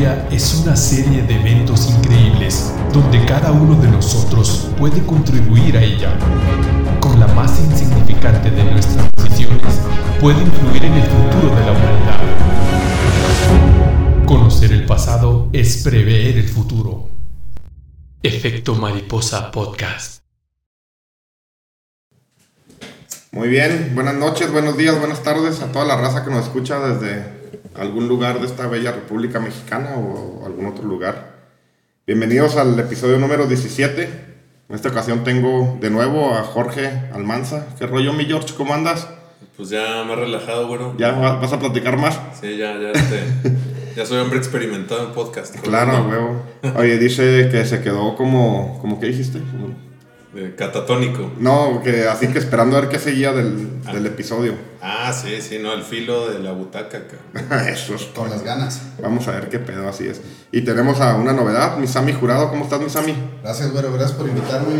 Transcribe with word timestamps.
Es 0.00 0.54
una 0.54 0.76
serie 0.76 1.22
de 1.24 1.34
eventos 1.34 1.90
increíbles 1.90 2.72
donde 2.90 3.22
cada 3.26 3.52
uno 3.52 3.78
de 3.78 3.86
nosotros 3.86 4.70
puede 4.78 5.04
contribuir 5.04 5.76
a 5.76 5.82
ella. 5.82 6.16
Con 7.00 7.20
la 7.20 7.26
más 7.26 7.60
insignificante 7.60 8.50
de 8.50 8.64
nuestras 8.64 9.10
decisiones 9.12 9.78
puede 10.18 10.40
influir 10.40 10.86
en 10.86 10.94
el 10.94 11.02
futuro 11.02 11.54
de 11.54 11.66
la 11.66 11.72
humanidad. 11.72 12.20
Conocer 14.24 14.72
el 14.72 14.86
pasado 14.86 15.50
es 15.52 15.82
prever 15.82 16.38
el 16.38 16.48
futuro. 16.48 17.10
Efecto 18.22 18.74
Mariposa 18.76 19.50
Podcast. 19.50 20.22
Muy 23.32 23.48
bien, 23.48 23.92
buenas 23.94 24.14
noches, 24.14 24.50
buenos 24.50 24.78
días, 24.78 24.98
buenas 24.98 25.22
tardes 25.22 25.60
a 25.60 25.70
toda 25.70 25.84
la 25.84 25.98
raza 25.98 26.24
que 26.24 26.30
nos 26.30 26.44
escucha 26.44 26.80
desde 26.80 27.39
algún 27.74 28.08
lugar 28.08 28.40
de 28.40 28.46
esta 28.46 28.66
bella 28.66 28.92
República 28.92 29.40
Mexicana 29.40 29.94
o 29.96 30.44
algún 30.46 30.66
otro 30.66 30.84
lugar. 30.84 31.36
Bienvenidos 32.06 32.56
al 32.56 32.78
episodio 32.78 33.18
número 33.18 33.46
17. 33.46 34.02
En 34.68 34.74
esta 34.74 34.88
ocasión 34.88 35.24
tengo 35.24 35.78
de 35.80 35.90
nuevo 35.90 36.34
a 36.34 36.42
Jorge 36.42 36.88
Almanza. 37.12 37.66
¿Qué 37.78 37.86
rollo, 37.86 38.12
mi 38.12 38.24
George? 38.24 38.54
¿Cómo 38.56 38.74
andas? 38.74 39.08
Pues 39.56 39.68
ya 39.70 40.04
más 40.04 40.18
relajado, 40.18 40.66
bueno. 40.68 40.94
¿Ya 40.98 41.12
vas 41.12 41.52
a 41.52 41.58
platicar 41.58 41.96
más? 41.96 42.18
Sí, 42.40 42.56
ya, 42.56 42.78
ya, 42.78 42.90
este, 42.92 43.22
ya 43.96 44.06
soy 44.06 44.18
hombre 44.18 44.38
experimentado 44.38 45.06
en 45.06 45.12
podcast. 45.12 45.56
Claro, 45.60 46.06
huevo. 46.08 46.42
Oye, 46.76 46.98
dice 46.98 47.48
que 47.50 47.64
se 47.64 47.82
quedó 47.82 48.16
como, 48.16 48.78
como 48.80 49.00
¿qué 49.00 49.06
dijiste? 49.06 49.40
Catatónico. 50.56 51.32
No, 51.38 51.82
que 51.82 52.06
así 52.06 52.28
que 52.28 52.38
esperando 52.38 52.76
a 52.76 52.82
ver 52.82 52.90
qué 52.90 52.98
seguía 52.98 53.32
del, 53.32 53.80
ah. 53.84 53.92
del 53.92 54.06
episodio. 54.06 54.54
Ah, 54.80 55.12
sí, 55.12 55.40
sí, 55.40 55.58
no, 55.60 55.72
el 55.72 55.82
filo 55.82 56.30
de 56.30 56.38
la 56.38 56.52
butaca. 56.52 57.02
Eso 57.68 57.96
es. 57.96 58.04
Con 58.04 58.30
las 58.30 58.44
ganas. 58.44 58.82
Vamos 59.02 59.26
a 59.28 59.32
ver 59.32 59.48
qué 59.48 59.58
pedo, 59.58 59.88
así 59.88 60.06
es. 60.06 60.20
Y 60.52 60.62
tenemos 60.62 61.00
a 61.00 61.16
una 61.16 61.32
novedad, 61.32 61.76
Misami 61.78 62.12
Jurado. 62.12 62.48
¿Cómo 62.48 62.64
estás, 62.64 62.80
Misami? 62.80 63.14
Gracias, 63.42 63.72
güero, 63.72 63.92
gracias 63.92 64.12
por 64.12 64.28
invitarme 64.28 64.74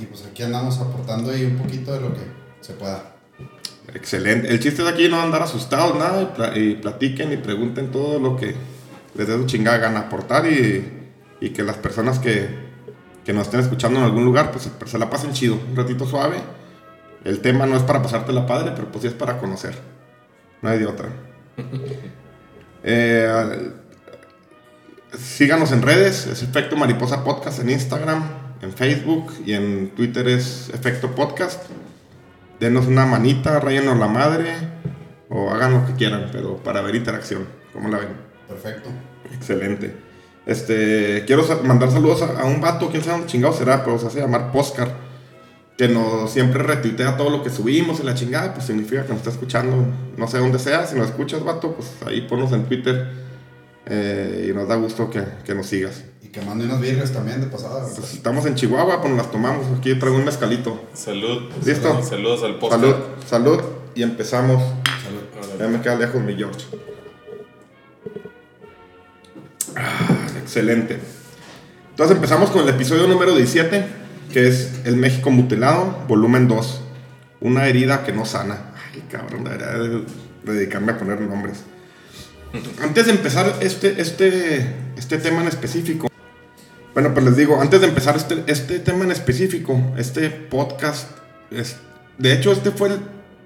y, 0.00 0.06
pues 0.06 0.24
aquí 0.24 0.42
andamos 0.42 0.78
aportando 0.78 1.30
ahí 1.30 1.44
un 1.44 1.58
poquito 1.58 1.92
de 1.92 2.00
lo 2.00 2.14
que 2.14 2.20
se 2.60 2.72
pueda. 2.72 3.14
Excelente. 3.92 4.48
El 4.48 4.58
chiste 4.58 4.82
de 4.82 4.88
aquí 4.88 5.08
no 5.08 5.20
andar 5.20 5.42
asustados, 5.42 5.98
nada, 5.98 6.56
y, 6.56 6.76
platiquen 6.76 7.32
y 7.32 7.36
pregunten 7.36 7.92
todo 7.92 8.18
lo 8.18 8.36
que 8.36 8.54
les 9.14 9.28
dé 9.28 9.36
su 9.36 9.44
chingada 9.44 9.76
gana 9.76 10.00
aportar 10.00 10.46
y, 10.46 11.12
y 11.40 11.50
que 11.50 11.62
las 11.62 11.76
personas 11.76 12.18
que 12.18 12.63
que 13.24 13.32
nos 13.32 13.46
estén 13.46 13.60
escuchando 13.60 13.98
en 13.98 14.04
algún 14.04 14.24
lugar, 14.24 14.50
pues 14.50 14.70
se 14.86 14.98
la 14.98 15.08
pasen 15.10 15.32
chido, 15.32 15.58
un 15.68 15.76
ratito 15.76 16.06
suave. 16.06 16.36
El 17.24 17.40
tema 17.40 17.66
no 17.66 17.76
es 17.76 17.82
para 17.82 18.02
pasarte 18.02 18.32
la 18.32 18.46
padre, 18.46 18.72
pero 18.74 18.88
pues 18.88 19.02
sí 19.02 19.08
es 19.08 19.14
para 19.14 19.38
conocer. 19.38 19.74
No 20.60 20.68
hay 20.68 20.78
de 20.78 20.86
otra. 20.86 21.08
Eh, 22.86 23.72
síganos 25.18 25.72
en 25.72 25.80
redes, 25.80 26.26
es 26.26 26.42
Efecto 26.42 26.76
Mariposa 26.76 27.24
Podcast 27.24 27.60
en 27.60 27.70
Instagram, 27.70 28.22
en 28.60 28.74
Facebook 28.74 29.32
y 29.46 29.54
en 29.54 29.88
Twitter 29.94 30.28
es 30.28 30.68
Efecto 30.68 31.14
Podcast. 31.14 31.64
Denos 32.60 32.86
una 32.86 33.06
manita, 33.06 33.58
rayenos 33.58 33.98
la 33.98 34.06
madre 34.06 34.52
o 35.30 35.50
hagan 35.50 35.72
lo 35.72 35.86
que 35.86 35.94
quieran, 35.94 36.28
pero 36.30 36.58
para 36.58 36.82
ver 36.82 36.94
interacción. 36.94 37.46
¿Cómo 37.72 37.88
la 37.88 38.00
ven? 38.00 38.08
Perfecto. 38.48 38.90
Excelente. 39.32 39.94
Este, 40.46 41.24
quiero 41.26 41.44
mandar 41.64 41.90
saludos 41.90 42.22
a, 42.22 42.44
un 42.44 42.60
vato, 42.60 42.90
quién 42.90 43.02
sabe 43.02 43.18
dónde 43.18 43.32
chingado 43.32 43.54
será, 43.54 43.82
pero 43.84 43.98
se 43.98 44.06
hace 44.06 44.20
llamar 44.20 44.52
Poscar, 44.52 44.94
que 45.78 45.88
nos 45.88 46.30
siempre 46.30 46.62
retuitea 46.62 47.16
todo 47.16 47.30
lo 47.30 47.42
que 47.42 47.50
subimos 47.50 48.00
en 48.00 48.06
la 48.06 48.14
chingada, 48.14 48.52
pues 48.52 48.66
significa 48.66 49.04
que 49.04 49.08
nos 49.08 49.18
está 49.18 49.30
escuchando, 49.30 49.86
no 50.16 50.28
sé 50.28 50.38
dónde 50.38 50.58
sea, 50.58 50.86
si 50.86 50.96
nos 50.96 51.08
escuchas, 51.08 51.42
vato, 51.42 51.74
pues 51.74 51.90
ahí 52.06 52.22
ponnos 52.22 52.52
en 52.52 52.64
Twitter 52.64 53.08
eh, 53.86 54.48
y 54.50 54.54
nos 54.54 54.68
da 54.68 54.76
gusto 54.76 55.08
que, 55.08 55.24
que, 55.44 55.54
nos 55.54 55.66
sigas. 55.66 56.04
Y 56.22 56.28
que 56.28 56.42
mande 56.42 56.66
unas 56.66 56.80
birras 56.80 57.10
también 57.10 57.40
de 57.40 57.46
pasada. 57.46 57.86
Pues 57.96 58.12
estamos 58.12 58.44
en 58.44 58.54
Chihuahua, 58.54 59.00
pues 59.00 59.14
las 59.14 59.30
tomamos, 59.30 59.66
aquí 59.78 59.94
traigo 59.94 60.18
un 60.18 60.26
mezcalito. 60.26 60.78
Salud. 60.92 61.50
¿Listo? 61.64 62.02
Saludos 62.02 62.42
al 62.42 62.58
Poscar. 62.58 62.80
Salud, 62.80 62.96
salud, 63.26 63.60
y 63.94 64.02
empezamos. 64.02 64.62
Salud. 65.02 65.58
Ya 65.58 65.68
me 65.68 65.80
queda 65.80 65.96
lejos 65.96 66.20
mi 66.20 66.34
George. 66.34 66.66
Excelente. 70.44 70.98
Entonces 71.88 72.16
empezamos 72.16 72.50
con 72.50 72.64
el 72.64 72.68
episodio 72.68 73.06
número 73.06 73.34
17, 73.34 73.82
que 74.30 74.46
es 74.46 74.72
El 74.84 74.98
México 74.98 75.30
Mutilado, 75.30 76.04
volumen 76.06 76.48
2. 76.48 76.82
Una 77.40 77.66
herida 77.66 78.04
que 78.04 78.12
no 78.12 78.26
sana. 78.26 78.74
Ay, 78.92 79.02
cabrón, 79.10 79.44
debería 79.44 79.68
de 79.68 80.04
dedicarme 80.44 80.92
a 80.92 80.98
poner 80.98 81.18
nombres. 81.22 81.62
Antes 82.82 83.06
de 83.06 83.12
empezar 83.12 83.56
este, 83.62 84.02
este, 84.02 84.70
este 84.98 85.16
tema 85.16 85.40
en 85.40 85.48
específico, 85.48 86.08
bueno, 86.92 87.14
pues 87.14 87.24
les 87.24 87.36
digo, 87.38 87.58
antes 87.58 87.80
de 87.80 87.86
empezar 87.86 88.16
este, 88.16 88.44
este 88.46 88.80
tema 88.80 89.04
en 89.04 89.12
específico, 89.12 89.94
este 89.96 90.28
podcast, 90.28 91.10
es, 91.50 91.76
de 92.18 92.34
hecho 92.34 92.52
este 92.52 92.70
fue 92.70 92.90
el 92.90 92.98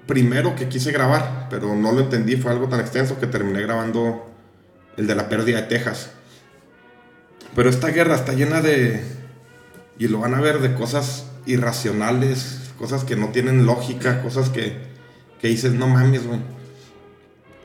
primero 0.05 0.53
que 0.57 0.67
quise 0.67 0.91
grabar, 0.91 1.47
pero 1.49 1.75
no 1.75 1.93
lo 1.93 2.01
entendí, 2.01 2.35
fue 2.35 2.51
algo 2.51 2.67
tan 2.67 2.81
extenso 2.81 3.17
que 3.21 3.27
terminé 3.27 3.61
grabando 3.61 4.29
el 4.97 5.07
de 5.07 5.15
la 5.15 5.29
pérdida 5.29 5.61
de 5.61 5.67
Texas. 5.67 6.09
Pero 7.55 7.69
esta 7.69 7.87
guerra 7.89 8.15
está 8.15 8.33
llena 8.33 8.61
de, 8.61 9.03
y 9.97 10.07
lo 10.07 10.19
van 10.19 10.33
a 10.33 10.41
ver, 10.41 10.59
de 10.59 10.73
cosas 10.73 11.25
irracionales, 11.45 12.71
cosas 12.77 13.03
que 13.03 13.15
no 13.15 13.29
tienen 13.29 13.65
lógica, 13.65 14.21
cosas 14.21 14.49
que, 14.49 14.77
que 15.41 15.47
dices, 15.47 15.73
no 15.73 15.87
mames, 15.87 16.25
güey. 16.25 16.39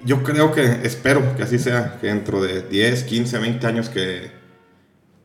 Yo 0.05 0.23
creo 0.23 0.53
que, 0.53 0.81
espero 0.83 1.37
que 1.37 1.45
así 1.45 1.59
sea, 1.59 1.99
que 2.01 2.09
dentro 2.09 2.43
de 2.43 2.63
10, 2.63 3.05
15, 3.05 3.39
20 3.39 3.67
años 3.67 3.89
que, 3.89 4.31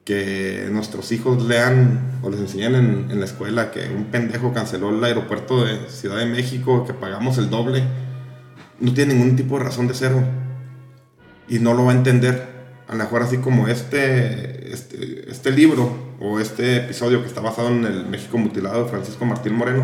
que 0.06 0.70
nuestros 0.72 1.12
hijos 1.12 1.44
lean 1.44 2.20
o 2.22 2.30
les 2.30 2.40
enseñen 2.40 2.76
en, 2.76 3.12
en 3.12 3.20
la 3.20 3.26
escuela 3.26 3.72
que 3.72 3.90
un 3.90 4.06
pendejo 4.06 4.54
canceló 4.54 4.90
el 4.90 5.04
aeropuerto 5.04 5.66
de 5.66 5.90
Ciudad 5.90 6.18
de 6.18 6.28
México, 6.28 6.86
que 6.86 6.94
pagamos 6.94 7.38
el 7.38 7.50
doble, 7.50 7.84
no 8.80 8.94
tiene 8.94 9.16
ningún 9.16 9.36
tipo 9.36 9.58
de 9.58 9.66
razón 9.66 9.88
de 9.88 9.94
ser, 9.94 10.14
Y 11.48 11.60
no 11.60 11.74
lo 11.74 11.86
va 11.86 11.92
a 11.92 11.96
entender 11.96 12.59
a 12.90 12.94
lo 12.94 13.04
mejor 13.04 13.22
así 13.22 13.38
como 13.38 13.68
este, 13.68 14.74
este, 14.74 15.30
este, 15.30 15.52
libro 15.52 16.16
o 16.20 16.40
este 16.40 16.78
episodio 16.78 17.22
que 17.22 17.28
está 17.28 17.40
basado 17.40 17.68
en 17.68 17.86
el 17.86 18.08
México 18.08 18.40
mutilado 18.40 18.84
de 18.84 18.90
Francisco 18.90 19.26
Martín 19.26 19.54
Moreno, 19.54 19.84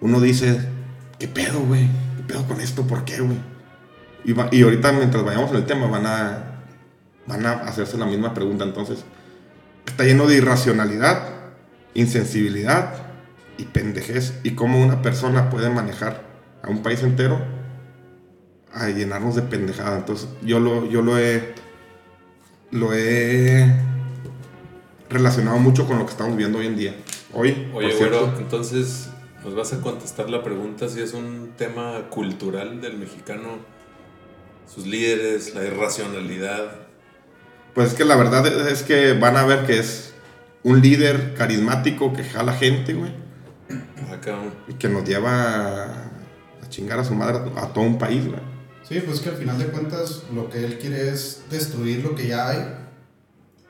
uno 0.00 0.20
dice, 0.20 0.58
¿qué 1.20 1.28
pedo, 1.28 1.60
güey? 1.60 1.86
¿Qué 2.16 2.24
pedo 2.26 2.44
con 2.48 2.60
esto? 2.60 2.84
¿Por 2.84 3.04
qué, 3.04 3.20
güey? 3.20 3.38
Y, 4.24 4.34
y, 4.56 4.62
ahorita 4.62 4.90
mientras 4.90 5.24
vayamos 5.24 5.52
en 5.52 5.58
el 5.58 5.66
tema 5.66 5.86
van 5.86 6.04
a, 6.04 6.64
van 7.28 7.46
a 7.46 7.52
hacerse 7.52 7.96
la 7.96 8.06
misma 8.06 8.34
pregunta. 8.34 8.64
Entonces, 8.64 9.04
está 9.86 10.02
lleno 10.02 10.26
de 10.26 10.38
irracionalidad, 10.38 11.28
insensibilidad 11.94 12.92
y 13.56 13.66
pendejez. 13.66 14.34
Y 14.42 14.56
cómo 14.56 14.82
una 14.82 15.00
persona 15.00 15.48
puede 15.48 15.70
manejar 15.70 16.24
a 16.60 16.70
un 16.70 16.82
país 16.82 17.04
entero 17.04 17.38
a 18.74 18.88
llenarnos 18.88 19.36
de 19.36 19.42
pendejada. 19.42 19.96
Entonces, 19.96 20.28
yo 20.42 20.58
lo, 20.58 20.90
yo 20.90 21.02
lo 21.02 21.16
he 21.16 21.69
lo 22.70 22.92
he 22.94 23.66
relacionado 25.08 25.58
mucho 25.58 25.86
con 25.86 25.98
lo 25.98 26.06
que 26.06 26.12
estamos 26.12 26.36
viendo 26.36 26.58
hoy 26.58 26.66
en 26.66 26.76
día. 26.76 26.96
Hoy, 27.32 27.70
Oye, 27.74 27.94
bueno, 27.96 28.34
entonces 28.38 29.10
nos 29.44 29.54
vas 29.54 29.72
a 29.72 29.80
contestar 29.80 30.30
la 30.30 30.42
pregunta 30.42 30.88
si 30.88 31.00
es 31.00 31.14
un 31.14 31.52
tema 31.56 32.08
cultural 32.10 32.80
del 32.80 32.98
mexicano, 32.98 33.58
sus 34.72 34.86
líderes, 34.86 35.54
la 35.54 35.64
irracionalidad. 35.64 36.72
Pues 37.74 37.88
es 37.88 37.94
que 37.94 38.04
la 38.04 38.16
verdad 38.16 38.46
es 38.68 38.82
que 38.82 39.14
van 39.14 39.36
a 39.36 39.44
ver 39.44 39.66
que 39.66 39.78
es 39.78 40.14
un 40.62 40.80
líder 40.80 41.34
carismático 41.34 42.12
que 42.12 42.24
jala 42.24 42.52
gente, 42.52 42.94
güey. 42.94 43.12
Acá. 44.12 44.38
Y 44.68 44.74
que 44.74 44.88
nos 44.88 45.08
lleva 45.08 45.84
a, 45.84 46.68
chingar 46.68 46.98
a 46.98 47.04
su 47.04 47.14
madre 47.14 47.38
a 47.56 47.68
todo 47.68 47.84
un 47.84 47.98
país, 47.98 48.26
güey. 48.26 48.49
Sí, 48.90 48.98
pues 49.06 49.20
que 49.20 49.28
al 49.28 49.36
final 49.36 49.56
de 49.56 49.66
cuentas 49.66 50.22
lo 50.34 50.50
que 50.50 50.64
él 50.64 50.76
quiere 50.80 51.10
es 51.10 51.42
destruir 51.48 52.02
lo 52.02 52.16
que 52.16 52.26
ya 52.26 52.48
hay, 52.48 52.74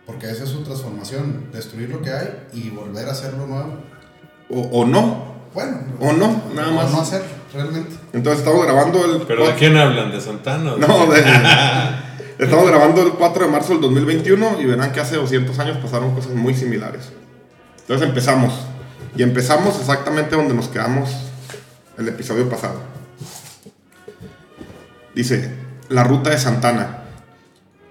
porque 0.06 0.30
esa 0.30 0.44
es 0.44 0.48
su 0.48 0.62
transformación, 0.62 1.50
destruir 1.52 1.90
lo 1.90 2.00
que 2.00 2.10
hay 2.10 2.46
y 2.54 2.70
volver 2.70 3.06
a 3.06 3.12
hacerlo 3.12 3.46
nuevo. 3.46 3.80
O, 4.48 4.86
no. 4.86 5.34
Bueno. 5.52 5.76
O 6.00 6.14
no, 6.14 6.44
nada 6.54 6.70
más. 6.70 6.86
O 6.86 6.96
no 6.96 7.02
hacer, 7.02 7.22
realmente. 7.52 7.96
Entonces 8.14 8.38
estamos 8.38 8.64
grabando 8.64 9.04
el... 9.04 9.20
¿Pero 9.26 9.46
de 9.46 9.54
quién 9.56 9.76
hablan? 9.76 10.10
¿De 10.10 10.22
Santana? 10.22 10.76
No, 10.78 11.12
de... 11.12 11.20
estamos 12.38 12.66
grabando 12.66 13.02
el 13.02 13.12
4 13.12 13.44
de 13.44 13.52
marzo 13.52 13.72
del 13.74 13.82
2021 13.82 14.62
y 14.62 14.64
verán 14.64 14.90
que 14.90 15.00
hace 15.00 15.16
200 15.16 15.58
años 15.58 15.76
pasaron 15.82 16.14
cosas 16.14 16.32
muy 16.32 16.54
similares. 16.54 17.10
Entonces 17.82 18.08
empezamos. 18.08 18.54
Y 19.14 19.22
empezamos 19.22 19.78
exactamente 19.80 20.34
donde 20.34 20.54
nos 20.54 20.68
quedamos 20.68 21.10
el 21.98 22.08
episodio 22.08 22.48
pasado. 22.48 22.89
Dice, 25.14 25.52
la 25.88 26.04
ruta 26.04 26.30
de 26.30 26.38
Santana. 26.38 26.98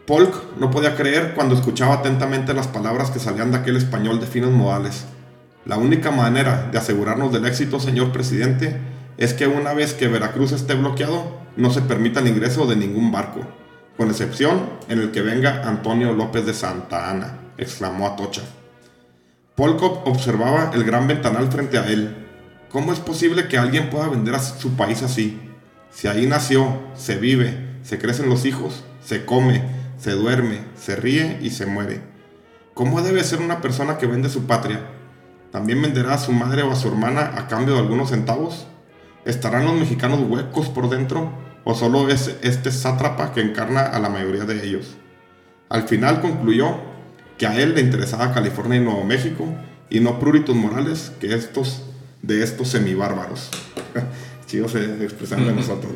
Polk 0.07 0.57
no 0.57 0.71
podía 0.71 0.95
creer 0.95 1.33
cuando 1.35 1.53
escuchaba 1.53 1.95
atentamente 1.95 2.53
las 2.53 2.67
palabras 2.67 3.11
que 3.11 3.19
salían 3.19 3.51
de 3.51 3.57
aquel 3.57 3.75
español 3.75 4.19
de 4.19 4.25
finos 4.25 4.51
modales. 4.51 5.05
La 5.65 5.77
única 5.77 6.09
manera 6.11 6.69
de 6.71 6.77
asegurarnos 6.77 7.31
del 7.33 7.45
éxito, 7.45 7.79
señor 7.79 8.11
presidente, 8.11 8.79
es 9.17 9.33
que 9.33 9.47
una 9.47 9.73
vez 9.73 9.93
que 9.93 10.07
Veracruz 10.07 10.53
esté 10.53 10.75
bloqueado, 10.75 11.37
no 11.57 11.71
se 11.71 11.81
permita 11.81 12.21
el 12.21 12.27
ingreso 12.27 12.65
de 12.65 12.75
ningún 12.75 13.11
barco. 13.11 13.41
con 13.97 14.09
excepción 14.09 14.61
en 14.87 14.99
el 14.99 15.11
que 15.11 15.21
venga 15.21 15.67
Antonio 15.67 16.13
López 16.13 16.45
de 16.45 16.53
Santa 16.53 17.09
Ana, 17.09 17.37
exclamó 17.57 18.07
Atocha. 18.07 18.43
Polkov 19.55 20.07
observaba 20.07 20.71
el 20.73 20.85
gran 20.85 21.05
ventanal 21.05 21.51
frente 21.51 21.77
a 21.77 21.85
él. 21.85 22.15
¿Cómo 22.71 22.93
es 22.93 22.99
posible 22.99 23.49
que 23.49 23.57
alguien 23.57 23.89
pueda 23.89 24.07
vender 24.07 24.35
a 24.35 24.39
su 24.39 24.77
país 24.77 25.03
así? 25.03 25.48
Si 25.91 26.07
ahí 26.07 26.27
nació, 26.27 26.79
se 26.95 27.17
vive, 27.17 27.79
se 27.83 27.97
crecen 27.97 28.29
los 28.29 28.45
hijos, 28.45 28.83
se 29.03 29.25
come, 29.25 29.63
se 29.97 30.11
duerme, 30.11 30.59
se 30.75 30.95
ríe 30.95 31.39
y 31.41 31.49
se 31.49 31.65
muere. 31.65 32.01
¿Cómo 32.73 33.01
debe 33.01 33.23
ser 33.23 33.41
una 33.41 33.61
persona 33.61 33.97
que 33.97 34.07
vende 34.07 34.29
su 34.29 34.45
patria? 34.45 34.81
¿También 35.51 35.81
venderá 35.81 36.13
a 36.13 36.19
su 36.19 36.31
madre 36.31 36.61
o 36.61 36.71
a 36.71 36.75
su 36.75 36.87
hermana 36.87 37.33
a 37.35 37.47
cambio 37.47 37.73
de 37.73 37.81
algunos 37.81 38.09
centavos? 38.09 38.67
¿Estarán 39.25 39.65
los 39.65 39.73
mexicanos 39.73 40.21
huecos 40.21 40.69
por 40.69 40.89
dentro? 40.89 41.31
¿O 41.65 41.75
solo 41.75 42.09
es 42.09 42.37
este 42.41 42.71
sátrapa 42.71 43.33
que 43.33 43.41
encarna 43.41 43.81
a 43.81 43.99
la 43.99 44.09
mayoría 44.09 44.45
de 44.45 44.63
ellos? 44.63 44.95
Al 45.67 45.83
final 45.83 46.21
concluyó 46.21 46.77
que 47.37 47.47
a 47.47 47.59
él 47.59 47.75
le 47.75 47.81
interesaba 47.81 48.33
California 48.33 48.77
y 48.77 48.83
Nuevo 48.83 49.03
México 49.03 49.45
y 49.89 49.99
no 49.99 50.19
pruritos 50.19 50.55
morales 50.55 51.11
que 51.19 51.33
estos 51.33 51.83
de 52.21 52.43
estos 52.43 52.69
semibárbaros. 52.69 53.49
Chicos, 54.49 54.71
se 54.71 55.03
expresan 55.03 55.45
de 55.45 55.53
nosotros. 55.53 55.91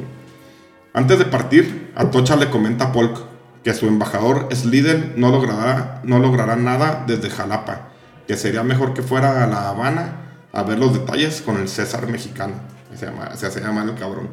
Antes 0.93 1.17
de 1.17 1.25
partir, 1.25 1.91
Atocha 1.95 2.35
le 2.35 2.49
comenta 2.51 2.85
a 2.85 2.91
Polk 2.91 3.17
que 3.63 3.73
su 3.73 3.87
embajador 3.87 4.47
Slidell 4.53 5.13
no 5.17 5.31
logrará, 5.31 6.01
no 6.03 6.19
logrará 6.19 6.55
nada 6.55 7.03
desde 7.07 7.29
Jalapa, 7.31 7.89
que 8.27 8.37
sería 8.37 8.61
mejor 8.63 8.93
que 8.93 9.01
fuera 9.01 9.43
a 9.43 9.47
La 9.47 9.69
Habana 9.69 10.19
a 10.51 10.61
ver 10.63 10.77
los 10.77 10.93
detalles 10.93 11.41
con 11.41 11.57
el 11.57 11.67
César 11.67 12.07
mexicano. 12.07 12.53
Se, 12.95 13.07
llama, 13.07 13.35
se 13.35 13.47
hace 13.47 13.59
llamar 13.59 13.89
el 13.89 13.95
cabrón. 13.95 14.29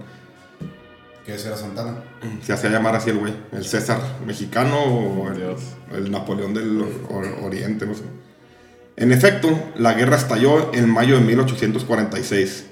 ¿Qué 1.24 1.34
es 1.36 1.46
era 1.46 1.56
Santana? 1.56 1.94
Se 2.42 2.52
hace 2.52 2.68
llamar 2.68 2.94
así 2.96 3.08
el 3.10 3.18
güey. 3.18 3.32
El 3.52 3.64
César 3.64 4.00
mexicano 4.26 4.76
o 4.82 5.28
el, 5.28 5.36
Dios. 5.38 5.62
el 5.92 6.10
Napoleón 6.10 6.52
del 6.52 6.78
or- 7.08 7.38
Oriente, 7.42 7.86
no 7.86 7.94
sé. 7.94 8.02
En 8.96 9.12
efecto, 9.12 9.48
la 9.76 9.94
guerra 9.94 10.16
estalló 10.16 10.74
en 10.74 10.90
mayo 10.90 11.14
de 11.14 11.22
1846. 11.22 12.66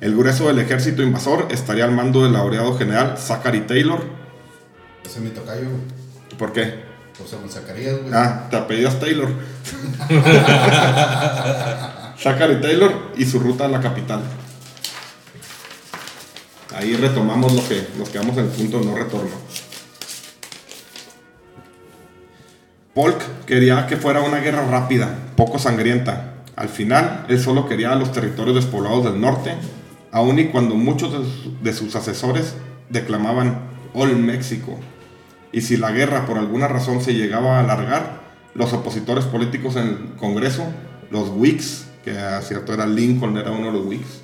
El 0.00 0.16
grueso 0.16 0.48
del 0.48 0.58
ejército 0.58 1.02
invasor 1.02 1.48
estaría 1.50 1.84
al 1.84 1.92
mando 1.92 2.22
del 2.22 2.32
laureado 2.32 2.76
general 2.78 3.18
Zachary 3.18 3.62
Taylor. 3.62 4.00
Ese 5.04 5.18
es 5.18 5.24
mi 5.24 5.30
tocayo. 5.30 5.66
¿Por 6.38 6.52
qué? 6.52 6.86
Pues 7.16 7.30
se 7.30 7.36
me 7.36 7.48
sacarías, 7.48 8.00
güey. 8.00 8.12
Ah, 8.14 8.46
te 8.48 8.56
apellidas 8.56 9.00
Taylor. 9.00 9.28
Zachary 12.18 12.60
Taylor 12.60 13.12
y 13.16 13.24
su 13.24 13.40
ruta 13.40 13.64
a 13.64 13.68
la 13.68 13.80
capital. 13.80 14.20
Ahí 16.76 16.94
retomamos 16.96 17.52
lo 17.52 17.68
que 17.68 17.88
nos 17.98 18.08
quedamos 18.08 18.36
en 18.36 18.44
el 18.44 18.50
punto 18.50 18.78
de 18.78 18.86
no 18.86 18.96
retorno. 18.96 19.36
Polk 22.94 23.44
quería 23.46 23.86
que 23.86 23.96
fuera 23.96 24.22
una 24.22 24.38
guerra 24.38 24.66
rápida, 24.66 25.08
poco 25.36 25.58
sangrienta. 25.58 26.34
Al 26.58 26.68
final, 26.68 27.24
él 27.28 27.38
solo 27.38 27.68
quería 27.68 27.94
los 27.94 28.10
territorios 28.10 28.56
despoblados 28.56 29.04
del 29.04 29.20
norte, 29.20 29.54
aun 30.10 30.40
y 30.40 30.46
cuando 30.46 30.74
muchos 30.74 31.14
de 31.62 31.72
sus, 31.72 31.94
asesores 31.94 32.54
declamaban 32.90 33.60
All 33.94 34.16
México. 34.16 34.76
Y 35.52 35.60
si 35.60 35.76
la 35.76 35.92
guerra 35.92 36.26
por 36.26 36.36
alguna 36.36 36.66
razón 36.66 37.00
se 37.00 37.14
llegaba 37.14 37.58
a 37.58 37.60
alargar, 37.60 38.22
los 38.54 38.72
opositores 38.72 39.24
políticos 39.26 39.76
en 39.76 39.86
el 39.86 39.98
Congreso, 40.16 40.64
los 41.12 41.28
Whigs, 41.28 41.86
que 42.04 42.18
a 42.18 42.42
cierto 42.42 42.74
era 42.74 42.86
Lincoln, 42.88 43.36
era 43.36 43.52
uno 43.52 43.66
de 43.66 43.78
los 43.78 43.86
Whigs, 43.86 44.22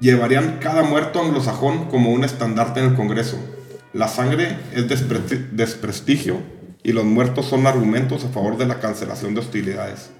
llevarían 0.00 0.60
cada 0.62 0.82
muerto 0.82 1.20
anglosajón 1.20 1.90
como 1.90 2.10
un 2.10 2.24
estandarte 2.24 2.80
en 2.80 2.86
el 2.86 2.94
Congreso. 2.94 3.38
La 3.92 4.08
sangre 4.08 4.56
es 4.72 4.88
despre- 4.88 5.50
desprestigio 5.50 6.38
y 6.82 6.92
los 6.92 7.04
muertos 7.04 7.44
son 7.44 7.66
argumentos 7.66 8.24
a 8.24 8.28
favor 8.28 8.56
de 8.56 8.64
la 8.64 8.80
cancelación 8.80 9.34
de 9.34 9.40
hostilidades. 9.40 10.10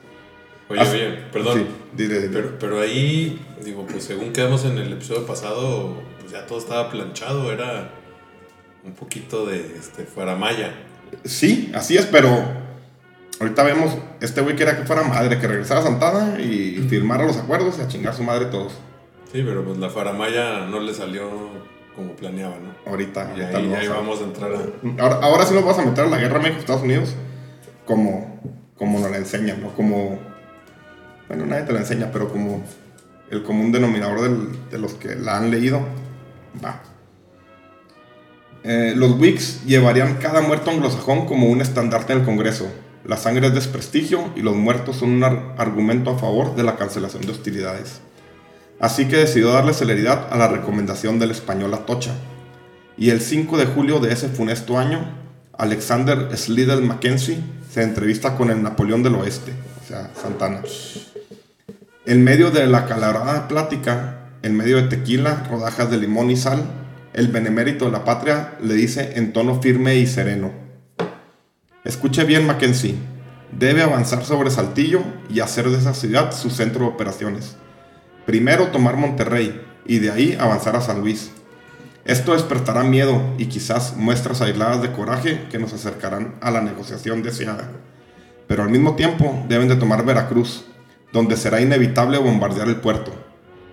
Oye, 0.69 0.81
As- 0.81 0.91
oye, 0.93 1.11
perdón. 1.33 1.59
Sí, 1.59 1.67
dile, 1.97 2.21
dile. 2.21 2.29
Pero, 2.33 2.59
pero 2.59 2.81
ahí, 2.81 3.41
digo, 3.65 3.87
pues 3.87 4.05
según 4.05 4.33
quedamos 4.33 4.65
en 4.65 4.79
el 4.79 4.93
episodio 4.93 5.25
pasado, 5.27 5.95
pues 6.21 6.33
ya 6.33 6.47
todo 6.47 6.59
estaba 6.59 6.91
planchado, 6.91 7.53
era 7.53 7.91
un 8.85 8.93
poquito 8.93 9.47
de 9.47 9.59
este, 9.79 10.05
fuera 10.05 10.35
maya. 10.37 10.73
Sí, 11.25 11.71
así 11.75 11.97
es, 11.97 12.07
pero 12.07 12.29
ahorita 13.41 13.63
vemos, 13.63 13.97
este 14.21 14.41
güey 14.41 14.57
quería 14.57 14.77
que 14.77 14.85
fuera 14.85 15.03
madre, 15.05 15.39
que 15.39 15.47
regresara 15.47 15.81
a 15.81 15.83
Santana 15.85 16.41
y 16.41 16.85
firmara 16.89 17.25
los 17.25 17.37
acuerdos 17.37 17.79
y 17.79 17.83
a 17.83 17.89
chingar 17.89 18.15
su 18.15 18.23
madre 18.25 18.47
todos. 18.47 18.73
Sí, 19.33 19.43
pero 19.45 19.65
pues 19.65 19.79
la 19.79 19.89
faramaya 19.91 20.67
no 20.67 20.81
le 20.81 20.95
salió 20.95 21.29
como 21.95 22.13
planeaba, 22.15 22.57
¿no? 22.59 22.91
Ahorita, 22.91 23.33
Y 23.37 23.41
ahorita 23.41 23.59
ahí, 23.79 23.87
a- 23.87 23.91
vamos 23.95 24.21
a 24.21 24.25
entrar 24.25 24.51
a... 24.53 25.03
Ahora, 25.03 25.17
ahora 25.23 25.47
sí 25.47 25.55
nos 25.55 25.65
vas 25.65 25.79
a 25.79 25.85
meter 25.85 26.05
a 26.05 26.09
la 26.09 26.19
guerra 26.19 26.39
México-Estados 26.41 26.83
Unidos 26.83 27.15
como, 27.85 28.41
como 28.77 28.99
nos 29.01 29.11
la 29.11 29.17
enseñan, 29.19 29.63
¿no? 29.63 29.73
Como, 29.75 30.19
bueno, 31.29 31.47
nadie 31.47 31.65
te 31.65 31.73
la 31.73 31.81
enseña, 31.81 32.11
pero 32.13 32.29
como 32.31 32.63
el 33.31 33.43
común 33.43 33.73
denominador 33.73 34.23
del- 34.23 34.71
de 34.71 34.79
los 34.79 34.95
que 34.95 35.15
la 35.17 35.37
han 35.39 35.51
leído, 35.51 35.81
va. 36.65 36.83
Eh, 38.65 38.95
los 38.97 39.13
Whigs 39.21 39.65
llevarían 39.65 40.15
cada 40.17 40.41
muerto 40.41 40.71
anglosajón 40.71 41.27
como 41.27 41.47
un 41.49 41.61
estandarte 41.61 42.13
en 42.13 42.21
el 42.21 42.25
Congreso. 42.25 42.67
La 43.05 43.17
sangre 43.17 43.47
es 43.49 43.55
desprestigio 43.55 44.33
y 44.35 44.41
los 44.41 44.57
muertos 44.57 44.97
son 44.97 45.11
un 45.11 45.23
ar- 45.25 45.55
argumento 45.59 46.11
a 46.11 46.19
favor 46.19 46.57
de 46.57 46.65
la 46.65 46.77
cancelación 46.77 47.23
de 47.23 47.31
hostilidades. 47.33 48.01
Así 48.81 49.07
que 49.07 49.17
decidió 49.17 49.53
darle 49.53 49.73
celeridad 49.73 50.27
a 50.33 50.37
la 50.37 50.49
recomendación 50.49 51.19
del 51.19 51.31
español 51.31 51.73
Atocha. 51.75 52.13
Y 52.99 53.11
el 53.11 53.21
5 53.21 53.57
de 53.59 53.67
julio 53.67 54.01
de 54.01 54.13
ese 54.13 54.29
funesto 54.29 54.79
año, 54.79 55.01
Alexander 55.57 56.37
Slidell 56.37 56.83
Mackenzie 56.83 57.39
se 57.71 57.83
entrevista 57.83 58.37
con 58.37 58.51
el 58.51 58.63
Napoleón 58.63 59.03
del 59.03 59.15
Oeste, 59.15 59.53
o 59.85 59.87
sea, 59.87 60.11
Santana. 60.21 60.63
En 62.09 62.23
medio 62.23 62.53
de 62.53 62.69
la 62.69 62.87
calorada 62.87 63.49
plática, 63.49 64.29
en 64.43 64.57
medio 64.57 64.77
de 64.77 64.85
tequila, 64.85 65.45
rodajas 65.51 65.91
de 65.91 65.97
limón 65.97 66.31
y 66.31 66.37
sal, 66.37 66.65
el 67.15 67.27
benemérito 67.27 67.87
de 67.87 67.91
la 67.91 68.05
patria 68.05 68.53
le 68.63 68.75
dice 68.75 69.15
en 69.17 69.33
tono 69.33 69.61
firme 69.61 69.97
y 69.97 70.07
sereno: 70.07 70.53
Escuche 71.83 72.23
bien, 72.23 72.47
Mackenzie. 72.47 72.95
Debe 73.51 73.83
avanzar 73.83 74.25
sobre 74.25 74.53
Saltillo 74.53 75.03
y 75.29 75.41
hacer 75.41 75.69
de 75.69 75.79
esa 75.79 75.95
ciudad 75.95 76.31
su 76.31 76.51
centro 76.51 76.83
de 76.83 76.93
operaciones. 76.93 77.57
Primero 78.25 78.69
tomar 78.69 78.97
Monterrey 78.97 79.61
y 79.85 79.99
de 79.99 80.13
ahí 80.13 80.37
avanzar 80.39 80.77
a 80.77 80.83
San 80.83 81.01
Luis. 81.01 81.33
Esto 82.05 82.35
despertará 82.35 82.85
miedo 82.85 83.21
y 83.37 83.47
quizás 83.47 83.97
muestras 83.97 84.43
aisladas 84.43 84.81
de 84.81 84.93
coraje 84.93 85.49
que 85.51 85.59
nos 85.59 85.73
acercarán 85.73 86.37
a 86.41 86.53
la 86.53 86.61
negociación 86.61 87.25
deseada. 87.25 87.69
Pero 88.47 88.63
al 88.63 88.71
mismo 88.71 88.95
tiempo 88.95 89.45
deben 89.49 89.67
de 89.67 89.75
tomar 89.75 90.05
Veracruz, 90.05 90.67
donde 91.17 91.39
será 91.39 91.63
inevitable 91.63 92.19
bombardear 92.19 92.69
el 92.69 92.77
puerto. 92.77 93.11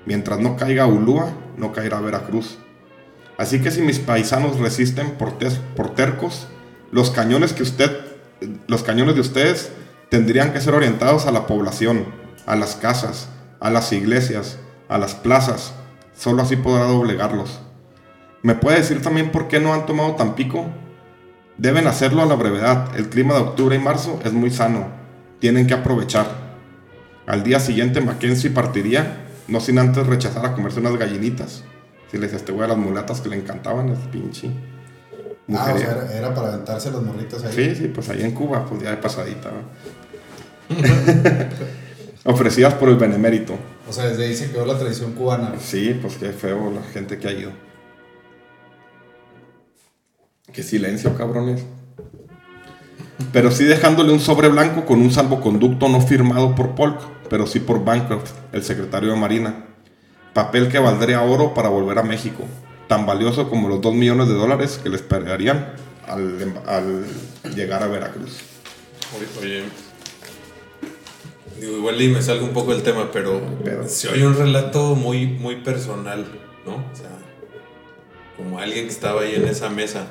Mientras 0.06 0.40
no 0.40 0.56
caiga 0.56 0.88
Ulúa, 0.88 1.34
no 1.58 1.74
caerá 1.74 2.00
Veracruz. 2.00 2.58
Así 3.38 3.60
que 3.60 3.70
si 3.70 3.82
mis 3.82 4.00
paisanos 4.00 4.60
resisten 4.60 5.12
por, 5.18 5.34
por 5.76 5.94
tercos, 5.94 6.48
los 6.92 7.12
cañones 7.12 7.52
que 7.52 7.64
usted, 7.64 7.92
los 8.68 8.84
cañones 8.84 9.16
de 9.16 9.22
ustedes 9.22 9.74
tendrían 10.10 10.54
que 10.54 10.62
ser 10.62 10.74
orientados 10.74 11.26
a 11.26 11.34
la 11.34 11.46
población, 11.46 12.06
a 12.46 12.56
las 12.56 12.78
casas, 12.78 13.28
a 13.60 13.70
las 13.70 13.92
iglesias, 13.92 14.58
a 14.88 14.98
las 14.98 15.14
plazas. 15.14 15.74
Solo 16.16 16.44
así 16.44 16.56
podrá 16.56 16.86
doblegarlos. 16.86 17.60
¿Me 18.42 18.56
puede 18.56 18.78
decir 18.78 19.02
también 19.02 19.34
por 19.34 19.50
qué 19.50 19.60
no 19.60 19.74
han 19.74 19.86
tomado 19.86 20.16
Tampico? 20.16 20.68
Deben 21.58 21.88
hacerlo 21.88 22.22
a 22.22 22.26
la 22.26 22.36
brevedad. 22.36 22.96
El 22.96 23.10
clima 23.10 23.34
de 23.34 23.42
octubre 23.42 23.76
y 23.76 23.80
marzo 23.80 24.22
es 24.24 24.32
muy 24.32 24.50
sano. 24.50 24.88
Tienen 25.40 25.68
que 25.68 25.74
aprovechar. 25.74 26.43
Al 27.26 27.44
día 27.44 27.60
siguiente 27.60 28.02
Mackenzie 28.02 28.50
partiría, 28.50 29.26
no 29.48 29.60
sin 29.60 29.80
antes 29.80 30.06
rechazar 30.06 30.46
a 30.46 30.54
comerse 30.54 30.80
unas 30.80 30.98
gallinitas. 30.98 31.64
Si 32.12 32.18
les 32.18 32.34
este 32.34 32.52
güey 32.52 32.66
a 32.66 32.68
las 32.68 32.78
mulatas 32.78 33.22
que 33.22 33.30
le 33.30 33.38
encantaban, 33.38 33.90
es 33.90 34.00
pinche. 34.12 34.52
Ah, 35.52 35.74
o 35.74 35.78
sea, 35.78 35.92
era, 35.92 36.18
era 36.18 36.34
para 36.34 36.50
aventarse 36.50 36.92
las 36.92 37.02
morritas 37.02 37.44
ahí. 37.44 37.54
Sí, 37.54 37.76
sí, 37.76 37.88
pues 37.88 38.10
ahí 38.10 38.22
en 38.22 38.32
Cuba, 38.32 38.66
pues 38.66 38.82
ya 38.82 38.92
de 38.92 38.98
pasadita. 38.98 39.52
Ofrecidas 42.26 42.74
por 42.76 42.90
el 42.90 42.96
benemérito. 42.96 43.56
O 43.88 43.92
sea, 43.92 44.06
desde 44.06 44.26
ahí 44.26 44.36
se 44.36 44.52
quedó 44.52 44.66
la 44.66 44.78
tradición 44.78 45.14
cubana. 45.14 45.54
Sí, 45.60 45.98
pues 46.02 46.16
qué 46.16 46.32
feo 46.32 46.72
la 46.72 46.82
gente 46.84 47.20
que 47.20 47.28
ha 47.28 47.32
ido. 47.32 47.52
Qué 50.54 50.64
silencio, 50.64 51.16
cabrones. 51.18 51.64
Pero 53.32 53.52
sí 53.52 53.64
dejándole 53.64 54.12
un 54.12 54.20
sobre 54.20 54.48
blanco 54.50 54.86
con 54.86 55.02
un 55.02 55.12
salvoconducto 55.12 55.88
no 55.90 56.02
firmado 56.02 56.56
por 56.56 56.76
Polk, 56.76 57.00
pero 57.30 57.48
sí 57.48 57.60
por 57.60 57.84
Bancroft, 57.84 58.32
el 58.52 58.64
secretario 58.64 59.12
de 59.12 59.16
Marina. 59.20 59.66
Papel 60.34 60.68
que 60.68 60.80
valdría 60.80 61.22
oro 61.22 61.54
para 61.54 61.70
volver 61.70 62.00
a 62.00 62.04
México, 62.04 62.44
tan 62.88 63.06
valioso 63.06 63.50
como 63.50 63.68
los 63.70 63.82
2 63.82 63.94
millones 63.94 64.28
de 64.28 64.34
dólares 64.34 64.80
que 64.82 64.90
le 64.90 64.96
esperarían 64.96 65.74
al, 66.08 66.54
al 66.68 67.06
llegar 67.56 67.84
a 67.84 67.88
Veracruz. 67.88 68.40
Oye, 69.16 69.28
oye, 69.42 69.64
digo, 71.60 71.78
igual 71.78 72.02
y 72.02 72.08
me 72.10 72.22
salgo 72.22 72.46
un 72.46 72.54
poco 72.54 72.74
del 72.74 72.82
tema, 72.84 73.10
pero 73.12 73.42
Pero- 73.64 73.88
se 73.88 74.10
oye 74.10 74.26
un 74.26 74.36
relato 74.36 74.96
muy, 74.96 75.28
muy 75.28 75.58
personal, 75.58 76.26
¿no? 76.66 76.76
O 76.76 76.96
sea, 76.96 77.10
como 78.38 78.58
alguien 78.60 78.86
que 78.86 78.92
estaba 78.92 79.22
ahí 79.22 79.36
en 79.36 79.48
esa 79.48 79.70
mesa. 79.70 80.08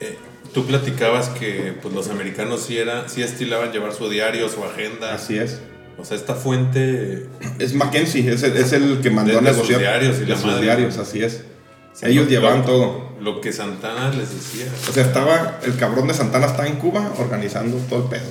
Eh, 0.00 0.18
tú 0.54 0.64
platicabas 0.66 1.28
que 1.28 1.74
pues, 1.82 1.92
los 1.92 2.08
americanos 2.08 2.62
sí, 2.62 2.78
era, 2.78 3.08
sí 3.08 3.22
estilaban 3.22 3.72
llevar 3.72 3.92
su 3.92 4.08
diario, 4.08 4.48
su 4.48 4.64
agenda. 4.64 5.12
Así 5.14 5.36
es. 5.36 5.60
O 5.98 6.04
sea, 6.04 6.16
esta 6.16 6.34
fuente 6.34 7.26
Es 7.58 7.74
Mackenzie, 7.74 8.32
es 8.32 8.42
el, 8.42 8.56
es 8.56 8.72
el 8.72 9.00
que 9.02 9.10
mandó 9.10 9.38
a 9.38 9.42
de 9.42 9.48
sus 9.48 9.56
negociar. 9.58 9.80
diarios 9.80 10.16
y 10.16 10.20
de 10.20 10.26
la 10.26 10.36
sus 10.36 10.46
madre. 10.46 10.62
diarios, 10.62 10.96
así 10.98 11.22
es. 11.22 11.44
Sí, 11.92 12.06
Ellos 12.06 12.24
lo- 12.24 12.30
llevaban 12.30 12.60
lo- 12.60 12.64
todo. 12.66 13.14
Lo 13.20 13.40
que 13.40 13.52
Santana 13.52 14.10
les 14.10 14.34
decía. 14.34 14.66
O 14.88 14.92
sea, 14.92 15.04
estaba, 15.04 15.60
el 15.64 15.76
cabrón 15.76 16.08
de 16.08 16.14
Santana 16.14 16.46
estaba 16.46 16.66
en 16.66 16.76
Cuba 16.76 17.12
organizando 17.18 17.76
todo 17.88 18.02
el 18.04 18.08
pedo. 18.08 18.26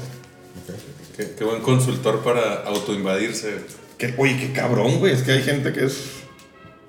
Qué, 1.16 1.34
qué 1.38 1.44
buen 1.44 1.62
consultor 1.62 2.20
para 2.24 2.64
autoinvadirse. 2.66 3.56
Que, 3.98 4.14
oye, 4.18 4.38
qué 4.38 4.52
cabrón, 4.52 5.00
güey. 5.00 5.14
Es 5.14 5.22
que 5.24 5.32
hay 5.32 5.42
gente 5.44 5.72
que 5.72 5.86
es, 5.86 6.06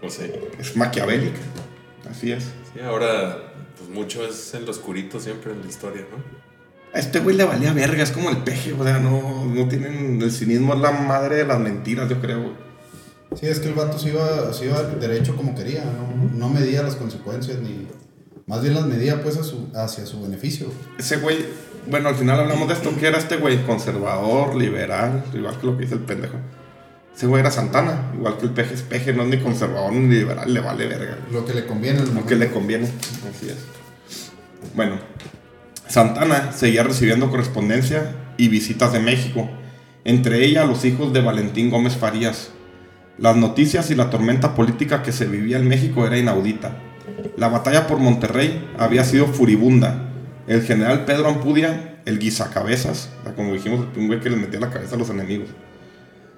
No 0.03 0.11
sé. 0.11 0.39
es 0.59 0.77
maquiavélica. 0.77 1.39
Así 2.11 2.33
es. 2.33 2.45
Sí, 2.73 2.81
ahora, 2.85 3.39
pues 3.53 3.54
mucho 3.95 4.27
es 4.27 4.53
en 4.55 4.65
lo 4.65 4.73
oscurito 4.73 5.21
siempre 5.21 5.53
en 5.53 5.63
la 5.63 5.67
historia, 5.67 6.03
¿no? 6.11 6.23
A 6.93 6.99
este 6.99 7.21
güey 7.21 7.37
le 7.37 7.45
valía 7.45 7.73
verga, 7.73 8.03
es 8.03 8.13
como 8.13 8.31
el 8.31 8.39
peje, 8.39 8.73
o 8.73 8.85
sea, 8.85 8.99
no, 8.99 9.47
no 9.47 9.69
tienen. 9.69 10.21
El 10.23 10.31
cinismo 10.31 10.75
es 10.75 10.81
la 10.81 10.93
madre 10.93 11.37
de 11.37 11.45
las 11.45 11.59
mentiras, 11.59 12.09
yo 12.09 12.21
creo, 12.21 12.41
güey. 12.43 12.53
Sí, 13.35 13.47
es 13.47 13.59
que 13.59 13.69
el 13.69 13.75
vato 13.75 13.99
se 13.99 14.11
iba, 14.11 14.53
se 14.53 14.67
iba 14.67 14.81
derecho 14.83 15.37
como 15.37 15.55
quería, 15.57 15.85
¿no? 15.85 16.31
No 16.33 16.49
medía 16.49 16.83
las 16.83 16.95
consecuencias 16.95 17.59
ni... 17.59 17.89
Más 18.47 18.63
bien 18.63 18.75
las 18.75 18.87
medía 18.87 19.23
pues 19.23 19.39
a 19.39 19.43
su, 19.43 19.71
hacia 19.75 20.07
su 20.07 20.23
beneficio. 20.23 20.67
Ese 20.99 21.17
güey, 21.17 21.39
bueno, 21.91 22.11
al 22.11 22.15
final 22.15 22.39
hablamos 22.39 22.69
de 22.69 22.75
esto. 22.75 22.93
¿Qué 23.01 23.09
era 23.09 23.19
este 23.19 23.39
güey? 23.39 23.65
Conservador, 23.65 24.55
liberal, 24.55 25.25
igual 25.33 25.59
que 25.59 25.67
lo 25.67 25.77
que 25.77 25.85
dice 25.85 25.95
el 25.95 26.03
pendejo. 26.03 26.37
Ese 27.17 27.27
güey 27.27 27.41
era 27.41 27.51
Santana, 27.51 28.13
igual 28.15 28.39
que 28.39 28.47
el 28.47 28.51
peje 28.51 28.75
es 28.75 28.83
peje, 28.83 29.13
no 29.13 29.23
es 29.23 29.29
ni 29.29 29.39
conservador 29.39 29.93
ni 29.93 30.15
liberal, 30.15 30.53
le 30.53 30.61
vale 30.61 30.87
verga. 30.87 31.17
Lo 31.33 31.45
que 31.45 31.55
le 31.55 31.65
conviene 31.65 32.05
Lo 32.07 32.27
que 32.27 32.35
le 32.35 32.51
conviene, 32.51 32.87
así 32.87 33.49
es. 33.49 33.84
Bueno, 34.75 34.97
Santana 35.87 36.53
seguía 36.53 36.83
recibiendo 36.83 37.31
correspondencia 37.31 38.15
y 38.37 38.49
visitas 38.49 38.93
de 38.93 39.01
México, 39.01 39.49
entre 40.05 40.45
ellas 40.45 40.67
los 40.67 40.85
hijos 40.85 41.13
de 41.13 41.21
Valentín 41.21 41.71
Gómez 41.71 41.97
Farías. 41.97 42.51
Las 43.19 43.37
noticias 43.37 43.91
y 43.91 43.95
la 43.95 44.11
tormenta 44.11 44.55
política 44.55 45.03
que 45.03 45.13
se 45.13 45.27
vivía 45.27 45.59
en 45.59 45.69
México 45.69 46.07
era 46.07 46.19
inaudita. 46.19 46.77
La 47.37 47.49
batalla 47.49 47.87
por 47.87 47.99
Monterrey 47.99 48.69
había 48.79 49.05
sido 49.05 49.27
furibunda. 49.27 50.11
El 50.47 50.63
general 50.63 51.05
Pedro 51.05 51.29
Ampudia, 51.29 52.01
el 52.05 52.33
sea, 52.33 52.51
como 53.37 53.53
dijimos, 53.53 53.87
un 53.97 54.07
güey 54.09 54.21
que 54.21 54.31
le 54.31 54.37
metía 54.37 54.61
la 54.61 54.71
cabeza 54.71 54.97
a 54.97 54.99
los 54.99 55.11
enemigos, 55.11 55.49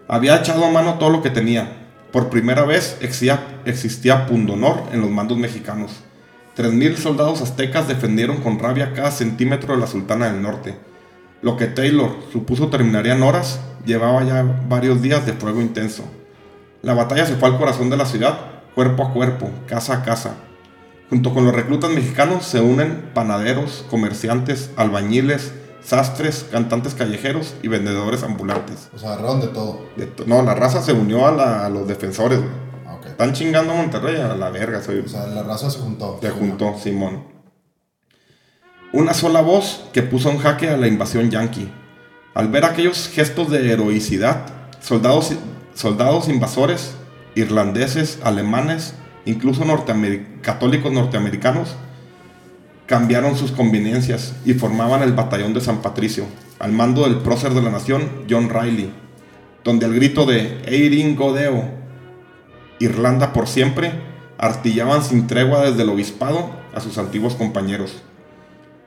había 0.06 0.36
echado 0.36 0.64
a 0.64 0.70
mano 0.70 0.98
todo 0.98 1.10
lo 1.10 1.22
que 1.22 1.30
tenía. 1.30 1.86
Por 2.12 2.30
primera 2.30 2.64
vez 2.64 2.98
existía, 3.00 3.60
existía 3.64 4.26
pundonor 4.26 4.82
en 4.92 5.00
los 5.00 5.10
mandos 5.10 5.38
mexicanos. 5.38 6.05
3.000 6.56 6.96
soldados 6.96 7.42
aztecas 7.42 7.86
defendieron 7.88 8.38
con 8.38 8.58
rabia 8.58 8.92
cada 8.94 9.10
centímetro 9.10 9.74
de 9.74 9.80
la 9.80 9.86
Sultana 9.86 10.26
del 10.32 10.40
Norte. 10.42 10.78
Lo 11.42 11.56
que 11.56 11.66
Taylor 11.66 12.10
supuso 12.32 12.68
terminaría 12.68 13.14
en 13.14 13.22
horas, 13.22 13.60
llevaba 13.84 14.24
ya 14.24 14.42
varios 14.68 15.02
días 15.02 15.26
de 15.26 15.34
fuego 15.34 15.60
intenso. 15.60 16.04
La 16.82 16.94
batalla 16.94 17.26
se 17.26 17.36
fue 17.36 17.48
al 17.50 17.58
corazón 17.58 17.90
de 17.90 17.96
la 17.98 18.06
ciudad, 18.06 18.38
cuerpo 18.74 19.04
a 19.04 19.12
cuerpo, 19.12 19.50
casa 19.68 19.94
a 19.98 20.02
casa. 20.02 20.34
Junto 21.10 21.32
con 21.34 21.44
los 21.44 21.54
reclutas 21.54 21.90
mexicanos 21.90 22.44
se 22.46 22.60
unen 22.60 23.10
panaderos, 23.14 23.84
comerciantes, 23.90 24.70
albañiles, 24.76 25.52
sastres, 25.82 26.46
cantantes 26.50 26.94
callejeros 26.94 27.54
y 27.62 27.68
vendedores 27.68 28.22
ambulantes. 28.24 28.88
O 28.94 28.98
sea, 28.98 29.12
agarraron 29.12 29.40
de 29.40 29.48
todo. 29.48 29.84
De 29.96 30.06
to- 30.06 30.24
no, 30.26 30.42
la 30.42 30.54
raza 30.54 30.82
se 30.82 30.92
unió 30.94 31.26
a, 31.26 31.32
la- 31.32 31.66
a 31.66 31.70
los 31.70 31.86
defensores. 31.86 32.38
güey. 32.38 32.50
Están 33.16 33.32
chingando 33.32 33.72
a 33.72 33.76
Monterrey 33.76 34.16
a 34.20 34.34
la 34.36 34.50
verga. 34.50 34.82
Soy, 34.82 34.98
O 34.98 35.08
sea, 35.08 35.26
la 35.26 35.42
raza 35.42 35.70
se 35.70 35.78
juntó. 35.78 36.18
se 36.20 36.28
juntó 36.28 36.76
Simón. 36.78 37.24
Una 38.92 39.14
sola 39.14 39.40
voz 39.40 39.84
que 39.94 40.02
puso 40.02 40.30
en 40.30 40.36
jaque 40.36 40.68
a 40.68 40.76
la 40.76 40.86
invasión 40.86 41.30
yanqui. 41.30 41.72
Al 42.34 42.48
ver 42.48 42.66
aquellos 42.66 43.08
gestos 43.08 43.50
de 43.50 43.72
heroicidad, 43.72 44.44
soldados, 44.80 45.32
soldados 45.74 46.28
invasores, 46.28 46.94
irlandeses, 47.34 48.18
alemanes, 48.22 48.92
incluso 49.24 49.64
norteamer- 49.64 50.42
católicos 50.42 50.92
norteamericanos, 50.92 51.74
cambiaron 52.84 53.34
sus 53.34 53.50
conveniencias 53.50 54.34
y 54.44 54.52
formaban 54.52 55.02
el 55.02 55.14
batallón 55.14 55.54
de 55.54 55.62
San 55.62 55.80
Patricio, 55.80 56.26
al 56.58 56.72
mando 56.72 57.04
del 57.04 57.16
prócer 57.20 57.54
de 57.54 57.62
la 57.62 57.70
nación, 57.70 58.26
John 58.28 58.50
Riley, 58.50 58.92
donde 59.64 59.86
al 59.86 59.94
grito 59.94 60.26
de 60.26 60.60
Eirin 60.66 61.16
Godeo, 61.16 61.75
Irlanda 62.78 63.32
por 63.32 63.46
siempre, 63.48 63.92
artillaban 64.38 65.02
sin 65.02 65.26
tregua 65.26 65.64
desde 65.64 65.82
el 65.82 65.88
obispado 65.88 66.50
a 66.74 66.80
sus 66.80 66.98
antiguos 66.98 67.34
compañeros. 67.34 68.02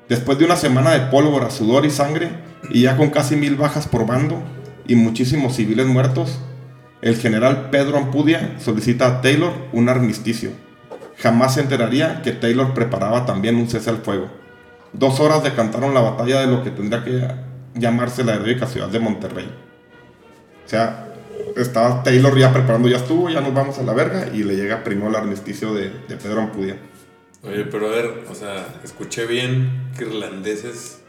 Después 0.08 0.38
de 0.38 0.46
una 0.46 0.55
semana 0.55 0.91
de 0.91 1.12
pólvora, 1.12 1.50
sudor 1.50 1.86
y 1.86 1.91
sangre, 1.91 2.29
y 2.69 2.81
ya 2.84 2.98
con 2.98 3.10
casi 3.10 3.36
mil 3.36 3.55
bajas 3.55 3.88
por 3.88 4.05
bando 4.05 4.41
y 4.88 4.96
muchísimos 4.96 5.55
civiles 5.55 5.86
muertos, 5.86 6.39
el 7.01 7.15
general 7.15 7.69
Pedro 7.69 7.98
Ampudia 7.98 8.55
solicita 8.60 9.08
a 9.08 9.22
Taylor 9.22 9.53
un 9.72 9.88
armisticio. 9.88 10.51
Jamás 11.17 11.55
se 11.55 11.62
enteraría 11.62 12.22
que 12.22 12.31
Taylor 12.31 12.74
preparaba 12.74 13.25
también 13.25 13.55
un 13.55 13.69
cese 13.69 13.89
al 13.89 13.98
fuego. 13.98 14.29
Dos 14.93 15.19
horas 15.19 15.43
decantaron 15.43 15.93
la 15.93 16.01
batalla 16.01 16.41
de 16.41 16.48
lo 16.48 16.63
que 16.63 16.72
tendría 16.72 17.03
que 17.03 17.27
llamarse 17.75 18.24
la 18.24 18.36
heroica 18.36 18.65
ciudad 18.65 18.88
de 18.88 19.00
Monterrey. 19.00 19.50
O 20.65 20.69
sea, 20.69 21.09
estaba 21.62 22.04
Taylor 22.04 22.38
ya 22.38 22.51
preparando, 22.54 22.88
ya 22.88 22.98
estuvo, 22.98 23.30
ya 23.30 23.42
nos 23.42 23.54
vamos 23.54 23.78
a 23.80 23.84
la 23.84 23.94
verga, 23.94 24.28
y 24.34 24.44
le 24.44 24.56
llega 24.56 24.84
primero 24.84 25.10
el 25.10 25.16
armisticio 25.16 25.74
de, 25.74 25.89
de 26.08 26.16
Pedro 26.18 26.42
Ampudia. 26.42 26.78
Oye, 27.44 27.63
pero 27.66 27.88
a 27.88 27.89
ver, 27.92 28.25
o 28.30 28.36
sea, 28.36 28.68
escuché 28.84 29.25
bien 29.25 29.92
que 29.98 30.04
irlandeses 30.06 31.00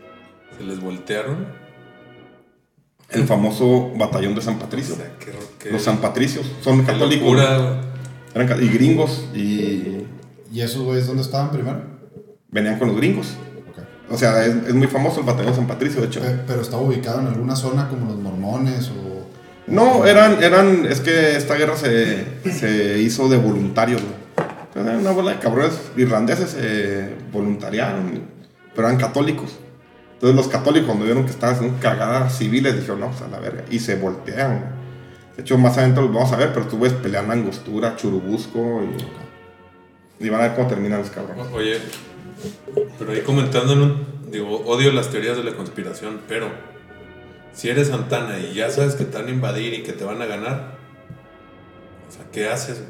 se 0.56 0.64
les 0.64 0.80
voltearon. 0.80 1.46
El 3.08 3.24
famoso 3.26 3.90
batallón 3.96 4.34
de 4.36 4.40
San 4.40 4.58
Patricio. 4.58 4.94
O 4.94 4.96
sea, 4.98 5.10
qué, 5.18 5.32
qué- 5.58 5.70
Los 5.72 5.82
San 5.82 5.98
Patricios 5.98 6.46
son 6.62 6.84
católicos. 6.84 7.26
locura. 7.26 7.80
Eran 8.34 8.62
y 8.62 8.68
gringos, 8.68 9.24
y 9.34 10.06
¿Y 10.52 10.60
esos 10.62 10.82
güeyes 10.82 11.06
dónde 11.06 11.22
estaban 11.22 11.50
primero? 11.50 11.80
venían 12.48 12.78
con 12.78 12.88
los 12.88 12.96
gringos. 12.96 13.34
O 14.08 14.16
sea, 14.18 14.44
es, 14.44 14.54
es 14.66 14.74
muy 14.74 14.88
famoso 14.88 15.20
el 15.20 15.26
batallón 15.26 15.50
de 15.52 15.56
San 15.56 15.66
Patricio, 15.68 16.00
de 16.00 16.06
hecho. 16.08 16.20
Pe- 16.20 16.40
Pero 16.46 16.60
estaba 16.62 16.82
ubicado 16.82 17.20
en 17.20 17.28
alguna 17.28 17.54
zona 17.54 17.88
como 17.88 18.06
los 18.06 18.16
mormones 18.18 18.90
o... 18.90 19.19
No, 19.70 20.04
eran, 20.04 20.42
eran, 20.42 20.86
es 20.86 21.00
que 21.00 21.36
esta 21.36 21.54
guerra 21.54 21.76
se, 21.76 22.24
se 22.50 22.98
hizo 22.98 23.28
de 23.28 23.36
voluntarios, 23.38 24.02
güey. 24.02 24.86
Era 24.86 24.98
una 24.98 25.10
bola 25.10 25.32
de 25.32 25.38
cabrones 25.38 25.78
irlandeses 25.96 26.50
se 26.50 27.14
voluntariaron, 27.32 28.22
pero 28.74 28.88
eran 28.88 29.00
católicos. 29.00 29.58
Entonces 30.14 30.36
los 30.36 30.48
católicos 30.48 30.86
cuando 30.86 31.04
vieron 31.04 31.24
que 31.24 31.30
estaban 31.30 31.56
haciendo 31.56 31.78
cagadas 31.80 32.36
civiles 32.36 32.74
dijeron, 32.76 33.00
no, 33.00 33.10
pues 33.10 33.22
a 33.22 33.28
la 33.28 33.38
verga, 33.40 33.64
y 33.70 33.78
se 33.78 33.96
voltearon. 33.96 34.58
güey. 34.58 34.80
De 35.36 35.42
hecho, 35.42 35.56
más 35.56 35.78
adentro 35.78 36.02
los 36.02 36.12
vamos 36.12 36.32
a 36.32 36.36
ver, 36.36 36.52
pero 36.52 36.66
tú 36.66 36.78
ves 36.78 36.92
peleando 36.92 37.32
Angostura, 37.32 37.96
Churubusco, 37.96 38.82
y, 40.20 40.26
y 40.26 40.28
van 40.28 40.40
a 40.40 40.48
ver 40.48 40.54
cómo 40.56 40.68
terminan 40.68 41.00
los 41.00 41.10
cabrones. 41.10 41.46
Oye, 41.52 41.78
pero 42.98 43.12
ahí 43.12 43.22
comentando. 43.22 43.96
Digo, 44.30 44.62
odio 44.66 44.92
las 44.92 45.10
teorías 45.10 45.36
de 45.36 45.44
la 45.44 45.52
conspiración, 45.54 46.20
pero 46.28 46.48
si 47.52 47.68
eres 47.68 47.88
Santana 47.88 48.38
y 48.38 48.54
ya 48.54 48.70
sabes 48.70 48.94
que 48.94 49.04
te 49.04 49.18
van 49.18 49.26
a 49.26 49.30
invadir 49.30 49.74
y 49.74 49.82
que 49.82 49.92
te 49.92 50.04
van 50.04 50.20
a 50.22 50.26
ganar, 50.26 50.78
o 52.08 52.12
sea, 52.12 52.22
¿qué 52.32 52.48
haces? 52.48 52.82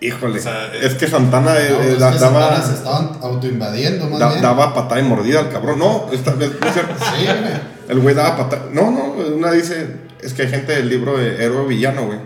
Híjole, 0.00 0.38
O 0.38 0.42
sea, 0.42 0.72
es 0.74 0.94
que 0.94 1.06
Santana 1.06 1.56
eh, 1.58 1.70
No, 1.70 1.80
eh, 1.82 1.92
es 1.92 1.98
da- 2.00 2.12
que 2.12 2.18
daba, 2.18 2.40
Santana 2.48 2.62
se 2.66 2.74
estaban 2.74 3.10
autoinvadiendo 3.22 4.06
más 4.10 4.18
da- 4.18 4.28
bien. 4.30 4.42
daba 4.42 4.74
patada 4.74 5.00
y 5.00 5.04
mordida 5.04 5.40
al 5.40 5.50
cabrón. 5.50 5.78
No, 5.78 6.08
esta 6.12 6.32
vez, 6.34 6.50
no 6.60 6.66
es 6.66 6.72
cierto. 6.74 6.94
Sí, 7.16 7.24
güey. 7.24 7.74
El 7.88 8.00
güey 8.00 8.14
daba 8.14 8.36
patada. 8.36 8.66
No, 8.72 8.90
no, 8.90 9.04
una 9.34 9.52
dice, 9.52 9.96
es 10.20 10.34
que 10.34 10.42
hay 10.42 10.48
gente 10.48 10.72
del 10.72 10.88
libro 10.88 11.16
de 11.16 11.42
héroe 11.42 11.66
villano, 11.66 12.06
güey. 12.06 12.18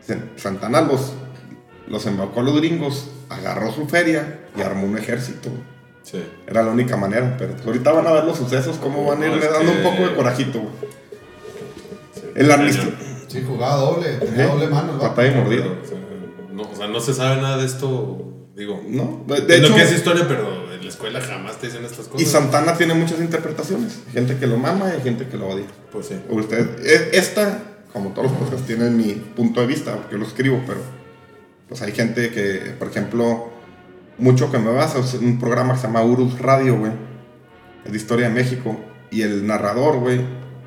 Dicen, 0.00 0.30
Santana 0.36 0.80
los, 0.82 1.12
los 1.88 2.06
embaucó 2.06 2.40
a 2.40 2.42
los 2.44 2.56
gringos, 2.56 3.08
agarró 3.30 3.72
su 3.72 3.88
feria 3.88 4.40
y 4.56 4.62
armó 4.62 4.86
un 4.86 4.96
ejército. 4.98 5.50
Sí. 6.10 6.22
Era 6.46 6.62
la 6.62 6.70
única 6.70 6.96
manera, 6.96 7.36
pero 7.38 7.54
ahorita 7.66 7.92
van 7.92 8.06
a 8.06 8.12
ver 8.12 8.24
los 8.24 8.38
sucesos, 8.38 8.76
cómo 8.78 9.04
van 9.04 9.22
a 9.22 9.26
irle 9.26 9.46
dando 9.46 9.72
que- 9.72 9.78
un 9.78 9.82
poco 9.82 10.08
de 10.08 10.14
corajito, 10.14 10.58
güey. 10.60 10.72
El 12.34 12.50
armisticio. 12.50 12.92
Sí, 13.26 13.44
jugaba 13.46 13.76
doble, 13.76 14.12
tenía 14.14 14.44
¿Eh? 14.44 14.48
doble 14.48 14.68
mano. 14.68 14.98
Patada 14.98 15.28
y 15.28 15.34
mordida. 15.34 15.64
Pero, 15.64 15.82
o, 15.82 15.86
sea, 15.86 15.98
no, 16.52 16.62
o 16.62 16.74
sea, 16.76 16.86
no 16.88 17.00
se 17.00 17.12
sabe 17.12 17.42
nada 17.42 17.58
de 17.58 17.66
esto, 17.66 18.48
digo. 18.56 18.80
No, 18.88 19.24
de, 19.26 19.56
hecho, 19.56 19.68
lo 19.68 19.74
que 19.74 19.82
es 19.82 19.92
historia, 19.92 20.24
pero 20.26 20.72
en 20.72 20.82
la 20.82 20.88
escuela 20.88 21.20
jamás 21.20 21.58
te 21.58 21.66
dicen 21.66 21.84
estas 21.84 22.06
cosas. 22.06 22.22
y 22.22 22.24
Santana 22.24 22.74
tiene 22.76 22.94
muchas 22.94 23.20
interpretaciones. 23.20 23.98
Hay 24.06 24.12
gente 24.14 24.38
que 24.38 24.46
lo 24.46 24.56
mama 24.56 24.88
y 24.90 24.92
hay 24.96 25.02
gente 25.02 25.26
que 25.28 25.36
lo 25.36 25.48
odia. 25.48 25.66
Pues 25.92 26.06
sí. 26.06 26.14
Usted, 26.30 26.86
e- 26.86 27.10
esta, 27.18 27.62
como 27.92 28.10
todas 28.14 28.30
las 28.32 28.40
cosas, 28.40 28.62
tiene 28.66 28.88
mi 28.88 29.12
punto 29.12 29.60
de 29.60 29.66
vista, 29.66 29.94
porque 29.94 30.12
yo 30.12 30.18
lo 30.18 30.26
escribo, 30.26 30.62
pero 30.66 30.80
pues 31.68 31.82
hay 31.82 31.92
gente 31.92 32.30
que, 32.30 32.72
por 32.78 32.88
ejemplo, 32.88 33.50
mucho 34.18 34.50
que 34.50 34.58
me 34.58 34.70
basa 34.70 34.98
es 34.98 35.14
un 35.14 35.38
programa 35.38 35.74
que 35.74 35.80
se 35.80 35.86
llama 35.86 36.02
Urus 36.02 36.38
Radio, 36.38 36.78
güey, 36.78 36.92
es 37.84 37.92
de 37.92 37.96
historia 37.96 38.28
de 38.28 38.34
México, 38.34 38.78
y 39.10 39.22
el 39.22 39.46
narrador, 39.46 39.98
güey, 39.98 40.20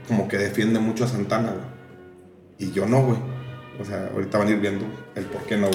como 0.07 0.27
que 0.27 0.37
defiende 0.37 0.79
mucho 0.79 1.03
a 1.03 1.07
Santana, 1.07 1.51
güey, 1.51 2.69
y 2.69 2.71
yo 2.73 2.85
no, 2.85 3.03
güey. 3.03 3.17
O 3.79 3.85
sea, 3.85 4.09
ahorita 4.13 4.37
van 4.37 4.47
a 4.47 4.51
ir 4.51 4.59
viendo 4.59 4.85
el 5.15 5.25
por 5.25 5.43
qué 5.43 5.57
no. 5.57 5.69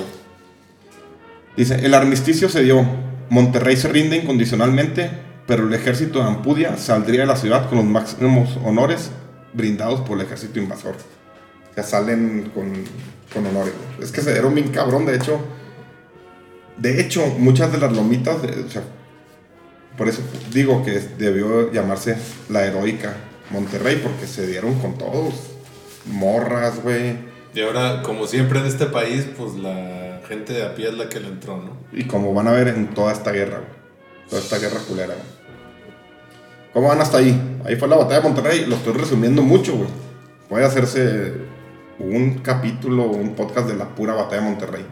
Dice, 1.57 1.85
el 1.85 1.95
armisticio 1.95 2.49
se 2.49 2.63
dio, 2.63 2.85
Monterrey 3.31 3.77
se 3.77 3.89
rinde 3.89 4.17
incondicionalmente, 4.17 5.11
pero 5.47 5.67
el 5.67 5.75
ejército 5.75 6.21
de 6.21 6.27
Ampudia 6.27 6.77
saldría 6.77 7.21
de 7.23 7.27
la 7.27 7.37
ciudad 7.37 7.69
con 7.69 7.79
los 7.79 7.87
máximos 7.87 8.59
honores 8.65 9.11
brindados 9.53 10.01
por 10.01 10.19
el 10.19 10.27
ejército 10.27 10.59
invasor. 10.59 10.97
O 11.71 11.75
sea, 11.75 11.83
salen 11.83 12.51
con, 12.55 12.73
con 13.33 13.47
honores. 13.47 13.73
Es 14.01 14.13
que 14.13 14.21
se 14.21 14.33
dieron 14.33 14.55
bien 14.55 14.69
cabrón, 14.69 15.07
de 15.07 15.17
hecho. 15.17 15.41
De 16.79 17.01
hecho, 17.01 17.25
muchas 17.39 17.73
de 17.73 17.79
las 17.79 17.93
lomitas, 17.93 18.43
de- 18.43 18.63
o 18.65 18.69
sea, 18.69 18.83
por 19.97 20.09
eso 20.09 20.21
digo 20.53 20.85
que 20.85 20.93
debió 21.19 21.73
llamarse 21.73 22.17
la 22.51 22.65
heroica 22.67 23.17
Monterrey, 23.51 24.01
porque 24.03 24.27
se 24.27 24.47
dieron 24.47 24.79
con 24.79 24.99
todos. 24.99 25.35
Morras, 26.07 26.83
güey. 26.83 27.17
Y 27.55 27.61
ahora, 27.63 28.03
como 28.03 28.27
siempre 28.27 28.59
en 28.61 28.67
este 28.67 28.87
país, 28.87 29.27
pues 29.37 29.55
la 29.55 30.21
gente 30.29 30.53
de 30.53 30.65
a 30.67 30.75
pie 30.75 30.89
es 30.89 30.95
la 30.95 31.09
que 31.09 31.21
le 31.21 31.29
entró, 31.29 31.57
¿no? 31.57 31.77
Y 31.93 32.05
como 32.05 32.35
van 32.35 32.49
a 32.49 32.53
ver 32.53 32.69
en 32.69 32.89
toda 32.89 33.13
esta 33.13 33.33
guerra, 33.33 33.59
güey. 33.61 34.29
Toda 34.29 34.43
esta 34.43 34.59
guerra 34.59 34.81
culera, 34.87 35.15
güey. 35.15 35.37
¿Cómo 36.73 36.89
van 36.89 37.01
hasta 37.01 37.19
ahí? 37.19 37.41
Ahí 37.65 37.77
fue 37.77 37.89
la 37.89 37.97
batalla 37.97 38.21
de 38.21 38.29
Monterrey. 38.29 38.67
Lo 38.67 38.77
estoy 38.77 38.93
resumiendo 38.93 39.41
mucho, 39.43 39.75
güey. 39.77 39.89
Puede 40.49 40.65
hacerse 40.67 41.33
un 41.99 42.39
capítulo 42.41 43.05
o 43.05 43.17
un 43.17 43.35
podcast 43.35 43.69
de 43.69 43.77
la 43.77 43.95
pura 43.95 44.13
batalla 44.15 44.43
de 44.43 44.49
Monterrey. 44.51 44.87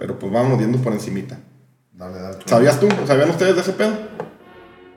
Pero 0.00 0.18
pues 0.18 0.32
vamos 0.32 0.56
viendo 0.56 0.78
por 0.78 0.94
encimita. 0.94 1.38
Dale, 1.92 2.18
dale. 2.18 2.38
¿Sabías 2.46 2.80
tú? 2.80 2.88
¿Sabían 3.06 3.28
ustedes 3.28 3.54
de 3.54 3.60
ese 3.60 3.72
pedo? 3.74 3.92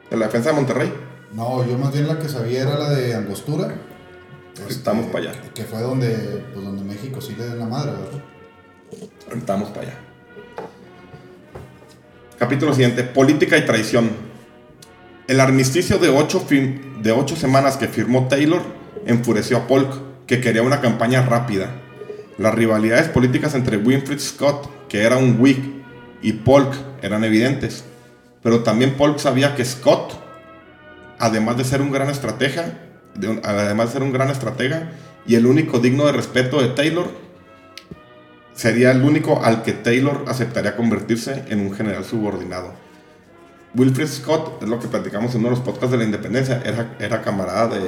De 0.10 0.16
la 0.16 0.28
defensa 0.28 0.52
de 0.52 0.56
Monterrey. 0.56 0.94
No, 1.34 1.68
yo 1.68 1.78
más 1.78 1.92
bien 1.92 2.08
la 2.08 2.18
que 2.18 2.30
sabía 2.30 2.62
era 2.62 2.80
la 2.80 2.90
de 2.90 3.14
Angostura. 3.14 3.76
Este, 4.54 4.72
Estamos 4.72 5.08
pa' 5.08 5.18
allá. 5.18 5.34
Que 5.54 5.66
fue 5.66 5.82
donde, 5.82 6.46
pues, 6.54 6.66
donde 6.66 6.86
México 6.86 7.20
sí 7.20 7.36
le 7.38 7.48
dio 7.48 7.56
la 7.56 7.66
madre, 7.66 7.92
¿verdad? 7.92 8.24
Estamos 9.36 9.70
para 9.72 9.82
allá. 9.82 10.00
Capítulo 12.40 12.74
siguiente, 12.74 13.04
política 13.04 13.58
y 13.58 13.66
traición. 13.66 14.10
El 15.28 15.42
armisticio 15.42 15.98
de 15.98 16.08
ocho, 16.08 16.46
de 17.02 17.12
ocho 17.12 17.36
semanas 17.36 17.76
que 17.76 17.90
firmó 17.90 18.30
Taylor 18.30 18.62
enfureció 19.06 19.58
a 19.58 19.68
Polk, 19.68 20.26
que 20.28 20.40
quería 20.40 20.62
una 20.62 20.80
campaña 20.80 21.26
rápida. 21.26 21.83
Las 22.38 22.56
rivalidades 22.56 23.10
políticas 23.10 23.54
entre 23.54 23.78
Winfield 23.78 24.20
Scott, 24.20 24.70
que 24.88 25.04
era 25.04 25.18
un 25.18 25.40
Whig, 25.40 25.84
y 26.22 26.34
Polk 26.34 26.74
eran 27.02 27.24
evidentes. 27.24 27.84
Pero 28.42 28.64
también 28.64 28.96
Polk 28.96 29.20
sabía 29.20 29.56
que 29.56 29.64
Scott, 29.66 30.14
además 31.20 31.58
de 31.58 31.64
ser 31.64 31.82
un 31.82 31.92
gran 31.92 32.10
estratega, 32.10 32.80
además 33.44 33.88
de 33.88 33.94
ser 33.94 34.04
un 34.04 34.12
gran 34.12 34.30
estratega 34.30 34.92
y 35.26 35.36
el 35.36 35.46
único 35.46 35.80
digno 35.80 36.06
de 36.06 36.12
respeto 36.14 36.62
de 36.62 36.70
Taylor, 36.70 37.12
sería 38.54 38.92
el 38.92 39.04
único 39.04 39.44
al 39.44 39.64
que 39.64 39.74
Taylor 39.74 40.26
aceptaría 40.28 40.76
convertirse 40.76 41.46
en 41.50 41.60
un 41.60 41.74
general 41.74 42.04
subordinado. 42.04 42.74
Wilfred 43.76 44.08
Scott, 44.08 44.62
es 44.62 44.70
lo 44.70 44.80
que 44.80 44.88
platicamos 44.88 45.34
en 45.34 45.42
uno 45.42 45.50
de 45.50 45.56
los 45.56 45.66
podcasts 45.66 45.92
de 45.92 45.98
la 45.98 46.04
independencia, 46.04 46.62
era, 46.64 46.96
era 47.00 47.22
camarada 47.22 47.68
de 47.70 47.82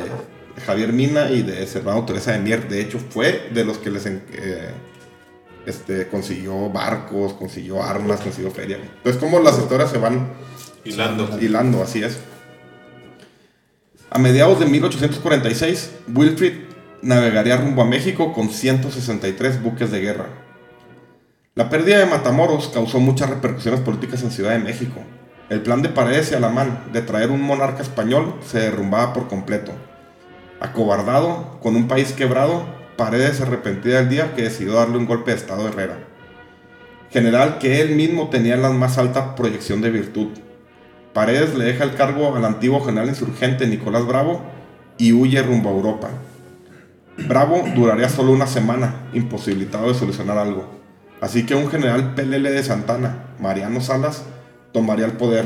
Javier 0.65 0.93
Mina 0.93 1.29
y 1.31 1.41
de 1.41 1.65
Servando 1.67 2.05
Teresa 2.05 2.31
de 2.31 2.39
Mier. 2.39 2.67
De 2.67 2.81
hecho, 2.81 2.99
fue 2.99 3.49
de 3.53 3.65
los 3.65 3.77
que 3.77 3.89
les 3.89 4.05
eh, 4.05 4.69
este, 5.65 6.07
consiguió 6.07 6.69
barcos, 6.69 7.33
consiguió 7.33 7.81
armas, 7.83 8.21
consiguió 8.21 8.51
feria. 8.51 8.77
Entonces, 8.77 9.21
como 9.21 9.39
las 9.39 9.57
historias 9.57 9.91
se 9.91 9.97
van 9.97 10.29
Hilando. 10.83 11.37
hilando, 11.41 11.81
así 11.81 12.03
es. 12.03 12.19
A 14.09 14.19
mediados 14.19 14.59
de 14.59 14.65
1846, 14.67 15.91
Wilfrid 16.13 16.53
navegaría 17.01 17.57
rumbo 17.57 17.81
a 17.81 17.85
México 17.85 18.33
con 18.33 18.49
163 18.49 19.61
buques 19.61 19.91
de 19.91 19.99
guerra. 19.99 20.27
La 21.55 21.69
pérdida 21.69 21.99
de 21.99 22.05
Matamoros 22.05 22.69
causó 22.69 22.99
muchas 22.99 23.29
repercusiones 23.29 23.79
políticas 23.79 24.23
en 24.23 24.31
Ciudad 24.31 24.51
de 24.51 24.59
México. 24.59 25.01
El 25.49 25.61
plan 25.61 25.81
de 25.81 25.89
Paredes 25.89 26.31
y 26.31 26.35
Alamán 26.35 26.85
de 26.91 27.01
traer 27.01 27.29
un 27.31 27.41
monarca 27.41 27.81
español 27.81 28.35
se 28.45 28.59
derrumbaba 28.59 29.13
por 29.13 29.27
completo. 29.27 29.71
Acobardado, 30.59 31.59
con 31.61 31.75
un 31.75 31.87
país 31.87 32.13
quebrado, 32.13 32.65
Paredes 32.97 33.37
se 33.37 33.43
arrepentía 33.43 33.97
del 33.97 34.09
día 34.09 34.33
que 34.35 34.43
decidió 34.43 34.73
darle 34.73 34.97
un 34.97 35.05
golpe 35.05 35.31
de 35.31 35.37
estado 35.37 35.65
a 35.65 35.69
Herrera. 35.69 35.97
General 37.11 37.57
que 37.59 37.81
él 37.81 37.95
mismo 37.95 38.29
tenía 38.29 38.53
en 38.53 38.61
la 38.61 38.69
más 38.69 38.97
alta 38.97 39.35
proyección 39.35 39.81
de 39.81 39.89
virtud. 39.89 40.29
Paredes 41.13 41.55
le 41.55 41.65
deja 41.65 41.83
el 41.83 41.95
cargo 41.95 42.35
al 42.35 42.45
antiguo 42.45 42.83
general 42.83 43.09
insurgente 43.09 43.67
Nicolás 43.67 44.05
Bravo 44.05 44.41
y 44.97 45.11
huye 45.11 45.41
rumbo 45.41 45.69
a 45.69 45.73
Europa. 45.73 46.09
Bravo 47.17 47.63
duraría 47.75 48.09
solo 48.09 48.31
una 48.31 48.47
semana, 48.47 49.07
imposibilitado 49.13 49.87
de 49.87 49.93
solucionar 49.93 50.37
algo. 50.37 50.67
Así 51.21 51.45
que 51.45 51.55
un 51.55 51.69
general 51.69 52.13
PLL 52.15 52.43
de 52.43 52.63
Santana, 52.63 53.25
Mariano 53.39 53.81
Salas, 53.81 54.23
tomaría 54.73 55.05
el 55.05 55.13
poder. 55.13 55.45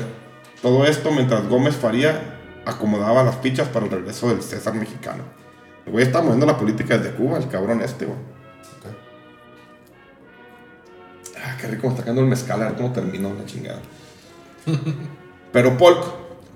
Todo 0.61 0.85
esto 0.85 1.11
mientras 1.11 1.47
Gómez 1.47 1.75
Faría 1.75 2.38
acomodaba 2.65 3.23
las 3.23 3.37
fichas 3.37 3.67
para 3.67 3.85
el 3.85 3.91
regreso 3.91 4.29
del 4.29 4.41
César 4.41 4.73
mexicano. 4.73 5.23
El 5.85 5.91
güey 5.91 6.05
está 6.05 6.21
moviendo 6.21 6.45
la 6.45 6.57
política 6.57 6.97
desde 6.97 7.15
Cuba, 7.15 7.37
el 7.37 7.47
cabrón 7.47 7.81
este, 7.81 8.05
güey. 8.05 8.17
Ah, 11.43 11.55
qué 11.59 11.67
rico 11.67 11.87
me 11.87 11.93
está 11.93 12.03
quedando 12.03 12.21
el 12.21 12.27
mezcal, 12.27 12.61
a 12.61 12.65
ver 12.65 12.75
cómo 12.75 12.91
terminó 12.91 13.33
la 13.33 13.45
chingada. 13.45 13.79
Pero 15.51 15.77
Polk, 15.77 16.03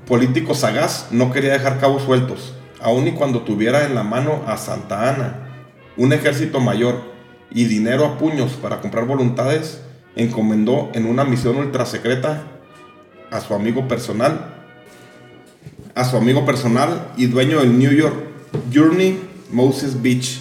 político 0.06 0.54
sagaz, 0.54 1.08
no 1.12 1.32
quería 1.32 1.54
dejar 1.54 1.80
cabos 1.80 2.04
sueltos, 2.04 2.54
aun 2.82 3.08
y 3.08 3.14
cuando 3.14 3.42
tuviera 3.42 3.86
en 3.86 3.96
la 3.96 4.04
mano 4.04 4.44
a 4.46 4.58
Santa 4.58 5.10
Ana, 5.10 5.48
un 5.96 6.12
ejército 6.12 6.60
mayor 6.60 7.02
y 7.50 7.66
dinero 7.66 8.06
a 8.06 8.18
puños 8.18 8.54
para 8.54 8.82
comprar 8.82 9.06
voluntades, 9.06 9.82
encomendó 10.16 10.92
en 10.94 11.06
una 11.06 11.24
misión 11.24 11.56
ultra 11.56 11.86
secreta 11.86 12.44
a 13.32 13.42
su 13.42 13.54
amigo 13.54 13.88
personal, 13.88 14.53
a 15.96 16.06
su 16.06 16.18
amigo 16.18 16.46
personal 16.46 17.12
y 17.18 17.28
dueño 17.28 17.60
del 17.60 17.78
New 17.78 17.92
York 17.92 18.16
Journey, 18.74 19.20
Moses 19.52 20.02
Beach, 20.02 20.40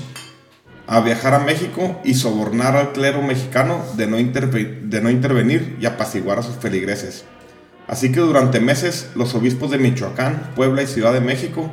a 0.86 1.00
viajar 1.00 1.34
a 1.34 1.40
México 1.40 2.00
y 2.04 2.14
sobornar 2.14 2.76
al 2.76 2.92
clero 2.92 3.22
mexicano 3.22 3.82
de 3.96 4.06
no, 4.06 4.16
de 4.16 5.00
no 5.00 5.10
intervenir 5.10 5.76
y 5.80 5.86
apaciguar 5.86 6.38
a 6.38 6.42
sus 6.42 6.56
feligreses. 6.56 7.24
Así 7.86 8.12
que 8.12 8.20
durante 8.20 8.60
meses 8.60 9.10
los 9.14 9.34
obispos 9.34 9.70
de 9.70 9.78
Michoacán, 9.78 10.50
Puebla 10.54 10.82
y 10.82 10.86
Ciudad 10.86 11.12
de 11.12 11.20
México 11.20 11.70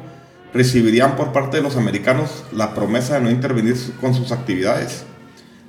recibirían 0.54 1.16
por 1.16 1.32
parte 1.32 1.58
de 1.58 1.64
los 1.64 1.78
americanos 1.78 2.44
la 2.52 2.74
promesa 2.74 3.16
de 3.16 3.22
no 3.22 3.32
intervenir 3.32 3.76
con 4.02 4.14
sus 4.14 4.32
actividades, 4.32 5.04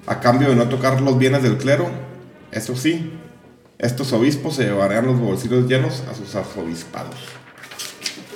a 0.07 0.21
cambio 0.21 0.49
de 0.49 0.57
no 0.57 0.69
tocar 0.69 1.01
los 1.01 1.19
bienes 1.19 1.43
del 1.43 1.59
clero. 1.59 1.91
Eso 2.51 2.75
sí, 2.75 3.13
estos 3.79 4.13
obispos 4.13 4.57
se 4.57 4.65
llevarían 4.65 5.07
los 5.07 5.19
bolsillos 5.19 5.69
llenos 5.69 6.03
a 6.11 6.15
sus 6.15 6.35
arzobispados. 6.35 7.40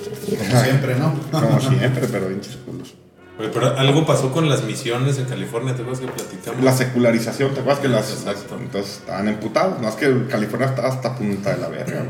Como 0.09 0.61
siempre, 0.63 0.95
¿no? 0.95 1.13
Como 1.31 1.59
siempre, 1.59 2.07
pero 2.11 2.31
hinchas 2.31 2.57
culos. 2.65 2.93
Oye, 3.37 3.49
pero 3.53 3.77
algo 3.77 4.05
pasó 4.05 4.31
con 4.31 4.47
las 4.47 4.63
misiones 4.63 5.17
en 5.17 5.25
California, 5.25 5.75
¿te 5.75 5.81
acuerdas 5.81 5.99
que 6.05 6.11
platicamos? 6.11 6.63
La 6.63 6.71
secularización, 6.71 7.53
¿te 7.53 7.59
acuerdas 7.59 7.81
que 7.81 7.89
las, 7.89 8.09
Exacto. 8.11 8.57
entonces 8.59 8.97
estaban 8.99 9.27
emputados? 9.27 9.81
No 9.81 9.89
es 9.89 9.95
que 9.95 10.27
California 10.29 10.67
estaba 10.69 10.87
hasta 10.87 11.15
punta 11.15 11.53
de 11.53 11.61
la 11.61 11.67
verga. 11.67 12.05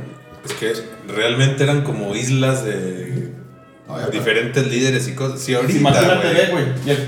Es 0.45 0.53
que 0.53 0.73
realmente 1.11 1.63
eran 1.63 1.83
como 1.83 2.15
islas 2.15 2.63
de 2.63 3.31
diferentes 4.11 4.67
líderes 4.67 5.07
y 5.07 5.13
cosas. 5.15 5.39
Sí, 5.39 5.55
ahorita, 5.55 5.79
Imagínate, 5.79 6.51
güey. 6.51 6.65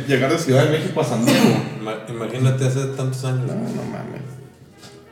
llegar 0.08 0.32
de 0.32 0.40
Ciudad 0.40 0.64
de 0.66 0.72
México 0.80 1.02
a 1.02 1.04
San 1.04 1.24
Diego. 1.24 1.46
Ima- 1.82 2.10
Imagínate 2.10 2.66
hace 2.66 2.86
tantos 2.88 3.24
años. 3.24 3.46
No, 3.46 3.54
no 3.54 3.84
mames. 3.92 4.22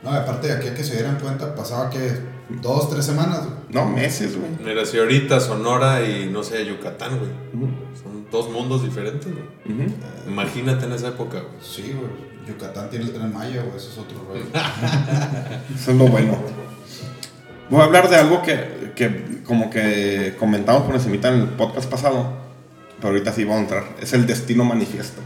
No, 0.02 0.10
aparte 0.10 0.48
de 0.48 0.54
aquí 0.54 0.66
a 0.68 0.74
que 0.74 0.82
se 0.82 0.94
dieran 0.94 1.18
cuenta, 1.20 1.54
pasaba 1.54 1.90
que 1.90 2.18
dos, 2.48 2.90
tres 2.90 3.04
semanas. 3.04 3.44
güey. 3.44 3.56
No, 3.70 3.86
meses, 3.90 4.36
güey. 4.36 4.50
Mira, 4.64 4.84
si 4.84 4.98
ahorita 4.98 5.40
Sonora 5.40 6.06
y 6.06 6.28
no 6.30 6.42
sé, 6.42 6.64
Yucatán, 6.64 7.18
güey. 7.18 7.30
Son 8.02 8.26
dos 8.30 8.50
mundos 8.50 8.82
diferentes, 8.84 9.28
güey. 9.32 9.86
Imagínate 10.26 10.86
en 10.86 10.92
esa 10.92 11.08
época, 11.08 11.38
güey. 11.40 11.54
Sí, 11.60 11.94
güey. 11.94 12.10
Yucatán 12.46 12.88
tiene 12.90 13.06
el 13.06 13.12
tren 13.12 13.32
Maya, 13.32 13.62
güey. 13.62 13.76
Eso 13.76 13.90
es 13.90 13.98
otro 13.98 14.18
rollo. 14.28 14.44
Eso 15.74 15.90
es 15.90 15.96
lo 15.96 16.06
bueno. 16.06 16.36
Voy 17.68 17.80
a 17.80 17.84
hablar 17.84 18.08
de 18.08 18.16
algo 18.16 18.42
que, 18.42 18.92
que 18.94 19.40
como 19.44 19.70
que 19.70 20.36
comentamos 20.38 20.82
por 20.82 20.94
encimita 20.94 21.28
en 21.34 21.40
el 21.40 21.48
podcast 21.48 21.90
pasado, 21.90 22.28
pero 23.00 23.08
ahorita 23.08 23.32
sí 23.32 23.42
vamos 23.42 23.58
a 23.58 23.62
entrar. 23.62 23.84
Es 24.00 24.12
el 24.12 24.26
destino 24.26 24.64
manifiesto. 24.64 25.20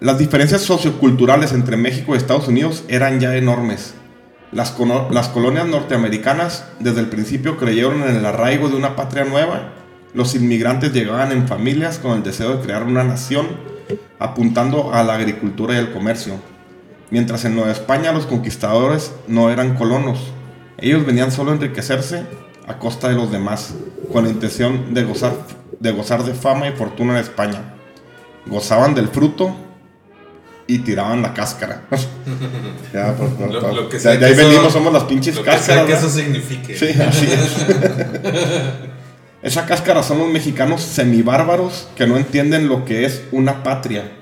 Las 0.00 0.18
diferencias 0.18 0.62
socioculturales 0.62 1.52
entre 1.52 1.76
México 1.76 2.14
y 2.14 2.18
Estados 2.18 2.48
Unidos 2.48 2.84
eran 2.88 3.20
ya 3.20 3.36
enormes. 3.36 3.94
Las, 4.50 4.74
las 5.10 5.28
colonias 5.28 5.66
norteamericanas 5.66 6.64
desde 6.80 7.00
el 7.00 7.08
principio 7.08 7.58
creyeron 7.58 8.02
en 8.02 8.16
el 8.16 8.24
arraigo 8.24 8.68
de 8.68 8.76
una 8.76 8.96
patria 8.96 9.24
nueva. 9.24 9.72
Los 10.14 10.34
inmigrantes 10.34 10.92
llegaban 10.92 11.32
en 11.32 11.46
familias 11.46 11.98
con 11.98 12.12
el 12.12 12.22
deseo 12.22 12.56
de 12.56 12.62
crear 12.64 12.82
una 12.84 13.04
nación, 13.04 13.46
apuntando 14.18 14.92
a 14.94 15.02
la 15.02 15.14
agricultura 15.14 15.74
y 15.74 15.78
el 15.78 15.92
comercio. 15.92 16.34
Mientras 17.10 17.44
en 17.44 17.56
Nueva 17.56 17.72
España 17.72 18.12
los 18.12 18.26
conquistadores 18.26 19.12
no 19.26 19.50
eran 19.50 19.74
colonos. 19.74 20.32
Ellos 20.78 21.04
venían 21.04 21.32
solo 21.32 21.50
a 21.50 21.54
enriquecerse 21.54 22.24
a 22.66 22.78
costa 22.78 23.08
de 23.08 23.14
los 23.14 23.30
demás, 23.30 23.74
con 24.12 24.24
la 24.24 24.30
intención 24.30 24.94
de 24.94 25.04
gozar, 25.04 25.32
de 25.80 25.90
gozar 25.90 26.24
de 26.24 26.34
fama 26.34 26.68
y 26.68 26.72
fortuna 26.72 27.14
en 27.14 27.18
España. 27.24 27.74
Gozaban 28.46 28.94
del 28.94 29.08
fruto 29.08 29.54
y 30.68 30.78
tiraban 30.80 31.22
la 31.22 31.34
cáscara. 31.34 31.82
ya, 32.94 33.14
pues, 33.16 33.30
por- 33.32 33.74
Lo- 33.74 33.88
que 33.88 33.98
sea 33.98 34.12
de 34.12 34.18
que 34.20 34.24
ahí 34.26 34.32
eso- 34.34 34.46
venimos, 34.48 34.72
somos 34.72 34.92
las 34.92 35.02
pinches 35.04 35.34
Lo 35.34 35.42
que 35.42 35.50
sea 35.58 35.76
cáscaras. 35.78 36.04
eso 36.04 36.10
signifique. 36.10 36.76
Sí, 36.76 36.86
así 37.02 37.26
es. 37.26 37.66
Esa 39.42 39.66
cáscara 39.66 40.02
son 40.02 40.18
los 40.18 40.28
mexicanos 40.28 40.82
semibárbaros 40.82 41.88
que 41.96 42.06
no 42.06 42.16
entienden 42.16 42.68
lo 42.68 42.84
que 42.84 43.04
es 43.04 43.22
una 43.32 43.62
patria. 43.62 44.12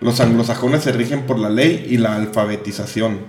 Los 0.00 0.20
anglosajones 0.20 0.82
se 0.82 0.92
rigen 0.92 1.22
por 1.26 1.38
la 1.38 1.50
ley 1.50 1.86
y 1.88 1.98
la 1.98 2.14
alfabetización. 2.16 3.20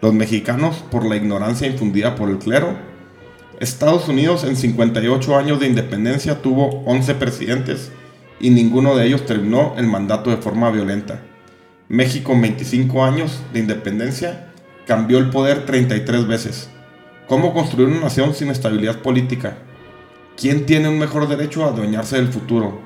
Los 0.00 0.14
mexicanos 0.14 0.76
por 0.90 1.04
la 1.04 1.16
ignorancia 1.16 1.66
infundida 1.66 2.14
por 2.14 2.28
el 2.30 2.38
clero. 2.38 2.76
Estados 3.58 4.08
Unidos 4.08 4.44
en 4.44 4.54
58 4.56 5.36
años 5.36 5.58
de 5.58 5.66
independencia 5.66 6.40
tuvo 6.42 6.84
11 6.86 7.14
presidentes 7.16 7.90
y 8.38 8.50
ninguno 8.50 8.94
de 8.94 9.06
ellos 9.06 9.26
terminó 9.26 9.74
el 9.76 9.88
mandato 9.88 10.30
de 10.30 10.36
forma 10.36 10.70
violenta. 10.70 11.22
México 11.88 12.32
en 12.32 12.42
25 12.42 13.02
años 13.02 13.40
de 13.54 13.60
independencia 13.60 14.52
cambió 14.86 15.16
el 15.16 15.30
poder 15.30 15.64
33 15.64 16.26
veces. 16.26 16.68
¿Cómo 17.26 17.54
construir 17.54 17.88
una 17.88 18.00
nación 18.00 18.34
sin 18.34 18.50
estabilidad 18.50 19.00
política? 19.00 19.56
¿Quién 20.36 20.66
tiene 20.66 20.90
un 20.90 20.98
mejor 20.98 21.28
derecho 21.28 21.64
a 21.64 21.68
adueñarse 21.68 22.16
del 22.16 22.28
futuro? 22.28 22.80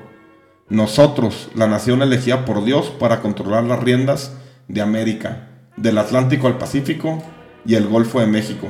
Nosotros, 0.69 1.49
la 1.53 1.67
nación 1.67 2.01
elegida 2.01 2.45
por 2.45 2.63
Dios 2.63 2.91
para 2.97 3.19
controlar 3.19 3.65
las 3.65 3.83
riendas 3.83 4.37
de 4.69 4.81
América, 4.81 5.49
del 5.75 5.97
Atlántico 5.97 6.47
al 6.47 6.57
Pacífico 6.57 7.21
y 7.65 7.75
el 7.75 7.87
Golfo 7.87 8.21
de 8.21 8.27
México. 8.27 8.69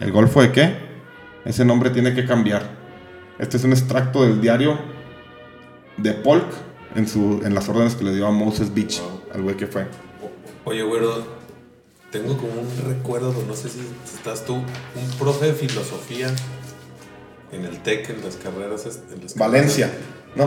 ¿El 0.00 0.12
Golfo 0.12 0.42
de 0.42 0.52
qué? 0.52 0.76
Ese 1.46 1.64
nombre 1.64 1.88
tiene 1.88 2.14
que 2.14 2.26
cambiar. 2.26 2.62
Este 3.38 3.56
es 3.56 3.64
un 3.64 3.72
extracto 3.72 4.22
del 4.22 4.40
diario 4.42 4.78
de 5.96 6.12
Polk 6.12 6.46
en, 6.94 7.06
en 7.44 7.54
las 7.54 7.68
órdenes 7.70 7.94
que 7.94 8.04
le 8.04 8.14
dio 8.14 8.26
a 8.26 8.30
Moses 8.30 8.72
Beach, 8.74 9.00
al 9.34 9.42
güey 9.42 9.56
que 9.56 9.66
fue. 9.66 9.86
Oye, 10.64 10.82
güero, 10.82 11.24
tengo 12.10 12.36
como 12.36 12.52
un 12.52 12.68
recuerdo, 12.88 13.34
no 13.46 13.54
sé 13.54 13.68
si 13.68 13.80
estás 14.14 14.44
tú, 14.44 14.54
un 14.56 15.18
profe 15.18 15.46
de 15.46 15.52
filosofía 15.54 16.28
en 17.52 17.64
el 17.64 17.78
TEC, 17.82 18.10
en 18.10 18.24
las 18.24 18.36
carreras. 18.36 18.86
En 19.14 19.22
las 19.22 19.34
Valencia, 19.36 19.90
¿no? 20.36 20.44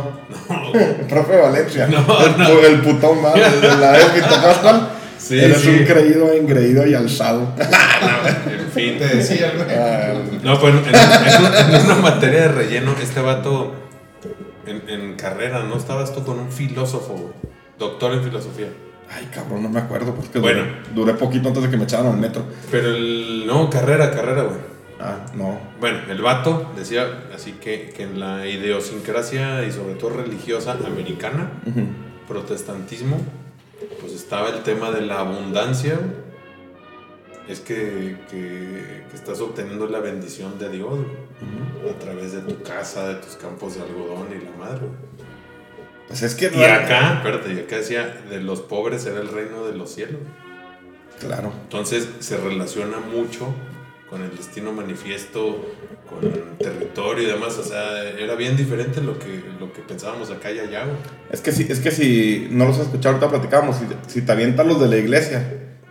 No, 0.50 1.08
Profe 1.10 1.38
Valencia. 1.38 1.88
No, 1.88 2.00
el, 2.26 2.38
no. 2.38 2.60
el 2.62 2.82
putón 2.82 3.22
más 3.22 3.34
de 3.36 3.68
la 3.78 3.94
Pascual. 4.44 4.90
Sí, 5.18 5.40
Eres 5.40 5.60
sí. 5.62 5.70
un 5.70 5.86
creído, 5.86 6.32
engreído 6.34 6.86
y 6.86 6.94
alzado. 6.94 7.54
en 7.58 8.72
fin. 8.72 8.98
Te 9.00 9.08
decía. 9.08 9.52
Ah, 9.70 10.14
No, 10.44 10.60
pues 10.60 10.74
en, 10.76 10.86
en- 10.86 11.76
en 11.76 11.86
una 11.86 11.96
materia 11.96 12.42
de 12.42 12.48
relleno, 12.50 12.94
este 13.02 13.22
vato 13.22 13.74
en, 14.68 14.88
en 14.90 15.16
carrera, 15.16 15.64
¿no? 15.64 15.78
Estabas 15.78 16.14
tú 16.14 16.24
con 16.24 16.38
un 16.40 16.52
filósofo, 16.52 17.14
güey, 17.14 17.34
doctor 17.80 18.14
en 18.14 18.24
filosofía. 18.24 18.68
Ay, 19.10 19.30
cabrón, 19.34 19.62
no 19.64 19.70
me 19.70 19.80
acuerdo. 19.80 20.14
Porque 20.16 20.40
Bueno. 20.40 20.62
duré, 20.64 21.12
duré 21.12 21.14
poquito 21.14 21.48
antes 21.50 21.64
de 21.64 21.70
que 21.70 21.78
me 21.78 21.84
echaran 21.84 22.08
al 22.08 22.18
metro. 22.18 22.44
Pero 22.72 22.90
el. 22.96 23.46
No, 23.46 23.70
carrera, 23.70 24.12
carrera, 24.12 24.44
güey. 24.44 24.58
Ah, 25.00 25.26
no. 25.36 25.60
Bueno, 25.80 26.00
el 26.10 26.22
vato 26.22 26.72
decía 26.76 27.26
así 27.36 27.52
que, 27.54 27.94
que 27.96 28.04
en 28.04 28.20
la 28.20 28.48
idiosincrasia 28.48 29.64
y 29.66 29.72
sobre 29.72 29.96
todo 29.96 30.12
religiosa 30.12 30.72
americana, 30.86 31.52
protestantismo, 32.28 33.18
pues 34.00 34.14
estaba 34.14 34.50
el 34.50 34.64
tema 34.64 34.92
de 34.92 35.02
la 35.02 35.20
abundancia. 35.20 36.00
Es 37.48 37.60
que, 37.60 38.18
que, 38.32 39.04
que 39.08 39.16
estás 39.16 39.40
obteniendo 39.40 39.86
la 39.88 40.00
bendición 40.00 40.58
de 40.58 40.70
Dios 40.70 40.94
a 41.88 42.00
través 42.00 42.32
de 42.34 42.40
tu 42.42 42.64
casa, 42.64 43.08
de 43.10 43.16
tus 43.16 43.36
campos 43.36 43.76
de 43.76 43.82
algodón 43.84 44.30
y 44.32 44.44
la 44.44 44.66
madre. 44.66 44.88
Pues 46.08 46.22
es 46.22 46.36
que. 46.36 46.52
Y 46.54 46.64
acá, 46.64 47.16
espérate, 47.16 47.54
y 47.54 47.60
acá 47.60 47.78
decía, 47.78 48.22
de 48.30 48.40
los 48.42 48.62
pobres 48.62 49.04
será 49.04 49.22
el 49.22 49.28
reino 49.28 49.66
de 49.66 49.76
los 49.76 49.92
cielos. 49.92 50.22
Claro. 51.20 51.52
Entonces 51.64 52.08
se 52.20 52.38
relaciona 52.38 53.00
mucho 53.00 53.54
con 54.10 54.22
el 54.22 54.36
destino 54.36 54.72
manifiesto, 54.72 55.66
con 56.10 56.24
el 56.24 56.58
territorio 56.58 57.24
y 57.24 57.32
demás. 57.32 57.58
O 57.58 57.64
sea, 57.64 58.04
era 58.10 58.36
bien 58.36 58.56
diferente 58.56 59.02
lo 59.02 59.18
que, 59.18 59.44
lo 59.60 59.74
que 59.74 59.82
pensábamos 59.82 60.30
acá 60.32 60.52
y 60.52 60.60
allá. 60.60 60.86
güey. 60.86 60.98
Es 61.32 61.42
que 61.42 61.52
si, 61.52 61.64
es 61.64 61.80
que 61.80 61.92
si 61.92 62.48
no 62.52 62.66
los 62.66 62.78
has 62.78 62.86
escuchado, 62.86 63.16
ahorita 63.16 63.30
platicábamos. 63.30 63.78
Si, 63.78 63.86
si 64.08 64.22
te 64.22 64.32
avientan 64.32 64.68
los 64.68 64.80
de 64.80 64.88
la 64.88 64.98
iglesia, 64.98 65.48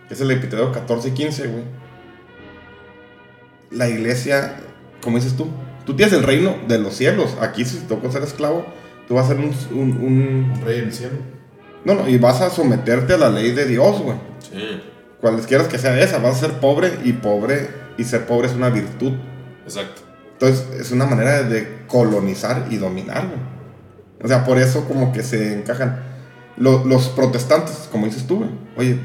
que 0.07 0.13
es 0.13 0.21
el 0.21 0.31
epiteo 0.31 0.71
14 0.71 1.09
y 1.09 1.11
15, 1.11 1.47
güey. 1.47 1.63
La 3.71 3.89
iglesia, 3.89 4.57
como 5.01 5.17
dices 5.17 5.35
tú, 5.35 5.49
tú 5.85 5.95
tienes 5.95 6.13
el 6.13 6.23
reino 6.23 6.55
de 6.67 6.79
los 6.79 6.95
cielos. 6.95 7.35
Aquí, 7.41 7.65
si 7.65 7.79
te 7.79 7.87
toca 7.87 8.09
ser 8.11 8.23
esclavo, 8.23 8.65
tú 9.07 9.15
vas 9.15 9.25
a 9.25 9.29
ser 9.29 9.37
un- 9.37 9.53
un- 9.71 9.97
un 9.97 10.51
Un 10.55 10.61
rey 10.65 10.79
en 10.79 10.85
el 10.85 10.93
cielo. 10.93 11.17
No, 11.83 11.93
no, 11.93 12.07
y 12.09 12.17
vas 12.17 12.41
a 12.41 12.49
someterte 12.49 13.13
a 13.13 13.17
la 13.17 13.29
ley 13.29 13.51
de 13.51 13.65
Dios, 13.65 14.01
güey. 14.01 14.17
Sí, 14.39 14.81
Cualesquiera 15.21 15.67
que 15.67 15.77
sea 15.77 15.99
esa, 15.99 16.17
vas 16.19 16.35
a 16.37 16.47
ser 16.47 16.59
pobre 16.59 16.91
y 17.03 17.13
pobre, 17.13 17.69
y 17.97 18.03
ser 18.03 18.25
pobre 18.25 18.47
es 18.47 18.53
una 18.53 18.69
virtud. 18.69 19.13
exacto. 19.65 20.01
Entonces, 20.33 20.67
es 20.81 20.91
una 20.91 21.05
manera 21.05 21.43
de 21.43 21.83
colonizar 21.87 22.65
y 22.69 22.75
dominar, 22.77 23.27
güey. 23.27 23.39
O 24.21 24.27
sea, 24.27 24.43
por 24.43 24.57
eso 24.57 24.85
como 24.85 25.13
que 25.13 25.23
se 25.23 25.53
encajan. 25.53 25.99
Lo- 26.57 26.83
los 26.85 27.07
protestantes, 27.09 27.87
como 27.91 28.05
dices 28.05 28.27
tú, 28.27 28.37
güey. 28.39 28.49
Oye, 28.77 28.99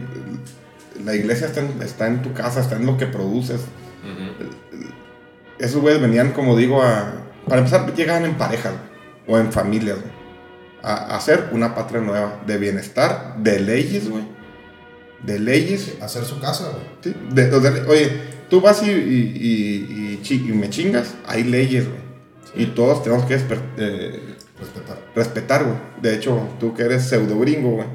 la 1.04 1.14
iglesia 1.14 1.46
está 1.46 1.60
en, 1.60 1.80
está 1.82 2.06
en 2.08 2.22
tu 2.22 2.32
casa, 2.32 2.60
está 2.60 2.76
en 2.76 2.86
lo 2.86 2.96
que 2.96 3.06
produces. 3.06 3.60
Esos 5.58 5.80
güeyes 5.82 6.00
venían, 6.00 6.32
como 6.32 6.56
digo, 6.56 6.82
a... 6.82 7.12
Para 7.46 7.58
empezar, 7.60 7.92
llegaban 7.94 8.24
en 8.24 8.34
parejas 8.34 8.72
güey, 8.72 8.89
o 9.30 9.38
en 9.38 9.52
familias, 9.52 9.98
güey. 10.00 10.12
A, 10.82 11.16
hacer 11.16 11.50
una 11.52 11.74
patria 11.74 12.00
nueva 12.00 12.40
de 12.46 12.58
bienestar, 12.58 13.36
de 13.38 13.60
leyes, 13.60 14.08
güey. 14.10 14.24
De 15.22 15.38
leyes 15.38 15.96
Hacer 16.00 16.24
su 16.24 16.40
casa, 16.40 16.70
güey. 16.72 16.86
Sí, 17.02 17.14
de- 17.34 17.84
oye, 17.86 18.10
tú 18.48 18.60
vas 18.60 18.82
y, 18.82 18.90
y, 18.90 18.92
y- 18.94 20.12
y 20.14 20.20
chi- 20.22 20.46
y 20.48 20.52
me 20.52 20.70
chingas, 20.70 21.14
hay 21.26 21.44
leyes, 21.44 21.86
güey. 21.86 22.00
Y 22.56 22.66
todos 22.74 23.02
tenemos 23.02 23.26
que 23.26 23.36
desper- 23.38 23.60
eh, 23.76 24.34
Respetar. 24.58 24.98
respetar, 25.14 25.64
güey. 25.64 25.76
De 26.02 26.14
hecho, 26.14 26.48
tú 26.58 26.74
que 26.74 26.82
eres 26.82 27.08
pseudo 27.08 27.38
gringo, 27.38 27.70
güey. 27.76 27.86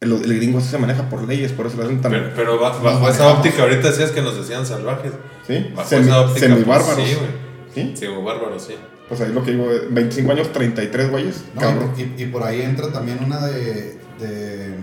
El, 0.00 0.12
el 0.12 0.36
gringo 0.36 0.60
sí 0.60 0.68
se 0.68 0.78
maneja 0.78 1.08
por 1.08 1.26
leyes, 1.26 1.52
por 1.52 1.66
eso 1.66 1.76
lo 1.78 1.84
hacen 1.84 2.00
tan. 2.00 2.12
Pero, 2.12 2.30
pero 2.36 2.58
bajo 2.60 3.08
esa 3.08 3.28
óptica, 3.32 3.62
ahorita 3.62 3.90
decías 3.90 4.10
que 4.12 4.22
nos 4.22 4.36
decían 4.36 4.64
salvajes. 4.66 5.12
¿Sí? 5.46 5.70
Bajo 5.74 5.88
Semi- 5.88 6.02
esa 6.06 6.20
óptica, 6.20 6.46
semibárbaros. 6.46 6.94
pues, 6.94 7.08
sí, 7.08 7.16
güey. 7.16 7.96
¿Sí? 7.96 8.06
Bárbaro, 8.24 8.58
sí. 8.58 8.74
Pues 9.08 9.20
ahí 9.20 9.32
lo 9.32 9.44
que 9.44 9.52
digo, 9.52 9.70
eh, 9.70 9.82
25 9.90 10.32
años, 10.32 10.52
33 10.52 11.10
güeyes. 11.10 11.44
No, 11.54 11.60
cabrón. 11.60 11.92
y, 11.96 12.22
y 12.22 12.26
por 12.26 12.42
ahí 12.42 12.62
entra 12.62 12.90
también 12.92 13.18
una 13.24 13.46
de, 13.46 13.98
de 14.18 14.74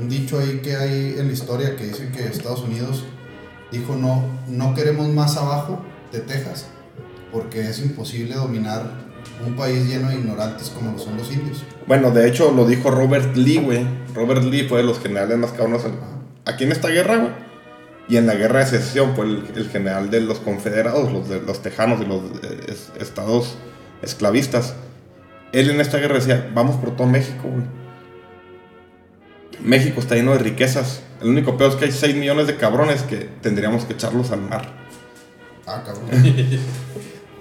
un 0.00 0.08
dicho 0.08 0.38
ahí 0.38 0.60
que 0.62 0.76
hay 0.76 1.16
en 1.18 1.26
la 1.26 1.32
historia 1.32 1.76
que 1.76 1.84
dicen 1.86 2.12
que 2.12 2.24
Estados 2.24 2.62
Unidos 2.62 3.04
dijo 3.72 3.96
no, 3.96 4.24
no 4.48 4.74
queremos 4.74 5.08
más 5.08 5.36
abajo 5.36 5.82
de 6.12 6.20
Texas 6.20 6.66
porque 7.32 7.68
es 7.68 7.80
imposible 7.80 8.34
dominar 8.34 9.02
un 9.44 9.54
país 9.56 9.88
lleno 9.88 10.08
de 10.10 10.16
ignorantes 10.16 10.68
como 10.70 10.92
lo 10.92 10.98
son 10.98 11.16
los 11.16 11.32
indios. 11.32 11.64
Bueno, 11.88 12.12
de 12.12 12.28
hecho 12.28 12.52
lo 12.52 12.66
dijo 12.66 12.90
Robert 12.92 13.34
Lee, 13.36 13.58
güey. 13.58 13.84
Robert 14.14 14.44
Lee 14.44 14.66
fue 14.68 14.78
de 14.78 14.84
los 14.84 15.00
generales 15.00 15.36
más 15.38 15.50
cabrones 15.50 15.84
en- 15.84 15.98
aquí 16.44 16.62
en 16.64 16.70
esta 16.72 16.88
guerra, 16.88 17.16
güey. 17.16 17.32
Y 18.08 18.16
en 18.18 18.26
la 18.26 18.34
guerra 18.34 18.60
de 18.60 18.66
secesión 18.66 19.14
fue 19.16 19.24
el, 19.24 19.44
el 19.56 19.68
general 19.70 20.10
de 20.10 20.20
los 20.20 20.38
confederados, 20.38 21.10
los, 21.12 21.28
de, 21.28 21.40
los 21.40 21.62
tejanos 21.62 22.00
y 22.02 22.04
los 22.04 22.20
eh, 22.42 22.60
es- 22.68 22.92
estados 23.00 23.56
esclavistas. 24.02 24.74
Él 25.52 25.70
en 25.70 25.80
esta 25.80 25.98
guerra 25.98 26.16
decía, 26.16 26.50
vamos 26.54 26.76
por 26.76 26.94
todo 26.96 27.06
México, 27.06 27.48
güey. 27.48 27.64
México 29.62 30.00
está 30.00 30.16
lleno 30.16 30.32
de 30.32 30.38
riquezas. 30.38 31.00
El 31.22 31.28
único 31.28 31.56
peor 31.56 31.70
es 31.70 31.76
que 31.76 31.84
hay 31.86 31.92
6 31.92 32.16
millones 32.16 32.46
de 32.46 32.56
cabrones 32.56 33.02
que 33.02 33.28
tendríamos 33.40 33.84
que 33.84 33.94
echarlos 33.94 34.30
al 34.30 34.42
mar. 34.42 34.72
Ah, 35.66 35.82
cabrón. 35.84 36.04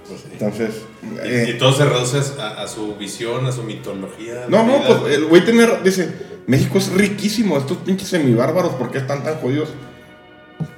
Pues 0.05 0.19
sí. 0.19 0.27
Entonces... 0.33 0.81
Y- 1.01 1.27
eh, 1.27 1.53
y, 1.55 1.57
todo 1.57 1.71
se 1.71 1.85
reduce 1.85 2.19
a, 2.41 2.61
a 2.61 2.67
su 2.67 2.95
visión, 2.97 3.45
a 3.45 3.53
su 3.53 3.63
mitología. 3.63 4.45
No, 4.49 4.61
no, 4.63 4.79
vida. 4.79 4.87
pues 4.99 5.15
el 5.15 5.25
güey 5.27 5.45
tiene, 5.45 5.65
dice, 5.81 6.13
México 6.45 6.77
es 6.77 6.91
riquísimo, 6.91 7.57
estos 7.57 7.77
pinches 7.77 8.09
semibárbaros, 8.09 8.73
¿por 8.73 8.91
qué 8.91 8.97
están 8.97 9.23
tan 9.23 9.35
jodidos? 9.35 9.69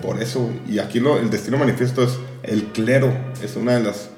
Por 0.01 0.21
eso, 0.21 0.49
y 0.67 0.79
aquí 0.79 0.99
lo, 0.99 1.17
el 1.17 1.29
destino 1.29 1.57
manifiesto 1.57 2.03
es 2.03 2.17
el 2.43 2.65
clero, 2.65 3.13
es 3.41 3.55
una 3.55 3.73
de 3.73 3.83
las... 3.83 4.09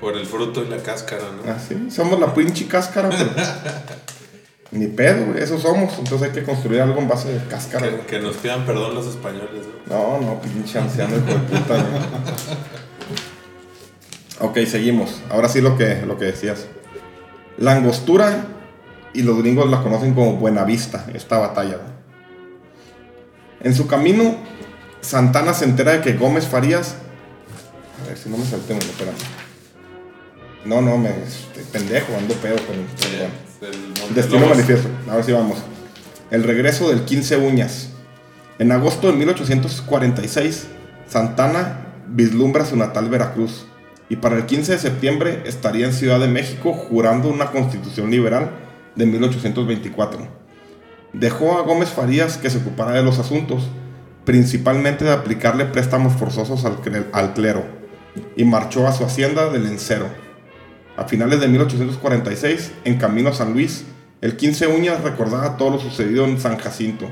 Por 0.00 0.16
el 0.16 0.26
fruto 0.26 0.64
y 0.64 0.68
la 0.68 0.78
cáscara, 0.78 1.24
¿no? 1.24 1.50
Ah, 1.50 1.58
sí, 1.58 1.90
somos 1.90 2.18
la 2.18 2.32
pinche 2.32 2.66
cáscara, 2.66 3.10
pero... 3.10 3.30
Ni 4.72 4.86
pedo, 4.86 5.26
güey, 5.26 5.42
eso 5.42 5.58
somos, 5.58 5.98
entonces 5.98 6.28
hay 6.28 6.30
que 6.30 6.44
construir 6.44 6.80
algo 6.80 7.00
en 7.00 7.08
base 7.08 7.32
de 7.32 7.44
cáscara, 7.48 7.90
Que, 7.90 8.06
que 8.06 8.20
nos 8.20 8.36
pidan 8.36 8.64
perdón 8.64 8.94
los 8.94 9.06
españoles, 9.06 9.66
¿no? 9.86 9.96
No, 9.96 10.20
no, 10.20 10.40
pinche 10.40 10.78
anciano 10.78 11.16
hijo 11.16 11.26
de 11.26 11.38
puta, 11.38 11.74
güey. 11.74 12.02
Ok, 14.42 14.58
seguimos. 14.66 15.20
Ahora 15.28 15.50
sí 15.50 15.60
lo 15.60 15.76
que, 15.76 16.00
lo 16.06 16.16
que 16.16 16.24
decías. 16.24 16.66
La 17.58 17.72
angostura, 17.72 18.46
y 19.12 19.22
los 19.22 19.38
gringos 19.38 19.68
la 19.68 19.82
conocen 19.82 20.14
como 20.14 20.36
Buenavista, 20.36 21.06
esta 21.14 21.38
batalla. 21.38 21.78
En 23.60 23.74
su 23.74 23.86
camino, 23.86 24.36
Santana 25.00 25.54
se 25.54 25.64
entera 25.64 25.92
de 25.92 26.00
que 26.00 26.14
Gómez 26.14 26.46
Farías... 26.46 26.96
A 28.02 28.08
ver 28.08 28.16
si 28.16 28.28
no 28.28 28.38
me 28.38 28.44
salté 28.44 28.72
uno, 28.72 28.82
espérame. 28.82 29.16
No, 30.64 30.80
no, 30.82 30.98
me... 30.98 31.10
este, 31.10 31.60
pendejo, 31.72 32.16
ando 32.16 32.34
pedo 32.34 32.56
con... 32.66 32.76
El 32.76 33.78
Monte 34.00 34.14
Destino 34.14 34.40
Lobos. 34.40 34.56
manifiesto. 34.56 34.88
Ahora 35.10 35.22
sí 35.22 35.32
vamos. 35.32 35.58
El 36.30 36.44
regreso 36.44 36.88
del 36.88 37.04
15 37.04 37.36
Uñas. 37.36 37.90
En 38.58 38.72
agosto 38.72 39.08
de 39.08 39.14
1846, 39.14 40.66
Santana 41.06 41.86
vislumbra 42.08 42.64
su 42.64 42.76
natal 42.76 43.08
Veracruz 43.08 43.66
y 44.08 44.16
para 44.16 44.36
el 44.36 44.46
15 44.46 44.72
de 44.72 44.78
septiembre 44.78 45.42
estaría 45.44 45.86
en 45.86 45.92
Ciudad 45.92 46.20
de 46.20 46.28
México 46.28 46.72
jurando 46.72 47.28
una 47.28 47.52
constitución 47.52 48.10
liberal 48.10 48.50
de 48.96 49.06
1824. 49.06 50.26
Dejó 51.12 51.58
a 51.58 51.62
Gómez 51.62 51.90
Farías 51.90 52.36
que 52.36 52.50
se 52.50 52.58
ocupara 52.58 52.92
de 52.92 53.02
los 53.02 53.18
asuntos, 53.18 53.68
principalmente 54.24 55.04
de 55.04 55.12
aplicarle 55.12 55.64
préstamos 55.66 56.14
forzosos 56.14 56.64
al, 56.64 57.32
clero, 57.32 57.64
y 58.36 58.44
marchó 58.44 58.86
a 58.86 58.92
su 58.92 59.04
hacienda 59.04 59.50
del 59.50 59.66
Encero. 59.66 60.06
A 60.96 61.04
finales 61.04 61.40
de 61.40 61.48
1846, 61.48 62.72
en 62.84 62.98
camino 62.98 63.30
a 63.30 63.34
San 63.34 63.52
Luis, 63.52 63.84
el 64.20 64.36
15 64.36 64.66
Uñas 64.66 65.02
recordaba 65.02 65.56
todo 65.56 65.70
lo 65.70 65.78
sucedido 65.78 66.26
en 66.26 66.38
San 66.38 66.58
Jacinto. 66.58 67.08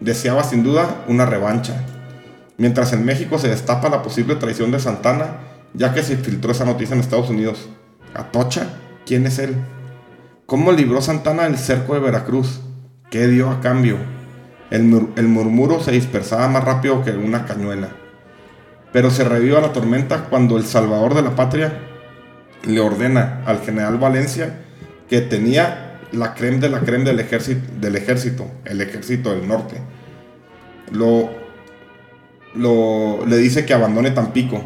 Deseaba 0.00 0.44
sin 0.44 0.62
duda 0.62 1.04
una 1.08 1.24
revancha. 1.24 1.84
Mientras 2.58 2.92
en 2.92 3.04
México 3.04 3.38
se 3.38 3.48
destapa 3.48 3.88
la 3.88 4.02
posible 4.02 4.36
traición 4.36 4.70
de 4.70 4.78
Santana, 4.78 5.38
ya 5.72 5.94
que 5.94 6.02
se 6.02 6.16
filtró 6.16 6.52
esa 6.52 6.64
noticia 6.64 6.94
en 6.94 7.00
Estados 7.00 7.30
Unidos. 7.30 7.68
¿Atocha? 8.14 8.68
¿Quién 9.06 9.26
es 9.26 9.38
él? 9.38 9.56
¿Cómo 10.46 10.72
libró 10.72 11.00
Santana 11.00 11.46
el 11.46 11.56
cerco 11.56 11.94
de 11.94 12.00
Veracruz? 12.00 12.60
¿Qué 13.10 13.26
dio 13.26 13.50
a 13.50 13.60
cambio? 13.60 13.96
El, 14.74 14.82
mur- 14.82 15.10
murmuro 15.22 15.80
se 15.80 15.92
dispersaba 15.92 16.48
más 16.48 16.64
rápido 16.64 17.04
que 17.04 17.10
una 17.12 17.44
cañuela. 17.46 17.90
Pero 18.92 19.10
se 19.10 19.22
reviva 19.24 19.60
la 19.60 19.72
tormenta 19.72 20.24
cuando 20.24 20.56
el 20.56 20.64
salvador 20.64 21.14
de 21.14 21.22
la 21.22 21.36
patria 21.36 21.78
le 22.66 22.80
ordena 22.80 23.42
al 23.46 23.60
general 23.60 23.98
Valencia 23.98 24.60
que 25.08 25.20
tenía 25.20 26.00
la 26.12 26.34
creme 26.34 26.58
de 26.58 26.70
la 26.70 26.80
creme 26.80 27.04
del 27.04 27.20
ejército, 27.20 27.60
del 27.80 27.96
ejército, 27.96 28.46
el 28.64 28.80
ejército 28.80 29.30
del 29.30 29.46
norte. 29.46 29.76
Lo, 30.90 31.30
lo- 32.54 33.24
le 33.26 33.36
dice 33.36 33.64
que 33.64 33.74
abandone 33.74 34.10
Tampico. 34.10 34.62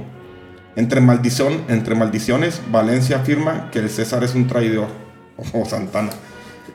Entre, 0.77 1.01
maldición, 1.01 1.65
entre 1.69 1.95
maldiciones, 1.97 2.63
Valencia 2.71 3.17
afirma 3.17 3.69
que 3.73 3.81
el 3.81 3.91
César 3.91 4.23
es 4.25 4.35
un 4.35 4.47
traidor, 4.47 4.89
o 5.53 5.65
Santana. 5.65 6.11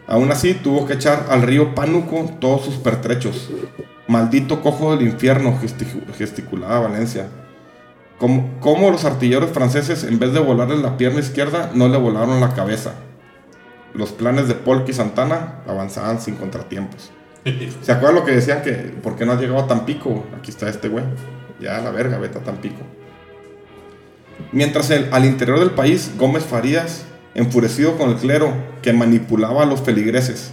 Aún 0.07 0.31
así, 0.31 0.53
tuvo 0.53 0.85
que 0.85 0.93
echar 0.93 1.27
al 1.29 1.41
río 1.43 1.73
Pánuco 1.75 2.29
todos 2.39 2.65
sus 2.65 2.75
pertrechos. 2.75 3.49
Maldito 4.07 4.61
cojo 4.61 4.95
del 4.95 5.07
infierno, 5.07 5.57
gesti- 5.61 6.13
gesticulaba 6.17 6.81
Valencia. 6.81 7.27
Como, 8.19 8.59
como 8.59 8.91
los 8.91 9.05
artilleros 9.05 9.51
franceses, 9.51 10.03
en 10.03 10.19
vez 10.19 10.33
de 10.33 10.39
volarle 10.39 10.77
la 10.77 10.97
pierna 10.97 11.19
izquierda, 11.19 11.71
no 11.73 11.87
le 11.87 11.97
volaron 11.97 12.39
la 12.41 12.53
cabeza. 12.53 12.93
Los 13.93 14.11
planes 14.11 14.47
de 14.47 14.55
Polk 14.55 14.87
y 14.89 14.93
Santana 14.93 15.61
avanzaban 15.67 16.19
sin 16.19 16.35
contratiempos. 16.35 17.11
¿Se 17.81 17.91
acuerdan 17.91 18.15
lo 18.15 18.25
que 18.25 18.31
decían 18.31 18.61
que 18.61 18.71
por 18.73 19.15
qué 19.15 19.25
no 19.25 19.33
has 19.33 19.39
llegado 19.39 19.59
a 19.59 19.67
Tampico? 19.67 20.25
Aquí 20.37 20.51
está 20.51 20.69
este 20.69 20.87
güey. 20.89 21.03
Ya 21.59 21.79
la 21.79 21.91
verga, 21.91 22.17
vete 22.17 22.39
a 22.39 22.43
Tampico. 22.43 22.81
Mientras 24.51 24.89
al 24.91 25.25
interior 25.25 25.59
del 25.59 25.71
país, 25.71 26.11
Gómez 26.17 26.43
Farías, 26.43 27.05
enfurecido 27.35 27.97
con 27.97 28.09
el 28.11 28.15
clero 28.17 28.53
que 28.81 28.93
manipulaba 28.93 29.63
a 29.63 29.65
los 29.65 29.81
feligreses, 29.81 30.51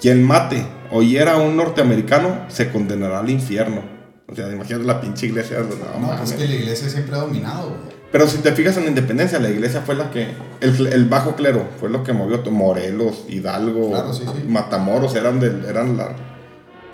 quien 0.00 0.22
mate 0.22 0.66
o 0.90 1.02
hiera 1.02 1.34
a 1.34 1.36
un 1.38 1.56
norteamericano 1.56 2.40
se 2.48 2.70
condenará 2.70 3.20
al 3.20 3.30
infierno. 3.30 3.82
O 4.30 4.34
sea, 4.34 4.50
imagínate 4.50 4.84
la 4.84 5.00
pinche 5.00 5.26
iglesia. 5.26 5.58
No, 5.60 5.64
No, 6.00 6.06
mames. 6.06 6.18
pues 6.20 6.30
es 6.32 6.36
que 6.36 6.48
la 6.48 6.54
iglesia 6.54 6.88
siempre 6.88 7.14
ha 7.14 7.18
dominado, 7.20 7.68
güey. 7.68 7.94
Pero 8.10 8.28
si 8.28 8.38
te 8.38 8.52
fijas 8.52 8.76
en 8.76 8.84
la 8.84 8.88
independencia, 8.90 9.40
la 9.40 9.50
iglesia 9.50 9.80
fue 9.80 9.96
la 9.96 10.10
que. 10.10 10.28
El, 10.60 10.86
el 10.86 11.04
bajo 11.06 11.34
clero 11.34 11.66
fue 11.80 11.90
lo 11.90 12.04
que 12.04 12.12
movió 12.12 12.40
Morelos, 12.50 13.24
Hidalgo, 13.28 13.90
Claro, 13.90 14.12
sí, 14.14 14.22
sí. 14.24 14.46
Matamoros, 14.48 15.14
eran, 15.16 15.40
del, 15.40 15.64
eran 15.64 15.96
la. 15.96 16.14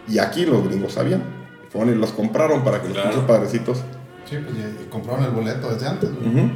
Y 0.09 0.19
aquí 0.19 0.47
los 0.47 0.67
gringos 0.67 0.95
sabían. 0.95 1.23
Fueron 1.71 1.93
y 1.95 1.97
los 1.99 2.11
compraron 2.13 2.65
para 2.65 2.81
que 2.81 2.89
los 2.89 2.95
Claro. 2.95 3.11
pinches 3.11 3.29
padrecitos. 3.29 3.79
Sí, 4.29 4.37
pues 4.43 4.57
ya 4.57 4.91
compraron 4.91 5.25
el 5.25 5.31
boleto 5.31 5.73
desde 5.73 5.87
antes, 5.89 6.11
güey. 6.11 6.27
Ujú. 6.29 6.51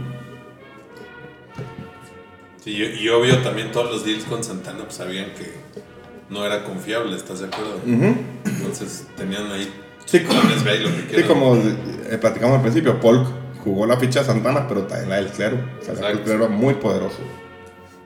Sí, 2.64 2.70
y, 2.70 3.04
y 3.04 3.08
obvio 3.10 3.38
también 3.42 3.70
todos 3.72 3.90
los 3.90 4.04
deals 4.04 4.24
con 4.24 4.42
Santana 4.42 4.84
pues 4.84 4.94
sabían 4.94 5.26
que 5.34 5.52
no 6.30 6.44
era 6.46 6.64
confiable, 6.64 7.14
¿estás 7.16 7.40
de 7.40 7.46
acuerdo? 7.46 7.80
Entonces 7.86 9.06
tenían 9.16 9.50
ahí 9.52 9.70
Sí, 10.06 10.20
como- 10.20 10.42
lo 10.42 10.48
que 10.48 10.56
Sí, 10.58 11.04
quieran. 11.10 11.28
como 11.28 11.56
eh, 11.56 12.18
platicamos 12.20 12.56
al 12.56 12.62
principio, 12.62 13.00
Polk 13.00 13.26
jugó 13.62 13.86
la 13.86 13.96
ficha 13.96 14.20
de 14.20 14.26
Santana, 14.26 14.66
pero 14.68 14.82
también 14.82 15.08
la 15.10 15.16
del 15.16 15.28
clero. 15.28 15.58
O 15.80 15.96
sea, 15.96 16.10
el 16.10 16.20
clero 16.20 16.44
era 16.44 16.48
muy 16.54 16.74
poderoso. 16.74 17.18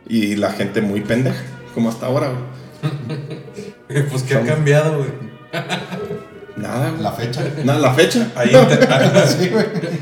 Y 0.09 0.37
la 0.37 0.51
gente 0.53 0.81
muy 0.81 1.01
pendeja, 1.03 1.42
como 1.75 1.88
hasta 1.90 2.07
ahora, 2.07 2.31
güey. 2.31 4.05
pues 4.11 4.23
que 4.23 4.35
ha 4.37 4.44
cambiado, 4.44 4.99
güey. 4.99 5.11
Nada, 6.57 6.90
güey. 6.90 7.03
La 7.03 7.12
fecha. 7.12 7.42
Nada, 7.64 7.79
la 7.81 7.94
fecha. 7.94 8.31
Hay, 8.37 8.49
inter- 8.55 8.88
sí, 9.29 9.51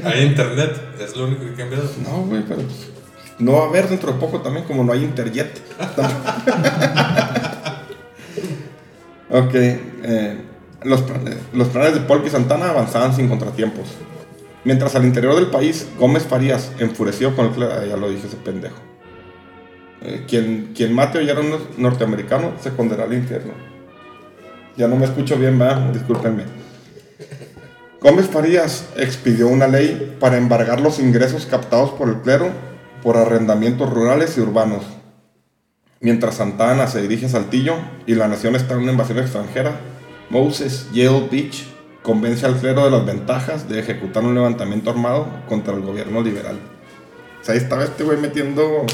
hay 0.04 0.22
internet, 0.26 0.78
es 1.00 1.16
lo 1.16 1.26
único 1.26 1.42
que 1.44 1.50
ha 1.52 1.56
cambiado. 1.56 1.90
No, 2.04 2.22
güey, 2.26 2.42
pero 2.42 2.60
pues, 2.62 2.90
no 3.38 3.52
va 3.52 3.64
a 3.64 3.68
haber 3.68 3.88
dentro 3.88 4.12
de 4.12 4.18
poco 4.18 4.40
también, 4.40 4.64
como 4.66 4.84
no 4.84 4.92
hay 4.92 5.04
Interjet. 5.04 5.60
ok, 9.30 9.54
eh, 9.54 10.38
los, 10.82 11.02
planes, 11.02 11.36
los 11.52 11.68
planes 11.68 11.94
de 11.94 12.00
Polk 12.00 12.26
y 12.26 12.30
Santana 12.30 12.70
avanzaban 12.70 13.14
sin 13.14 13.28
contratiempos. 13.28 13.86
Mientras 14.64 14.94
al 14.96 15.04
interior 15.04 15.34
del 15.36 15.48
país, 15.48 15.86
Gómez 15.98 16.24
Farías, 16.24 16.72
enfurecido 16.78 17.36
con 17.36 17.46
el 17.46 17.52
clero, 17.52 17.72
ah, 17.80 17.84
ya 17.84 17.96
lo 17.96 18.10
dije 18.10 18.26
ese 18.26 18.36
pendejo. 18.36 18.76
Eh, 20.02 20.24
quien, 20.28 20.72
quien 20.74 20.92
mate 20.92 21.18
o 21.18 21.20
hiera 21.20 21.40
a 21.40 21.42
un 21.42 21.52
nor- 21.52 21.78
norteamericano 21.78 22.52
se 22.60 22.70
condenará 22.70 23.04
al 23.08 23.14
infierno. 23.14 23.52
Ya 24.76 24.88
no 24.88 24.96
me 24.96 25.04
escucho 25.04 25.36
bien, 25.36 25.60
va, 25.60 25.90
discúlpenme. 25.92 26.44
Gómez 28.00 28.26
Farías 28.26 28.88
expidió 28.96 29.48
una 29.48 29.68
ley 29.68 30.16
para 30.20 30.36
embargar 30.36 30.80
los 30.80 30.98
ingresos 30.98 31.46
captados 31.46 31.90
por 31.92 32.08
el 32.08 32.16
clero 32.16 32.50
por 33.06 33.16
arrendamientos 33.18 33.88
rurales 33.88 34.36
y 34.36 34.40
urbanos. 34.40 34.82
Mientras 36.00 36.34
Santa 36.34 36.72
Ana 36.72 36.88
se 36.88 37.00
dirige 37.00 37.26
a 37.26 37.28
Saltillo 37.28 37.76
y 38.04 38.16
la 38.16 38.26
nación 38.26 38.56
está 38.56 38.74
en 38.74 38.80
una 38.80 38.90
invasión 38.90 39.20
extranjera, 39.20 39.78
Moses 40.28 40.88
Yale 40.92 41.28
Beach 41.30 41.68
convence 42.02 42.44
al 42.44 42.56
clero 42.56 42.84
de 42.84 42.90
las 42.90 43.06
ventajas 43.06 43.68
de 43.68 43.78
ejecutar 43.78 44.24
un 44.24 44.34
levantamiento 44.34 44.90
armado 44.90 45.28
contra 45.48 45.72
el 45.74 45.82
gobierno 45.82 46.20
liberal. 46.20 46.58
O 47.40 47.44
sea, 47.44 47.54
ahí 47.54 47.60
estaba 47.60 47.84
este 47.84 48.02
güey 48.02 48.18
metiendo. 48.18 48.84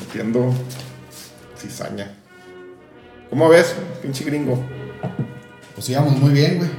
metiendo. 0.00 0.52
cizaña. 1.56 2.16
¿Cómo 3.30 3.48
ves, 3.48 3.74
pinche 4.02 4.24
gringo? 4.24 4.62
Pues 5.74 5.88
íbamos 5.88 6.12
muy 6.18 6.34
bien, 6.34 6.58
güey. 6.58 6.70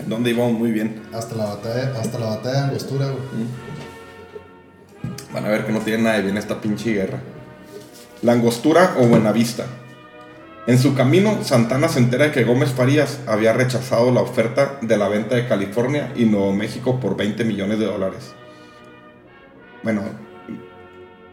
¿En 0.00 0.08
dónde 0.08 0.30
íbamos 0.30 0.54
muy 0.54 0.72
bien? 0.72 1.02
Hasta 1.12 1.36
la 1.36 1.44
batalla, 1.44 1.92
hasta 2.00 2.18
la 2.18 2.26
batalla 2.26 2.60
de 2.60 2.64
Angostura, 2.68 3.06
güey. 3.06 3.20
Van 5.32 5.44
a 5.44 5.48
ver 5.48 5.66
que 5.66 5.72
no 5.72 5.80
tiene 5.80 6.02
nada 6.02 6.16
de 6.16 6.22
bien 6.22 6.36
esta 6.36 6.60
pinche 6.60 6.92
guerra. 6.92 7.20
Langostura 8.22 8.96
o 8.98 9.06
Buenavista. 9.06 9.66
En 10.66 10.78
su 10.78 10.94
camino, 10.94 11.42
Santana 11.42 11.88
se 11.88 11.98
entera 11.98 12.26
de 12.26 12.32
que 12.32 12.44
Gómez 12.44 12.70
Farías 12.70 13.20
había 13.26 13.52
rechazado 13.52 14.10
la 14.10 14.20
oferta 14.20 14.78
de 14.82 14.96
la 14.96 15.08
venta 15.08 15.34
de 15.34 15.48
California 15.48 16.12
y 16.16 16.24
Nuevo 16.24 16.52
México 16.52 17.00
por 17.00 17.16
20 17.16 17.44
millones 17.44 17.78
de 17.78 17.86
dólares. 17.86 18.32
Bueno, 19.82 20.02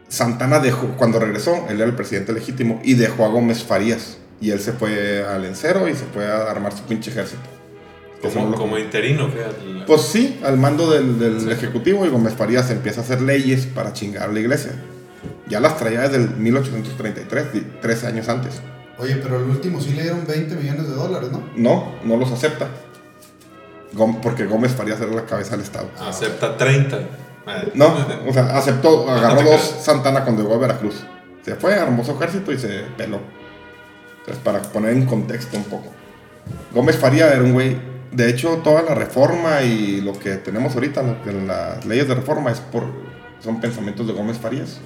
Santana 0.07 0.59
dejó, 0.59 0.87
cuando 0.97 1.19
regresó, 1.19 1.65
él 1.69 1.77
era 1.77 1.85
el 1.85 1.95
presidente 1.95 2.31
legítimo 2.33 2.79
y 2.83 2.93
dejó 2.93 3.25
a 3.25 3.29
Gómez 3.29 3.63
Farías. 3.63 4.17
Y 4.39 4.51
él 4.51 4.59
se 4.59 4.73
fue 4.73 5.25
al 5.25 5.45
encero 5.45 5.87
y 5.87 5.95
se 5.95 6.05
fue 6.05 6.25
a 6.25 6.49
armar 6.49 6.71
su 6.71 6.83
pinche 6.83 7.11
ejército. 7.11 7.56
Que 8.21 8.29
Como, 8.29 8.41
son 8.41 8.51
los- 8.51 8.59
como 8.59 8.77
interino, 8.79 9.27
fíjate. 9.29 9.83
pues 9.85 10.01
sí, 10.01 10.39
al 10.43 10.57
mando 10.57 10.89
del, 10.91 11.19
del 11.19 11.41
Sí. 11.41 11.51
Ejecutivo 11.51 12.05
y 12.05 12.09
Gómez 12.09 12.33
Farías 12.33 12.69
empieza 12.71 13.01
a 13.01 13.03
hacer 13.03 13.21
leyes 13.21 13.67
para 13.67 13.93
chingar 13.93 14.29
a 14.29 14.33
la 14.33 14.39
iglesia. 14.39 14.71
Ya 15.47 15.59
las 15.59 15.77
traía 15.77 16.01
desde 16.01 16.17
el 16.17 16.29
1833, 16.31 17.53
di- 17.53 17.61
13 17.81 18.07
años 18.07 18.27
antes. 18.27 18.59
Oye, 18.97 19.17
pero 19.17 19.37
el 19.37 19.43
último 19.43 19.79
sí 19.79 19.93
le 19.93 20.01
dieron 20.01 20.25
20 20.27 20.55
millones 20.55 20.87
de 20.89 20.95
dólares, 20.95 21.29
¿no? 21.31 21.43
No, 21.55 21.93
no 22.03 22.17
los 22.17 22.31
acepta. 22.31 22.67
Porque 24.21 24.45
Gómez 24.45 24.73
Farías 24.73 24.99
era 24.99 25.11
la 25.11 25.25
cabeza 25.25 25.51
del 25.51 25.61
Estado. 25.61 25.89
Acepta 25.99 26.57
30. 26.57 26.99
Ah, 27.45 27.63
No, 27.73 27.95
o 28.27 28.33
sea, 28.33 28.57
aceptó, 28.57 29.09
agarró 29.09 29.41
dos 29.43 29.75
Santana 29.81 30.23
cuando 30.23 30.41
llegó 30.43 30.55
a 30.55 30.57
Veracruz. 30.57 30.95
Se 31.45 31.55
fue, 31.55 31.75
armó 31.75 32.03
su 32.03 32.11
ejército 32.11 32.51
y 32.51 32.57
se 32.59 32.81
peló. 32.97 33.19
Entonces, 34.19 34.43
para 34.43 34.61
poner 34.61 34.91
en 34.93 35.05
contexto 35.05 35.55
un 35.55 35.63
poco. 35.63 35.93
Gómez 36.73 36.97
Faría 36.97 37.31
era 37.31 37.41
un 37.43 37.53
güey. 37.53 37.77
De 38.11 38.29
hecho, 38.29 38.57
toda 38.63 38.81
la 38.83 38.95
reforma 38.95 39.61
y 39.63 40.01
lo 40.01 40.13
que 40.17 40.35
tenemos 40.35 40.73
ahorita, 40.75 41.03
lo 41.03 41.21
que 41.23 41.29
en 41.31 41.47
las 41.47 41.85
leyes 41.85 42.07
de 42.07 42.15
reforma, 42.15 42.51
es 42.51 42.59
por. 42.59 42.85
son 43.43 43.59
pensamientos 43.59 44.07
de 44.07 44.13
Gómez 44.13 44.37
Farías. 44.37 44.79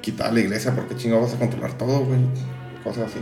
Quitar 0.00 0.32
la 0.32 0.40
iglesia, 0.40 0.74
porque 0.74 0.96
chingados 0.96 1.26
vas 1.26 1.34
a 1.34 1.38
controlar 1.38 1.76
todo, 1.76 2.00
güey. 2.00 2.20
Cosas 2.82 3.10
así. 3.10 3.20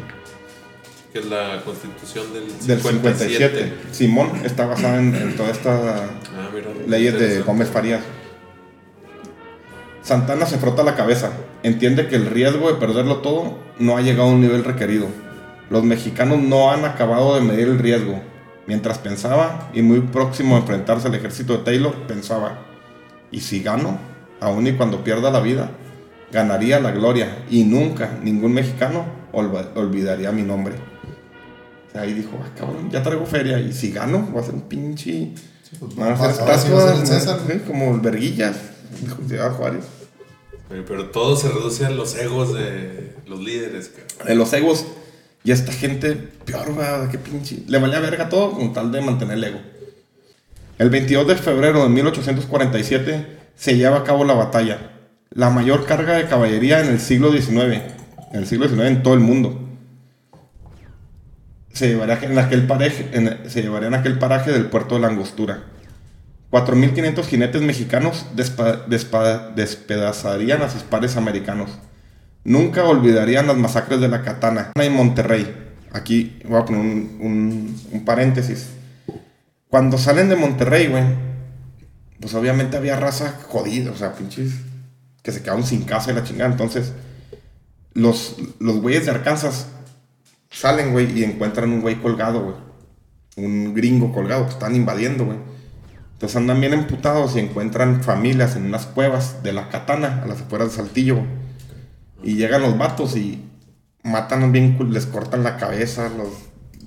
Que 1.13 1.19
es 1.21 1.27
la 1.27 1.61
constitución 1.65 2.33
del 2.33 2.45
57. 2.51 2.67
Del 2.67 2.81
57. 2.81 3.73
Simón 3.93 4.31
está 4.45 4.67
basada 4.67 4.99
en, 4.99 5.15
en 5.15 5.37
todas 5.37 5.57
estas 5.57 5.81
Ah, 5.81 6.49
leyes 6.87 7.19
de. 7.19 7.41
Gómez 7.41 7.69
Farías. 7.69 8.03
Santana 10.03 10.47
se 10.47 10.59
frota 10.59 10.83
la 10.83 10.95
cabeza. 10.95 11.33
Entiende 11.63 12.07
que 12.09 12.17
el 12.17 12.27
riesgo 12.27 12.69
de 12.73 12.79
perderlo 12.79 13.17
todo 13.19 13.59
no 13.79 13.97
ha 13.97 14.01
llegado 14.01 14.29
a 14.29 14.33
un 14.33 14.41
nivel 14.41 14.65
requerido. 14.65 15.07
Los 15.71 15.83
mexicanos 15.85 16.39
no 16.39 16.71
han 16.71 16.85
acabado 16.85 17.35
de 17.35 17.43
medir 17.43 17.69
el 17.69 17.79
riesgo. 17.79 18.21
Mientras 18.69 18.99
pensaba, 18.99 19.71
y 19.73 19.81
muy 19.81 20.01
próximo 20.01 20.55
a 20.55 20.59
enfrentarse 20.59 21.09
al 21.09 21.15
ejército 21.15 21.57
de 21.57 21.65
Taylor, 21.65 22.07
pensaba, 22.07 22.59
¿y 23.31 23.41
si 23.41 23.63
gano? 23.63 23.99
Aún 24.41 24.67
y 24.67 24.75
cuando 24.75 25.03
pierda 25.03 25.31
la 25.31 25.41
vida, 25.41 25.71
ganaría 26.31 26.79
la 26.79 26.91
gloria 26.91 27.45
y 27.51 27.65
nunca 27.65 28.19
ningún 28.23 28.53
mexicano 28.53 29.07
olvidaría 29.33 30.33
mi 30.33 30.43
nombre. 30.43 30.75
O 31.89 31.93
sea, 31.93 32.03
ahí 32.03 32.13
dijo, 32.13 32.39
ah, 32.45 32.51
cabrón, 32.59 32.91
ya 32.91 33.03
traigo 33.03 33.25
feria 33.25 33.59
y 33.59 33.73
si 33.73 33.91
gano, 33.91 34.29
voy 34.31 34.43
a 34.43 34.45
ser 34.45 34.55
un 34.55 34.69
pinche... 34.69 35.33
pues, 35.81 35.97
Van 35.97 36.11
a 36.11 36.13
hacer 36.13 36.43
ahora 36.43 36.59
sí. 36.59 37.09
Sí, 37.49 37.59
como 37.67 37.99
verguillas, 37.99 38.55
dijo 39.01 39.17
Ciudad 39.27 39.51
Juárez. 39.53 39.85
Pero 40.69 41.07
todo 41.07 41.37
se 41.37 41.49
reduce 41.49 41.87
a 41.87 41.91
los 41.91 42.15
egos 42.17 42.53
de 42.53 43.15
los 43.27 43.41
líderes, 43.41 43.89
cabrón. 43.89 44.27
de 44.29 44.35
los 44.35 44.53
egos. 44.53 44.85
Y 45.49 45.51
esta 45.51 45.73
gente, 45.73 46.13
peor, 46.45 46.69
qué 47.11 47.17
pinche. 47.17 47.63
Le 47.69 47.79
valía 47.79 48.01
verga 48.01 48.29
todo 48.29 48.53
con 48.53 48.75
tal 48.75 48.93
de 48.93 49.01
mantener 49.01 49.39
el 49.39 49.45
ego. 49.45 49.59
El 50.77 50.91
22 50.91 51.27
de 51.27 51.37
febrero 51.37 51.83
de 51.85 51.89
1847 51.89 53.39
se 53.57 53.77
lleva 53.79 53.97
a 53.97 54.05
cabo 54.05 54.27
la 54.27 54.35
batalla. 54.35 54.91
La 55.31 55.49
mayor 55.49 55.87
carga 55.87 56.19
de 56.19 56.27
caballería 56.27 56.81
en 56.81 56.89
el 56.89 57.01
siglo 57.01 57.33
XIX. 57.33 57.81
En 58.31 58.41
el 58.41 58.47
siglo 58.47 58.69
XIX 58.69 58.89
en 58.89 59.03
todo 59.03 59.15
el 59.15 59.21
mundo. 59.21 59.59
Se 61.73 61.89
llevaría 61.89 62.19
en 62.25 62.39
aquel 62.39 62.67
paraje, 62.67 63.09
en- 63.13 63.39
se 63.49 63.63
llevaría 63.63 63.89
aquel 63.99 64.19
paraje 64.19 64.53
del 64.53 64.67
puerto 64.67 64.97
de 64.97 65.01
la 65.01 65.09
Angostura. 65.09 65.63
4.500 66.51 67.27
jinetes 67.27 67.63
mexicanos 67.63 68.27
despedazarían 68.37 70.61
a 70.61 70.69
sus 70.69 70.83
pares 70.83 71.17
americanos. 71.17 71.71
Nunca 72.49 72.83
olvidarían 72.83 73.47
las 73.47 73.59
masacres 73.59 74.01
de 74.01 74.09
la 74.09 74.23
Katana 74.23 74.73
en 74.75 74.95
Monterrey. 74.95 75.55
Aquí 75.93 76.41
voy 76.49 76.59
a 76.59 76.65
poner 76.65 76.81
un, 76.81 78.03
paréntesis. 78.07 78.71
Cuando 79.69 79.99
salen 79.99 80.31
de 80.31 80.37
Monterrey, 80.37 80.87
güey, 80.87 81.05
pues 82.19 82.33
obviamente 82.33 82.79
había 82.79 82.99
raza 82.99 83.39
jodida, 83.49 83.91
o 83.91 83.97
sea, 83.97 84.15
pinches, 84.15 84.53
que 85.23 85.31
se 85.31 85.43
quedaron 85.43 85.63
sin 85.63 85.83
casa 85.83 86.11
y 86.11 86.15
la 86.15 86.25
chingada. 86.25 86.51
Entonces, 86.51 86.95
los, 87.93 88.37
los 88.61 88.81
güeyes 88.81 89.05
de 89.05 89.11
Arkansas 89.11 89.67
salen, 90.51 90.93
güey, 90.93 91.19
y 91.19 91.25
encuentran 91.25 91.71
un 91.71 91.83
güey 91.83 91.97
colgado, 92.01 92.45
güey. 92.45 92.57
Un 93.37 93.75
gringo 93.75 94.11
colgado, 94.11 94.47
que 94.47 94.53
están 94.53 94.75
invadiendo, 94.75 95.27
güey. 95.27 95.37
Entonces 96.15 96.35
andan 96.35 96.63
bien 96.63 96.73
emputados 96.73 97.37
y 97.37 97.41
encuentran 97.41 98.03
familias 98.03 98.57
en 98.57 98.65
unas 98.65 98.87
cuevas 98.87 99.43
de 99.43 99.53
la 99.53 99.69
Katana, 99.69 100.23
a 100.23 100.27
las 100.27 100.41
afueras 100.41 100.71
de 100.71 100.77
Saltillo, 100.77 101.17
güey. 101.17 101.48
Y 102.23 102.35
llegan 102.37 102.63
los 102.63 102.77
vatos 102.77 103.17
y 103.17 103.45
matan 104.03 104.51
bien, 104.53 104.77
les 104.91 105.07
cortan 105.07 105.43
la 105.45 105.57
cabeza, 105.57 106.09
los 106.09 106.29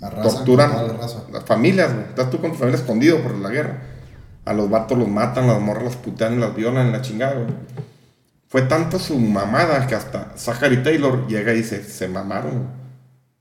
Arrasan 0.01 0.23
torturan. 0.37 0.71
la 0.87 0.93
raza. 0.93 1.23
Las 1.31 1.43
familias, 1.45 1.93
güey. 1.93 2.05
Estás 2.07 2.29
tú 2.29 2.39
con 2.41 2.51
tu 2.51 2.57
familia 2.57 2.79
escondido 2.79 3.21
por 3.21 3.35
la 3.35 3.49
guerra. 3.49 3.81
A 4.45 4.53
los 4.53 4.69
vatos 4.69 4.97
los 4.97 5.07
matan, 5.07 5.47
las 5.47 5.59
morras 5.61 5.83
las 5.83 5.95
putean 5.97 6.33
y 6.35 6.37
las 6.37 6.55
violan 6.55 6.87
en 6.87 6.91
la 6.93 7.01
chingada, 7.01 7.33
güey. 7.35 7.47
Fue 8.47 8.63
tanto 8.63 8.99
su 8.99 9.17
mamada 9.17 9.85
que 9.87 9.95
hasta 9.95 10.33
Zachary 10.35 10.83
Taylor 10.83 11.27
llega 11.27 11.53
y 11.53 11.57
dice, 11.57 11.83
se 11.83 12.07
mamaron. 12.07 12.67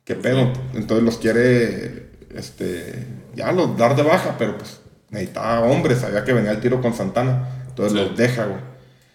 ¿Qué 0.04 0.14
pedo? 0.14 0.52
Entonces 0.74 1.02
los 1.04 1.16
quiere, 1.18 2.10
este, 2.34 3.06
ya 3.34 3.50
los 3.52 3.76
dar 3.76 3.96
de 3.96 4.02
baja, 4.02 4.36
pero 4.38 4.56
pues 4.58 4.80
necesitaba 5.10 5.60
hombres, 5.66 5.98
sabía 6.00 6.24
que 6.24 6.32
venía 6.32 6.52
el 6.52 6.60
tiro 6.60 6.80
con 6.80 6.94
Santana. 6.94 7.64
Entonces 7.68 7.98
Sí. 7.98 8.06
los 8.06 8.16
deja, 8.16 8.44
güey. 8.44 8.60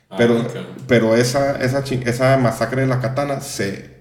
Ah, 0.10 0.16
Pero, 0.18 0.46
pero 0.88 1.16
esa, 1.16 1.58
esa, 1.64 1.80
esa 1.80 2.38
masacre 2.38 2.82
de 2.82 2.88
la 2.88 3.00
katana 3.02 3.42
se, 3.42 3.96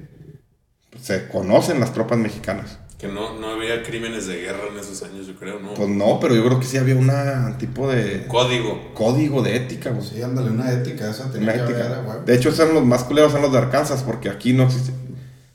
se 1.01 1.29
conocen 1.29 1.81
las 1.81 1.93
tropas 1.93 2.19
mexicanas. 2.19 2.79
Que 2.99 3.09
no, 3.09 3.39
no 3.39 3.49
había 3.49 3.83
crímenes 3.83 4.27
de 4.27 4.37
guerra 4.41 4.69
en 4.73 4.79
esos 4.79 5.03
años, 5.03 5.27
yo 5.27 5.35
creo, 5.35 5.59
¿no? 5.61 5.75
Pues 5.75 5.89
no, 5.89 6.19
pero 6.21 6.35
yo 6.35 6.45
creo 6.45 6.61
que 6.61 6.67
sí 6.67 6.79
había 6.79 6.95
un 6.95 7.59
tipo 7.59 7.91
de 7.91 8.27
Código. 8.29 8.95
código 8.95 9.43
de 9.43 9.57
ética, 9.57 9.91
güey. 9.91 10.07
Sí, 10.07 10.23
ándale, 10.23 10.51
una 10.51 10.71
ética, 10.73 11.11
esa 11.11 11.31
tenía 11.31 11.53
Una 11.55 11.65
que 11.67 11.73
ética. 11.73 11.87
haber, 11.87 12.05
güey. 12.05 12.25
De 12.25 12.35
hecho, 12.35 12.49
esos 12.51 12.61
eran 12.61 12.75
los 12.75 12.85
más 12.85 13.05
culeros, 13.05 13.33
son 13.33 13.43
los 13.43 13.53
de 13.53 13.59
Arkansas, 13.59 14.03
porque 14.05 14.31
aquí 14.31 14.53
no 14.53 14.65
existe. 14.65 14.93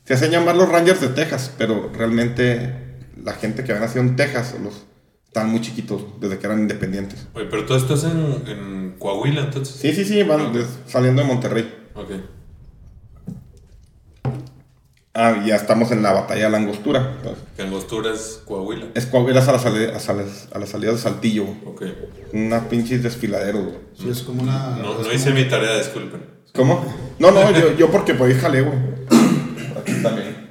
Se 0.04 0.14
hacen 0.14 0.30
llamar 0.30 0.56
los 0.56 0.68
Rangers 0.68 1.00
de 1.00 1.08
Texas, 1.08 1.50
pero 1.56 1.90
realmente 1.92 2.98
la 3.22 3.32
gente 3.32 3.64
que 3.64 3.72
había 3.72 3.86
nacido 3.86 4.02
en 4.04 4.16
Texas 4.16 4.54
los 4.62 4.84
están 5.30 5.48
muy 5.48 5.60
chiquitos 5.60 6.02
desde 6.20 6.38
que 6.38 6.46
eran 6.46 6.58
independientes. 6.58 7.26
Oye, 7.34 7.46
pero 7.48 7.64
todo 7.64 7.78
esto 7.78 7.94
es 7.94 8.02
en, 8.04 8.42
en 8.48 8.96
Coahuila, 8.98 9.42
entonces. 9.42 9.76
Sí, 9.76 9.92
sí, 9.94 10.04
sí, 10.04 10.22
van 10.24 10.52
des- 10.52 10.66
saliendo 10.86 11.22
de 11.22 11.28
Monterrey. 11.28 11.72
Ok. 11.94 12.10
Ah, 15.12 15.42
ya 15.44 15.56
estamos 15.56 15.90
en 15.90 16.02
la 16.02 16.12
batalla 16.12 16.44
de 16.44 16.50
la 16.50 16.56
angostura. 16.58 17.16
pues. 17.22 17.34
Que 17.56 17.62
Angostura 17.62 18.12
es 18.12 18.42
Coahuila. 18.44 18.86
Es 18.94 19.06
Coahuila 19.06 19.42
a 19.44 19.52
la, 19.52 19.58
salida, 19.58 19.92
a 20.52 20.58
la 20.58 20.66
salida 20.66 20.92
de 20.92 20.98
Saltillo. 20.98 21.44
Ok. 21.66 21.82
Una 22.32 22.68
pinches 22.68 23.02
desfiladero, 23.02 23.60
güey. 23.62 23.74
Sí, 23.98 24.08
es 24.08 24.22
como 24.22 24.42
una. 24.42 24.70
No, 24.76 24.76
es 24.76 24.82
no 24.82 24.96
como- 24.98 25.12
hice 25.12 25.30
mi 25.32 25.44
tarea, 25.48 25.76
disculpen. 25.78 26.22
¿Cómo? 26.54 26.84
No, 27.18 27.30
no, 27.32 27.50
yo, 27.52 27.76
yo 27.76 27.90
porque 27.90 28.14
por 28.14 28.28
ahí 28.28 28.34
jalé, 28.34 28.62
güey. 28.62 28.78
Aquí 29.80 29.92
también. 30.02 30.48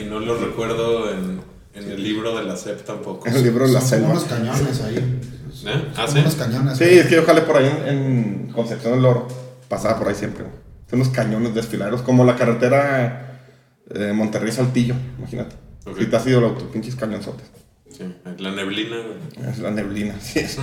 Y 0.00 0.04
no 0.08 0.20
lo 0.20 0.36
recuerdo 0.38 1.12
en, 1.12 1.35
libro 2.06 2.36
de 2.36 2.44
la 2.44 2.56
SEP 2.56 2.84
tampoco. 2.84 3.26
Es 3.28 3.34
el 3.34 3.42
libro 3.42 3.66
de 3.66 3.72
la 3.72 3.80
como 3.80 4.10
unos 4.10 4.24
cañones 4.24 4.80
ahí. 4.82 4.96
¿Eh? 4.96 5.92
Ah, 5.96 6.06
sí. 6.06 6.18
unos 6.18 6.34
cañones. 6.36 6.78
Sí, 6.78 6.84
es 6.84 7.06
que 7.06 7.16
yo 7.16 7.24
jalé 7.24 7.42
por 7.42 7.56
ahí 7.56 7.66
en, 7.86 7.88
en 7.88 8.52
Concepción 8.52 8.94
del 8.94 9.04
Oro. 9.04 9.28
Pasaba 9.68 9.98
por 9.98 10.08
ahí 10.08 10.14
siempre. 10.14 10.44
Son 10.88 11.00
unos 11.00 11.12
cañones 11.12 11.54
desfiladeros, 11.54 12.02
como 12.02 12.24
la 12.24 12.36
carretera 12.36 13.40
eh, 13.90 14.12
Monterrey-Saltillo, 14.14 14.94
imagínate. 15.18 15.56
Ok. 15.84 15.98
Si 15.98 16.06
te 16.06 16.16
has 16.16 16.26
ido 16.26 16.40
los 16.40 16.62
pinches 16.64 16.94
cañonzotes. 16.94 17.46
Sí, 17.90 18.04
la 18.38 18.52
neblina. 18.52 18.96
Es 19.48 19.58
la 19.58 19.70
neblina, 19.70 20.14
sí 20.20 20.40
es. 20.40 20.58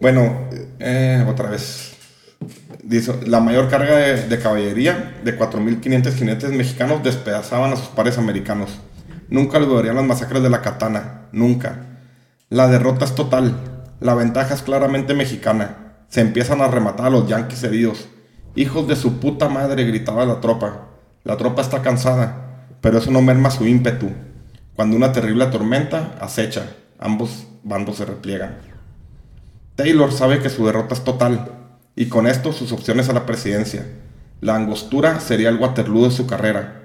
Bueno, 0.00 0.48
eh, 0.78 1.24
otra 1.28 1.50
vez. 1.50 1.94
Dice, 2.82 3.14
la 3.26 3.40
mayor 3.40 3.68
carga 3.68 3.96
de, 3.96 4.28
de 4.28 4.38
caballería 4.38 5.20
de 5.24 5.36
4.500 5.36 6.12
jinetes 6.14 6.50
mexicanos 6.52 7.02
despedazaban 7.02 7.72
a 7.72 7.76
sus 7.76 7.88
pares 7.88 8.16
americanos. 8.16 8.70
Nunca 9.28 9.58
olvidarían 9.58 9.96
las 9.96 10.04
masacres 10.04 10.42
de 10.42 10.50
la 10.50 10.62
katana, 10.62 11.28
nunca. 11.32 11.86
La 12.48 12.68
derrota 12.68 13.04
es 13.04 13.14
total, 13.14 13.54
la 14.00 14.14
ventaja 14.14 14.54
es 14.54 14.62
claramente 14.62 15.12
mexicana. 15.14 15.96
Se 16.08 16.20
empiezan 16.20 16.60
a 16.60 16.68
rematar 16.68 17.06
a 17.06 17.10
los 17.10 17.28
yanquis 17.28 17.62
heridos. 17.64 18.08
Hijos 18.54 18.88
de 18.88 18.96
su 18.96 19.20
puta 19.20 19.48
madre, 19.48 19.84
gritaba 19.84 20.24
la 20.24 20.40
tropa. 20.40 20.86
La 21.24 21.36
tropa 21.36 21.62
está 21.62 21.82
cansada, 21.82 22.68
pero 22.80 22.98
eso 22.98 23.10
no 23.10 23.20
merma 23.20 23.50
su 23.50 23.66
ímpetu. 23.66 24.10
Cuando 24.74 24.96
una 24.96 25.12
terrible 25.12 25.46
tormenta 25.46 26.16
acecha, 26.20 26.70
ambos 26.98 27.46
bandos 27.64 27.96
se 27.96 28.04
repliegan. 28.04 28.56
Taylor 29.74 30.12
sabe 30.12 30.40
que 30.40 30.48
su 30.48 30.64
derrota 30.64 30.94
es 30.94 31.04
total, 31.04 31.52
y 31.94 32.06
con 32.06 32.26
esto 32.26 32.52
sus 32.52 32.72
opciones 32.72 33.08
a 33.08 33.12
la 33.12 33.26
presidencia. 33.26 33.84
La 34.40 34.54
angostura 34.54 35.18
sería 35.20 35.48
el 35.48 35.58
Waterloo 35.58 36.04
de 36.04 36.10
su 36.12 36.26
carrera. 36.26 36.77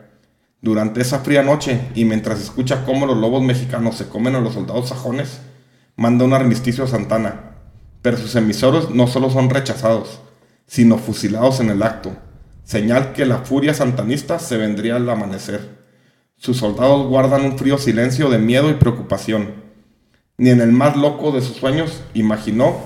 Durante 0.63 1.01
esa 1.01 1.19
fría 1.19 1.43
noche, 1.43 1.89
y 1.93 2.05
mientras 2.05 2.39
escucha 2.39 2.85
cómo 2.85 3.05
los 3.05 3.17
lobos 3.17 3.43
mexicanos 3.43 3.97
se 3.97 4.07
comen 4.07 4.33
a 4.35 4.39
los 4.39 4.53
soldados 4.53 4.87
sajones, 4.87 5.41
manda 5.97 6.23
un 6.23 6.31
armisticio 6.31 6.85
a 6.85 6.87
Santana. 6.87 7.57
Pero 8.01 8.15
sus 8.15 8.33
emisores 8.37 8.89
no 8.89 9.07
solo 9.07 9.29
son 9.29 9.49
rechazados, 9.49 10.21
sino 10.65 10.97
fusilados 10.97 11.59
en 11.59 11.69
el 11.69 11.83
acto, 11.83 12.15
señal 12.63 13.11
que 13.11 13.25
la 13.25 13.39
furia 13.39 13.73
santanista 13.73 14.39
se 14.39 14.55
vendría 14.55 14.95
al 14.95 15.09
amanecer. 15.09 15.83
Sus 16.37 16.59
soldados 16.59 17.07
guardan 17.07 17.43
un 17.43 17.57
frío 17.57 17.77
silencio 17.77 18.29
de 18.29 18.37
miedo 18.37 18.69
y 18.69 18.75
preocupación. 18.75 19.55
Ni 20.37 20.49
en 20.49 20.61
el 20.61 20.71
más 20.71 20.95
loco 20.95 21.33
de 21.33 21.41
sus 21.41 21.57
sueños 21.57 22.03
imaginó 22.13 22.77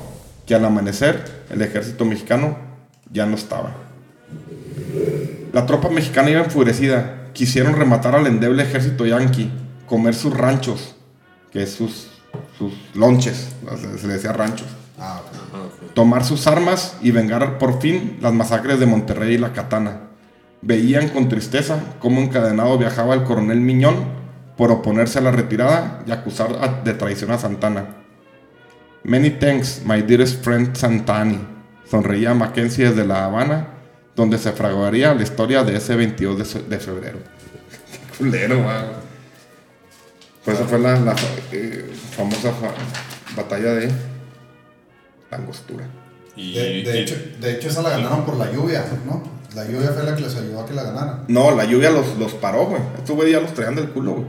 que 0.47 0.55
al 0.55 0.65
amanecer 0.65 1.43
el 1.51 1.61
ejército 1.61 2.05
mexicano 2.05 2.57
ya 3.11 3.27
no 3.27 3.35
estaba. 3.35 3.75
La 5.53 5.67
tropa 5.67 5.89
mexicana 5.89 6.31
iba 6.31 6.43
enfurecida. 6.43 7.16
Quisieron 7.37 7.75
rematar 7.75 8.15
al 8.15 8.25
endeble 8.25 8.63
ejército 8.63 9.05
yanqui, 9.05 9.51
comer 9.85 10.15
sus 10.15 10.33
ranchos, 10.35 10.95
que 11.51 11.61
es 11.61 11.71
sus, 11.71 12.07
sus 12.57 12.73
lonches, 12.95 13.49
se- 13.79 13.97
se 13.99 14.07
le 14.07 14.13
decía 14.13 14.33
ranchos 14.33 14.65
Ah. 14.99 15.21
Ah, 15.53 15.67
tomar 15.93 16.25
sus 16.25 16.47
armas 16.47 16.97
y 17.03 17.11
vengar 17.11 17.59
por 17.59 17.79
fin 17.79 18.17
las 18.21 18.33
masacres 18.33 18.79
de 18.79 18.87
Monterrey 18.87 19.35
y 19.35 19.37
la 19.37 19.53
Katana. 19.53 19.99
Veían 20.63 21.09
con 21.09 21.29
tristeza 21.29 21.79
cómo 21.99 22.19
encadenado 22.19 22.75
viajaba 22.79 23.13
el 23.13 23.21
coronel 23.23 23.61
Miñón 23.61 23.97
por 24.57 24.71
oponerse 24.71 25.19
a 25.19 25.21
la 25.21 25.29
retirada 25.29 26.01
y 26.07 26.11
acusar 26.11 26.49
a- 26.59 26.81
de 26.83 26.93
traición 26.95 27.29
a 27.29 27.37
Santana. 27.37 27.97
Many 29.03 29.29
thanks, 29.29 29.83
my 29.85 30.01
dearest 30.01 30.43
friend 30.43 30.75
Santani, 30.75 31.37
sonreía 31.87 32.33
Mackenzie 32.33 32.85
desde 32.89 33.05
La 33.05 33.25
Habana, 33.25 33.67
donde 34.17 34.37
se 34.37 34.51
fraguaría 34.51 35.13
la 35.13 35.23
historia 35.23 35.63
de 35.63 35.77
ese 35.77 35.95
22 35.95 36.37
de, 36.39 36.43
fe- 36.45 36.63
de 36.67 36.79
febrero. 36.79 37.19
Qué 37.91 38.17
culero, 38.17 38.59
man. 38.59 38.85
Por 40.43 40.53
eso 40.55 40.65
fue 40.65 40.79
la, 40.79 40.99
la, 40.99 41.15
eh, 41.53 41.89
famosa 42.15 42.51
fa- 42.51 42.73
batalla 43.35 43.73
de 43.75 43.91
la 45.31 45.37
angostura. 45.37 45.85
Y, 46.35 46.53
De, 46.55 46.61
de 46.91 46.97
y- 46.99 47.01
hecho, 47.03 47.15
de 47.39 47.51
hecho, 47.53 47.67
esa 47.69 47.81
la 47.81 47.91
ganaron 47.91 48.25
por 48.25 48.35
la 48.37 48.51
lluvia, 48.51 48.83
¿no? 49.05 49.23
La 49.55 49.65
lluvia 49.65 49.89
fue 49.91 50.03
la 50.03 50.15
que 50.15 50.21
les 50.21 50.35
ayudó 50.35 50.61
a 50.61 50.65
que 50.65 50.73
la 50.73 50.83
ganaran. 50.83 51.23
No, 51.27 51.55
la 51.55 51.65
lluvia 51.65 51.89
los, 51.89 52.17
los 52.17 52.33
paró, 52.33 52.65
güey. 52.65 52.81
Estos 52.97 53.15
güey 53.15 53.31
ya 53.31 53.39
los 53.39 53.53
traían 53.53 53.75
del 53.75 53.89
culo, 53.89 54.13
güey. 54.13 54.27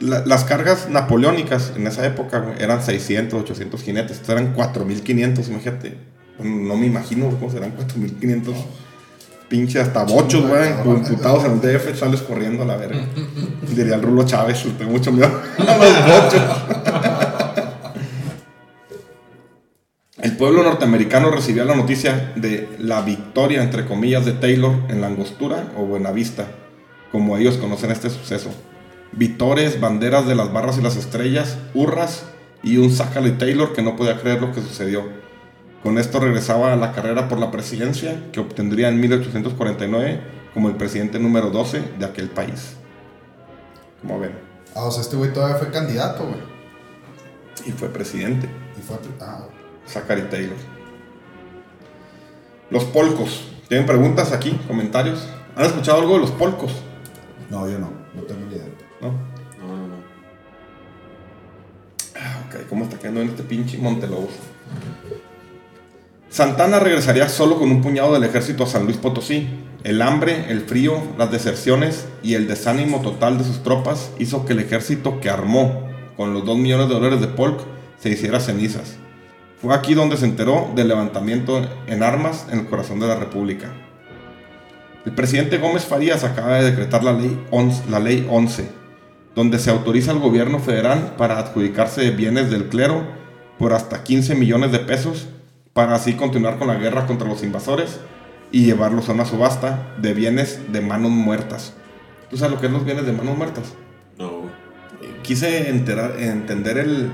La- 0.00 0.24
las 0.26 0.44
cargas 0.44 0.88
napoleónicas 0.88 1.72
en 1.76 1.86
esa 1.86 2.06
época, 2.06 2.38
güey, 2.40 2.54
eran 2.62 2.82
600, 2.82 3.40
800 3.42 3.82
jinetes. 3.82 4.12
Estos 4.18 4.28
eran 4.30 4.54
4500, 4.54 5.48
imagínate. 5.48 5.96
No 6.38 6.76
me 6.76 6.86
imagino 6.86 7.28
cómo 7.30 7.50
serán 7.50 7.72
4500. 7.72 8.54
Pinche 9.48 9.80
hasta 9.80 10.04
bochos, 10.04 10.46
güey, 10.46 10.74
computados 10.82 11.44
en 11.46 11.52
el 11.52 11.60
DF, 11.60 11.98
sales 11.98 12.20
corriendo 12.20 12.64
a 12.64 12.66
la 12.66 12.76
verga. 12.76 13.00
Diría 13.74 13.94
el 13.94 14.02
Rulo 14.02 14.24
Chávez, 14.24 14.62
tengo 14.76 14.92
mucho 14.92 15.10
miedo 15.10 15.26
a 15.58 15.76
los 15.76 16.06
bochos. 16.06 16.42
El 20.20 20.36
pueblo 20.36 20.62
norteamericano 20.62 21.30
recibía 21.30 21.64
la 21.64 21.74
noticia 21.74 22.32
de 22.36 22.68
la 22.78 23.00
victoria, 23.00 23.62
entre 23.62 23.86
comillas, 23.86 24.26
de 24.26 24.32
Taylor 24.32 24.72
en 24.88 25.00
la 25.00 25.06
Angostura 25.06 25.72
o 25.76 25.84
Buenavista, 25.84 26.48
como 27.10 27.38
ellos 27.38 27.56
conocen 27.56 27.90
este 27.90 28.10
suceso. 28.10 28.50
Vitores, 29.12 29.80
banderas 29.80 30.26
de 30.26 30.34
las 30.34 30.52
barras 30.52 30.76
y 30.76 30.82
las 30.82 30.96
estrellas, 30.96 31.56
hurras 31.72 32.24
y 32.62 32.76
un 32.76 32.90
Sácalo 32.90 33.28
y 33.28 33.32
Taylor 33.32 33.72
que 33.72 33.82
no 33.82 33.96
podía 33.96 34.20
creer 34.20 34.42
lo 34.42 34.52
que 34.52 34.60
sucedió. 34.60 35.04
Con 35.82 35.96
esto 35.98 36.18
regresaba 36.20 36.72
a 36.72 36.76
la 36.76 36.92
carrera 36.92 37.28
por 37.28 37.38
la 37.38 37.50
presidencia, 37.50 38.30
que 38.32 38.40
obtendría 38.40 38.88
en 38.88 39.00
1849 39.00 40.20
como 40.54 40.68
el 40.68 40.74
presidente 40.76 41.18
número 41.18 41.50
12 41.50 41.82
de 41.98 42.04
aquel 42.04 42.28
país. 42.30 42.76
Como 44.00 44.18
ven, 44.18 44.32
Ah, 44.74 44.84
o 44.84 44.90
sea, 44.90 45.02
este 45.02 45.16
güey 45.16 45.32
todavía 45.32 45.56
fue 45.56 45.70
candidato, 45.70 46.24
güey. 46.26 46.40
y 47.66 47.72
fue 47.72 47.88
presidente. 47.88 48.48
Y 48.78 48.82
fue. 48.82 48.96
Ah, 49.20 49.46
Zachary 49.86 50.22
Taylor. 50.22 50.56
Los 52.70 52.84
polcos. 52.84 53.48
¿Tienen 53.68 53.86
preguntas 53.86 54.32
aquí? 54.32 54.52
¿Comentarios? 54.68 55.26
¿Han 55.56 55.64
escuchado 55.66 56.00
algo 56.00 56.14
de 56.14 56.20
los 56.20 56.30
polcos? 56.32 56.72
no, 57.50 57.68
yo 57.68 57.78
no. 57.78 57.90
No 58.14 58.22
tengo 58.22 58.46
ni 58.46 58.54
idea. 58.54 58.66
¿No? 59.00 59.08
No, 59.58 59.76
no, 59.76 59.86
no. 59.88 59.94
Ah, 62.16 62.42
ok, 62.46 62.68
¿cómo 62.68 62.84
está 62.84 62.98
quedando 62.98 63.20
en 63.22 63.28
este 63.30 63.42
pinche 63.42 63.78
Montelobos? 63.78 64.30
Santana 66.30 66.78
regresaría 66.78 67.28
solo 67.28 67.58
con 67.58 67.70
un 67.70 67.80
puñado 67.80 68.12
del 68.12 68.24
ejército 68.24 68.64
a 68.64 68.66
San 68.66 68.84
Luis 68.84 68.96
Potosí. 68.98 69.48
El 69.84 70.02
hambre, 70.02 70.46
el 70.50 70.60
frío, 70.60 71.00
las 71.16 71.30
deserciones 71.30 72.06
y 72.22 72.34
el 72.34 72.46
desánimo 72.46 73.00
total 73.00 73.38
de 73.38 73.44
sus 73.44 73.62
tropas 73.62 74.10
hizo 74.18 74.44
que 74.44 74.52
el 74.52 74.58
ejército 74.58 75.20
que 75.20 75.30
armó 75.30 75.88
con 76.16 76.34
los 76.34 76.44
2 76.44 76.58
millones 76.58 76.88
de 76.88 76.94
dólares 76.94 77.20
de 77.20 77.28
Polk 77.28 77.60
se 77.98 78.10
hiciera 78.10 78.40
cenizas. 78.40 78.96
Fue 79.60 79.74
aquí 79.74 79.94
donde 79.94 80.16
se 80.16 80.26
enteró 80.26 80.70
del 80.74 80.88
levantamiento 80.88 81.66
en 81.86 82.02
armas 82.02 82.46
en 82.50 82.60
el 82.60 82.66
corazón 82.66 83.00
de 83.00 83.08
la 83.08 83.16
República. 83.16 83.72
El 85.06 85.14
presidente 85.14 85.58
Gómez 85.58 85.84
Farías 85.84 86.24
acaba 86.24 86.58
de 86.58 86.70
decretar 86.70 87.02
la 87.02 87.12
ley 87.12 87.40
11, 87.50 87.90
la 87.90 88.00
ley 88.00 88.26
11 88.30 88.78
donde 89.38 89.60
se 89.60 89.70
autoriza 89.70 90.10
al 90.10 90.18
gobierno 90.18 90.58
federal 90.58 91.14
para 91.16 91.38
adjudicarse 91.38 92.10
bienes 92.10 92.50
del 92.50 92.68
clero 92.68 93.04
por 93.56 93.72
hasta 93.72 94.02
15 94.02 94.34
millones 94.34 94.72
de 94.72 94.80
pesos 94.80 95.28
para 95.72 95.94
así 95.94 96.14
continuar 96.14 96.58
con 96.58 96.68
la 96.68 96.74
guerra 96.74 97.06
contra 97.06 97.28
los 97.28 97.42
invasores 97.42 98.00
y 98.50 98.64
llevarlos 98.64 99.08
a 99.08 99.12
una 99.12 99.24
subasta 99.24 99.94
de 99.98 100.14
bienes 100.14 100.72
de 100.72 100.80
manos 100.80 101.10
muertas. 101.10 101.74
¿Tú 102.30 102.36
sabes 102.36 102.54
lo 102.54 102.60
que 102.60 102.66
es 102.66 102.72
los 102.72 102.84
bienes 102.84 103.06
de 103.06 103.12
manos 103.12 103.36
muertas? 103.36 103.74
No, 104.18 104.40
güey. 104.40 105.22
quise 105.22 105.70
enterar, 105.70 106.18
entender 106.18 106.78
el, 106.78 107.10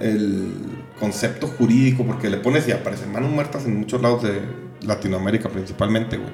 el 0.00 0.52
concepto 0.98 1.46
jurídico 1.46 2.04
porque 2.04 2.30
le 2.30 2.38
pones 2.38 2.66
y 2.68 2.72
aparecen 2.72 3.12
manos 3.12 3.30
muertas 3.30 3.64
en 3.66 3.78
muchos 3.78 4.00
lados 4.00 4.22
de 4.22 4.40
Latinoamérica 4.82 5.48
principalmente, 5.48 6.16
güey. 6.16 6.32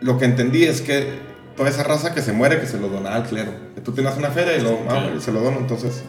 Lo 0.00 0.18
que 0.18 0.24
entendí 0.24 0.64
es 0.64 0.80
que 0.80 1.30
toda 1.56 1.68
esa 1.68 1.82
raza 1.82 2.14
que 2.14 2.22
se 2.22 2.32
muere, 2.32 2.58
que 2.58 2.66
se 2.66 2.78
lo 2.78 2.88
donaba 2.88 3.16
al 3.16 3.24
clero. 3.24 3.52
Que 3.74 3.80
tú 3.82 3.92
tenías 3.92 4.16
una 4.16 4.30
feria 4.30 4.56
y 4.56 4.62
lo, 4.62 4.78
ah, 4.88 5.10
se 5.18 5.32
lo 5.32 5.40
dono, 5.40 5.58
entonces 5.58 6.04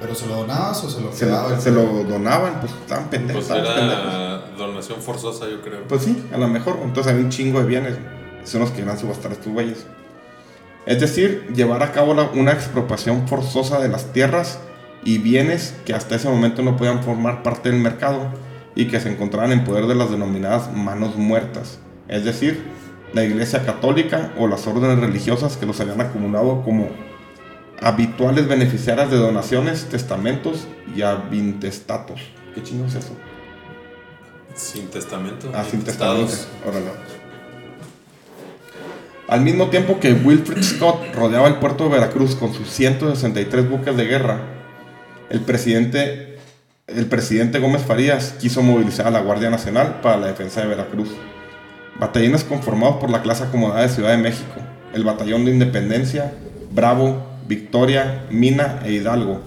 ¿Pero 0.00 0.14
se 0.14 0.26
lo 0.26 0.36
donabas 0.36 0.84
o 0.84 0.90
se 0.90 1.00
lo 1.00 1.10
se 1.12 1.24
quedaba? 1.26 1.50
lo, 1.50 1.60
se 1.60 1.70
lo 1.70 1.82
donaban, 2.04 2.60
pues 2.60 2.72
estaban 2.72 3.08
pendejos. 3.08 3.44
Pues 3.46 3.58
estaban 3.58 3.78
pendejos. 3.80 4.14
era 4.14 4.38
donación 4.58 5.00
forzosa, 5.00 5.48
yo 5.48 5.62
creo. 5.62 5.82
Pues 5.88 6.02
sí, 6.02 6.22
a 6.34 6.38
lo 6.38 6.48
mejor. 6.48 6.78
Entonces 6.82 7.10
había 7.12 7.24
un 7.24 7.30
chingo 7.30 7.60
de 7.60 7.66
bienes. 7.66 7.96
Son 8.44 8.60
los 8.60 8.70
que 8.70 8.82
iban 8.82 8.94
a 8.94 8.98
subastar 8.98 9.32
estos 9.32 9.52
güeyes. 9.52 9.86
Es 10.84 11.00
decir, 11.00 11.48
llevar 11.54 11.82
a 11.82 11.92
cabo 11.92 12.14
la- 12.14 12.30
una 12.34 12.52
expropiación 12.52 13.26
forzosa 13.26 13.80
de 13.80 13.88
las 13.88 14.12
tierras 14.12 14.58
y 15.02 15.18
bienes 15.18 15.74
que 15.84 15.94
hasta 15.94 16.14
ese 16.16 16.28
momento 16.28 16.62
no 16.62 16.76
podían 16.76 17.02
formar 17.02 17.42
parte 17.42 17.70
del 17.70 17.80
mercado 17.80 18.28
y 18.74 18.86
que 18.88 19.00
se 19.00 19.10
encontraban 19.10 19.50
en 19.52 19.64
poder 19.64 19.86
de 19.86 19.94
las 19.94 20.10
denominadas 20.10 20.72
manos 20.72 21.16
muertas. 21.16 21.78
Es 22.08 22.24
decir, 22.24 22.62
la 23.14 23.24
iglesia 23.24 23.64
católica 23.64 24.32
o 24.38 24.46
las 24.46 24.66
órdenes 24.66 24.98
religiosas 25.00 25.56
que 25.56 25.64
los 25.66 25.80
habían 25.80 26.00
acumulado 26.00 26.62
como 26.62 26.88
habituales 27.80 28.48
beneficiarias 28.48 29.10
de 29.10 29.16
donaciones, 29.16 29.86
testamentos 29.86 30.66
y 30.94 31.02
avintestatos. 31.02 32.20
¿Qué 32.54 32.62
chingo 32.62 32.86
es 32.86 32.94
eso? 32.94 33.16
Sin 34.54 34.88
testamento. 34.88 35.50
Ah, 35.54 35.64
sin 35.64 35.82
testamento. 35.82 36.32
Órale. 36.66 36.86
Al 39.28 39.40
mismo 39.40 39.68
tiempo 39.68 39.98
que 39.98 40.12
Wilfred 40.12 40.62
Scott 40.62 41.14
rodeaba 41.14 41.48
el 41.48 41.56
puerto 41.56 41.84
de 41.84 41.90
Veracruz 41.90 42.36
con 42.36 42.54
sus 42.54 42.70
163 42.70 43.68
buques 43.68 43.96
de 43.96 44.04
guerra, 44.04 44.40
el 45.30 45.40
presidente, 45.40 46.38
el 46.86 47.06
presidente 47.06 47.58
Gómez 47.58 47.82
Farías 47.82 48.36
quiso 48.38 48.62
movilizar 48.62 49.08
a 49.08 49.10
la 49.10 49.20
Guardia 49.20 49.50
Nacional 49.50 50.00
para 50.00 50.16
la 50.16 50.28
defensa 50.28 50.60
de 50.60 50.68
Veracruz. 50.68 51.08
Batallones 51.98 52.44
conformados 52.44 52.96
por 52.96 53.10
la 53.10 53.22
clase 53.22 53.44
acomodada 53.44 53.82
de 53.82 53.88
Ciudad 53.88 54.10
de 54.10 54.18
México, 54.18 54.60
el 54.94 55.02
Batallón 55.02 55.44
de 55.44 55.50
Independencia, 55.50 56.32
Bravo, 56.70 57.25
Victoria, 57.46 58.24
Mina 58.30 58.80
e 58.84 58.92
Hidalgo. 58.92 59.40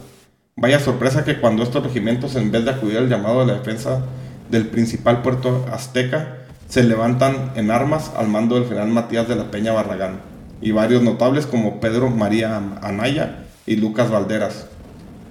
Vaya 0.56 0.80
sorpresa 0.80 1.24
que 1.24 1.40
cuando 1.40 1.64
estos 1.64 1.84
regimientos, 1.84 2.36
en 2.36 2.52
vez 2.52 2.66
de 2.66 2.72
acudir 2.72 2.98
al 2.98 3.10
llamado 3.10 3.42
de 3.42 3.48
la 3.48 3.60
defensa 3.60 4.02
del 4.50 4.68
principal 4.68 5.22
puerto 5.22 5.66
azteca, 5.72 6.38
se 6.68 6.84
levantan 6.84 7.52
en 7.56 7.72
armas 7.72 8.12
al 8.16 8.28
mando 8.28 8.56
del 8.56 8.66
general 8.66 8.90
Matías 8.90 9.28
de 9.28 9.36
la 9.36 9.52
Peña 9.52 9.72
Barragán 9.74 10.20
y 10.62 10.72
varios 10.72 11.02
notables 11.02 11.46
como 11.46 11.80
Pedro 11.80 12.10
María 12.10 12.62
Anaya 12.82 13.46
y 13.66 13.78
Lucas 13.78 14.12
Valderas. 14.12 14.68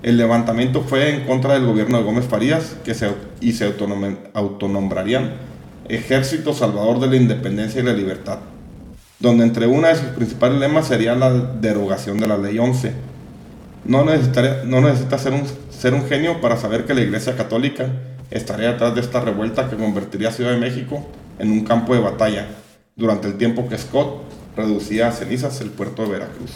El 0.02 0.16
levantamiento 0.16 0.82
fue 0.82 1.14
en 1.14 1.26
contra 1.26 1.54
del 1.54 1.66
gobierno 1.66 1.98
de 1.98 2.04
Gómez 2.04 2.24
Farías 2.24 2.76
que 2.84 2.94
se, 2.94 3.10
y 3.40 3.52
se 3.52 3.68
autonom- 3.68 4.18
autonombrarían 4.34 5.32
Ejército 5.88 6.54
Salvador 6.54 7.00
de 7.00 7.08
la 7.08 7.16
Independencia 7.16 7.80
y 7.80 7.84
la 7.84 7.92
Libertad, 7.92 8.38
donde 9.20 9.44
entre 9.44 9.66
una 9.66 9.88
de 9.88 9.96
sus 9.96 10.06
principales 10.08 10.58
lemas 10.58 10.86
sería 10.88 11.14
la 11.14 11.30
derogación 11.32 12.18
de 12.18 12.26
la 12.26 12.36
Ley 12.38 12.58
11. 12.58 12.92
No, 13.84 14.04
necesitaría- 14.04 14.62
no 14.64 14.80
necesita 14.80 15.18
ser 15.18 15.32
un, 15.32 15.42
ser 15.70 15.94
un 15.94 16.06
genio 16.06 16.40
para 16.40 16.56
saber 16.56 16.84
que 16.84 16.94
la 16.94 17.00
Iglesia 17.00 17.36
Católica 17.36 17.86
estaría 18.30 18.72
detrás 18.72 18.94
de 18.94 19.00
esta 19.00 19.20
revuelta 19.20 19.68
que 19.70 19.76
convertiría 19.76 20.28
a 20.28 20.32
Ciudad 20.32 20.50
de 20.52 20.58
México 20.58 21.06
en 21.38 21.50
un 21.50 21.64
campo 21.64 21.94
de 21.94 22.00
batalla 22.00 22.46
durante 22.96 23.28
el 23.28 23.34
tiempo 23.38 23.68
que 23.68 23.78
Scott 23.78 24.22
reducía 24.56 25.08
a 25.08 25.12
cenizas 25.12 25.60
el 25.60 25.70
puerto 25.70 26.02
de 26.02 26.10
Veracruz. 26.10 26.50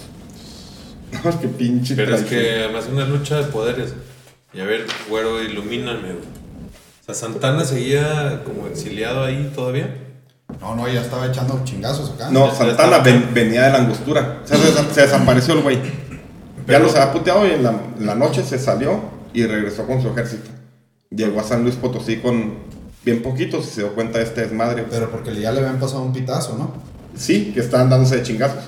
No, 1.24 1.28
es 1.28 1.36
que 1.36 1.46
pinche 1.48 1.94
Pero 1.94 2.14
es 2.14 2.24
traición. 2.24 2.40
que 2.42 2.60
además 2.64 2.84
es 2.86 2.92
una 2.92 3.04
lucha 3.04 3.36
de 3.36 3.44
poderes. 3.44 3.92
Y 4.54 4.60
a 4.60 4.64
ver, 4.64 4.86
güero, 5.10 5.42
ilumíname. 5.42 6.12
O 6.12 7.04
sea, 7.04 7.14
Santana 7.14 7.64
seguía 7.64 8.42
como 8.44 8.66
exiliado 8.66 9.22
ahí 9.22 9.52
todavía. 9.54 9.94
No, 10.60 10.76
no, 10.76 10.88
ya 10.88 11.00
estaba 11.00 11.26
echando 11.26 11.60
chingazos 11.64 12.10
acá. 12.10 12.30
No, 12.30 12.48
Ya- 12.48 12.54
Santana 12.54 12.98
ven- 12.98 13.30
venía 13.34 13.64
de 13.64 13.70
la 13.72 13.78
angostura. 13.78 14.40
O 14.44 14.46
sea, 14.46 14.56
se, 14.56 14.94
se 14.94 15.00
desapareció 15.02 15.54
el 15.54 15.60
güey. 15.62 15.78
Ya 16.68 16.78
los 16.78 16.94
había 16.94 17.12
puteado 17.12 17.46
y 17.46 17.50
en 17.52 17.62
la, 17.64 17.70
en 17.98 18.06
la 18.06 18.14
noche 18.14 18.42
se 18.44 18.58
salió 18.58 19.00
y 19.34 19.44
regresó 19.46 19.86
con 19.86 20.00
su 20.00 20.08
ejército. 20.08 20.50
Llegó 21.10 21.40
a 21.40 21.44
San 21.44 21.62
Luis 21.64 21.74
Potosí 21.74 22.16
con 22.18 22.54
bien 23.04 23.22
poquitos 23.22 23.66
y 23.66 23.70
se 23.70 23.80
dio 23.80 23.94
cuenta 23.94 24.18
de 24.18 24.24
este 24.24 24.42
desmadre. 24.42 24.86
Pero 24.88 25.10
porque 25.10 25.34
ya 25.38 25.50
le 25.52 25.58
habían 25.60 25.80
pasado 25.80 26.02
un 26.02 26.12
pitazo, 26.12 26.56
¿no? 26.56 26.72
Sí, 27.16 27.50
que 27.52 27.60
estaban 27.60 27.90
dándose 27.90 28.16
de 28.16 28.22
chingazos. 28.22 28.64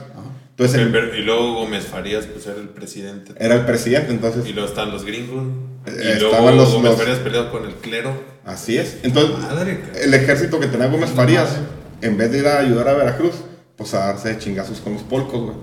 Entonces 0.50 0.88
Pero- 0.92 1.16
y 1.16 1.22
luego 1.22 1.54
Gómez 1.54 1.84
Farías, 1.86 2.26
pues 2.26 2.46
era 2.46 2.56
el 2.60 2.68
presidente. 2.68 3.32
era 3.38 3.54
el 3.56 3.64
presidente, 3.64 4.12
entonces 4.12 4.46
Y 4.46 4.52
luego 4.52 4.68
están 4.68 4.90
los 4.92 5.04
gringos. 5.04 5.44
Eh, 5.86 5.90
Y 6.16 6.20
luego 6.20 6.30
estaban 6.34 6.56
los- 6.56 6.72
Gómez 6.72 6.90
los- 6.92 7.00
Farías 7.00 7.18
peleado 7.18 7.50
con 7.50 7.64
el 7.64 7.74
clero. 7.74 8.12
Así 8.44 8.78
es. 8.78 8.98
Entonces 9.02 9.38
Madre, 9.38 9.82
el 10.00 10.14
ejército 10.14 10.60
que 10.60 10.66
tenía 10.66 10.86
Gómez 10.86 11.10
Farías, 11.10 11.56
en 12.00 12.16
vez 12.16 12.30
de 12.30 12.38
ir 12.38 12.46
a 12.46 12.58
ayudar 12.58 12.88
a 12.88 12.94
Veracruz, 12.94 13.34
pues 13.76 13.94
a 13.94 14.06
darse 14.06 14.28
de 14.28 14.38
chingazos 14.38 14.80
con 14.80 14.94
los 14.94 15.02
polcos, 15.02 15.40
güey. 15.40 15.56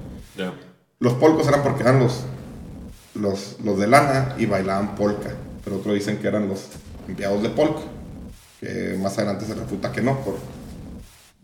Los 0.99 1.13
polcos 1.13 1.47
eran 1.47 1.63
porque 1.63 1.82
eran 1.84 1.99
los, 1.99 2.21
los, 3.15 3.57
los 3.63 3.79
de 3.79 3.88
lana 3.88 4.36
y 4.38 4.45
bailaban 4.45 4.95
polka. 4.95 5.32
Pero 5.63 5.77
otros 5.77 5.95
dicen 5.95 6.17
que 6.17 6.27
eran 6.27 6.47
los 6.47 6.67
enviados 7.07 7.41
de 7.41 7.49
polka. 7.49 7.82
Que 8.59 8.97
más 9.01 9.17
adelante 9.17 9.45
se 9.45 9.55
refuta 9.55 9.91
que 9.91 10.01
no, 10.01 10.19
por, 10.19 10.38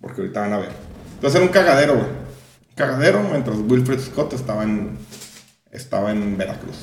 porque 0.01 0.21
ahorita 0.21 0.41
van 0.41 0.53
a 0.53 0.57
ver. 0.59 0.69
Entonces 1.15 1.35
era 1.35 1.45
un 1.45 1.51
cagadero, 1.51 1.93
güey. 1.93 2.05
Un 2.05 2.75
cagadero 2.75 3.23
mientras 3.23 3.57
Wilfred 3.57 3.99
Scott 3.99 4.33
estaba 4.33 4.63
en, 4.63 4.97
estaba 5.71 6.11
en 6.11 6.37
Veracruz. 6.37 6.77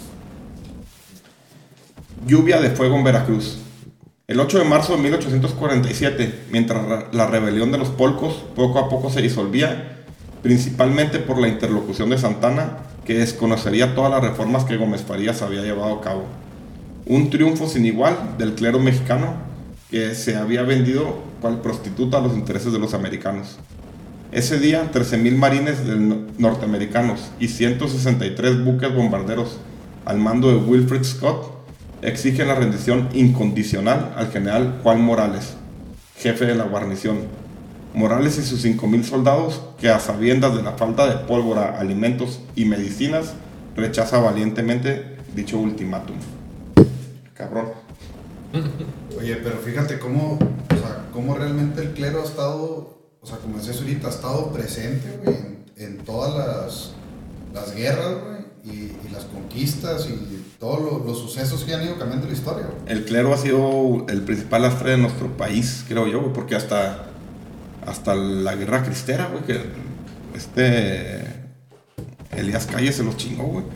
Lluvia 2.26 2.60
de 2.60 2.70
fuego 2.70 2.96
en 2.96 3.04
Veracruz. 3.04 3.58
El 4.26 4.40
8 4.40 4.60
de 4.60 4.64
marzo 4.64 4.96
de 4.96 5.02
1847, 5.02 6.46
mientras 6.50 7.12
la 7.12 7.26
rebelión 7.26 7.70
de 7.72 7.76
los 7.76 7.90
polcos 7.90 8.42
poco 8.56 8.78
a 8.78 8.88
poco 8.88 9.10
se 9.10 9.20
disolvía, 9.20 9.98
principalmente 10.42 11.18
por 11.18 11.38
la 11.38 11.48
interlocución 11.48 12.08
de 12.08 12.16
Santana, 12.16 12.78
que 13.04 13.18
desconocería 13.18 13.94
todas 13.94 14.10
las 14.10 14.22
reformas 14.22 14.64
que 14.64 14.78
Gómez 14.78 15.02
Farías 15.02 15.42
había 15.42 15.60
llevado 15.60 15.92
a 15.92 16.00
cabo. 16.00 16.24
Un 17.04 17.28
triunfo 17.28 17.68
sin 17.68 17.84
igual 17.84 18.16
del 18.38 18.54
clero 18.54 18.78
mexicano 18.78 19.34
que 19.90 20.14
se 20.14 20.36
había 20.36 20.62
vendido 20.62 21.18
cual 21.42 21.60
prostituta 21.60 22.16
a 22.16 22.22
los 22.22 22.32
intereses 22.32 22.72
de 22.72 22.78
los 22.78 22.94
americanos. 22.94 23.58
Ese 24.32 24.58
día, 24.58 24.90
13.000 24.90 25.36
marines 25.36 25.80
norteamericanos 26.38 27.30
y 27.38 27.48
163 27.48 28.64
buques 28.64 28.94
bombarderos 28.94 29.58
al 30.06 30.16
mando 30.16 30.48
de 30.48 30.56
Wilfred 30.56 31.04
Scott 31.04 31.53
exigen 32.04 32.48
la 32.48 32.54
rendición 32.54 33.08
incondicional 33.14 34.14
al 34.16 34.30
general 34.30 34.80
Juan 34.82 35.00
Morales, 35.00 35.54
jefe 36.16 36.46
de 36.46 36.54
la 36.54 36.64
guarnición. 36.64 37.18
Morales 37.94 38.38
y 38.38 38.42
sus 38.42 38.64
5.000 38.64 39.04
soldados, 39.04 39.62
que 39.78 39.88
a 39.88 40.00
sabiendas 40.00 40.56
de 40.56 40.62
la 40.62 40.72
falta 40.72 41.06
de 41.08 41.24
pólvora, 41.26 41.78
alimentos 41.78 42.40
y 42.56 42.64
medicinas, 42.64 43.34
rechaza 43.76 44.18
valientemente 44.18 45.16
dicho 45.34 45.58
ultimátum. 45.58 46.16
Cabrón. 47.34 47.66
Oye, 49.18 49.36
pero 49.36 49.58
fíjate 49.58 49.98
cómo, 49.98 50.38
o 50.38 50.74
sea, 50.76 51.06
cómo 51.12 51.34
realmente 51.34 51.82
el 51.82 51.92
clero 51.92 52.20
ha 52.20 52.24
estado, 52.24 52.98
o 53.20 53.26
sea, 53.26 53.38
como 53.38 53.58
decías 53.58 53.78
ahorita, 53.80 54.08
ha 54.08 54.10
estado 54.10 54.52
presente, 54.52 55.20
en, 55.26 55.64
en 55.76 55.98
todas 55.98 56.34
las, 56.34 56.92
las 57.52 57.74
guerras, 57.74 58.22
güey 58.24 58.44
y, 58.64 58.92
las 59.12 59.24
conquistas 59.24 60.08
y 60.08 60.43
todos 60.64 61.04
los 61.04 61.18
sucesos 61.18 61.62
que 61.64 61.74
han 61.74 61.84
ido 61.84 61.98
cambiando 61.98 62.26
la 62.26 62.32
historia. 62.32 62.66
El 62.86 63.04
clero 63.04 63.34
ha 63.34 63.36
sido 63.36 64.06
el 64.08 64.22
principal 64.22 64.62
lastre 64.62 64.92
de 64.92 64.96
nuestro 64.96 65.28
país, 65.36 65.84
creo 65.86 66.06
yo, 66.06 66.32
porque 66.32 66.56
hasta, 66.56 67.04
hasta 67.86 68.14
la 68.14 68.54
guerra 68.56 68.82
cristera, 68.82 69.26
güey, 69.26 69.44
que 69.44 69.60
este 70.34 71.22
Elías 72.34 72.64
Calle 72.64 72.92
se 72.92 73.04
los 73.04 73.18
chingó, 73.18 73.44
güey. 73.44 73.66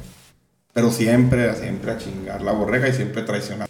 Pero 0.72 0.91
siempre, 0.91 1.55
siempre 1.57 1.93
a 1.93 1.99
chingar 1.99 2.41
la 2.41 2.53
borrega 2.53 2.89
y 2.89 2.95
siempre 2.95 3.20
traicionar. 3.20 3.68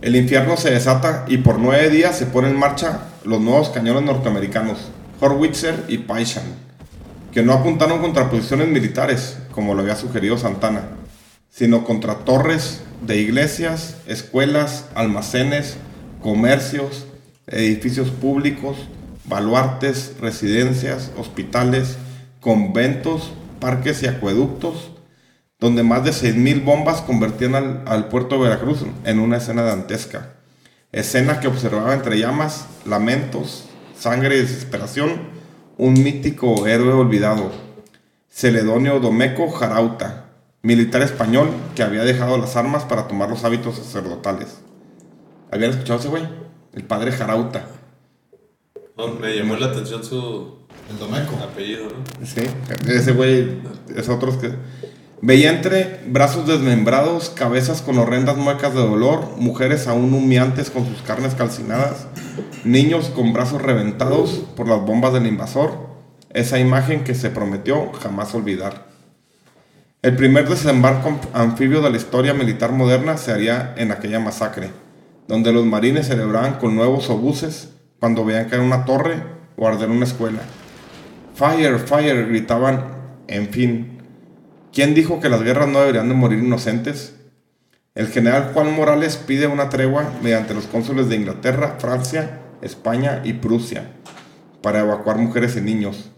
El 0.00 0.14
infierno 0.14 0.56
se 0.56 0.70
desata 0.70 1.24
y 1.26 1.38
por 1.38 1.58
nueve 1.58 1.90
días 1.90 2.16
se 2.16 2.26
ponen 2.26 2.52
en 2.52 2.58
marcha 2.60 3.00
los 3.24 3.40
nuevos 3.40 3.70
cañones 3.70 4.04
norteamericanos, 4.04 4.78
Horwitzer 5.20 5.86
y 5.88 5.98
Paishan, 5.98 6.44
que 7.32 7.42
no 7.42 7.52
apuntaron 7.52 8.00
contra 8.00 8.30
posiciones 8.30 8.68
militares, 8.68 9.38
como 9.50 9.74
lo 9.74 9.80
había 9.80 9.96
sugerido 9.96 10.38
Santana, 10.38 10.82
sino 11.54 11.84
contra 11.84 12.24
torres 12.24 12.82
de 13.06 13.20
iglesias, 13.20 13.98
escuelas, 14.08 14.86
almacenes, 14.96 15.76
comercios, 16.20 17.06
edificios 17.46 18.10
públicos, 18.10 18.76
baluartes, 19.24 20.14
residencias, 20.20 21.12
hospitales, 21.16 21.96
conventos, 22.40 23.32
parques 23.60 24.02
y 24.02 24.08
acueductos, 24.08 24.90
donde 25.60 25.84
más 25.84 26.02
de 26.02 26.10
6.000 26.10 26.64
bombas 26.64 27.02
convertían 27.02 27.54
al, 27.54 27.84
al, 27.86 28.08
puerto 28.08 28.34
de 28.34 28.48
Veracruz 28.48 28.80
en 29.04 29.20
una 29.20 29.36
escena 29.36 29.62
dantesca. 29.62 30.34
Escena 30.90 31.38
que 31.38 31.46
observaba 31.46 31.94
entre 31.94 32.18
llamas, 32.18 32.66
lamentos, 32.84 33.66
sangre 33.96 34.38
y 34.38 34.40
desesperación 34.40 35.32
un 35.78 35.94
mítico 35.94 36.66
héroe 36.66 36.94
olvidado, 36.94 37.52
Celedonio 38.28 38.98
Domeco 38.98 39.48
Jarauta, 39.50 40.23
militar 40.64 41.02
español 41.02 41.50
que 41.76 41.82
había 41.82 42.02
dejado 42.04 42.38
las 42.38 42.56
armas 42.56 42.84
para 42.84 43.06
tomar 43.06 43.28
los 43.28 43.44
hábitos 43.44 43.76
sacerdotales. 43.76 44.60
¿Habían 45.52 45.70
escuchado 45.70 46.00
ese 46.00 46.08
güey? 46.08 46.26
El 46.72 46.84
padre 46.84 47.12
Jarauta. 47.12 47.66
me 49.20 49.36
llamó 49.36 49.56
la 49.56 49.66
atención 49.66 50.02
su 50.02 50.64
el 50.90 50.98
Domeco. 50.98 51.36
apellido, 51.36 51.84
¿no? 51.84 52.26
Sí, 52.26 52.42
ese 52.88 53.12
güey 53.12 53.58
es 53.94 54.08
otro 54.08 54.36
que... 54.40 54.52
Veía 55.20 55.50
entre 55.50 56.00
brazos 56.06 56.46
desmembrados, 56.46 57.30
cabezas 57.30 57.80
con 57.80 57.98
horrendas 57.98 58.36
muecas 58.36 58.74
de 58.74 58.80
dolor, 58.80 59.36
mujeres 59.36 59.86
aún 59.86 60.12
humeantes 60.12 60.70
con 60.70 60.86
sus 60.86 61.00
carnes 61.02 61.34
calcinadas, 61.34 62.08
niños 62.64 63.06
con 63.14 63.32
brazos 63.32 63.62
reventados 63.62 64.42
por 64.56 64.68
las 64.68 64.80
bombas 64.80 65.12
del 65.14 65.26
invasor, 65.26 65.72
esa 66.30 66.58
imagen 66.58 67.04
que 67.04 67.14
se 67.14 67.30
prometió 67.30 67.92
jamás 67.92 68.34
olvidar. 68.34 68.93
El 70.04 70.16
primer 70.16 70.46
desembarco 70.46 71.18
anfibio 71.32 71.80
de 71.80 71.88
la 71.88 71.96
historia 71.96 72.34
militar 72.34 72.72
moderna 72.72 73.16
se 73.16 73.32
haría 73.32 73.72
en 73.78 73.90
aquella 73.90 74.20
masacre, 74.20 74.68
donde 75.28 75.50
los 75.50 75.64
marines 75.64 76.08
celebraban 76.08 76.58
con 76.58 76.76
nuevos 76.76 77.08
obuses 77.08 77.70
cuando 78.00 78.22
veían 78.22 78.50
caer 78.50 78.60
una 78.60 78.84
torre 78.84 79.22
o 79.56 79.66
arder 79.66 79.88
una 79.88 80.04
escuela. 80.04 80.40
Fire, 81.34 81.78
fire, 81.78 82.28
gritaban, 82.28 82.84
en 83.28 83.48
fin. 83.48 84.02
¿Quién 84.74 84.94
dijo 84.94 85.20
que 85.20 85.30
las 85.30 85.42
guerras 85.42 85.68
no 85.68 85.80
deberían 85.80 86.10
de 86.10 86.14
morir 86.14 86.40
inocentes? 86.40 87.16
El 87.94 88.08
general 88.08 88.50
Juan 88.52 88.74
Morales 88.74 89.16
pide 89.16 89.46
una 89.46 89.70
tregua 89.70 90.12
mediante 90.22 90.52
los 90.52 90.66
cónsules 90.66 91.08
de 91.08 91.16
Inglaterra, 91.16 91.76
Francia, 91.78 92.40
España 92.60 93.22
y 93.24 93.32
Prusia 93.32 93.92
para 94.60 94.80
evacuar 94.80 95.16
mujeres 95.16 95.56
y 95.56 95.62
niños 95.62 96.10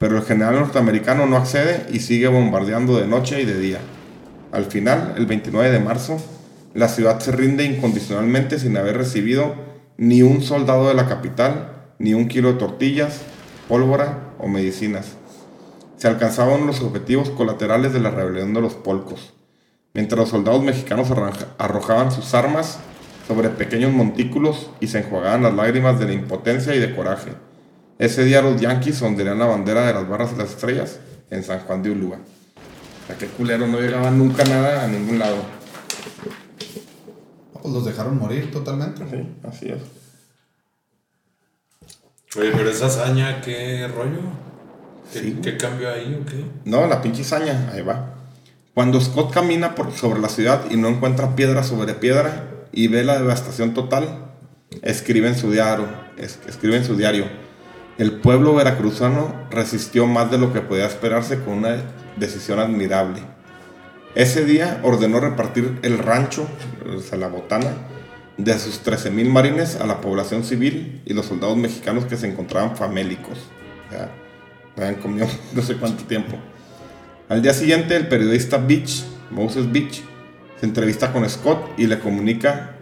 pero 0.00 0.16
el 0.16 0.22
general 0.22 0.54
norteamericano 0.54 1.26
no 1.26 1.36
accede 1.36 1.84
y 1.92 2.00
sigue 2.00 2.26
bombardeando 2.26 2.98
de 2.98 3.06
noche 3.06 3.42
y 3.42 3.44
de 3.44 3.60
día. 3.60 3.80
Al 4.50 4.64
final, 4.64 5.12
el 5.18 5.26
29 5.26 5.70
de 5.70 5.78
marzo, 5.78 6.16
la 6.72 6.88
ciudad 6.88 7.20
se 7.20 7.32
rinde 7.32 7.64
incondicionalmente 7.64 8.58
sin 8.58 8.78
haber 8.78 8.96
recibido 8.96 9.54
ni 9.98 10.22
un 10.22 10.40
soldado 10.40 10.88
de 10.88 10.94
la 10.94 11.06
capital, 11.06 11.92
ni 11.98 12.14
un 12.14 12.28
kilo 12.28 12.50
de 12.50 12.58
tortillas, 12.58 13.20
pólvora 13.68 14.32
o 14.38 14.48
medicinas. 14.48 15.16
Se 15.98 16.08
alcanzaban 16.08 16.66
los 16.66 16.80
objetivos 16.80 17.28
colaterales 17.28 17.92
de 17.92 18.00
la 18.00 18.10
rebelión 18.10 18.54
de 18.54 18.62
los 18.62 18.72
polcos, 18.72 19.34
mientras 19.92 20.18
los 20.18 20.30
soldados 20.30 20.62
mexicanos 20.62 21.08
arrojaban 21.58 22.10
sus 22.10 22.32
armas 22.32 22.78
sobre 23.28 23.50
pequeños 23.50 23.92
montículos 23.92 24.70
y 24.80 24.86
se 24.86 25.00
enjuagaban 25.00 25.42
las 25.42 25.52
lágrimas 25.52 26.00
de 26.00 26.06
la 26.06 26.14
impotencia 26.14 26.74
y 26.74 26.78
de 26.78 26.96
coraje 26.96 27.32
ese 28.00 28.24
día 28.24 28.40
los 28.40 28.58
Yankees 28.58 29.02
ondearían 29.02 29.38
la 29.38 29.44
bandera 29.44 29.86
de 29.86 29.92
las 29.92 30.08
barras 30.08 30.32
de 30.32 30.38
las 30.38 30.52
estrellas 30.52 30.98
en 31.28 31.44
San 31.44 31.60
Juan 31.60 31.82
de 31.82 31.90
Ulúa. 31.90 32.16
O 32.16 33.06
sea, 33.06 33.18
qué 33.18 33.26
culero, 33.26 33.66
no 33.66 33.78
llegaba 33.78 34.10
nunca 34.10 34.42
nada 34.44 34.82
a 34.82 34.88
ningún 34.88 35.18
lado. 35.18 35.36
Pues 37.52 37.74
los 37.74 37.84
dejaron 37.84 38.18
morir 38.18 38.50
totalmente. 38.50 39.04
Sí, 39.10 39.28
así 39.46 39.68
es. 39.68 39.82
Oye, 42.38 42.52
pero 42.56 42.70
esa 42.70 42.86
hazaña, 42.86 43.42
¿qué 43.42 43.86
rollo? 43.86 44.20
¿Qué, 45.12 45.38
¿qué 45.42 45.58
cambio 45.58 45.90
ahí 45.92 46.18
o 46.22 46.24
qué? 46.24 46.42
No, 46.64 46.86
la 46.86 47.02
pinche 47.02 47.20
hazaña, 47.20 47.70
ahí 47.70 47.82
va. 47.82 48.14
Cuando 48.72 48.98
Scott 49.02 49.30
camina 49.30 49.74
por, 49.74 49.92
sobre 49.92 50.20
la 50.20 50.30
ciudad 50.30 50.70
y 50.70 50.78
no 50.78 50.88
encuentra 50.88 51.36
piedra 51.36 51.62
sobre 51.64 51.92
piedra 51.92 52.48
y 52.72 52.88
ve 52.88 53.04
la 53.04 53.18
devastación 53.18 53.74
total, 53.74 54.32
escribe 54.80 55.28
en 55.28 55.36
su 55.36 55.50
diario, 55.50 55.86
escribe 56.16 56.78
en 56.78 56.84
su 56.86 56.96
diario 56.96 57.49
el 58.00 58.12
pueblo 58.12 58.54
veracruzano 58.54 59.34
resistió 59.50 60.06
más 60.06 60.30
de 60.30 60.38
lo 60.38 60.54
que 60.54 60.62
podía 60.62 60.86
esperarse 60.86 61.40
con 61.40 61.58
una 61.58 61.82
decisión 62.16 62.58
admirable. 62.58 63.20
Ese 64.14 64.46
día 64.46 64.80
ordenó 64.82 65.20
repartir 65.20 65.78
el 65.82 65.98
rancho, 65.98 66.48
o 66.96 67.00
sea, 67.00 67.18
la 67.18 67.28
botana, 67.28 67.74
de 68.38 68.58
sus 68.58 68.82
13.000 68.82 69.28
marines 69.28 69.76
a 69.76 69.86
la 69.86 70.00
población 70.00 70.44
civil 70.44 71.02
y 71.04 71.12
los 71.12 71.26
soldados 71.26 71.58
mexicanos 71.58 72.06
que 72.06 72.16
se 72.16 72.26
encontraban 72.26 72.74
famélicos. 72.74 73.38
Habían 74.78 74.94
comido 74.94 75.26
no 75.54 75.60
sé 75.60 75.76
cuánto 75.76 76.04
tiempo. 76.04 76.38
Al 77.28 77.42
día 77.42 77.52
siguiente, 77.52 77.96
el 77.96 78.08
periodista 78.08 78.56
Beach, 78.56 79.04
Moses 79.30 79.70
Beach, 79.70 80.02
se 80.58 80.64
entrevista 80.64 81.12
con 81.12 81.28
Scott 81.28 81.78
y 81.78 81.86
le 81.86 81.98
comunica 81.98 82.76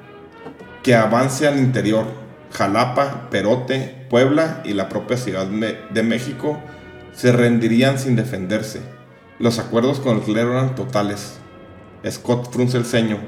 que 0.85 0.95
avance 0.95 1.49
al 1.49 1.59
interior, 1.59 2.07
Jalapa, 2.53 3.29
Perote, 3.31 4.07
Puebla 4.09 4.63
y 4.65 4.73
la 4.73 4.89
propia 4.89 5.17
Ciudad 5.17 5.47
de 5.47 6.03
México 6.03 6.59
se 7.13 7.33
rendirían 7.33 7.99
sin 7.99 8.17
defenderse. 8.17 8.81
Los 9.39 9.59
acuerdos 9.59 10.01
con 10.01 10.17
el 10.17 10.23
clero 10.23 10.53
eran 10.53 10.75
totales. 10.75 11.39
Scott 12.09 12.53
frunce 12.53 12.77
el 12.77 12.85
ceño. 12.85 13.19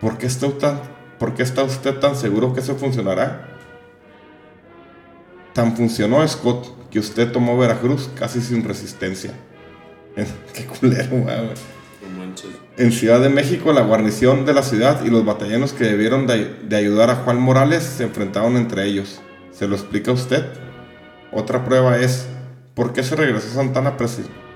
¿Por 0.00 0.18
qué 0.18 0.26
está, 0.26 0.82
¿Por 1.18 1.34
qué 1.34 1.42
está 1.42 1.62
usted 1.62 1.98
tan 1.98 2.16
seguro 2.16 2.54
que 2.54 2.60
eso 2.60 2.76
funcionará? 2.76 3.48
Tan 5.52 5.76
funcionó 5.76 6.26
Scott 6.26 6.88
que 6.90 6.98
usted 6.98 7.30
tomó 7.30 7.58
Veracruz 7.58 8.10
casi 8.14 8.40
sin 8.40 8.64
resistencia. 8.64 9.32
qué 10.54 10.66
culero, 10.66 11.24
en 12.76 12.92
Ciudad 12.92 13.20
de 13.20 13.28
México, 13.28 13.72
la 13.72 13.82
guarnición 13.82 14.46
de 14.46 14.54
la 14.54 14.62
ciudad 14.62 15.04
y 15.04 15.10
los 15.10 15.24
batallones 15.24 15.72
que 15.72 15.84
debieron 15.84 16.26
de, 16.26 16.76
ayudar 16.76 17.10
a 17.10 17.16
Juan 17.16 17.40
Morales 17.40 17.82
se 17.82 18.04
enfrentaron 18.04 18.56
entre 18.56 18.86
ellos. 18.86 19.20
¿Se 19.52 19.68
lo 19.68 19.76
explica 19.76 20.12
usted? 20.12 20.46
Otra 21.32 21.64
prueba 21.64 21.98
es, 21.98 22.26
¿por 22.74 22.92
qué 22.92 23.02
se 23.02 23.16
regresó 23.16 23.48
Santana 23.50 23.96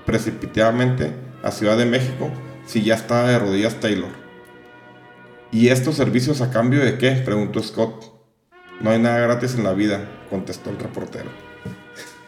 precipitadamente 0.05 1.11
a 1.43 1.51
Ciudad 1.51 1.77
de 1.77 1.85
México 1.85 2.31
si 2.65 2.83
ya 2.83 2.95
estaba 2.95 3.29
de 3.29 3.39
rodillas 3.39 3.79
Taylor? 3.79 4.11
¿Y 5.51 5.69
estos 5.69 5.95
servicios 5.95 6.41
a 6.41 6.51
cambio 6.51 6.83
de 6.83 6.97
qué? 6.97 7.11
preguntó 7.11 7.61
Scott. 7.61 8.11
No 8.81 8.89
hay 8.89 8.99
nada 8.99 9.19
gratis 9.19 9.55
en 9.55 9.63
la 9.63 9.73
vida, 9.73 10.09
contestó 10.29 10.69
el 10.69 10.79
reportero. 10.79 11.29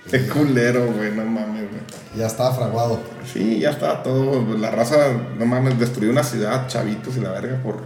Qué 0.09 0.25
culero, 0.27 0.85
güey, 0.93 1.11
no 1.11 1.25
mames, 1.25 1.69
güey. 1.69 1.81
Ya 2.15 2.27
estaba 2.27 2.53
fraguado. 2.55 2.99
Sí, 3.25 3.59
ya 3.59 3.71
estaba 3.71 4.03
todo. 4.03 4.57
La 4.57 4.71
raza, 4.71 4.95
no 5.37 5.45
mames, 5.45 5.77
destruyó 5.79 6.11
una 6.11 6.23
ciudad, 6.23 6.67
chavitos 6.67 7.17
y 7.17 7.19
la 7.19 7.31
verga, 7.31 7.61
por, 7.61 7.83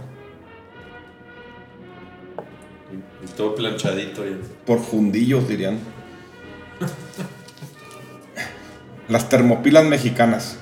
Y 3.24 3.26
todo 3.36 3.54
planchadito. 3.54 4.26
y- 4.26 4.40
por 4.66 4.80
fundillos, 4.80 5.48
dirían. 5.48 5.78
Las 9.08 9.28
termopilas 9.28 9.84
mexicanas, 9.84 10.56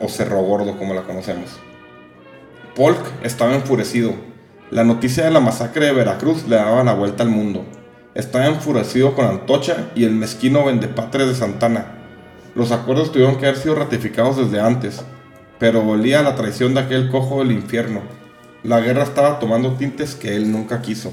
o 0.00 0.08
Cerro 0.08 0.40
Gordo, 0.42 0.76
como 0.78 0.94
la 0.94 1.02
conocemos. 1.02 1.58
Polk 2.74 3.00
estaba 3.22 3.54
enfurecido. 3.54 4.14
La 4.70 4.84
noticia 4.84 5.24
de 5.24 5.30
la 5.30 5.40
masacre 5.40 5.86
de 5.86 5.92
Veracruz 5.92 6.46
le 6.46 6.56
daba 6.56 6.84
la 6.84 6.92
vuelta 6.94 7.22
al 7.22 7.30
mundo. 7.30 7.64
Estaba 8.16 8.46
enfurecido 8.46 9.14
con 9.14 9.26
Antocha 9.26 9.90
y 9.94 10.04
el 10.04 10.12
mezquino 10.12 10.64
vendepatres 10.64 11.28
de 11.28 11.34
Santana. 11.34 11.98
Los 12.54 12.72
acuerdos 12.72 13.12
tuvieron 13.12 13.36
que 13.36 13.44
haber 13.44 13.58
sido 13.58 13.74
ratificados 13.74 14.38
desde 14.38 14.58
antes, 14.58 15.04
pero 15.58 15.86
olía 15.86 16.20
a 16.20 16.22
la 16.22 16.34
traición 16.34 16.72
de 16.72 16.80
aquel 16.80 17.10
cojo 17.10 17.40
del 17.40 17.52
infierno. 17.52 18.00
La 18.62 18.80
guerra 18.80 19.02
estaba 19.02 19.38
tomando 19.38 19.74
tintes 19.74 20.14
que 20.14 20.34
él 20.34 20.50
nunca 20.50 20.80
quiso. 20.80 21.12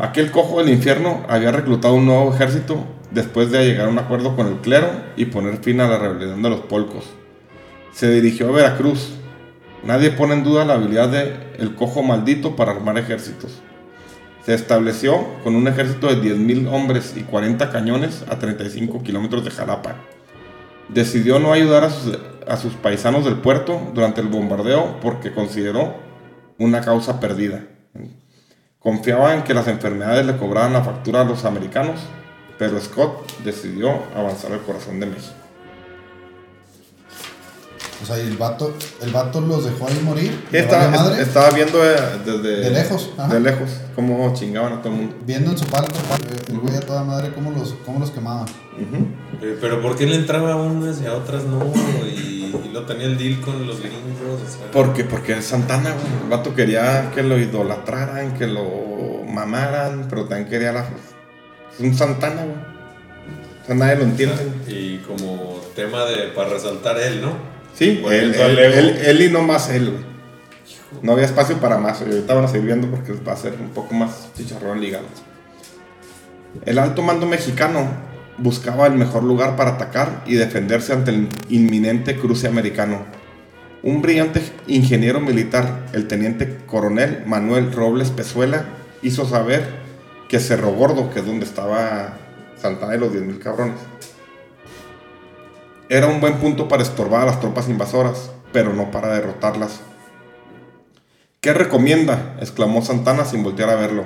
Aquel 0.00 0.32
cojo 0.32 0.58
del 0.58 0.70
infierno 0.70 1.22
había 1.28 1.52
reclutado 1.52 1.94
un 1.94 2.06
nuevo 2.06 2.34
ejército 2.34 2.84
después 3.12 3.52
de 3.52 3.64
llegar 3.64 3.86
a 3.86 3.90
un 3.90 3.98
acuerdo 4.00 4.34
con 4.34 4.48
el 4.48 4.56
clero 4.56 4.88
y 5.14 5.26
poner 5.26 5.58
fin 5.58 5.80
a 5.80 5.88
la 5.88 5.98
rebelión 5.98 6.42
de 6.42 6.50
los 6.50 6.62
polcos. 6.62 7.04
Se 7.92 8.10
dirigió 8.10 8.48
a 8.48 8.52
Veracruz. 8.52 9.12
Nadie 9.84 10.10
pone 10.10 10.34
en 10.34 10.42
duda 10.42 10.64
la 10.64 10.74
habilidad 10.74 11.10
de 11.10 11.32
el 11.60 11.76
cojo 11.76 12.02
maldito 12.02 12.56
para 12.56 12.72
armar 12.72 12.98
ejércitos. 12.98 13.62
Se 14.44 14.54
estableció 14.54 15.26
con 15.44 15.54
un 15.54 15.68
ejército 15.68 16.06
de 16.08 16.22
10.000 16.22 16.72
hombres 16.72 17.14
y 17.16 17.22
40 17.22 17.70
cañones 17.70 18.24
a 18.28 18.38
35 18.38 19.02
kilómetros 19.02 19.44
de 19.44 19.50
Jalapa. 19.50 19.96
Decidió 20.88 21.38
no 21.38 21.52
ayudar 21.52 21.84
a 21.84 21.90
sus, 21.90 22.18
a 22.46 22.56
sus 22.56 22.74
paisanos 22.74 23.24
del 23.24 23.36
puerto 23.36 23.92
durante 23.94 24.20
el 24.20 24.28
bombardeo 24.28 24.98
porque 25.00 25.32
consideró 25.32 25.94
una 26.58 26.80
causa 26.80 27.20
perdida. 27.20 27.64
Confiaba 28.78 29.34
en 29.34 29.42
que 29.44 29.54
las 29.54 29.68
enfermedades 29.68 30.24
le 30.24 30.36
cobraban 30.36 30.72
la 30.72 30.82
factura 30.82 31.20
a 31.20 31.24
los 31.24 31.44
americanos, 31.44 32.00
pero 32.58 32.80
Scott 32.80 33.30
decidió 33.44 33.90
avanzar 34.16 34.52
al 34.52 34.62
corazón 34.62 35.00
de 35.00 35.06
México. 35.06 35.49
O 38.02 38.06
sea, 38.06 38.16
y 38.18 38.26
el 38.26 38.36
vato, 38.38 38.74
el 39.02 39.10
vato 39.10 39.40
los 39.42 39.64
dejó 39.66 39.86
ahí 39.86 40.00
morir. 40.02 40.42
Y 40.48 40.52
¿Le 40.54 40.60
estaba, 40.60 40.86
vale 40.86 40.96
madre? 40.96 41.22
estaba 41.22 41.50
viendo 41.50 41.84
eh, 41.84 41.96
desde 42.24 42.60
De 42.60 42.70
lejos, 42.70 43.10
ajá. 43.18 43.34
de 43.34 43.40
lejos 43.40 43.70
cómo 43.94 44.32
chingaban 44.34 44.72
a 44.72 44.82
todo 44.82 44.92
el 44.94 44.98
mundo. 45.00 45.16
Viendo 45.26 45.50
en 45.50 45.58
su 45.58 45.66
palco, 45.66 45.92
el 46.48 46.58
güey 46.58 46.76
a 46.76 46.80
toda 46.80 47.04
madre 47.04 47.30
cómo 47.34 47.50
los, 47.50 47.74
cómo 47.84 47.98
los 47.98 48.10
quemaba. 48.10 48.42
Ujú. 48.42 49.06
Eh, 49.42 49.58
Pero 49.60 49.82
¿por 49.82 49.96
qué 49.96 50.06
le 50.06 50.16
entraba 50.16 50.52
a 50.52 50.56
unas 50.56 51.02
y 51.02 51.06
a 51.06 51.12
otras 51.12 51.44
no? 51.44 51.60
Y, 52.06 52.54
y 52.64 52.70
lo 52.72 52.86
tenía 52.86 53.06
el 53.06 53.18
deal 53.18 53.40
con 53.42 53.66
los 53.66 53.78
gringos. 53.80 54.00
O 54.34 54.38
sea, 54.50 54.70
Porque, 54.72 55.04
porque 55.04 55.34
es 55.38 55.44
Santana, 55.44 55.90
güey. 55.92 56.22
El 56.24 56.30
vato 56.30 56.54
quería 56.54 57.10
que 57.14 57.22
lo 57.22 57.38
idolatraran, 57.38 58.32
que 58.32 58.46
lo 58.46 58.64
mamaran, 59.28 60.06
pero 60.08 60.24
también 60.24 60.48
quería 60.48 60.72
la. 60.72 60.80
Es 61.74 61.80
un 61.80 61.94
Santana, 61.94 62.44
güey. 62.44 62.56
O 63.62 63.66
sea, 63.66 63.74
nadie 63.74 63.96
lo 63.96 64.04
entiende. 64.04 64.48
Y 64.68 64.98
como 65.06 65.60
tema 65.76 66.06
de 66.06 66.28
para 66.28 66.48
resaltar 66.48 66.98
él, 66.98 67.20
¿no? 67.20 67.59
Sí, 67.74 68.02
él, 68.10 69.22
y 69.22 69.28
no 69.30 69.42
más 69.42 69.70
él, 69.70 69.90
güey. 69.90 70.10
No 71.02 71.12
había 71.12 71.24
espacio 71.24 71.56
para 71.58 71.78
más. 71.78 72.00
Y 72.00 72.10
ahorita 72.10 72.34
van 72.34 72.44
a 72.44 72.48
seguir 72.48 72.66
viendo 72.66 72.88
porque 72.88 73.12
va 73.12 73.32
a 73.32 73.36
ser 73.36 73.54
un 73.60 73.70
poco 73.70 73.94
más 73.94 74.28
chicharrón 74.34 74.80
ligado. 74.80 75.06
El 76.66 76.78
alto 76.78 77.02
mando 77.02 77.26
mexicano 77.26 77.88
buscaba 78.38 78.86
el 78.86 78.94
mejor 78.94 79.22
lugar 79.22 79.56
para 79.56 79.72
atacar 79.72 80.24
y 80.26 80.34
defenderse 80.34 80.92
ante 80.92 81.10
el 81.10 81.28
inminente 81.48 82.16
cruce 82.16 82.48
americano. 82.48 83.04
Un 83.82 84.02
brillante 84.02 84.42
ingeniero 84.66 85.20
militar, 85.20 85.86
el 85.92 86.06
teniente 86.06 86.58
coronel 86.66 87.22
Manuel 87.26 87.72
Robles 87.72 88.10
Pezuela, 88.10 88.64
hizo 89.02 89.26
saber 89.26 89.80
que 90.28 90.38
Cerro 90.38 90.72
Gordo, 90.72 91.10
que 91.10 91.20
es 91.20 91.26
donde 91.26 91.46
estaba 91.46 92.18
Santana 92.60 92.94
y 92.94 92.98
los 92.98 93.12
10.000 93.12 93.38
cabrones, 93.38 93.76
era 95.90 96.06
un 96.06 96.20
buen 96.20 96.34
punto 96.38 96.68
para 96.68 96.82
estorbar 96.82 97.22
a 97.22 97.26
las 97.26 97.40
tropas 97.40 97.68
invasoras, 97.68 98.30
pero 98.52 98.72
no 98.72 98.90
para 98.90 99.08
derrotarlas. 99.08 99.80
¿Qué 101.40 101.52
recomienda? 101.52 102.36
exclamó 102.40 102.80
Santana 102.82 103.24
sin 103.24 103.42
voltear 103.42 103.70
a 103.70 103.74
verlo. 103.74 104.04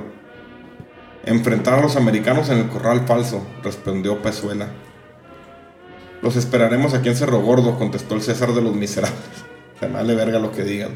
Enfrentar 1.24 1.74
a 1.74 1.82
los 1.82 1.96
americanos 1.96 2.48
en 2.48 2.58
el 2.58 2.68
corral 2.68 3.06
falso, 3.06 3.46
respondió 3.62 4.22
Pezuela. 4.22 4.68
Los 6.22 6.36
esperaremos 6.36 6.94
aquí 6.94 7.08
en 7.10 7.16
Cerro 7.16 7.40
Gordo, 7.42 7.78
contestó 7.78 8.14
el 8.14 8.22
César 8.22 8.52
de 8.54 8.62
los 8.62 8.74
Miserables. 8.74 9.18
Se 9.80 9.86
me 9.86 9.94
vale 9.94 10.14
verga 10.14 10.38
lo 10.38 10.52
que 10.52 10.64
digan. 10.64 10.92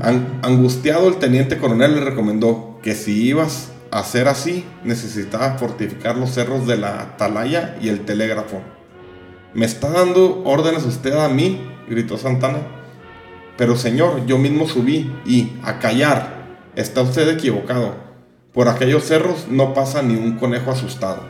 An- 0.00 0.40
angustiado, 0.42 1.08
el 1.08 1.16
teniente 1.16 1.58
coronel 1.58 1.94
le 1.96 2.00
recomendó 2.00 2.78
que 2.82 2.94
si 2.94 3.24
ibas 3.28 3.72
a 3.90 3.98
hacer 3.98 4.28
así, 4.28 4.64
necesitaba 4.84 5.58
fortificar 5.58 6.16
los 6.16 6.30
cerros 6.30 6.66
de 6.66 6.78
la 6.78 7.00
atalaya 7.02 7.76
y 7.82 7.88
el 7.88 8.06
telégrafo. 8.06 8.62
¿Me 9.54 9.66
está 9.66 9.90
dando 9.90 10.42
órdenes 10.44 10.84
usted 10.84 11.12
a 11.14 11.28
mí? 11.28 11.60
gritó 11.88 12.16
Santana. 12.16 12.60
Pero 13.56 13.76
señor, 13.76 14.24
yo 14.26 14.38
mismo 14.38 14.66
subí 14.68 15.12
y 15.26 15.52
a 15.62 15.78
callar. 15.78 16.58
Está 16.76 17.02
usted 17.02 17.28
equivocado. 17.28 17.94
Por 18.52 18.68
aquellos 18.68 19.04
cerros 19.04 19.46
no 19.48 19.74
pasa 19.74 20.02
ni 20.02 20.14
un 20.14 20.38
conejo 20.38 20.70
asustado. 20.70 21.22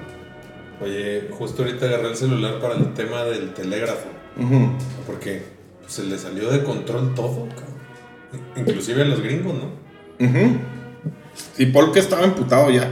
Oye, 0.83 1.29
justo 1.31 1.63
ahorita 1.63 1.87
agarré 1.87 2.09
el 2.09 2.17
celular 2.17 2.61
para 2.61 2.75
el 2.75 2.95
tema 2.95 3.25
del 3.25 3.53
telégrafo. 3.53 4.09
Ujú. 4.39 4.71
Porque 5.07 5.43
se 5.87 6.05
le 6.05 6.19
salió 6.19 6.51
de 6.51 6.63
control 6.63 7.15
todo, 7.15 7.49
cabrón. 7.49 7.81
Inclusive 8.57 9.03
a 9.03 9.05
los 9.07 9.21
gringos, 9.21 9.55
¿no? 9.55 10.27
Ujú. 10.27 10.59
Sí, 11.57 11.67
Polk 11.67 11.97
estaba 11.97 12.25
emputado 12.25 12.71
ya. 12.71 12.89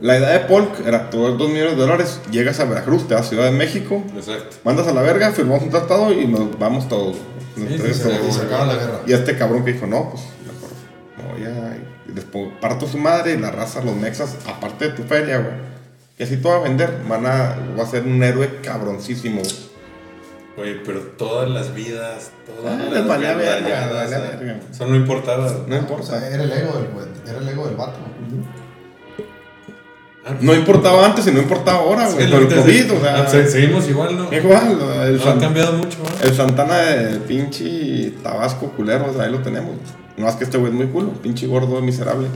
La 0.00 0.16
idea 0.16 0.28
de 0.30 0.40
Polk 0.40 0.86
era, 0.86 0.98
das 0.98 1.10
dos 1.12 1.48
millones 1.48 1.72
de 1.76 1.82
dólares, 1.82 2.20
llegas 2.30 2.60
a 2.60 2.64
Veracruz, 2.64 3.08
te 3.08 3.14
vas 3.14 3.26
a 3.26 3.28
Ciudad 3.28 3.46
de 3.46 3.50
México, 3.50 4.04
Exacto. 4.14 4.56
mandas 4.64 4.86
a 4.86 4.92
la 4.92 5.02
verga, 5.02 5.32
firmamos 5.32 5.64
un 5.64 5.70
tratado 5.70 6.12
y 6.12 6.26
nos 6.26 6.56
vamos 6.58 6.88
todos. 6.88 7.16
Nos 7.56 7.68
Sí, 7.68 8.02
todo. 8.02 8.28
Y 8.28 8.32
se 8.32 8.42
acaba 8.42 8.66
la 8.66 8.74
guerra. 8.74 9.00
Y 9.06 9.12
este 9.12 9.36
cabrón 9.36 9.64
que 9.64 9.72
dijo, 9.72 9.86
no, 9.88 10.10
pues 10.10 10.22
mejor. 10.46 11.36
No, 11.36 11.44
ya. 11.44 11.76
Y 12.08 12.12
después 12.12 12.48
parto 12.60 12.86
su 12.86 12.96
madre 12.98 13.32
y 13.32 13.38
la 13.38 13.50
raza, 13.50 13.82
los 13.82 13.96
mexas, 13.96 14.36
aparte 14.46 14.86
de 14.90 14.94
tu 14.94 15.02
feria, 15.02 15.38
güey. 15.38 15.54
Que 16.16 16.22
así 16.24 16.36
te 16.36 16.48
va 16.48 16.56
a 16.56 16.60
vender, 16.60 16.92
van 17.08 17.26
a, 17.26 17.56
va 17.76 17.82
a 17.82 17.86
ser 17.86 18.04
un 18.04 18.22
héroe 18.22 18.60
cabroncísimo. 18.62 19.42
güey. 20.56 20.80
Pero 20.84 21.00
todas 21.16 21.50
las 21.50 21.74
vidas, 21.74 22.30
todas 22.46 22.72
Ah, 22.80 22.88
las 22.88 23.06
valía 23.08 23.34
verga, 23.34 23.90
o 24.04 24.08
sea, 24.08 24.18
verga. 24.20 24.60
Eso 24.70 24.86
no 24.86 24.94
importaba. 24.94 25.42
No 25.44 25.48
O 25.64 25.66
sea, 25.66 25.78
importa. 25.78 26.28
era 26.28 26.44
el 26.44 26.52
ego 26.52 26.72
del, 26.78 26.88
güey, 26.92 27.06
era 27.26 27.38
el 27.38 27.48
ego 27.48 27.66
del 27.66 27.74
vato. 27.76 27.98
Ah, 27.98 28.67
No 30.40 30.54
importaba 30.54 31.06
antes 31.06 31.26
y 31.26 31.32
no 31.32 31.40
importaba 31.40 31.78
ahora, 31.78 32.06
sí, 32.08 32.14
güey. 32.14 32.30
Por 32.30 32.40
el 32.42 32.48
COVID, 32.48 32.92
o 32.92 33.00
sea. 33.00 33.22
ah, 33.22 33.28
se- 33.28 33.48
seguimos 33.48 33.88
igual, 33.88 34.16
¿no? 34.16 34.32
Igual, 34.32 34.78
el, 35.06 35.16
No 35.16 35.22
ha 35.22 35.24
San- 35.24 35.40
cambiado 35.40 35.72
mucho, 35.74 35.98
¿no? 35.98 36.28
el 36.28 36.34
Santana 36.34 36.76
de 36.78 37.16
pinche 37.20 38.12
Tabasco 38.22 38.70
culero, 38.72 39.10
o 39.10 39.14
sea, 39.14 39.24
ahí 39.24 39.32
lo 39.32 39.38
tenemos. 39.40 39.76
No 40.16 40.24
más 40.26 40.36
que 40.36 40.44
este 40.44 40.58
güey 40.58 40.70
es 40.72 40.76
muy 40.76 40.86
culo, 40.88 41.12
pinche 41.22 41.46
gordo 41.46 41.80
miserable. 41.80 42.26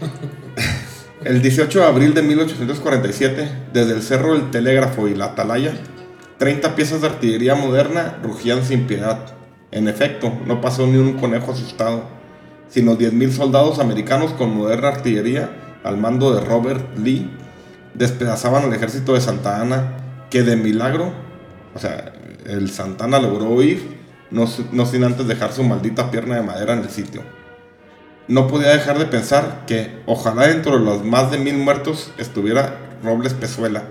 El 1.24 1.42
18 1.42 1.80
de 1.80 1.84
abril 1.84 2.14
de 2.14 2.22
1847, 2.22 3.48
desde 3.72 3.94
el 3.94 4.02
Cerro 4.02 4.34
del 4.34 4.50
Telégrafo 4.50 5.08
y 5.08 5.14
la 5.14 5.24
Atalaya, 5.26 5.72
30 6.38 6.76
piezas 6.76 7.00
de 7.00 7.08
artillería 7.08 7.54
moderna 7.56 8.18
rugían 8.22 8.62
sin 8.64 8.86
piedad. 8.86 9.18
En 9.72 9.88
efecto, 9.88 10.32
no 10.46 10.60
pasó 10.60 10.86
ni 10.86 10.98
un 10.98 11.14
conejo 11.14 11.52
asustado, 11.52 12.04
sino 12.68 12.96
10.000 12.96 13.32
soldados 13.32 13.78
americanos 13.80 14.32
con 14.34 14.54
moderna 14.56 14.88
artillería 14.88 15.50
al 15.86 15.96
mando 15.96 16.34
de 16.34 16.40
Robert 16.40 16.96
Lee 16.98 17.30
despedazaban 17.94 18.64
al 18.64 18.72
ejército 18.74 19.14
de 19.14 19.20
Santa 19.20 19.60
Ana, 19.60 19.96
que 20.30 20.42
de 20.42 20.56
milagro, 20.56 21.12
o 21.74 21.78
sea, 21.78 22.12
el 22.46 22.70
Santana 22.70 23.18
logró 23.18 23.46
huir, 23.50 23.96
no, 24.30 24.46
si- 24.46 24.66
no 24.72 24.84
sin 24.86 25.04
antes 25.04 25.26
dejar 25.26 25.52
su 25.52 25.62
maldita 25.64 26.10
pierna 26.10 26.36
de 26.36 26.42
madera 26.42 26.72
en 26.74 26.80
el 26.80 26.90
sitio. 26.90 27.22
No 28.28 28.48
podía 28.48 28.70
dejar 28.70 28.98
de 28.98 29.06
pensar 29.06 29.64
que 29.66 30.00
ojalá 30.06 30.48
dentro 30.48 30.78
de 30.78 30.84
los 30.84 31.04
más 31.04 31.30
de 31.30 31.38
mil 31.38 31.56
muertos 31.58 32.10
estuviera 32.18 32.76
Robles 33.04 33.34
Pezuela. 33.34 33.84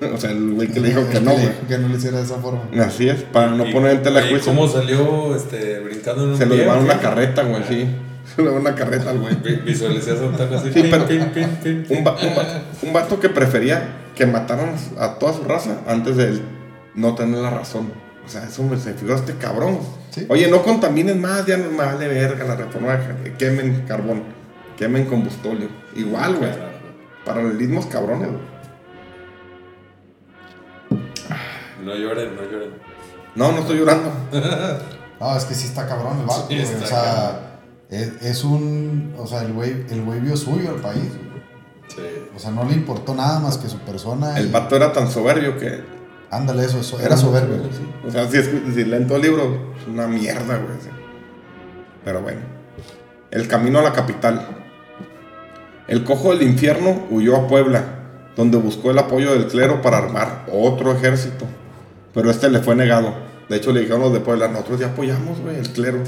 o 0.14 0.18
sea, 0.18 0.30
el 0.30 0.52
güey 0.52 0.68
que 0.68 0.80
le 0.80 0.88
dijo 0.90 1.08
que 1.10 1.20
no, 1.20 1.32
güey. 1.32 1.48
Que 1.66 1.78
no 1.78 1.88
le 1.88 1.96
hiciera 1.96 2.18
de 2.18 2.24
esa 2.24 2.36
forma. 2.36 2.60
Así 2.84 3.08
es, 3.08 3.22
para 3.22 3.50
no 3.50 3.64
poner 3.70 3.92
en 3.92 4.02
tela 4.02 4.20
de 4.20 4.26
¿y 4.26 4.30
juicio. 4.32 4.52
¿Cómo 4.54 4.68
salió 4.68 5.34
este, 5.34 5.80
brincando 5.80 6.24
en 6.24 6.30
un 6.30 6.36
Se 6.36 6.44
lo 6.46 6.54
llevaron 6.54 6.84
una 6.84 7.00
carreta, 7.00 7.42
güey, 7.44 7.64
sí. 7.66 7.88
Llevaron 8.38 8.60
una 8.62 8.74
carreta 8.74 9.10
al 9.10 9.18
güey. 9.18 9.34
Vi- 9.42 9.56
Visualicé 9.56 10.12
a 10.12 10.16
Santana 10.16 10.58
así. 10.58 10.72
Sí, 10.72 10.82
pero-. 10.90 11.04
Un, 11.06 12.06
va- 12.06 12.12
un 12.16 12.36
va- 12.38 12.62
un 12.82 12.92
vato 12.92 13.20
que 13.20 13.28
prefería 13.28 13.88
que 14.14 14.26
mataran 14.26 14.74
a 14.98 15.14
toda 15.18 15.32
su 15.34 15.44
raza 15.44 15.78
antes 15.86 16.16
de 16.16 16.24
él 16.28 16.42
no 16.94 17.14
tener 17.14 17.38
la 17.40 17.50
razón. 17.50 17.92
O 18.24 18.28
sea, 18.28 18.44
eso 18.44 18.62
me 18.62 18.76
se 18.78 18.94
figura 18.94 19.16
este 19.16 19.34
cabrón. 19.36 19.78
Sí. 20.10 20.26
Oye, 20.28 20.50
no 20.50 20.62
contaminen 20.62 21.20
más, 21.20 21.46
ya 21.46 21.56
no 21.56 21.70
me 21.70 21.76
vale 21.78 22.08
verga 22.08 22.44
la 22.44 22.56
reforma. 22.56 22.98
Quemen 23.38 23.84
carbón, 23.86 24.22
quemen 24.76 25.06
combustóleo. 25.06 25.68
Igual, 25.94 26.34
güey. 26.36 26.50
Paralelismos 27.24 27.86
cabrones, 27.86 28.28
güey. 28.28 28.42
No 31.84 31.94
lloren, 31.94 32.34
no 32.36 32.42
lloren. 32.42 32.70
No, 33.34 33.52
no 33.52 33.58
estoy 33.60 33.78
llorando. 33.78 34.12
No, 35.20 35.36
es 35.36 35.44
que 35.46 35.54
sí 35.54 35.66
está 35.66 35.84
cabrón 35.88 36.20
el 36.20 36.26
vato, 36.26 36.46
Sí, 36.48 36.62
O 36.80 36.86
sea, 36.86 37.47
es, 37.90 38.12
es 38.22 38.44
un. 38.44 39.14
O 39.18 39.26
sea, 39.26 39.42
el 39.42 39.52
güey, 39.52 39.84
el 39.90 40.02
güey 40.04 40.20
vio 40.20 40.36
suyo 40.36 40.70
al 40.70 40.76
país. 40.80 41.10
Sí. 41.88 42.02
O 42.36 42.38
sea, 42.38 42.50
no 42.50 42.64
le 42.64 42.74
importó 42.74 43.14
nada 43.14 43.40
más 43.40 43.56
que 43.58 43.68
su 43.68 43.78
persona. 43.78 44.36
El 44.38 44.48
y- 44.48 44.50
vato 44.52 44.76
era 44.76 44.92
tan 44.92 45.10
soberbio 45.10 45.58
que. 45.58 45.80
Ándale, 46.30 46.64
eso, 46.64 46.80
eso, 46.80 47.00
era 47.00 47.16
soberbio. 47.16 47.56
güey. 47.58 47.70
O 48.06 48.10
sea, 48.10 48.28
si, 48.30 48.36
es- 48.38 48.50
si 48.74 48.84
leen 48.84 49.06
todo 49.06 49.16
el 49.16 49.22
libro, 49.22 49.72
es 49.80 49.86
una 49.88 50.06
mierda, 50.06 50.56
güey. 50.58 50.78
sí. 50.80 50.88
Pero 52.04 52.20
bueno. 52.22 52.40
El 53.30 53.48
camino 53.48 53.78
a 53.78 53.82
la 53.82 53.92
capital. 53.92 54.46
El 55.86 56.04
cojo 56.04 56.30
del 56.34 56.42
infierno 56.42 57.06
huyó 57.10 57.36
a 57.36 57.46
Puebla, 57.48 57.84
donde 58.36 58.58
buscó 58.58 58.90
el 58.90 58.98
apoyo 58.98 59.32
del 59.32 59.46
clero 59.46 59.80
para 59.80 59.98
armar 59.98 60.46
otro 60.52 60.92
ejército. 60.92 61.46
Pero 62.12 62.30
este 62.30 62.50
le 62.50 62.60
fue 62.60 62.74
negado. 62.74 63.14
De 63.48 63.56
hecho, 63.56 63.72
le 63.72 63.80
dijeron 63.80 64.02
los 64.02 64.12
de 64.12 64.20
Puebla, 64.20 64.48
nosotros 64.48 64.80
ya 64.80 64.88
apoyamos, 64.88 65.40
güey, 65.40 65.56
el 65.56 65.70
clero, 65.70 66.00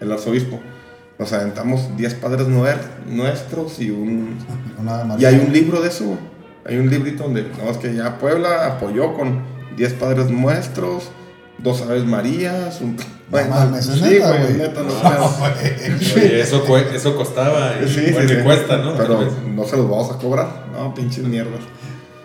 el 0.00 0.12
arzobispo. 0.12 0.58
Nos 1.18 1.32
aventamos 1.32 1.96
10 1.96 2.14
padres 2.14 2.46
nuestros 3.06 3.80
y 3.80 3.90
un 3.90 4.36
y 5.18 5.24
hay 5.24 5.36
un 5.46 5.52
libro 5.52 5.80
de 5.80 5.88
eso, 5.88 6.04
güey. 6.04 6.18
Hay 6.66 6.78
un 6.78 6.90
librito 6.90 7.22
donde, 7.24 7.42
no, 7.62 7.70
es 7.70 7.76
que 7.78 7.94
ya 7.94 8.18
Puebla 8.18 8.66
apoyó 8.66 9.14
con 9.14 9.40
10 9.76 9.92
padres 9.94 10.30
nuestros, 10.30 11.04
dos 11.58 11.80
aves 11.82 12.04
marías, 12.04 12.80
un... 12.80 12.96
mames, 13.30 13.88
¿es 13.88 13.94
sí, 13.98 14.00
neta, 14.02 14.28
güey, 14.28 14.42
güey? 14.42 14.54
neta, 14.56 14.80
no 14.82 14.88
No, 14.88 15.28
sé. 15.28 16.16
güey. 16.16 16.26
Oye, 16.26 16.40
eso, 16.40 17.16
costaba 17.16 17.74
y 17.82 17.88
Sí, 17.88 18.06
sí, 18.06 18.12
bueno, 18.12 18.28
sí. 18.28 18.36
cuesta, 18.42 18.76
¿no? 18.78 18.96
Pero 18.96 19.20
vez. 19.20 19.32
no 19.54 19.64
se 19.64 19.76
los 19.76 19.88
vamos 19.88 20.10
a 20.10 20.18
cobrar. 20.18 20.66
No, 20.72 20.92
pinches 20.92 21.24
mierdas. 21.24 21.60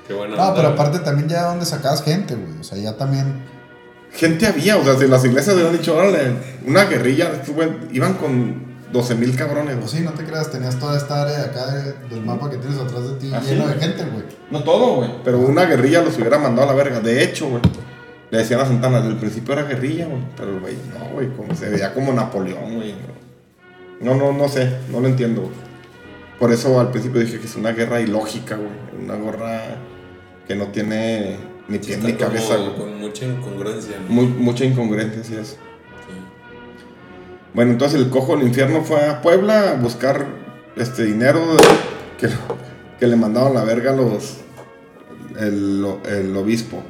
Qué 0.07 0.13
bueno. 0.13 0.35
No, 0.35 0.53
pero 0.55 0.69
aparte 0.69 0.99
también 0.99 1.29
ya 1.29 1.43
donde 1.43 1.65
sacabas 1.65 2.03
gente, 2.03 2.35
güey. 2.35 2.59
O 2.59 2.63
sea, 2.63 2.77
ya 2.77 2.97
también. 2.97 3.43
Gente 4.11 4.47
había, 4.47 4.75
o 4.75 4.83
sea, 4.83 4.95
si 4.97 5.07
las 5.07 5.23
iglesias 5.23 5.55
hubieran 5.55 5.77
dicho, 5.77 5.95
órale, 5.95 6.33
una 6.65 6.83
guerrilla, 6.85 7.31
estos 7.31 7.55
güey, 7.55 7.69
iban 7.93 8.15
con 8.15 8.70
12 8.91 9.15
mil 9.15 9.35
cabrones, 9.35 9.77
Pues 9.79 9.91
sí, 9.91 10.01
no 10.01 10.11
te 10.11 10.23
creas, 10.25 10.51
tenías 10.51 10.77
toda 10.79 10.97
esta 10.97 11.21
área 11.21 11.37
de 11.39 11.45
acá 11.45 11.65
de- 11.71 11.93
del 12.09 12.25
mapa 12.25 12.49
que 12.49 12.57
tienes 12.57 12.79
atrás 12.79 13.03
de 13.09 13.13
ti 13.15 13.31
¿Ah, 13.33 13.41
lleno 13.41 13.67
sí? 13.67 13.73
de 13.73 13.79
gente, 13.79 14.03
güey. 14.03 14.23
No 14.49 14.63
todo, 14.63 14.95
güey. 14.95 15.09
Pero 15.23 15.39
una 15.39 15.65
guerrilla 15.65 16.01
los 16.01 16.17
hubiera 16.17 16.37
mandado 16.37 16.69
a 16.69 16.71
la 16.73 16.77
verga. 16.77 16.99
De 16.99 17.23
hecho, 17.23 17.47
güey. 17.49 17.61
Le 18.31 18.37
decían 18.37 18.59
a 18.61 18.65
Santana, 18.65 18.97
desde 18.99 19.11
el 19.13 19.17
principio 19.17 19.53
era 19.53 19.63
guerrilla, 19.63 20.05
güey. 20.07 20.21
Pero 20.37 20.51
el 20.55 20.59
güey, 20.59 20.75
no, 20.97 21.05
güey, 21.13 21.29
como 21.35 21.53
se 21.55 21.69
veía 21.69 21.93
como 21.93 22.11
Napoleón, 22.13 22.75
güey. 22.75 22.95
No, 24.01 24.15
no, 24.15 24.33
no 24.33 24.47
sé, 24.47 24.77
no 24.91 24.99
lo 24.99 25.07
entiendo, 25.07 25.41
güey. 25.41 25.53
Por 26.39 26.51
eso 26.51 26.79
al 26.79 26.89
principio 26.91 27.21
dije 27.21 27.39
que 27.39 27.45
es 27.45 27.55
una 27.55 27.71
guerra 27.71 28.01
ilógica, 28.01 28.55
güey. 28.55 28.69
Una 29.03 29.15
guerra 29.15 29.61
que 30.47 30.55
no 30.55 30.67
tiene 30.67 31.37
ni 31.67 31.77
pie 31.77 31.97
ni 31.97 32.13
cabeza, 32.13 32.55
güey. 32.57 32.75
con 32.75 32.99
mucha 32.99 33.25
incongruencia. 33.25 33.95
¿no? 34.07 34.13
Mu- 34.13 34.23
mucha 34.43 34.65
incongruencia, 34.65 35.23
sí 35.23 35.35
es. 35.35 35.57
Bueno, 37.53 37.71
entonces 37.71 37.99
el 37.99 38.09
cojo 38.09 38.37
del 38.37 38.47
infierno 38.47 38.81
fue 38.81 39.05
a 39.05 39.21
Puebla 39.21 39.71
a 39.71 39.73
buscar 39.73 40.25
este 40.77 41.03
dinero 41.03 41.41
que, 42.17 43.07
le 43.07 43.15
mandaban 43.15 43.53
la 43.53 43.63
verga 43.63 43.91
los 43.91 44.37
el, 45.39 45.85
el 46.05 46.37
obispo. 46.37 46.81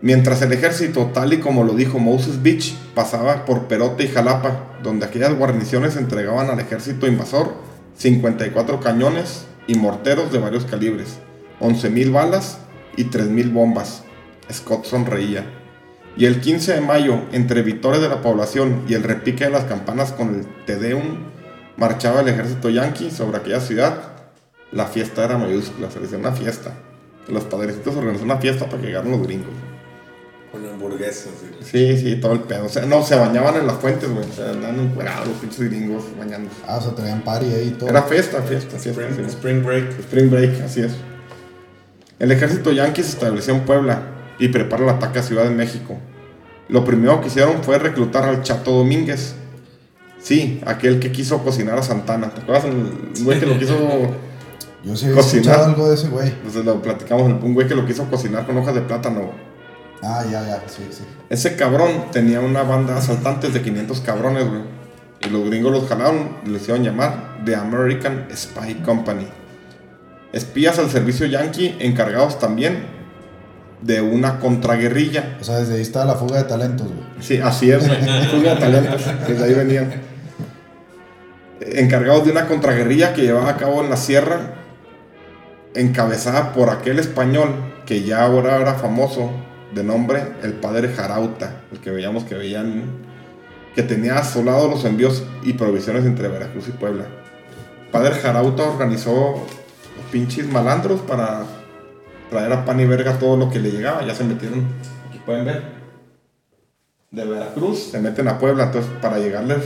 Mientras 0.00 0.42
el 0.42 0.52
ejército, 0.52 1.10
tal 1.12 1.32
y 1.32 1.38
como 1.38 1.64
lo 1.64 1.74
dijo 1.74 1.98
Moses 1.98 2.40
Beach, 2.40 2.72
pasaba 2.94 3.44
por 3.44 3.66
Perote 3.66 4.04
y 4.04 4.08
Jalapa, 4.08 4.76
donde 4.82 5.06
aquellas 5.06 5.36
guarniciones 5.36 5.96
entregaban 5.96 6.50
al 6.50 6.60
ejército 6.60 7.08
invasor 7.08 7.54
54 7.96 8.78
cañones 8.78 9.46
y 9.66 9.74
morteros 9.74 10.32
de 10.32 10.38
varios 10.38 10.64
calibres, 10.66 11.18
11.000 11.60 12.12
balas 12.12 12.58
y 12.96 13.06
3.000 13.06 13.52
bombas. 13.52 14.04
Scott 14.52 14.84
sonreía. 14.84 15.57
Y 16.18 16.26
el 16.26 16.40
15 16.40 16.74
de 16.74 16.80
mayo, 16.80 17.20
entre 17.32 17.62
victorias 17.62 18.02
de 18.02 18.08
la 18.08 18.20
población 18.20 18.82
y 18.88 18.94
el 18.94 19.04
repique 19.04 19.44
de 19.44 19.50
las 19.50 19.64
campanas 19.64 20.12
con 20.12 20.34
el 20.34 20.46
Te 20.66 20.76
Deum, 20.76 21.18
marchaba 21.76 22.20
el 22.22 22.28
ejército 22.28 22.68
yanqui 22.70 23.10
sobre 23.10 23.38
aquella 23.38 23.60
ciudad. 23.60 23.94
La 24.72 24.86
fiesta 24.86 25.24
era 25.24 25.38
mayúscula, 25.38 25.90
se 25.90 25.96
le 25.98 26.02
decía 26.06 26.18
una 26.18 26.32
fiesta. 26.32 26.72
Los 27.28 27.44
padrecitos 27.44 27.94
organizaron 27.94 28.30
una 28.32 28.40
fiesta 28.40 28.66
para 28.66 28.80
que 28.80 28.88
llegaran 28.88 29.10
los 29.12 29.22
gringos. 29.22 29.52
Con 30.50 30.66
hamburguesas. 30.66 31.28
y- 31.60 31.64
Sí, 31.64 31.96
sí, 31.98 32.16
todo 32.16 32.32
el 32.32 32.40
pedo. 32.40 32.64
O 32.64 32.68
sea, 32.68 32.84
no, 32.86 33.02
se 33.04 33.14
bañaban 33.14 33.54
en 33.56 33.66
las 33.66 33.76
fuentes, 33.76 34.08
güey. 34.10 34.24
O 34.28 34.32
sea, 34.32 34.50
andaban 34.50 34.80
encuerados 34.80 35.28
los 35.28 35.36
pinches 35.36 35.60
gringos 35.70 36.04
bañando. 36.18 36.50
Ah, 36.66 36.78
o 36.78 36.80
sea, 36.82 36.94
traían 36.94 37.20
party 37.20 37.46
ahí 37.46 37.68
y 37.68 37.78
todo. 37.78 37.90
Era 37.90 38.02
fiesta, 38.02 38.42
fiesta, 38.42 38.76
fiesta. 38.78 39.02
Spring, 39.02 39.14
sí. 39.28 39.36
Spring 39.36 39.62
Break. 39.62 39.98
Spring 40.00 40.30
Break, 40.30 40.62
así 40.62 40.80
es. 40.80 40.92
El 42.18 42.32
ejército 42.32 42.72
yanqui 42.72 43.02
se 43.02 43.10
estableció 43.10 43.54
en 43.54 43.60
Puebla 43.60 44.02
y 44.38 44.48
prepara 44.48 44.82
el 44.84 44.88
ataque 44.90 45.18
a 45.18 45.22
Ciudad 45.22 45.44
de 45.44 45.50
México. 45.50 45.98
Lo 46.68 46.84
primero 46.84 47.20
que 47.20 47.28
hicieron 47.28 47.62
fue 47.62 47.78
reclutar 47.78 48.24
al 48.24 48.42
Chato 48.42 48.72
Domínguez. 48.72 49.34
Sí, 50.20 50.60
aquel 50.66 50.98
que 51.00 51.12
quiso 51.12 51.42
cocinar 51.42 51.78
a 51.78 51.82
Santana. 51.82 52.30
¿Te 52.30 52.40
acuerdas? 52.42 52.66
El 52.66 53.24
güey 53.24 53.40
que 53.40 53.46
lo 53.46 53.58
quiso. 53.58 53.74
Yo 54.84 54.96
sí 54.96 55.10
Cocinar. 55.12 55.60
algo 55.60 55.88
de 55.88 55.94
ese 55.94 56.08
güey. 56.08 56.28
Entonces 56.28 56.64
lo 56.64 56.80
platicamos, 56.80 57.24
un 57.42 57.54
güey 57.54 57.66
que 57.66 57.74
lo 57.74 57.84
quiso 57.86 58.04
cocinar 58.04 58.46
con 58.46 58.56
hojas 58.58 58.74
de 58.74 58.82
plátano. 58.82 59.30
Ah, 60.02 60.24
ya, 60.30 60.46
ya, 60.46 60.62
sí, 60.68 60.86
sí. 60.90 61.02
Ese 61.28 61.56
cabrón 61.56 62.06
tenía 62.12 62.40
una 62.40 62.62
banda 62.62 62.92
de 62.94 63.00
asaltantes 63.00 63.52
de 63.52 63.62
500 63.62 64.00
cabrones, 64.02 64.48
güey. 64.48 64.62
Y 65.26 65.30
los 65.30 65.44
gringos 65.46 65.72
los 65.72 65.88
jalaron 65.88 66.36
y 66.46 66.50
les 66.50 66.62
hicieron 66.62 66.84
llamar 66.84 67.40
The 67.44 67.56
American 67.56 68.28
Spy 68.32 68.74
Company. 68.84 69.26
Espías 70.32 70.78
al 70.78 70.90
servicio 70.90 71.26
yankee 71.26 71.74
encargados 71.80 72.38
también 72.38 72.97
de 73.82 74.00
una 74.00 74.38
contraguerrilla. 74.40 75.36
O 75.40 75.44
sea, 75.44 75.56
desde 75.56 75.74
ahí 75.74 75.82
estaba 75.82 76.04
la 76.04 76.14
fuga 76.14 76.38
de 76.38 76.44
talentos, 76.44 76.86
güey. 76.86 77.06
Sí, 77.20 77.38
así 77.38 77.70
es, 77.70 77.86
güey. 77.86 78.00
Fuga 78.30 78.54
de 78.54 78.60
talentos, 78.60 79.02
desde 79.26 79.44
ahí 79.44 79.54
venían. 79.54 79.90
Encargados 81.60 82.24
de 82.24 82.32
una 82.32 82.46
contraguerrilla 82.46 83.14
que 83.14 83.22
llevaba 83.22 83.50
a 83.50 83.56
cabo 83.56 83.82
en 83.82 83.90
la 83.90 83.96
sierra, 83.96 84.54
encabezada 85.74 86.52
por 86.52 86.70
aquel 86.70 86.98
español 86.98 87.50
que 87.84 88.02
ya 88.02 88.22
ahora 88.22 88.56
era 88.56 88.74
famoso, 88.74 89.30
de 89.74 89.84
nombre 89.84 90.22
el 90.42 90.54
padre 90.54 90.88
Jarauta, 90.88 91.62
el 91.72 91.78
que 91.80 91.90
veíamos 91.90 92.24
que 92.24 92.34
veían, 92.34 92.84
que 93.74 93.82
tenía 93.82 94.18
asolados 94.18 94.70
los 94.70 94.84
envíos 94.84 95.24
y 95.42 95.54
provisiones 95.54 96.04
entre 96.04 96.28
Veracruz 96.28 96.68
y 96.68 96.72
Puebla. 96.72 97.04
Padre 97.92 98.14
Jarauta 98.14 98.64
organizó 98.64 99.46
pinches 100.10 100.46
malandros 100.50 101.00
para 101.00 101.44
traer 102.30 102.52
a 102.52 102.64
pan 102.64 102.80
y 102.80 102.86
verga 102.86 103.18
todo 103.18 103.36
lo 103.36 103.50
que 103.50 103.58
le 103.58 103.70
llegaba, 103.70 104.04
ya 104.04 104.14
se 104.14 104.24
metieron, 104.24 104.66
aquí 105.08 105.18
pueden 105.24 105.44
ver 105.44 105.78
de 107.10 107.24
Veracruz 107.24 107.90
se 107.90 108.00
meten 108.00 108.28
a 108.28 108.38
Puebla, 108.38 108.64
entonces 108.64 108.90
para 109.00 109.18
llegarles, 109.18 109.64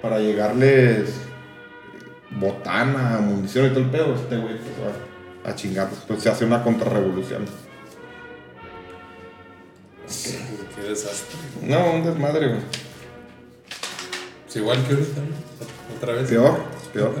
para 0.00 0.20
llegarles 0.20 1.08
eh, 1.08 1.12
botana, 2.30 3.18
munición 3.20 3.66
y 3.66 3.70
todo 3.70 3.80
el 3.80 3.90
pedo, 3.90 4.14
este 4.14 4.36
güey 4.36 4.58
pues, 4.58 5.44
va 5.44 5.50
a 5.50 5.54
chingarlos. 5.54 5.98
Entonces 6.02 6.22
se 6.22 6.30
hace 6.30 6.44
una 6.44 6.62
contrarrevolución. 6.62 7.44
Qué 10.76 10.88
desastre. 10.88 11.38
No, 11.62 11.92
un 11.92 12.04
desmadre, 12.04 12.48
güey. 12.48 12.60
Pues 14.44 14.56
igual 14.56 14.86
que 14.86 14.94
ahorita, 14.94 15.20
¿no? 15.20 15.96
Otra 15.96 16.12
vez. 16.14 16.28
Peor, 16.28 16.60
peor. 16.92 17.14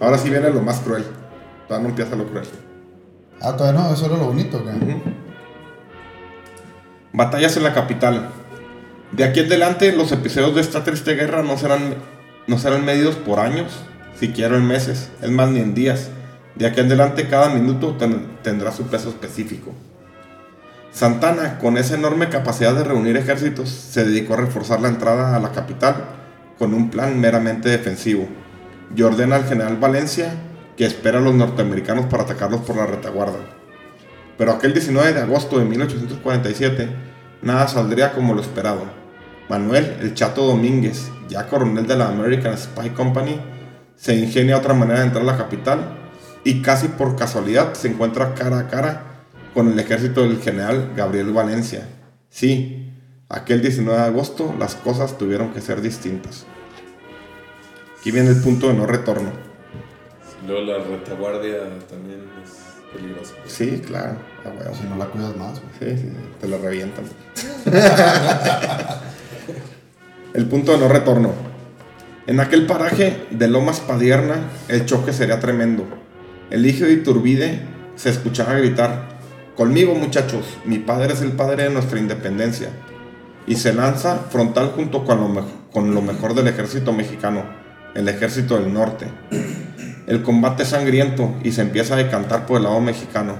Ahora 0.00 0.16
sí 0.16 0.30
viene 0.30 0.50
lo 0.50 0.62
más 0.62 0.80
cruel. 0.80 1.04
Todavía 1.66 1.88
no 1.88 1.90
empieza 1.90 2.16
lo 2.16 2.26
cruel. 2.26 2.46
Ah, 3.40 3.56
todavía 3.56 3.80
no, 3.80 3.92
eso 3.92 4.06
era 4.06 4.16
lo 4.16 4.26
bonito. 4.26 4.62
Batallas 7.12 7.56
en 7.56 7.62
la 7.64 7.74
capital. 7.74 8.28
De 9.12 9.24
aquí 9.24 9.40
en 9.40 9.46
adelante, 9.46 9.92
los 9.92 10.12
episodios 10.12 10.54
de 10.54 10.60
esta 10.60 10.84
triste 10.84 11.14
guerra 11.14 11.42
no 11.42 11.56
serán, 11.56 11.94
no 12.46 12.58
serán 12.58 12.84
medidos 12.84 13.16
por 13.16 13.40
años, 13.40 13.72
siquiera 14.18 14.56
en 14.56 14.66
meses, 14.66 15.10
es 15.22 15.30
más, 15.30 15.48
ni 15.50 15.60
en 15.60 15.74
días. 15.74 16.10
De 16.56 16.66
aquí 16.66 16.80
en 16.80 16.86
adelante, 16.86 17.28
cada 17.28 17.48
minuto 17.48 17.94
ten- 17.96 18.26
tendrá 18.42 18.72
su 18.72 18.84
peso 18.88 19.08
específico. 19.08 19.72
Santana, 20.90 21.58
con 21.58 21.78
esa 21.78 21.94
enorme 21.94 22.28
capacidad 22.28 22.74
de 22.74 22.82
reunir 22.84 23.16
ejércitos, 23.16 23.68
se 23.68 24.04
dedicó 24.04 24.34
a 24.34 24.38
reforzar 24.38 24.80
la 24.80 24.88
entrada 24.88 25.36
a 25.36 25.40
la 25.40 25.52
capital 25.52 26.04
con 26.58 26.74
un 26.74 26.90
plan 26.90 27.18
meramente 27.20 27.68
defensivo. 27.68 28.26
Y 28.96 29.02
ordena 29.02 29.36
al 29.36 29.44
general 29.44 29.76
Valencia 29.76 30.32
que 30.78 30.86
espera 30.86 31.18
a 31.18 31.20
los 31.20 31.34
norteamericanos 31.34 32.06
para 32.06 32.22
atacarlos 32.22 32.62
por 32.62 32.76
la 32.76 32.86
retaguardia. 32.86 33.40
Pero 34.38 34.52
aquel 34.52 34.72
19 34.72 35.12
de 35.12 35.20
agosto 35.20 35.58
de 35.58 35.66
1847, 35.66 36.88
nada 37.42 37.68
saldría 37.68 38.12
como 38.12 38.32
lo 38.32 38.40
esperado. 38.40 38.84
Manuel 39.50 39.98
El 40.00 40.14
Chato 40.14 40.46
Domínguez, 40.46 41.10
ya 41.28 41.48
coronel 41.48 41.86
de 41.86 41.96
la 41.96 42.08
American 42.08 42.56
Spy 42.56 42.90
Company, 42.90 43.38
se 43.96 44.14
ingenia 44.14 44.56
otra 44.56 44.72
manera 44.72 45.00
de 45.00 45.06
entrar 45.06 45.24
a 45.24 45.26
la 45.26 45.36
capital 45.36 45.98
y 46.44 46.62
casi 46.62 46.88
por 46.88 47.16
casualidad 47.16 47.74
se 47.74 47.88
encuentra 47.88 48.34
cara 48.34 48.60
a 48.60 48.68
cara 48.68 49.26
con 49.52 49.70
el 49.70 49.78
ejército 49.78 50.22
del 50.22 50.40
general 50.40 50.92
Gabriel 50.96 51.32
Valencia. 51.32 51.88
Sí, 52.30 52.88
Aquel 53.30 53.60
19 53.60 54.00
de 54.00 54.06
agosto 54.06 54.54
las 54.58 54.74
cosas 54.74 55.18
tuvieron 55.18 55.52
que 55.52 55.60
ser 55.60 55.82
distintas. 55.82 56.46
Aquí 58.00 58.10
viene 58.10 58.30
el 58.30 58.40
punto 58.40 58.68
de 58.68 58.74
no 58.74 58.86
retorno. 58.86 59.47
Luego 60.48 60.62
la 60.72 60.78
retaguardia 60.78 61.58
también 61.88 62.20
es 62.42 62.52
peligrosa. 62.92 63.34
Sí, 63.46 63.82
claro. 63.86 64.16
a 64.44 64.48
huevo. 64.48 64.74
Si 64.74 64.84
no 64.88 64.96
la 64.96 65.04
cuidas 65.06 65.36
más, 65.36 65.60
güey. 65.60 65.94
Sí, 65.96 66.02
sí, 66.02 66.12
te 66.40 66.48
la 66.48 66.56
revientan. 66.58 67.04
el 70.34 70.46
punto 70.46 70.72
de 70.72 70.78
no 70.78 70.88
retorno. 70.88 71.32
En 72.26 72.40
aquel 72.40 72.66
paraje 72.66 73.26
de 73.30 73.48
Lomas 73.48 73.80
Padierna, 73.80 74.36
el 74.68 74.84
choque 74.86 75.12
sería 75.12 75.40
tremendo. 75.40 75.84
El 76.50 76.66
hijo 76.66 76.84
de 76.84 76.92
Iturbide 76.92 77.60
se 77.96 78.10
escuchaba 78.10 78.54
gritar: 78.54 79.08
Conmigo, 79.56 79.94
muchachos, 79.94 80.44
mi 80.64 80.78
padre 80.78 81.12
es 81.14 81.22
el 81.22 81.32
padre 81.32 81.64
de 81.64 81.70
nuestra 81.70 81.98
independencia. 81.98 82.68
Y 83.46 83.56
se 83.56 83.72
lanza 83.72 84.16
frontal 84.30 84.72
junto 84.74 85.04
con 85.04 85.20
lo, 85.20 85.28
mej- 85.28 85.70
con 85.72 85.94
lo 85.94 86.02
mejor 86.02 86.34
del 86.34 86.48
ejército 86.48 86.92
mexicano, 86.92 87.44
el 87.94 88.06
ejército 88.08 88.58
del 88.58 88.72
norte. 88.74 89.06
El 90.08 90.22
combate 90.22 90.62
es 90.62 90.70
sangriento 90.70 91.34
y 91.44 91.52
se 91.52 91.60
empieza 91.60 91.92
a 91.92 91.98
decantar 91.98 92.46
por 92.46 92.56
el 92.56 92.62
lado 92.62 92.80
mexicano. 92.80 93.34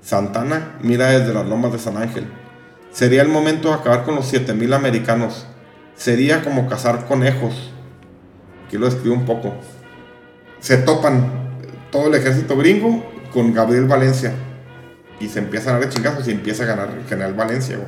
Santana 0.00 0.78
mira 0.80 1.10
desde 1.10 1.34
las 1.34 1.46
lomas 1.46 1.72
de 1.72 1.78
San 1.78 1.98
Ángel. 1.98 2.24
Sería 2.90 3.20
el 3.20 3.28
momento 3.28 3.68
de 3.68 3.74
acabar 3.74 4.04
con 4.04 4.14
los 4.14 4.24
7000 4.24 4.72
americanos. 4.72 5.46
Sería 5.94 6.42
como 6.42 6.66
cazar 6.70 7.04
conejos. 7.04 7.70
Aquí 8.64 8.78
lo 8.78 8.86
describo 8.86 9.14
un 9.14 9.26
poco. 9.26 9.52
Se 10.58 10.78
topan 10.78 11.30
todo 11.92 12.06
el 12.06 12.14
ejército 12.14 12.56
gringo 12.56 13.04
con 13.30 13.52
Gabriel 13.52 13.84
Valencia. 13.84 14.32
Y 15.20 15.28
se 15.28 15.40
empieza 15.40 15.76
a 15.76 15.78
dar 15.78 15.90
chingazos 15.90 16.26
y 16.28 16.30
empieza 16.30 16.62
a 16.62 16.66
ganar 16.66 16.88
el 16.98 17.06
general 17.06 17.34
Valencia. 17.34 17.78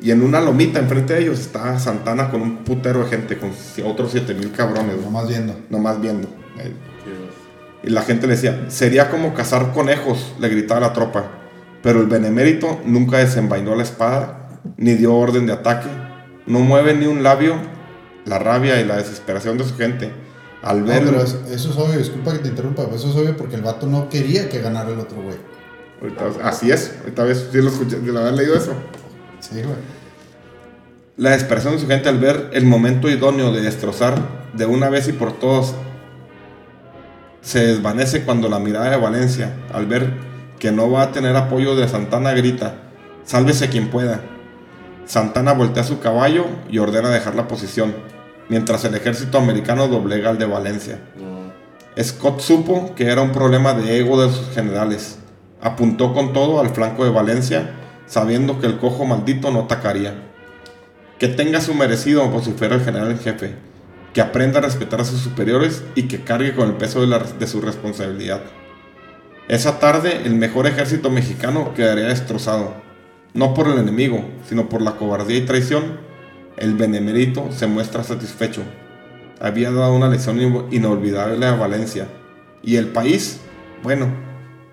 Y 0.00 0.12
en 0.12 0.22
una 0.22 0.40
lomita 0.40 0.78
enfrente 0.78 1.14
de 1.14 1.22
ellos 1.22 1.40
está 1.40 1.76
Santana 1.80 2.30
con 2.30 2.40
un 2.40 2.58
putero 2.58 3.02
de 3.02 3.10
gente, 3.10 3.36
con 3.36 3.50
otros 3.84 4.12
7000 4.12 4.52
cabrones. 4.52 4.96
Nomás 5.04 5.26
viendo. 5.26 5.58
Nomás 5.70 6.00
viendo. 6.00 6.28
Y 7.82 7.90
la 7.90 8.02
gente 8.02 8.26
le 8.26 8.34
decía, 8.34 8.66
sería 8.68 9.10
como 9.10 9.32
cazar 9.34 9.72
conejos, 9.72 10.34
le 10.38 10.48
gritaba 10.48 10.80
la 10.80 10.92
tropa. 10.92 11.24
Pero 11.82 12.00
el 12.00 12.06
benemérito 12.06 12.80
nunca 12.84 13.18
desenvainó 13.18 13.74
la 13.74 13.82
espada, 13.82 14.60
ni 14.76 14.94
dio 14.94 15.14
orden 15.16 15.46
de 15.46 15.52
ataque. 15.54 15.88
No 16.46 16.58
mueve 16.60 16.94
ni 16.94 17.06
un 17.06 17.22
labio 17.22 17.54
la 18.26 18.38
rabia 18.38 18.80
y 18.80 18.84
la 18.84 18.96
desesperación 18.98 19.56
de 19.56 19.64
su 19.64 19.76
gente. 19.76 20.12
Al 20.62 20.80
No, 20.80 20.86
ver... 20.86 21.04
pero 21.04 21.22
eso 21.22 21.40
es 21.48 21.76
obvio, 21.78 21.96
disculpa 21.98 22.32
que 22.32 22.40
te 22.40 22.48
interrumpa, 22.48 22.84
pero 22.84 22.96
eso 22.96 23.08
es 23.08 23.16
obvio 23.16 23.34
porque 23.36 23.56
el 23.56 23.62
vato 23.62 23.86
no 23.86 24.10
quería 24.10 24.48
que 24.50 24.60
ganara 24.60 24.90
el 24.90 24.98
otro 25.00 25.22
güey. 25.22 25.36
Ahorita- 26.02 26.46
así 26.48 26.70
es, 26.70 26.96
ahorita 27.00 27.24
ves, 27.24 27.48
sí 27.50 27.58
lo 27.62 27.70
escuché, 27.70 27.98
de 27.98 28.18
haber 28.18 28.34
leído 28.34 28.54
eso. 28.56 28.74
Sí, 29.40 29.54
güey. 29.62 29.76
La 31.16 31.30
desesperación 31.30 31.74
de 31.74 31.80
su 31.80 31.86
gente 31.86 32.08
al 32.10 32.18
ver 32.18 32.50
el 32.52 32.66
momento 32.66 33.08
idóneo 33.08 33.52
de 33.52 33.62
destrozar 33.62 34.18
de 34.54 34.66
una 34.66 34.88
vez 34.90 35.08
y 35.08 35.12
por 35.12 35.32
todas 35.32 35.74
se 37.42 37.66
desvanece 37.66 38.24
cuando 38.24 38.48
la 38.48 38.58
mirada 38.58 38.90
de 38.90 38.96
Valencia, 38.96 39.54
al 39.72 39.86
ver 39.86 40.12
que 40.58 40.72
no 40.72 40.90
va 40.90 41.02
a 41.02 41.12
tener 41.12 41.36
apoyo 41.36 41.74
de 41.74 41.88
Santana, 41.88 42.32
grita, 42.32 42.74
sálvese 43.24 43.68
quien 43.68 43.88
pueda. 43.88 44.22
Santana 45.06 45.52
voltea 45.52 45.82
su 45.82 46.00
caballo 46.00 46.46
y 46.70 46.78
ordena 46.78 47.10
dejar 47.10 47.34
la 47.34 47.48
posición, 47.48 47.94
mientras 48.48 48.84
el 48.84 48.94
ejército 48.94 49.38
americano 49.38 49.88
doblega 49.88 50.30
al 50.30 50.38
de 50.38 50.46
Valencia. 50.46 51.00
No. 51.16 51.40
Scott 52.02 52.40
supo 52.40 52.94
que 52.94 53.06
era 53.06 53.20
un 53.22 53.32
problema 53.32 53.74
de 53.74 53.98
ego 53.98 54.22
de 54.22 54.32
sus 54.32 54.50
generales. 54.50 55.18
Apuntó 55.60 56.14
con 56.14 56.32
todo 56.32 56.60
al 56.60 56.70
flanco 56.70 57.04
de 57.04 57.10
Valencia, 57.10 57.72
sabiendo 58.06 58.60
que 58.60 58.66
el 58.66 58.78
cojo 58.78 59.04
maldito 59.04 59.50
no 59.50 59.60
atacaría. 59.60 60.14
Que 61.18 61.28
tenga 61.28 61.60
su 61.60 61.74
merecido 61.74 62.28
fuera 62.56 62.76
el 62.76 62.84
general 62.84 63.10
en 63.10 63.18
jefe. 63.18 63.69
Que 64.14 64.20
aprenda 64.20 64.58
a 64.58 64.62
respetar 64.62 65.00
a 65.00 65.04
sus 65.04 65.20
superiores 65.20 65.82
y 65.94 66.04
que 66.08 66.22
cargue 66.22 66.54
con 66.54 66.68
el 66.68 66.74
peso 66.74 67.00
de, 67.00 67.06
la- 67.06 67.18
de 67.20 67.46
su 67.46 67.60
responsabilidad. 67.60 68.42
Esa 69.48 69.78
tarde 69.78 70.22
el 70.24 70.34
mejor 70.34 70.66
ejército 70.66 71.10
mexicano 71.10 71.74
quedaría 71.74 72.06
destrozado. 72.08 72.74
No 73.34 73.54
por 73.54 73.68
el 73.68 73.78
enemigo, 73.78 74.24
sino 74.48 74.68
por 74.68 74.82
la 74.82 74.92
cobardía 74.92 75.36
y 75.38 75.46
traición. 75.46 75.98
El 76.56 76.74
benemérito 76.74 77.48
se 77.52 77.66
muestra 77.66 78.02
satisfecho 78.04 78.62
había 79.42 79.70
dado 79.70 79.94
una 79.94 80.08
lección 80.10 80.38
in- 80.38 80.66
inolvidable 80.70 81.46
a 81.46 81.54
Valencia. 81.54 82.06
Y 82.62 82.76
el 82.76 82.88
país, 82.88 83.40
bueno, 83.82 84.06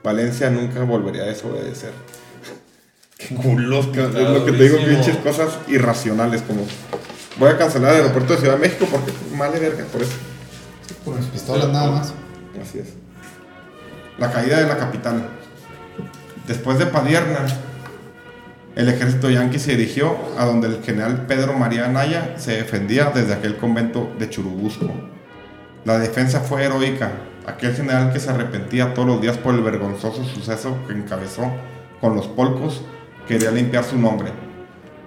Valencia 0.04 0.50
nunca 0.50 0.84
volvería 0.84 1.22
a 1.24 1.28
desobedecer. 1.28 1.92
Qué 3.18 3.34
culos, 3.34 3.88
es 3.96 4.14
lo 4.14 4.44
que 4.46 4.52
te 4.52 4.64
digo, 4.64 4.78
pinches 4.86 5.16
cosas 5.18 5.58
irracionales 5.70 6.42
como... 6.42 6.64
Voy 7.40 7.50
a 7.50 7.58
cancelar 7.58 7.92
el 7.92 8.02
aeropuerto 8.02 8.34
de 8.34 8.40
Ciudad 8.40 8.56
de 8.56 8.62
México 8.62 8.88
porque 8.92 9.12
vale 9.38 9.60
verga 9.60 9.86
por 9.86 10.02
eso. 10.02 10.14
Por 11.06 11.16
mis 11.16 11.26
pistolas 11.28 11.70
nada 11.70 11.92
más. 11.92 12.14
Así 12.60 12.80
es. 12.80 12.94
La 14.18 14.32
caída 14.32 14.60
de 14.60 14.68
la 14.68 14.78
capital. 14.78 15.30
Después 16.48 16.80
de 16.80 16.88
Padierna, 16.88 17.46
el 18.76 18.90
ejército 18.90 19.30
yanqui 19.30 19.60
se 19.60 19.76
dirigió 19.76 20.18
a 20.40 20.46
donde 20.46 20.68
el 20.68 20.84
general 20.84 21.26
Pedro 21.28 21.54
María 21.54 21.86
Anaya 21.86 22.34
se 22.38 22.54
defendía 22.54 23.12
desde 23.14 23.34
aquel 23.34 23.58
convento 23.58 24.12
de 24.18 24.30
Churubusco. 24.30 24.92
La 25.86 26.00
defensa 26.00 26.40
fue 26.40 26.64
heroica. 26.64 27.12
Aquel 27.46 27.76
general 27.76 28.12
que 28.12 28.20
se 28.20 28.32
arrepentía 28.32 28.94
todos 28.94 29.08
los 29.08 29.22
días 29.22 29.38
por 29.38 29.54
el 29.54 29.62
vergonzoso 29.62 30.24
suceso 30.26 30.76
que 30.88 30.94
encabezó 30.94 31.52
con 32.02 32.16
los 32.16 32.28
polcos 32.28 32.82
quería 33.28 33.52
limpiar 33.52 33.84
su 33.84 33.98
nombre. 33.98 34.47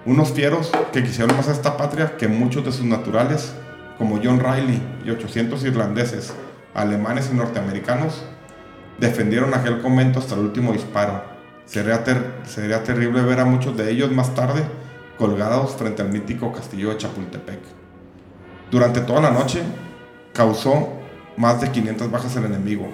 Unos 0.05 0.31
fieros 0.31 0.71
que 0.91 1.03
quisieron 1.03 1.35
más 1.37 1.47
a 1.47 1.51
esta 1.51 1.77
patria 1.77 2.17
que 2.17 2.27
muchos 2.27 2.65
de 2.65 2.71
sus 2.71 2.85
naturales, 2.85 3.53
como 3.97 4.19
John 4.23 4.39
Riley 4.39 4.81
y 5.05 5.11
800 5.11 5.63
irlandeses, 5.63 6.33
alemanes 6.73 7.29
y 7.31 7.35
norteamericanos, 7.35 8.23
defendieron 8.99 9.53
aquel 9.53 9.81
convento 9.81 10.19
hasta 10.19 10.33
el 10.35 10.41
último 10.41 10.73
disparo. 10.73 11.23
Sería, 11.65 12.03
ter- 12.03 12.33
sería 12.45 12.83
terrible 12.83 13.21
ver 13.21 13.39
a 13.39 13.45
muchos 13.45 13.77
de 13.77 13.91
ellos 13.91 14.11
más 14.11 14.33
tarde 14.33 14.63
colgados 15.17 15.75
frente 15.75 16.01
al 16.01 16.09
mítico 16.09 16.51
castillo 16.51 16.89
de 16.89 16.97
Chapultepec. 16.97 17.59
Durante 18.71 19.01
toda 19.01 19.21
la 19.21 19.29
noche 19.31 19.61
causó 20.33 20.93
más 21.37 21.61
de 21.61 21.69
500 21.71 22.09
bajas 22.09 22.35
el 22.37 22.45
enemigo. 22.45 22.89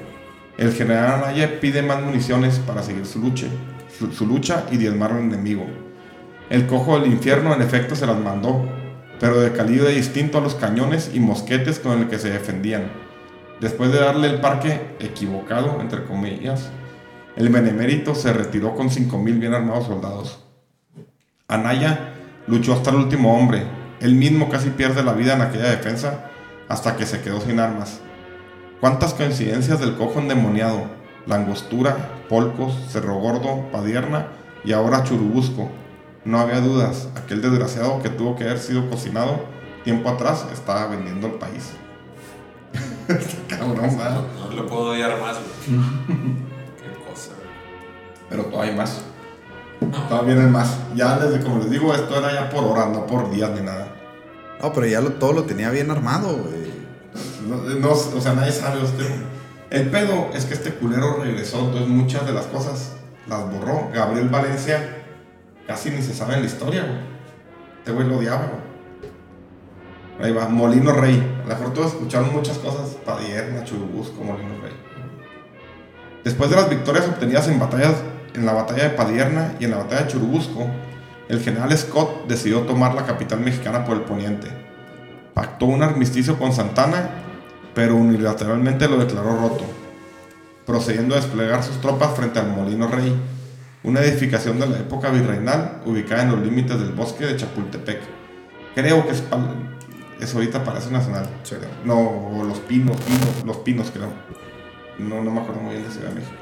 El 0.58 0.74
general 0.74 1.24
Anaya 1.24 1.60
pide 1.62 1.82
más 1.84 2.02
municiones 2.02 2.60
para 2.60 2.84
seguir 2.84 3.06
su 3.06 3.20
lucha, 3.20 3.48
su, 3.98 4.12
su 4.12 4.26
lucha 4.26 4.66
y 4.72 4.78
diezmar 4.78 5.14
al 5.14 5.20
enemigo. 5.20 5.66
El 6.50 6.66
cojo 6.66 7.00
del 7.00 7.12
infierno 7.12 7.54
en 7.54 7.62
efecto 7.62 7.96
se 7.96 8.08
las 8.08 8.18
mandó, 8.18 8.66
pero 9.20 9.40
de 9.42 9.52
calibre 9.52 9.90
distinto 9.90 10.38
a 10.38 10.42
los 10.42 10.56
cañones 10.56 11.12
y 11.14 11.20
mosquetes 11.20 11.80
con 11.80 12.00
el 12.00 12.08
que 12.08 12.20
se 12.20 12.30
defendían. 12.30 12.90
Después 13.60 13.92
de 13.92 14.00
darle 14.00 14.30
el 14.30 14.40
parque 14.40 14.96
equivocado, 15.00 15.82
entre 15.82 16.06
comillas, 16.06 16.70
el 17.36 17.50
benemérito 17.50 18.16
se 18.16 18.32
retiró 18.32 18.76
con 18.76 18.90
5.000 18.90 19.40
bien 19.40 19.54
armados 19.54 19.88
soldados. 19.88 20.44
Anaya 21.48 22.14
luchó 22.48 22.74
hasta 22.74 22.92
el 22.92 22.98
último 22.98 23.38
hombre. 23.38 23.64
Él 24.00 24.16
mismo 24.16 24.50
casi 24.50 24.70
pierde 24.70 25.04
la 25.04 25.14
vida 25.14 25.34
en 25.34 25.42
aquella 25.42 25.70
defensa 25.70 26.30
hasta 26.70 26.96
que 26.96 27.06
se 27.06 27.22
quedó 27.22 27.42
sin 27.42 27.60
armas. 27.60 28.00
¿Cuántas 28.80 29.14
coincidencias 29.14 29.80
del 29.80 29.96
cojo 29.96 30.20
endemoniado? 30.20 30.84
Langostura, 31.26 31.96
Polcos, 32.30 32.74
Cerro 32.90 33.16
Gordo, 33.16 33.70
Padierna 33.72 34.28
y 34.64 34.72
ahora 34.72 35.04
Churubusco. 35.04 35.70
No 36.26 36.40
había 36.40 36.60
dudas, 36.60 37.08
aquel 37.16 37.42
desgraciado 37.42 38.02
que 38.02 38.10
tuvo 38.10 38.36
que 38.36 38.44
haber 38.44 38.60
sido 38.60 38.90
cocinado 38.90 39.40
tiempo 39.84 40.10
atrás 40.10 40.46
estaba 40.52 40.88
vendiendo 40.88 41.28
el 41.28 41.34
país. 41.34 41.72
Cabrón, 43.48 43.98
¿verdad? 43.98 44.22
No, 44.38 44.50
no 44.50 44.56
le 44.56 44.64
puedo 44.64 44.92
odiar 44.92 45.20
más, 45.22 45.38
güey. 45.38 45.80
Qué 46.78 47.10
cosa, 47.10 47.30
güey. 47.36 47.48
Pero 48.30 48.46
todavía 48.46 48.72
hay 48.74 48.78
más. 48.78 49.02
Todavía 50.10 50.34
vienen 50.34 50.52
más. 50.52 50.78
Ya 50.96 51.18
desde, 51.18 51.42
como 51.44 51.60
les 51.60 51.70
digo, 51.70 51.94
esto 51.94 52.18
era 52.18 52.34
ya 52.34 52.50
por 52.50 52.64
horas, 52.66 52.90
no 52.90 53.06
por 53.06 53.32
días 53.32 53.52
ni 53.52 53.62
nada. 53.62 53.88
No, 54.62 54.74
pero 54.74 54.88
ya 54.88 55.00
lo- 55.02 55.14
todo 55.14 55.34
lo 55.34 55.44
tenía 55.44 55.70
bien 55.70 55.90
armado, 55.92 56.36
güey. 56.36 56.68
No, 57.48 57.56
no, 57.80 57.92
o 57.92 58.22
sea, 58.22 58.34
nadie 58.34 58.52
sabe. 58.52 58.84
Usted. 58.84 59.10
El 59.70 59.90
pedo 59.90 60.30
es 60.34 60.46
que 60.46 60.54
este 60.56 60.74
culero 60.74 61.18
regresó, 61.22 61.60
entonces 61.60 61.88
muchas 61.88 62.26
de 62.26 62.34
las 62.34 62.46
cosas 62.48 62.94
las 63.28 63.50
borró. 63.52 63.90
Gabriel 63.94 64.28
Valencia 64.30 64.97
casi 65.68 65.92
ni 65.92 66.02
se 66.02 66.14
sabe 66.14 66.36
en 66.36 66.42
la 66.42 66.48
historia, 66.48 66.84
güey. 66.84 67.00
Este 67.80 67.92
güey 67.92 68.08
lo 68.08 68.18
odiaba, 68.18 68.48
güey. 68.48 68.68
Ahí 70.20 70.32
va, 70.34 70.48
Molino 70.50 70.94
Rey. 70.94 71.22
A 71.44 71.48
lo 71.48 71.56
mejor 71.56 71.74
todos 71.74 71.94
escucharon 71.94 72.34
muchas 72.34 72.58
cosas. 72.58 72.98
Padierna, 73.06 73.64
Churubusco, 73.64 74.24
Molino 74.24 74.60
Rey. 74.62 74.74
Después 76.24 76.50
de 76.50 76.56
las 76.56 76.70
victorias 76.70 77.08
obtenidas 77.08 77.48
en 77.48 77.60
batallas, 77.60 77.96
en 78.34 78.46
la 78.46 78.54
batalla 78.54 78.84
de 78.84 78.90
Padierna 78.92 79.54
y 79.60 79.66
en 79.66 79.72
la 79.72 79.78
batalla 79.78 80.04
de 80.04 80.08
Churubusco, 80.08 80.68
el 81.30 81.42
general 81.42 81.78
Scott 81.78 82.28
decidió 82.28 82.62
tomar 82.62 82.96
la 82.96 83.06
capital 83.06 83.42
mexicana 83.42 83.86
por 83.86 83.98
el 83.98 84.04
poniente. 84.04 84.48
Pactó 85.34 85.68
un 85.68 85.84
armisticio 85.84 86.40
con 86.40 86.52
Santana, 86.52 87.10
pero 87.76 87.96
unilateralmente 87.96 88.88
lo 88.88 88.98
declaró 88.98 89.38
roto, 89.38 89.66
procediendo 90.66 91.16
a 91.16 91.20
desplegar 91.20 91.64
sus 91.64 91.80
tropas 91.80 92.16
frente 92.16 92.40
al 92.40 92.50
Molino 92.50 92.88
Rey. 92.88 93.16
Una 93.84 94.02
edificación 94.02 94.60
de 94.60 94.68
la 94.68 94.78
época 94.78 95.10
virreinal 95.10 95.82
ubicada 95.86 96.24
en 96.24 96.32
los 96.32 96.42
límites 96.42 96.80
del 96.80 96.92
bosque 96.92 97.26
de 97.26 97.38
Chapultepec. 97.38 98.02
Creo 98.76 99.06
que 99.06 99.12
es, 99.12 99.24
es 100.20 100.34
ahorita 100.34 100.64
Palacio 100.64 100.92
Nacional. 100.92 101.30
No, 101.86 101.98
o 101.98 102.44
Los 102.44 102.60
Pinos, 102.60 102.98
Pinos, 102.98 103.46
Los 103.46 103.58
Pinos 103.58 103.92
creo. 103.92 104.12
No, 105.00 105.24
no 105.24 105.32
me 105.32 105.42
acuerdo 105.42 105.62
muy 105.62 105.74
bien 105.74 105.86
de 105.86 105.92
Ciudad 105.92 106.10
de 106.10 106.16
México. 106.16 106.36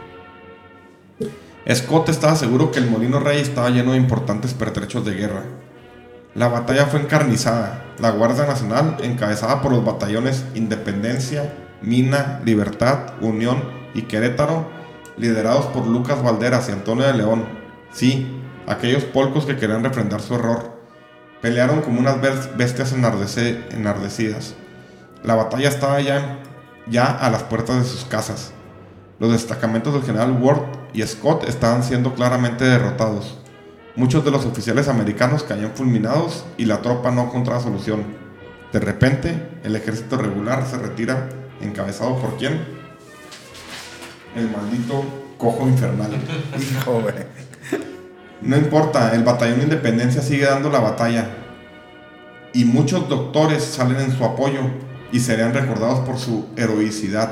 Scott 1.74 2.10
estaba 2.10 2.36
seguro 2.36 2.72
que 2.72 2.80
el 2.80 2.90
Molino 2.90 3.20
Rey 3.20 3.42
estaba 3.42 3.70
lleno 3.70 3.94
de 3.94 3.98
importantes 3.98 4.54
pertrechos 4.54 5.04
de 5.04 5.16
guerra. 5.16 5.44
La 6.36 6.48
batalla 6.48 6.86
fue 6.86 7.00
encarnizada. 7.00 7.86
La 8.00 8.12
Guardia 8.12 8.46
Nacional, 8.46 8.98
encabezada 9.02 9.62
por 9.62 9.72
los 9.72 9.84
batallones 9.84 10.46
Independencia, 10.54 11.54
Mina, 11.82 12.42
Libertad, 12.46 13.14
Unión 13.22 13.64
y 13.94 14.04
Querétaro, 14.04 14.70
liderados 15.18 15.66
por 15.68 15.86
Lucas 15.88 16.22
Valderas 16.24 16.70
y 16.70 16.72
Antonio 16.72 17.06
de 17.06 17.14
León. 17.14 17.46
Sí, 17.92 18.42
aquellos 18.68 19.04
polcos 19.04 19.46
que 19.46 19.56
querían 19.58 19.84
refrendar 19.84 20.22
su 20.22 20.36
error. 20.36 20.76
Pelearon 21.42 21.82
como 21.82 22.00
unas 22.00 22.18
bes- 22.22 22.56
bestias 22.58 22.92
enardecidas. 22.94 24.56
La 25.24 25.36
batalla 25.36 25.70
estaba 25.70 26.02
ya, 26.02 26.40
ya 26.88 27.06
a 27.06 27.30
las 27.30 27.44
puertas 27.44 27.78
de 27.78 27.84
sus 27.84 28.06
casas. 28.06 28.52
Los 29.20 29.32
destacamentos 29.32 29.94
del 29.94 30.04
general 30.04 30.38
Ward 30.42 30.62
y 30.94 31.02
Scott 31.04 31.48
estaban 31.48 31.84
siendo 31.84 32.14
claramente 32.14 32.66
derrotados. 32.66 33.38
Muchos 33.96 34.26
de 34.26 34.32
los 34.32 34.46
oficiales 34.46 34.90
americanos 34.90 35.44
caían 35.44 35.72
fulminados 35.74 36.44
y 36.58 36.66
la 36.66 36.82
tropa 36.82 37.12
no 37.12 37.24
encontraba 37.24 37.62
solución. 37.62 38.04
De 38.74 38.80
repente, 38.80 39.60
el 39.64 39.76
ejército 39.78 40.18
regular 40.18 40.66
se 40.66 40.78
retira, 40.78 41.30
encabezado 41.62 42.18
por 42.20 42.36
quién? 42.38 42.75
El 44.36 44.50
maldito 44.52 45.04
cojo 45.38 45.68
infernal. 45.68 46.12
Hijo. 46.60 47.02
No 48.42 48.58
importa, 48.58 49.16
el 49.16 49.24
batallón 49.24 49.58
de 49.60 49.64
Independencia 49.64 50.22
sigue 50.22 50.46
dando 50.46 50.70
la 50.70 50.80
batalla. 50.80 51.30
Y 52.54 52.66
muchos 52.66 53.10
doctores 53.10 53.64
salen 53.64 54.00
en 54.00 54.12
su 54.16 54.24
apoyo 54.24 54.62
y 55.12 55.20
serían 55.20 55.54
recordados 55.54 56.00
por 56.00 56.18
su 56.18 56.48
heroicidad. 56.56 57.32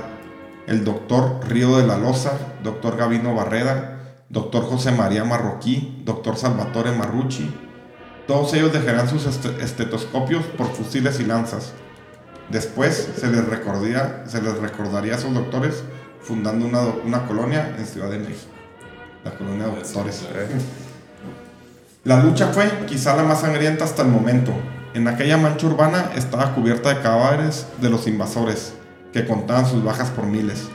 El 0.67 0.83
doctor 0.85 1.41
Río 1.47 1.77
de 1.77 1.85
la 1.85 1.97
Loza, 1.97 2.31
doctor 2.63 2.97
Gavino 2.97 3.35
Barreda, 3.35 3.99
doctor 4.29 4.63
José 4.63 4.91
María 4.91 5.23
Marroquí, 5.25 6.01
doctor 6.05 6.37
Salvatore 6.37 6.91
Marrucci. 6.93 7.53
Todos 8.27 8.53
ellos 8.53 8.71
dejarán 8.71 9.09
sus 9.09 9.25
este- 9.25 9.61
estetoscopios 9.61 10.43
por 10.57 10.67
fusiles 10.67 11.19
y 11.19 11.25
lanzas. 11.25 11.73
Después 12.49 13.09
se 13.17 13.27
les, 13.27 13.41
se 13.41 14.41
les 14.41 14.57
recordaría 14.57 15.13
a 15.13 15.17
esos 15.17 15.33
doctores 15.33 15.83
fundando 16.23 16.65
una, 16.65 16.81
una 17.05 17.27
colonia 17.27 17.75
en 17.77 17.85
Ciudad 17.85 18.09
de 18.09 18.19
México. 18.19 18.51
La 19.23 19.31
colonia 19.31 19.67
de 19.67 19.75
doctores. 19.75 20.25
La 22.03 22.21
lucha 22.21 22.47
fue 22.47 22.69
quizá 22.85 23.15
la 23.15 23.23
más 23.23 23.41
sangrienta 23.41 23.85
hasta 23.85 24.01
el 24.01 24.09
momento. 24.09 24.51
En 24.93 25.07
aquella 25.07 25.37
mancha 25.37 25.67
urbana 25.67 26.11
estaba 26.15 26.53
cubierta 26.53 26.89
de 26.89 27.01
cadáveres 27.01 27.65
de 27.81 27.89
los 27.89 28.07
invasores, 28.07 28.73
que 29.13 29.25
contaban 29.25 29.65
sus 29.65 29.83
bajas 29.83 30.09
por 30.09 30.25
miles. 30.25 30.67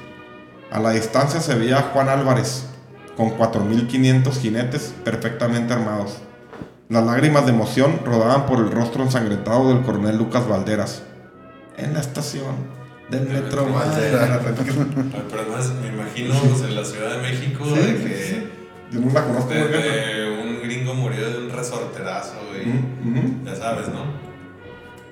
A 0.71 0.81
la 0.81 0.91
distancia 0.91 1.41
se 1.41 1.55
veía 1.55 1.79
a 1.79 1.83
Juan 1.83 2.09
Álvarez, 2.09 2.65
con 3.17 3.37
4.500 3.37 4.33
jinetes 4.39 4.95
perfectamente 5.05 5.75
armados. 5.75 6.19
Las 6.89 7.05
lágrimas 7.05 7.45
de 7.45 7.53
emoción 7.53 8.01
rodaban 8.05 8.47
por 8.47 8.59
el 8.59 8.71
rostro 8.71 9.03
ensangrentado 9.03 9.69
del 9.69 9.83
coronel 9.83 10.17
Lucas 10.17 10.49
Valderas. 10.49 11.03
En 11.77 11.93
la 11.93 12.01
estación 12.01 12.78
del 13.11 13.29
metro 13.29 13.73
Valderas. 13.73 14.41
Ay, 14.47 15.25
Pero 15.31 15.43
además 15.43 15.73
me 15.83 15.89
imagino 15.89 16.35
pues, 16.35 16.63
en 16.63 16.77
la 16.77 16.85
Ciudad 16.85 17.17
de 17.17 17.23
México 17.23 17.65
Sí, 17.65 17.81
de 17.81 18.05
que 18.05 18.17
sí. 18.17 18.49
Yo 18.91 19.01
no 19.01 19.13
la 19.13 19.25
conozco 19.25 19.51
de, 19.51 19.69
de 19.69 20.41
un 20.41 20.63
gringo 20.63 20.95
murió 20.95 21.31
de 21.31 21.39
un 21.39 21.51
resorterazo, 21.51 22.37
ujú. 22.41 23.45
Ya 23.45 23.55
sabes, 23.55 23.89
¿no? 23.89 24.05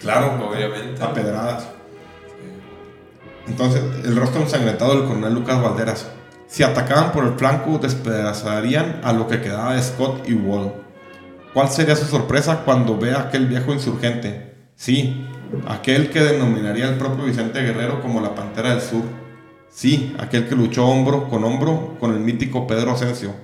Claro, 0.00 0.48
Obviamente. 0.48 1.02
A 1.02 1.12
pedradas. 1.12 1.62
Sí. 1.64 3.48
Entonces, 3.48 3.82
el 4.04 4.16
rostro 4.16 4.42
ensangrentado 4.42 4.94
del 4.94 5.04
coronel 5.06 5.34
Lucas 5.34 5.60
Valderas. 5.60 6.10
Si 6.46 6.62
atacaban 6.62 7.12
por 7.12 7.24
el 7.24 7.32
flanco, 7.32 7.78
despedazarían 7.78 9.00
a 9.02 9.12
lo 9.12 9.26
que 9.26 9.40
quedaba 9.40 9.74
de 9.74 9.82
Scott 9.82 10.28
y 10.28 10.34
Wall. 10.34 10.72
¿Cuál 11.52 11.70
sería 11.70 11.96
su 11.96 12.04
sorpresa 12.04 12.62
cuando 12.64 12.98
ve 12.98 13.12
a 13.12 13.22
aquel 13.22 13.46
viejo 13.46 13.72
insurgente? 13.72 14.54
Sí, 14.74 15.26
aquel 15.66 16.10
que 16.10 16.20
denominaría 16.20 16.88
el 16.88 16.96
propio 16.96 17.24
Vicente 17.24 17.62
Guerrero 17.62 18.00
como 18.00 18.20
la 18.20 18.34
Pantera 18.34 18.70
del 18.70 18.80
Sur. 18.80 19.02
Sí, 19.68 20.14
aquel 20.18 20.48
que 20.48 20.54
luchó 20.54 20.86
hombro 20.86 21.28
con 21.28 21.44
hombro 21.44 21.96
con 21.98 22.12
el 22.12 22.20
mítico 22.20 22.66
Pedro 22.66 22.92
Asensio. 22.92 23.34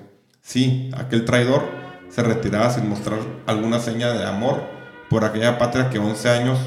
Sí, 0.41 0.91
aquel 0.97 1.25
traidor 1.25 1.63
se 2.09 2.23
retiraba 2.23 2.71
sin 2.71 2.89
mostrar 2.89 3.19
alguna 3.47 3.79
seña 3.79 4.13
de 4.13 4.25
amor 4.27 4.63
por 5.09 5.25
aquella 5.25 5.59
patria 5.59 5.91
que 5.91 5.99
11 5.99 6.29
años 6.31 6.59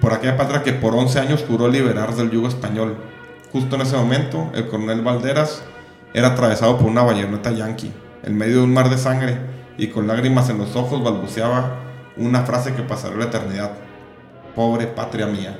por 0.00 0.12
aquella 0.12 0.36
patria 0.36 0.62
que 0.62 0.72
por 0.72 0.94
11 0.94 1.18
años 1.18 1.44
juró 1.46 1.68
liberar 1.68 2.14
del 2.14 2.30
yugo 2.30 2.48
español. 2.48 2.96
Justo 3.52 3.76
en 3.76 3.82
ese 3.82 3.96
momento, 3.96 4.50
el 4.54 4.68
coronel 4.68 5.02
Valderas 5.02 5.62
era 6.14 6.28
atravesado 6.28 6.78
por 6.78 6.86
una 6.86 7.02
bayoneta 7.02 7.50
yanqui, 7.50 7.90
en 8.22 8.36
medio 8.36 8.58
de 8.58 8.62
un 8.62 8.72
mar 8.72 8.90
de 8.90 8.98
sangre, 8.98 9.38
y 9.76 9.88
con 9.88 10.06
lágrimas 10.06 10.48
en 10.50 10.58
los 10.58 10.76
ojos 10.76 11.02
balbuceaba 11.02 11.87
una 12.18 12.42
frase 12.44 12.74
que 12.74 12.82
pasará 12.82 13.16
la 13.16 13.24
eternidad. 13.24 13.72
Pobre 14.54 14.86
patria 14.86 15.26
mía. 15.26 15.58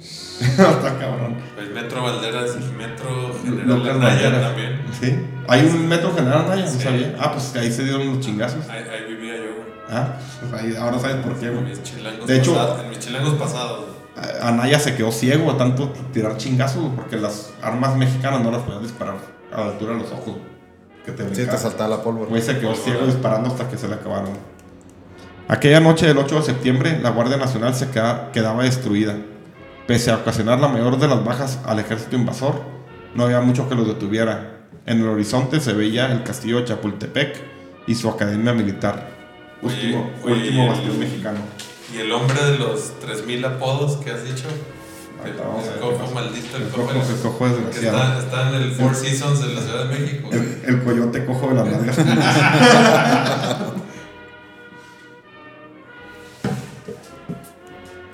Está 0.40 0.96
cabrón. 0.98 1.36
El 1.58 1.70
Metro 1.74 2.02
Valderas 2.02 2.52
y 2.56 2.72
Metro 2.74 3.34
General 3.44 3.90
Anaya 3.90 3.98
Valderas. 4.30 4.42
también. 4.42 4.82
Sí. 4.98 5.18
Hay 5.48 5.66
un 5.66 5.88
metro 5.88 6.14
general 6.14 6.44
Anaya, 6.46 6.64
no 6.64 6.70
Sí. 6.70 6.78
sabía. 6.80 7.16
Ah, 7.18 7.32
pues 7.32 7.54
ahí 7.56 7.70
se 7.72 7.82
dieron 7.84 8.06
los 8.06 8.20
chingazos. 8.20 8.66
Ahí, 8.68 8.84
ahí 8.88 9.04
vivía 9.14 9.36
yo, 9.36 9.42
güey. 9.42 9.70
Ah, 9.90 10.14
pues 10.48 10.62
ahí, 10.62 10.76
ahora 10.76 10.98
sabes 10.98 11.16
por 11.16 11.34
qué, 11.34 11.46
En 11.46 11.54
güey. 11.54 11.64
mis 11.66 11.82
chilangos 11.82 12.26
De 12.26 12.36
hecho- 12.38 12.54
pasados. 12.54 12.80
En 12.84 12.88
mis 12.90 12.98
chilangos 13.00 13.34
pasados. 13.34 13.84
Anaya 14.42 14.78
se 14.78 14.94
quedó 14.96 15.10
ciego 15.12 15.50
a 15.50 15.56
tanto 15.56 15.88
tirar 16.12 16.36
chingazos 16.36 16.92
porque 16.94 17.16
las 17.16 17.52
armas 17.62 17.96
mexicanas 17.96 18.42
no 18.42 18.50
las 18.50 18.62
podían 18.62 18.82
disparar 18.82 19.16
a 19.52 19.60
la 19.60 19.66
altura 19.72 19.94
de 19.94 20.00
los 20.00 20.12
ojos. 20.12 20.34
Que 21.04 21.12
te 21.12 21.34
Sí, 21.34 21.46
te 21.46 21.56
saltaba 21.58 21.96
la 21.96 22.02
pólvora. 22.02 22.28
Güey 22.28 22.42
se 22.42 22.58
quedó 22.58 22.74
ciego 22.74 23.04
disparando 23.06 23.48
hasta 23.48 23.68
que 23.68 23.76
se 23.76 23.88
le 23.88 23.94
acabaron. 23.94 24.30
Aquella 25.52 25.80
noche 25.80 26.06
del 26.06 26.16
8 26.18 26.36
de 26.36 26.42
septiembre, 26.42 27.00
la 27.02 27.10
Guardia 27.10 27.36
Nacional 27.36 27.74
se 27.74 27.88
queda- 27.90 28.30
quedaba 28.32 28.62
destruida. 28.62 29.16
Pese 29.88 30.12
a 30.12 30.16
ocasionar 30.18 30.60
la 30.60 30.68
mayor 30.68 30.96
de 31.00 31.08
las 31.08 31.24
bajas 31.24 31.58
al 31.66 31.80
ejército 31.80 32.14
invasor, 32.14 32.62
no 33.16 33.24
había 33.24 33.40
mucho 33.40 33.68
que 33.68 33.74
los 33.74 33.88
detuviera. 33.88 34.58
En 34.86 35.00
el 35.00 35.08
horizonte 35.08 35.58
se 35.58 35.72
veía 35.72 36.12
el 36.12 36.22
castillo 36.22 36.58
de 36.58 36.66
Chapultepec 36.66 37.34
y 37.88 37.96
su 37.96 38.08
academia 38.08 38.52
militar. 38.52 39.08
Oye, 39.62 39.74
Último, 39.74 40.10
oye, 40.22 40.34
último 40.34 40.62
el- 40.62 40.68
bastión 40.68 40.98
mexicano. 41.00 41.38
¿Y 41.92 41.98
el 41.98 42.12
hombre 42.12 42.40
de 42.44 42.56
los 42.58 43.00
3000 43.00 43.44
apodos 43.44 43.96
que 43.96 44.12
has 44.12 44.22
dicho? 44.22 44.44
El, 45.24 45.32
Ahorita 45.32 45.42
vamos 45.42 45.64
a 45.64 45.66
el 45.66 45.72
ver. 45.72 45.80
cojo 45.98 46.14
maldito, 46.14 46.56
el, 46.56 46.62
El 46.62 46.68
cojo, 46.68 46.86
cojo, 46.86 47.10
el 47.10 47.20
cojo 47.20 47.48
desgraciado. 47.48 47.98
está, 47.98 48.18
está 48.20 48.48
en 48.50 48.54
el 48.62 48.70
Four 48.72 48.94
Seasons 48.94 49.40
de 49.40 49.52
la 49.54 49.60
Ciudad 49.60 49.84
de 49.88 49.98
México. 49.98 50.28
El, 50.32 50.62
el 50.66 50.82
coyote 50.84 51.26
cojo 51.26 51.48
de 51.48 51.54
las 51.56 51.66
nalgas. 51.66 51.96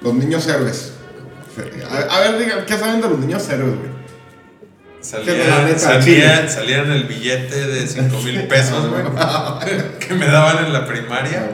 los 0.07 0.15
niños 0.15 0.47
héroes. 0.47 0.93
A, 1.91 2.17
a 2.17 2.21
ver, 2.21 2.39
digan, 2.39 2.65
¿qué 2.65 2.77
saben 2.79 3.01
de 3.01 3.09
los 3.09 3.19
niños 3.19 3.49
héroes, 3.49 3.75
güey? 3.77 3.97
Que 5.01 5.39
la 5.39 5.45
Salía, 5.45 5.65
neta, 5.65 5.79
salía, 5.79 6.01
chile. 6.05 6.49
salía 6.49 6.79
en 6.83 6.91
el 6.93 7.05
billete 7.05 7.67
de 7.67 7.87
5 7.87 8.17
mil 8.23 8.43
pesos, 8.49 8.89
güey, 8.89 9.03
que 10.01 10.15
me 10.15 10.27
daban 10.27 10.65
en 10.67 10.73
la 10.73 10.87
primaria. 10.87 11.49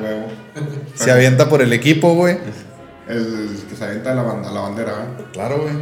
Se 0.95 1.11
avienta 1.11 1.49
por 1.49 1.63
el 1.63 1.73
equipo, 1.73 2.15
güey. 2.15 2.39
El, 3.09 3.17
el 3.17 3.67
que 3.69 3.77
se 3.77 3.85
avienta 3.85 4.13
a 4.13 4.15
la, 4.15 4.23
la 4.23 4.61
bandera, 4.61 4.93
¿eh? 4.93 5.25
Claro, 5.33 5.63
güey. 5.63 5.75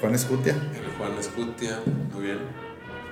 Juan 0.00 0.14
Escutia. 0.14 0.52
El 0.52 0.96
Juan 0.98 1.18
Escutia, 1.18 1.78
muy 2.12 2.24
bien. 2.24 2.38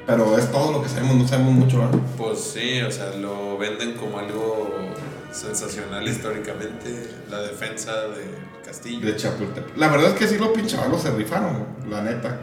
Pero 0.06 0.36
es 0.38 0.50
todo 0.50 0.72
lo 0.72 0.82
que 0.82 0.88
sabemos, 0.88 1.16
no 1.16 1.28
sabemos 1.28 1.52
mucho, 1.54 1.82
¿eh? 1.82 1.98
Pues 2.18 2.38
sí, 2.40 2.80
o 2.82 2.90
sea, 2.90 3.10
lo 3.16 3.56
venden 3.58 3.94
como 3.94 4.18
algo 4.18 4.76
sensacional 5.32 6.06
históricamente, 6.06 7.08
la 7.30 7.40
defensa 7.40 7.92
del 8.08 8.34
castillo. 8.64 9.06
De 9.06 9.16
Chapultepec. 9.16 9.76
La 9.76 9.88
verdad 9.88 10.10
es 10.10 10.14
que 10.14 10.28
sí 10.28 10.38
los 10.38 10.48
pinchabalos 10.48 11.02
se 11.02 11.10
rifaron, 11.10 11.66
la 11.88 12.02
neta. 12.02 12.38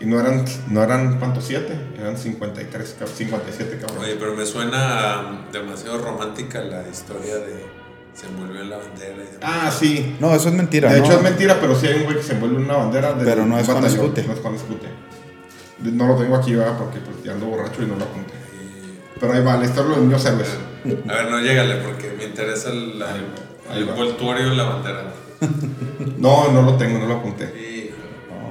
Y 0.00 0.06
no 0.06 0.18
eran, 0.18 0.44
no 0.70 0.82
eran, 0.82 1.18
¿cuántos? 1.18 1.44
Siete. 1.44 1.78
Eran 1.98 2.16
53, 2.16 2.96
cab- 2.98 3.06
57 3.06 3.78
cabrón. 3.80 3.98
Oye, 4.04 4.16
pero 4.18 4.34
me 4.34 4.46
suena 4.46 5.44
demasiado 5.52 5.98
romántica 5.98 6.62
la 6.62 6.88
historia 6.88 7.36
de 7.36 7.80
se 8.14 8.26
envolvió 8.26 8.62
en 8.62 8.70
la 8.70 8.78
bandera 8.78 9.16
y. 9.22 9.38
Ah, 9.42 9.70
sí. 9.70 10.16
No, 10.18 10.34
eso 10.34 10.48
es 10.48 10.54
mentira. 10.54 10.90
De 10.92 11.00
¿no? 11.00 11.04
hecho 11.04 11.16
es 11.16 11.22
mentira, 11.22 11.58
pero 11.60 11.74
sí 11.74 11.86
hay 11.86 11.98
un 11.98 12.04
güey 12.04 12.16
que 12.16 12.22
se 12.22 12.32
envuelve 12.32 12.56
en 12.56 12.64
una 12.64 12.76
bandera 12.76 13.12
de 13.12 13.24
Pero 13.24 13.44
no 13.46 13.58
es 13.58 13.66
Juan. 13.66 13.84
Escute. 13.84 14.22
No 14.24 14.32
es 14.32 14.40
Juan 14.40 14.54
Escute. 14.54 14.88
No 15.82 16.06
lo 16.08 16.16
tengo 16.16 16.36
aquí, 16.36 16.54
¿verdad? 16.54 16.76
Porque 16.78 16.98
pues, 16.98 17.22
ya 17.22 17.32
ando 17.32 17.46
borracho 17.46 17.82
y 17.82 17.86
no 17.86 17.96
lo 17.96 18.04
apunté. 18.04 18.32
Pero 19.20 19.32
ahí 19.34 19.42
va, 19.44 19.56
la 19.56 19.64
historia 19.66 19.90
de 19.90 19.96
los 19.96 20.04
niños 20.06 20.24
héroes. 20.24 20.48
A 21.08 21.12
ver, 21.14 21.30
no 21.30 21.38
llégale 21.40 21.76
porque 21.76 22.14
me 22.16 22.24
interesa 22.24 22.70
el, 22.70 22.94
el- 23.02 23.76
el 23.76 23.88
envoltorio 23.88 24.46
en 24.48 24.56
la 24.56 24.64
bandera. 24.64 25.04
No, 26.18 26.50
no 26.52 26.62
lo 26.62 26.74
tengo, 26.76 26.98
no 26.98 27.06
lo 27.06 27.16
apunté. 27.16 27.70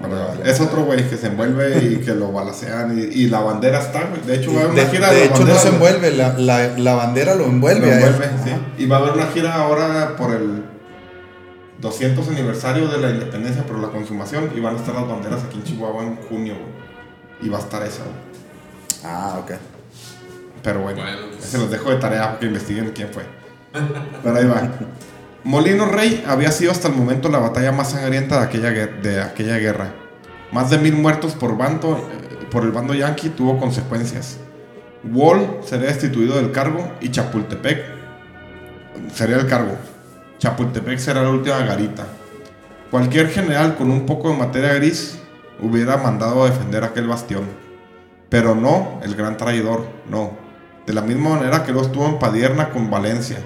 Vale. 0.02 0.50
Es 0.50 0.62
otro 0.62 0.84
güey 0.86 1.10
que 1.10 1.18
se 1.18 1.28
envuelve 1.28 1.78
y 1.84 1.98
que 1.98 2.14
lo 2.16 2.32
balacean 2.32 2.98
y, 2.98 3.02
y 3.24 3.28
la 3.28 3.42
bandera 3.42 3.80
está, 3.80 4.06
güey. 4.06 4.22
De 4.22 4.36
hecho, 4.36 4.54
va 4.54 4.62
a 4.62 4.64
haber 4.66 4.76
De, 4.76 4.82
una 4.84 4.90
gira 4.92 5.12
de 5.12 5.20
la 5.20 5.26
hecho, 5.26 5.44
no 5.46 5.56
se 5.56 5.68
envuelve, 5.70 6.12
la, 6.12 6.34
la, 6.38 6.78
la 6.78 6.94
bandera 6.96 7.36
lo 7.36 7.42
Lo 7.42 7.46
envuelve. 7.48 7.88
él. 7.88 7.94
envuelve, 8.04 8.30
sí. 8.46 8.52
Y 8.78 8.86
va 8.86 8.96
a 8.98 9.00
haber 9.00 9.12
una 9.14 9.26
gira 9.28 9.56
ahora 9.56 10.16
por 10.16 10.32
el 10.34 10.64
200 11.82 12.28
aniversario 12.30 12.88
de 12.88 12.98
la 13.00 13.10
independencia, 13.10 13.64
pero 13.68 13.80
la 13.80 13.90
consumación, 13.90 14.50
y 14.56 14.60
van 14.62 14.76
a 14.76 14.80
estar 14.80 14.96
las 14.96 15.08
banderas 15.08 15.44
aquí 15.44 15.58
en 15.58 15.64
Chihuahua 15.64 16.04
en 16.04 16.16
junio, 16.16 16.54
güey. 16.56 17.48
Y 17.48 17.50
va 17.50 17.58
a 17.58 17.62
estar 17.62 17.84
esa, 17.84 18.04
güey. 18.04 18.16
Ah, 19.04 19.38
ok. 19.44 19.52
Pero 20.64 20.82
bueno, 20.82 21.02
Bueno, 21.02 21.18
pues. 21.32 21.46
se 21.46 21.58
los 21.58 21.70
dejo 21.72 21.90
de 21.92 21.98
tarea 21.98 22.38
que 22.40 22.46
investiguen 22.48 22.92
quién 22.94 23.10
fue. 23.10 23.24
Pero 24.24 24.36
ahí 24.36 24.46
va. 24.46 24.70
Molino 25.44 25.86
Rey 25.86 26.24
había 26.28 26.52
sido 26.52 26.72
hasta 26.72 26.88
el 26.90 26.96
momento 26.96 27.30
la 27.30 27.40
batalla 27.40 27.72
más 27.72 27.92
sangrienta 27.92 28.40
de 28.40 28.46
aquella, 28.46 28.72
de 28.88 29.22
aquella 29.22 29.58
guerra. 29.58 29.94
Más 30.52 30.70
de 30.70 30.78
mil 30.80 30.96
muertos 30.96 31.34
por, 31.34 31.58
bando, 31.58 31.98
eh, 31.98 32.46
por 32.52 32.64
el 32.64 32.72
bando 32.72 32.94
yanqui 32.94 33.30
tuvo 33.30 33.58
consecuencias. 33.60 34.38
Wall 35.04 35.60
sería 35.64 35.88
destituido 35.88 36.36
del 36.36 36.52
cargo 36.52 36.92
y 37.00 37.10
Chapultepec 37.10 37.86
sería 39.14 39.38
el 39.38 39.48
cargo. 39.48 39.78
Chapultepec 40.40 41.00
será 41.00 41.22
la 41.22 41.30
última 41.30 41.60
garita. 41.60 42.06
Cualquier 42.92 43.30
general 43.30 43.76
con 43.76 43.92
un 43.92 44.06
poco 44.06 44.30
de 44.30 44.38
materia 44.38 44.74
gris 44.74 45.20
hubiera 45.62 45.98
mandado 45.98 46.44
a 46.44 46.50
defender 46.50 46.84
aquel 46.84 47.08
bastión. 47.08 47.44
Pero 48.30 48.56
no 48.56 49.00
el 49.04 49.16
gran 49.16 49.38
traidor, 49.38 49.88
no. 50.10 50.49
De 50.86 50.94
la 50.94 51.02
misma 51.02 51.32
manera 51.32 51.64
que 51.64 51.72
lo 51.72 51.82
estuvo 51.82 52.06
en 52.08 52.20
Padierna 52.20 52.70
con 52.70 52.90
Valencia. 52.90 53.38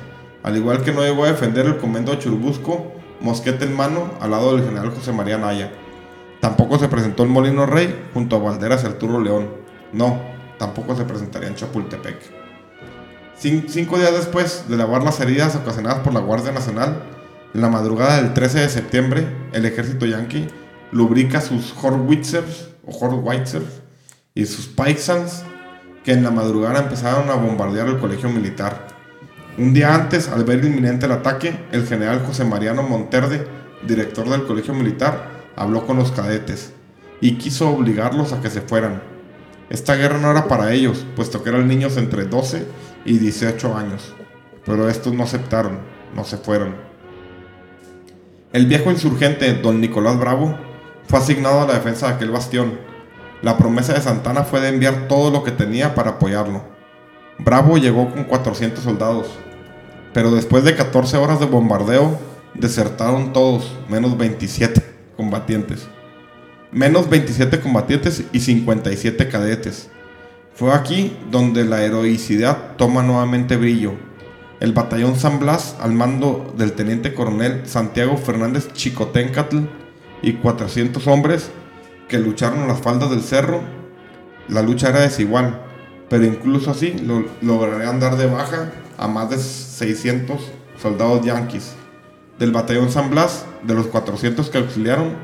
Al 0.43 0.55
igual 0.57 0.81
que 0.83 0.91
no 0.91 1.01
llegó 1.01 1.23
a 1.25 1.27
defender 1.27 1.65
el 1.65 1.77
convento 1.77 2.11
de 2.11 2.19
Churubusco, 2.19 2.93
mosquete 3.21 3.65
en 3.65 3.75
mano, 3.75 4.11
al 4.19 4.31
lado 4.31 4.55
del 4.55 4.65
general 4.65 4.91
José 4.91 5.11
María 5.13 5.37
Naya. 5.37 5.71
Tampoco 6.41 6.77
se 6.79 6.89
presentó 6.89 7.23
en 7.23 7.29
Molino 7.29 7.65
Rey 7.65 8.07
junto 8.13 8.35
a 8.35 8.39
Valderas 8.39 8.83
y 8.83 8.87
Arturo 8.87 9.19
León. 9.21 9.49
No, 9.93 10.19
tampoco 10.57 10.95
se 10.95 11.05
presentaría 11.05 11.47
en 11.49 11.55
Chapultepec. 11.55 12.17
Cin- 13.41 13.65
cinco 13.67 13.97
días 13.97 14.13
después 14.13 14.65
de 14.67 14.77
lavar 14.77 15.03
las 15.03 15.19
heridas 15.19 15.55
ocasionadas 15.55 15.99
por 15.99 16.13
la 16.13 16.19
Guardia 16.19 16.51
Nacional, 16.51 17.01
en 17.53 17.61
la 17.61 17.69
madrugada 17.69 18.17
del 18.21 18.33
13 18.33 18.59
de 18.61 18.69
septiembre, 18.69 19.27
el 19.53 19.65
ejército 19.65 20.05
yanqui 20.05 20.47
lubrica 20.91 21.39
sus 21.41 21.73
Horwitzers 21.81 22.69
o 22.85 22.95
Horwitzers 22.97 23.81
y 24.35 24.45
sus 24.45 24.67
Paisans 24.67 25.43
que 26.03 26.11
en 26.11 26.23
la 26.23 26.31
madrugada 26.31 26.79
empezaron 26.79 27.29
a 27.29 27.35
bombardear 27.35 27.87
el 27.87 27.99
colegio 27.99 28.29
militar. 28.29 28.87
Un 29.57 29.73
día 29.73 29.93
antes, 29.93 30.29
al 30.29 30.43
ver 30.43 30.63
inminente 30.65 31.05
el 31.05 31.11
ataque, 31.11 31.65
el 31.71 31.85
general 31.85 32.23
José 32.25 32.43
Mariano 32.43 32.83
Monterde, 32.83 33.47
director 33.85 34.27
del 34.29 34.45
colegio 34.45 34.73
militar, 34.73 35.43
habló 35.55 35.85
con 35.85 35.97
los 35.97 36.11
cadetes 36.11 36.73
y 37.21 37.35
quiso 37.35 37.69
obligarlos 37.69 38.33
a 38.33 38.41
que 38.41 38.49
se 38.49 38.61
fueran. 38.61 39.01
Esta 39.69 39.95
guerra 39.95 40.17
no 40.17 40.31
era 40.31 40.47
para 40.47 40.73
ellos, 40.73 41.05
puesto 41.15 41.43
que 41.43 41.49
eran 41.49 41.67
niños 41.67 41.97
entre 41.97 42.25
12 42.25 42.65
y 43.05 43.17
18 43.17 43.77
años. 43.77 44.13
Pero 44.65 44.89
estos 44.89 45.13
no 45.13 45.23
aceptaron, 45.23 45.79
no 46.15 46.23
se 46.23 46.37
fueron. 46.37 46.75
El 48.51 48.67
viejo 48.67 48.91
insurgente, 48.91 49.53
don 49.53 49.81
Nicolás 49.81 50.19
Bravo, 50.19 50.57
fue 51.07 51.19
asignado 51.19 51.61
a 51.61 51.67
la 51.67 51.73
defensa 51.73 52.07
de 52.07 52.13
aquel 52.13 52.31
bastión. 52.31 52.77
La 53.43 53.57
promesa 53.57 53.93
de 53.93 53.99
Santana 53.99 54.45
fue 54.45 54.61
de 54.61 54.69
enviar 54.69 55.09
todo 55.09 55.29
lo 55.29 55.43
que 55.43 55.51
tenía 55.51 55.93
para 55.95 56.11
apoyarlo. 56.11 56.63
Bravo 57.39 57.77
llegó 57.77 58.09
con 58.09 58.23
400 58.23 58.81
soldados, 58.81 59.27
pero 60.13 60.31
después 60.31 60.63
de 60.63 60.77
14 60.77 61.17
horas 61.17 61.41
de 61.41 61.45
bombardeo, 61.45 62.17
desertaron 62.53 63.33
todos, 63.33 63.77
menos 63.89 64.17
27 64.17 64.81
combatientes. 65.17 65.89
Menos 66.71 67.09
27 67.09 67.59
combatientes 67.59 68.23
y 68.31 68.39
57 68.39 69.27
cadetes. 69.27 69.89
Fue 70.55 70.71
aquí 70.71 71.17
donde 71.29 71.65
la 71.65 71.83
heroicidad 71.83 72.77
toma 72.77 73.03
nuevamente 73.03 73.57
brillo. 73.57 73.95
El 74.61 74.71
batallón 74.71 75.17
San 75.17 75.39
Blas, 75.39 75.75
al 75.81 75.91
mando 75.91 76.53
del 76.57 76.71
teniente 76.71 77.13
coronel 77.13 77.63
Santiago 77.65 78.15
Fernández 78.15 78.71
Chicoténcatl 78.71 79.57
y 80.21 80.35
400 80.35 81.05
hombres 81.07 81.51
que 82.07 82.19
lucharon 82.19 82.67
las 82.67 82.79
faldas 82.79 83.09
del 83.09 83.21
cerro, 83.21 83.61
la 84.47 84.61
lucha 84.61 84.89
era 84.89 85.01
desigual, 85.01 85.61
pero 86.09 86.25
incluso 86.25 86.71
así 86.71 86.93
lo, 86.93 87.25
lograrían 87.41 87.99
dar 87.99 88.17
de 88.17 88.27
baja 88.27 88.71
a 88.97 89.07
más 89.07 89.29
de 89.29 89.37
600 89.37 90.39
soldados 90.81 91.25
yanquis. 91.25 91.73
Del 92.39 92.51
batallón 92.51 92.91
San 92.91 93.09
Blas, 93.09 93.45
de 93.63 93.73
los 93.73 93.87
400 93.87 94.49
que 94.49 94.57
auxiliaron, 94.57 95.15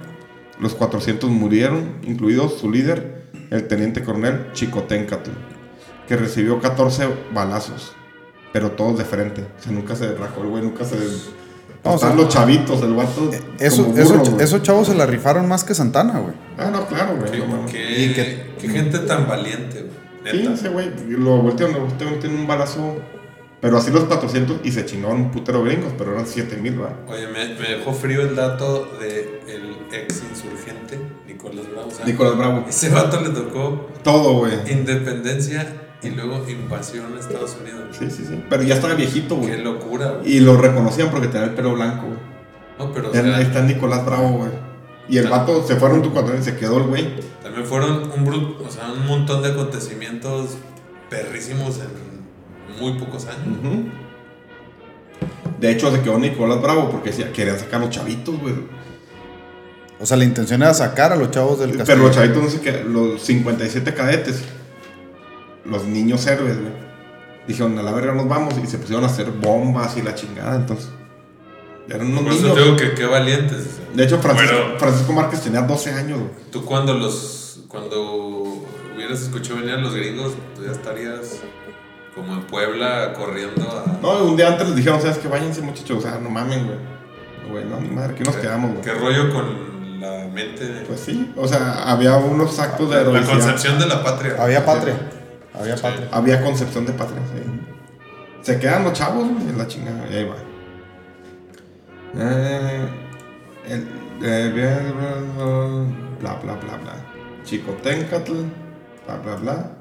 los 0.60 0.76
400 0.76 1.30
murieron, 1.30 1.96
incluido 2.04 2.50
su 2.50 2.72
líder, 2.72 3.30
el 3.50 3.68
teniente 3.68 4.04
coronel 4.04 4.52
Chicoténcatl, 4.54 5.32
que 6.08 6.16
recibió 6.16 6.60
14 6.60 7.08
balazos, 7.34 7.94
pero 8.54 8.72
todos 8.72 8.98
de 8.98 9.06
frente. 9.06 9.46
O 9.68 9.72
nunca 9.72 9.96
se 9.96 10.14
rajó 10.16 10.44
el 10.44 10.50
güey, 10.50 10.64
nunca 10.64 10.86
se... 10.86 10.98
No, 11.84 11.94
o 11.94 11.98
sea, 11.98 12.10
Están 12.10 12.18
los 12.24 12.34
chavitos, 12.34 12.82
el 12.84 12.94
vato. 12.94 13.32
Eso, 13.58 13.86
como 13.86 13.98
eso- 13.98 14.20
güey. 14.20 14.44
esos 14.44 14.62
chavos 14.64 14.88
se 14.88 14.96
la 14.96 15.06
rifaron 15.06 15.48
más 15.48 15.64
que 15.64 15.74
Santana, 15.74 16.20
güey. 16.20 16.34
Ah, 16.58 16.70
no, 16.72 16.86
claro, 16.88 17.16
güey. 17.18 17.40
No 17.40 17.46
mames. 17.48 17.72
qué- 17.72 18.04
Y 18.06 18.14
que- 18.14 18.52
qué 18.60 18.70
gente 18.70 19.00
tan 19.00 19.28
valiente, 19.28 19.84
güey. 19.84 20.42
Sí, 20.44 20.50
ese 20.54 20.70
güey, 20.70 20.92
lo 21.08 21.38
voltearon, 21.38 21.76
lo 21.76 21.82
voltearon, 21.86 22.20
tiene 22.20 22.36
un 22.36 22.46
balazo. 22.48 22.98
Pero 23.62 23.78
así 23.78 23.92
los 23.92 24.06
400 24.06 24.62
y 24.64 24.72
se 24.72 24.86
chingaron 24.86 25.18
un 25.22 25.32
putero 25.32 25.62
gringos, 25.64 25.92
pero 25.98 26.14
eran 26.14 26.26
7000, 26.26 26.78
¿verdad? 26.78 26.96
Oye, 27.10 27.28
me, 27.28 27.56
me 27.60 27.76
dejó 27.78 27.92
frío 27.94 28.22
el 28.22 28.34
dato 28.36 28.90
de 29.02 29.42
el 29.48 29.76
ex 29.92 30.22
insurgente 30.30 30.98
Nicolás 31.28 31.66
Bravo. 31.70 31.88
o 31.90 31.92
sea, 31.92 32.06
Nicolás 32.06 32.38
Bravo. 32.38 32.66
Ese 32.70 32.88
vato 32.90 33.20
le 33.20 33.30
tocó 33.30 33.90
Todo, 34.02 34.34
güey. 34.40 34.54
independencia 34.72 35.68
y 36.02 36.10
luego 36.12 36.46
invasión 36.50 37.16
a 37.16 37.20
Estados 37.20 37.58
Unidos. 37.62 37.96
Sí, 37.98 38.10
sí, 38.10 38.26
sí. 38.28 38.44
Pero 38.50 38.64
ya 38.64 38.76
estaba 38.76 38.94
viejito, 38.94 39.40
Qué 39.42 39.48
güey. 39.48 39.62
locura, 39.64 40.12
güey. 40.22 40.32
Y 40.38 40.40
lo 40.40 40.56
reconocían 40.58 41.10
porque 41.10 41.28
tenía 41.28 41.48
el 41.48 41.54
pelo 41.56 41.74
blanco, 41.74 42.08
güey. 42.08 42.20
No, 42.78 42.94
pero 42.94 43.10
o 43.10 43.14
Era- 43.14 43.24
sea, 43.24 43.36
Ahí 43.38 43.44
está 43.44 43.62
Nicolás 43.62 44.06
Bravo, 44.06 44.30
güey. 44.30 44.52
Y 45.10 45.18
el 45.18 45.28
vato 45.28 45.66
se 45.68 45.76
fueron 45.76 46.02
tu 46.02 46.12
cuando 46.14 46.40
se 46.42 46.56
quedó 46.56 46.78
el 46.78 46.84
güey. 46.84 47.16
también 47.44 47.66
fueron 47.66 48.12
un, 48.16 48.26
brut- 48.26 48.58
o 48.66 48.70
sea, 48.72 48.92
un 48.94 49.06
montón 49.08 49.42
de 49.42 49.50
acontecimientos 49.50 50.52
perrísimos 51.10 51.80
en 51.80 52.80
muy 52.80 52.94
pocos 53.00 53.26
años. 53.26 53.58
De 55.60 55.72
hecho, 55.72 55.92
se 55.92 56.02
quedó 56.02 56.18
Nicolás 56.18 56.62
Bravo 56.62 56.90
porque 56.90 57.10
decía, 57.10 57.34
querían 57.34 57.60
sacar 57.60 57.82
los 57.82 57.90
chavitos, 57.90 58.40
güey. 58.40 58.54
O 60.00 60.06
sea, 60.06 60.16
la 60.16 60.24
intención 60.24 60.62
era 60.62 60.74
sacar 60.74 61.12
a 61.12 61.16
los 61.18 61.32
chavos 61.32 61.60
del 61.60 61.72
castillo. 61.76 61.86
Pero 61.88 62.04
los 62.08 62.16
chavitos 62.16 62.44
no 62.44 62.50
sé 62.50 62.62
qué, 62.62 62.84
los 62.86 63.22
57 63.22 63.94
cadetes, 63.94 64.44
los 65.66 65.84
niños 65.86 66.26
héroes, 66.28 66.60
güey. 66.60 66.74
Dijeron, 67.48 67.78
a 67.80 67.84
la 67.84 67.92
verga 67.92 68.14
nos 68.14 68.28
vamos 68.28 68.54
y 68.64 68.68
se 68.68 68.78
pusieron 68.78 69.04
a 69.04 69.08
hacer 69.08 69.32
bombas 69.32 69.98
y 69.98 70.02
la 70.02 70.14
chingada, 70.16 70.56
entonces. 70.56 70.90
Eran 71.90 72.08
unos 72.12 72.24
Por 72.24 72.34
eso 72.34 72.42
niños. 72.50 72.58
digo 72.64 72.76
que 72.76 72.94
qué 72.94 73.06
valientes. 73.06 73.80
De 73.96 74.04
hecho, 74.04 74.20
Francisco, 74.20 74.56
Bueno. 74.56 74.80
Francisco 74.80 75.14
Márquez 75.14 75.42
tenía 75.42 75.62
12 75.62 75.92
años, 75.92 76.20
güey. 76.20 76.32
Tú 76.52 76.64
cuando 76.64 76.94
los 76.94 77.62
cuando 77.68 78.64
hubieras 78.96 79.22
escuchado 79.22 79.58
venir 79.60 79.74
a 79.74 79.78
los 79.78 79.94
gringos, 79.96 80.34
tú 80.56 80.64
ya 80.66 80.72
estarías 80.72 81.40
como 82.16 82.34
en 82.34 82.42
Puebla 82.42 83.14
corriendo 83.14 83.64
a 83.72 84.00
No, 84.02 84.24
un 84.26 84.36
día 84.38 84.48
antes 84.50 84.68
les 84.68 84.76
dijeron, 84.76 85.02
¿sabes 85.02 85.18
qué? 85.18 85.28
Váyanse, 85.28 85.62
muchachos, 85.62 85.98
o 85.98 86.02
sea, 86.02 86.20
no 86.20 86.30
mamen, 86.30 86.66
güey. 86.66 86.78
Güey, 87.50 87.66
no, 87.66 87.80
ni 87.80 87.90
madre, 87.90 88.14
aquí 88.14 88.24
nos 88.24 88.36
quedamos, 88.36 88.72
güey. 88.72 88.82
¿Qué 88.84 88.94
rollo 88.94 89.32
con 89.34 90.00
la 90.00 90.28
mente? 90.32 90.84
Pues 90.88 91.00
sí, 91.00 91.32
o 91.36 91.48
sea, 91.48 91.84
había 91.92 92.16
unos 92.18 92.60
actos 92.60 92.90
de 92.92 93.04
la 93.04 93.24
concepción 93.24 93.80
de 93.80 93.88
la 93.88 94.04
patria. 94.04 94.36
Había 94.40 94.64
patria. 94.66 94.96
Había 95.60 95.76
patria. 95.76 96.08
Había 96.12 96.42
concepción 96.44 96.86
de 96.86 96.94
patria, 96.94 97.20
sí. 97.34 97.42
Se 98.42 98.58
quedan 98.60 98.84
los 98.86 98.94
chavos, 98.94 99.28
güey, 99.30 99.50
en 99.50 99.58
la 99.58 99.68
chingada. 99.68 100.06
Y 100.10 100.16
ahí 100.16 100.26
va. 100.26 100.36
Eh, 102.16 102.88
el, 103.68 103.88
eh, 104.24 104.50
bla, 106.20 106.34
bla, 106.36 106.56
bla, 106.56 106.78
bla. 106.78 106.94
Chicoténcatl, 107.44 108.32
bla, 109.06 109.18
bla, 109.24 109.36
bla. 109.36 109.72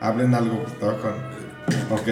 Hablen 0.00 0.34
algo 0.34 0.64
que 0.64 0.72
estaba 0.72 0.96
con. 0.98 1.10
Ok. 1.90 2.08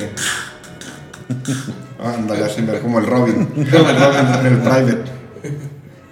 Ándale, 2.04 2.44
así, 2.44 2.62
mira, 2.62 2.80
como 2.80 2.98
el 2.98 3.06
Robin. 3.06 3.46
Como 3.46 3.88
el 3.90 3.96
Robin, 3.96 4.46
el 4.46 4.58
Private. 4.58 5.04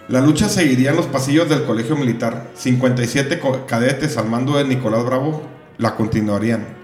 La 0.08 0.20
lucha 0.20 0.48
seguiría 0.48 0.90
en 0.90 0.96
los 0.96 1.06
pasillos 1.06 1.48
del 1.48 1.64
colegio 1.64 1.96
militar. 1.96 2.48
57 2.54 3.38
co- 3.40 3.66
cadetes 3.66 4.16
al 4.16 4.28
mando 4.28 4.56
de 4.56 4.64
Nicolás 4.64 5.04
Bravo 5.04 5.42
la 5.76 5.94
continuarían. 5.96 6.77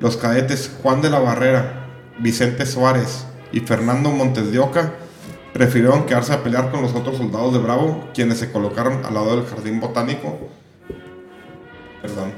Los 0.00 0.16
cadetes 0.16 0.70
Juan 0.82 1.00
de 1.00 1.10
la 1.10 1.18
Barrera, 1.18 1.86
Vicente 2.18 2.66
Suárez 2.66 3.26
y 3.52 3.60
Fernando 3.60 4.10
Montes 4.10 4.52
de 4.52 4.58
Oca 4.58 4.92
prefirieron 5.52 6.04
quedarse 6.04 6.34
a 6.34 6.42
pelear 6.42 6.70
con 6.70 6.82
los 6.82 6.94
otros 6.94 7.16
soldados 7.16 7.54
de 7.54 7.58
Bravo, 7.60 8.08
quienes 8.12 8.38
se 8.38 8.52
colocaron 8.52 9.04
al 9.06 9.14
lado 9.14 9.36
del 9.36 9.46
jardín 9.46 9.80
botánico. 9.80 10.38
Perdón. 12.02 12.32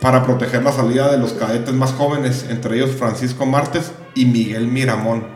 Para 0.00 0.22
proteger 0.22 0.62
la 0.62 0.70
salida 0.70 1.10
de 1.10 1.18
los 1.18 1.32
cadetes 1.32 1.74
más 1.74 1.92
jóvenes, 1.92 2.46
entre 2.48 2.76
ellos 2.76 2.92
Francisco 2.92 3.46
Martes 3.46 3.90
y 4.14 4.26
Miguel 4.26 4.68
Miramón. 4.68 5.26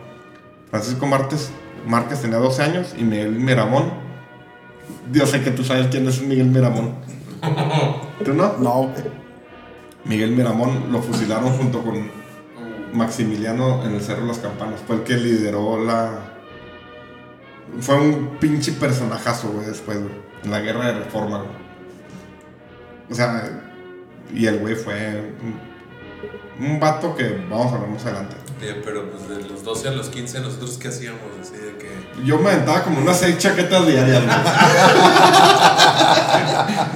Francisco 0.71 1.05
Martes, 1.07 1.51
Márquez 1.85 2.23
tenía 2.23 2.39
12 2.39 2.63
años 2.63 2.95
y 2.97 3.03
Miguel 3.03 3.33
Miramón 3.33 3.93
Yo 5.13 5.27
sé 5.27 5.43
que 5.43 5.51
tú 5.51 5.65
sabes 5.65 5.89
quién 5.89 6.07
es 6.07 6.23
Miguel 6.23 6.47
Miramón. 6.47 6.95
¿Tú 8.25 8.35
no? 8.35 8.57
No. 8.59 8.93
Miguel 10.05 10.33
Miramón 10.33 10.91
lo 10.91 11.01
fusilaron 11.01 11.57
junto 11.57 11.83
con 11.83 12.11
Maximiliano 12.93 13.85
en 13.85 13.95
el 13.95 14.01
Cerro 14.01 14.23
de 14.23 14.29
las 14.29 14.39
Campanas. 14.39 14.81
Fue 14.87 14.97
el 14.97 15.03
que 15.03 15.15
lideró 15.15 15.83
la. 15.83 16.35
Fue 17.81 17.97
un 17.97 18.37
pinche 18.39 18.73
personajazo, 18.73 19.51
güey, 19.51 19.67
después, 19.67 19.99
güey. 19.99 20.13
En 20.45 20.51
la 20.51 20.61
guerra 20.61 20.87
de 20.87 21.05
reforma, 21.05 21.39
güey. 21.39 21.63
O 23.11 23.15
sea, 23.15 23.63
y 24.35 24.47
el 24.47 24.59
güey 24.59 24.75
fue 24.75 25.35
un, 26.59 26.67
un 26.67 26.81
vato 26.81 27.15
que 27.15 27.45
vamos 27.49 27.73
a 27.73 27.79
ver 27.79 27.89
más 27.89 28.05
adelante. 28.05 28.42
Pero 28.85 29.11
pues 29.11 29.29
de 29.29 29.49
los 29.49 29.65
12 29.65 29.89
a 29.89 29.91
los 29.93 30.09
15, 30.09 30.41
¿nosotros 30.41 30.79
qué 30.81 30.89
hacíamos? 30.89 31.21
Así 31.41 31.55
de 31.55 31.77
que. 31.79 31.91
Yo 32.25 32.39
me 32.39 32.51
aventaba 32.51 32.83
como 32.85 33.01
unas 33.01 33.19
seis 33.19 33.39
chaquetas 33.39 33.87
diarias, 33.87 34.23
güey. 34.25 34.37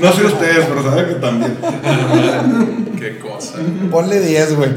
No 0.01 0.13
sé 0.13 0.25
ustedes, 0.25 0.67
pero 0.67 0.83
saben 0.83 1.07
que 1.07 1.15
también. 1.15 1.57
¿Qué 2.99 3.19
cosa? 3.19 3.59
Ponle 3.91 4.21
10, 4.21 4.57
güey. 4.57 4.71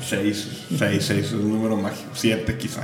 Seis, 0.00 0.48
seis, 0.78 1.04
seis, 1.06 1.26
es 1.26 1.32
un 1.32 1.50
número 1.50 1.76
mágico. 1.76 2.10
Siete, 2.14 2.56
quizá. 2.56 2.82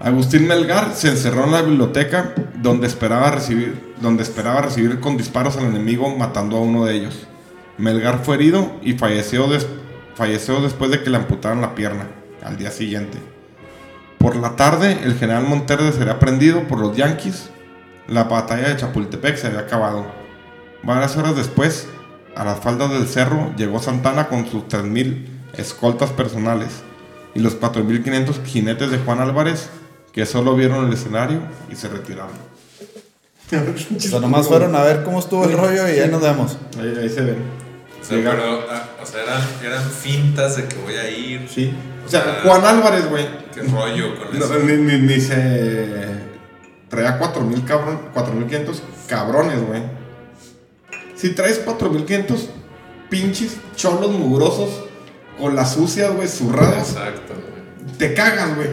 Agustín 0.00 0.46
Melgar 0.46 0.94
se 0.94 1.08
encerró 1.08 1.44
en 1.44 1.52
la 1.52 1.62
biblioteca 1.62 2.34
donde 2.62 2.86
esperaba 2.86 3.30
recibir, 3.32 3.94
donde 4.00 4.22
esperaba 4.22 4.62
recibir 4.62 4.98
con 5.00 5.16
disparos 5.16 5.56
al 5.56 5.64
enemigo, 5.66 6.08
matando 6.16 6.56
a 6.56 6.60
uno 6.60 6.84
de 6.86 6.94
ellos. 6.94 7.26
Melgar 7.76 8.22
fue 8.24 8.36
herido 8.36 8.72
y 8.82 8.94
falleció, 8.94 9.46
des- 9.48 9.66
falleció 10.14 10.60
después 10.60 10.90
de 10.90 11.02
que 11.02 11.10
le 11.10 11.16
amputaran 11.16 11.60
la 11.60 11.74
pierna 11.74 12.08
al 12.42 12.56
día 12.56 12.70
siguiente. 12.70 13.18
Por 14.18 14.36
la 14.36 14.54
tarde, 14.56 14.98
el 15.02 15.14
general 15.14 15.44
Monterde 15.44 15.92
sería 15.92 16.18
prendido 16.18 16.68
por 16.68 16.78
los 16.78 16.96
yanquis. 16.96 17.48
La 18.06 18.24
batalla 18.24 18.68
de 18.68 18.76
Chapultepec 18.76 19.36
se 19.36 19.46
había 19.46 19.60
acabado. 19.60 20.06
Varias 20.82 21.16
horas 21.16 21.36
después, 21.36 21.86
a 22.36 22.44
las 22.44 22.60
faldas 22.60 22.90
del 22.90 23.06
cerro, 23.06 23.52
llegó 23.56 23.80
Santana 23.80 24.28
con 24.28 24.46
sus 24.46 24.64
3.000 24.64 25.26
escoltas 25.54 26.10
personales 26.10 26.82
y 27.34 27.40
los 27.40 27.58
4.500 27.58 28.44
jinetes 28.44 28.90
de 28.90 28.98
Juan 28.98 29.20
Álvarez, 29.20 29.70
que 30.12 30.26
solo 30.26 30.54
vieron 30.54 30.86
el 30.86 30.92
escenario 30.92 31.40
y 31.70 31.76
se 31.76 31.88
retiraron. 31.88 32.50
O 33.96 34.00
sea, 34.00 34.20
nomás 34.20 34.46
fueron 34.46 34.76
a 34.76 34.82
ver 34.82 35.02
cómo 35.02 35.18
estuvo 35.18 35.44
el 35.44 35.56
rollo 35.56 35.88
y 35.88 35.96
ya 35.96 36.06
nos 36.06 36.22
vemos. 36.22 36.56
Ahí, 36.78 36.94
ahí 37.00 37.08
se 37.08 37.22
ven. 37.22 37.59
O 38.00 38.04
sea, 38.04 38.18
pero, 38.30 38.64
ah, 38.70 38.88
o 39.02 39.06
sea 39.06 39.22
eran, 39.22 39.42
eran 39.62 39.90
fintas 39.90 40.56
de 40.56 40.64
que 40.66 40.76
voy 40.76 40.94
a 40.94 41.08
ir. 41.10 41.48
Sí. 41.48 41.72
O 42.04 42.08
sea, 42.08 42.40
Juan 42.42 42.64
Álvarez, 42.64 43.08
güey. 43.08 43.26
¿Qué 43.54 43.62
rollo 43.62 44.18
con 44.18 44.38
No, 44.38 44.44
eso? 44.44 44.58
ni, 44.60 44.72
ni, 44.74 44.98
ni 44.98 45.20
se 45.20 46.06
traía 46.88 47.20
4.000 47.20 47.64
cabrón, 47.64 48.00
4.500 48.14 48.80
cabrones, 49.08 49.64
güey. 49.66 49.82
Si 51.14 51.30
traes 51.34 51.64
4.500 51.64 52.46
pinches 53.10 53.58
cholos 53.76 54.10
mugrosos 54.12 54.70
con 55.38 55.54
las 55.54 55.74
sucias, 55.74 56.12
güey, 56.14 56.26
zurradas, 56.28 56.90
Exacto, 56.92 57.34
güey. 57.34 57.96
te 57.98 58.14
cagas, 58.14 58.56
güey. 58.56 58.68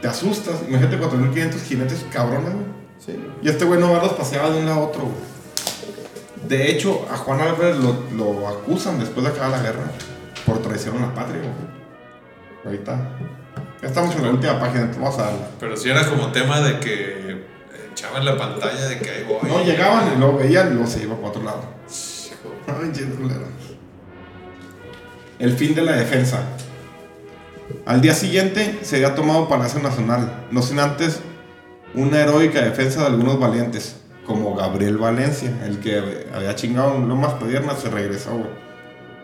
Te 0.00 0.08
asustas. 0.08 0.56
Imagínate 0.68 0.98
4.500 0.98 1.52
jinetes 1.62 2.04
cabrones, 2.12 2.52
güey. 2.54 2.66
Sí. 3.04 3.12
Y 3.42 3.48
este 3.48 3.64
güey 3.66 3.78
no 3.80 3.94
los 3.94 4.12
paseaba 4.14 4.50
de 4.50 4.58
un 4.60 4.66
lado 4.66 4.80
a 4.80 4.84
otro, 4.84 5.02
güey. 5.02 5.33
De 6.48 6.70
hecho, 6.70 7.06
a 7.10 7.16
Juan 7.16 7.40
Álvarez 7.40 7.76
lo, 7.78 7.96
lo 8.16 8.48
acusan 8.48 8.98
después 8.98 9.24
de 9.24 9.32
acabar 9.32 9.50
la 9.50 9.62
guerra 9.62 9.84
por 10.44 10.60
traición 10.60 10.98
a 10.98 11.06
la 11.06 11.14
patria. 11.14 11.40
Ahorita. 12.64 13.10
Ya 13.82 13.88
estamos 13.88 14.14
en 14.16 14.22
la 14.22 14.30
última 14.30 14.58
página, 14.58 14.90
vamos 14.94 15.18
a 15.18 15.24
darle. 15.24 15.40
Pero 15.60 15.76
si 15.76 15.90
era 15.90 16.08
como 16.08 16.32
tema 16.32 16.60
de 16.60 16.80
que 16.80 17.44
echaban 17.92 18.24
la 18.24 18.36
pantalla 18.36 18.88
de 18.88 18.98
que 18.98 19.10
ahí 19.10 19.24
voy. 19.24 19.48
No, 19.48 19.64
llegaban 19.64 20.12
y 20.14 20.18
luego 20.18 20.38
veían 20.38 20.68
y 20.68 20.70
luego 20.74 20.86
se 20.86 21.02
iba 21.02 21.14
para 21.16 21.28
otro 21.28 21.42
lado. 21.42 21.62
Ay. 22.66 22.92
El 25.38 25.52
fin 25.56 25.74
de 25.74 25.82
la 25.82 25.92
defensa. 25.92 26.42
Al 27.86 28.00
día 28.00 28.14
siguiente 28.14 28.80
sería 28.82 29.14
tomado 29.14 29.48
Palacio 29.48 29.80
Nacional, 29.80 30.46
no 30.50 30.62
sin 30.62 30.78
antes 30.78 31.20
una 31.94 32.20
heroica 32.20 32.60
defensa 32.60 33.00
de 33.00 33.06
algunos 33.06 33.38
valientes, 33.38 33.96
como 34.26 34.54
Gabriel 34.54 34.98
Valencia, 34.98 35.52
el 35.64 35.80
que 35.80 36.26
había 36.34 36.54
chingado 36.54 36.96
en 36.96 37.08
Lomas 37.08 37.34
Pediernas, 37.34 37.80
se 37.80 37.90
regresó. 37.90 38.42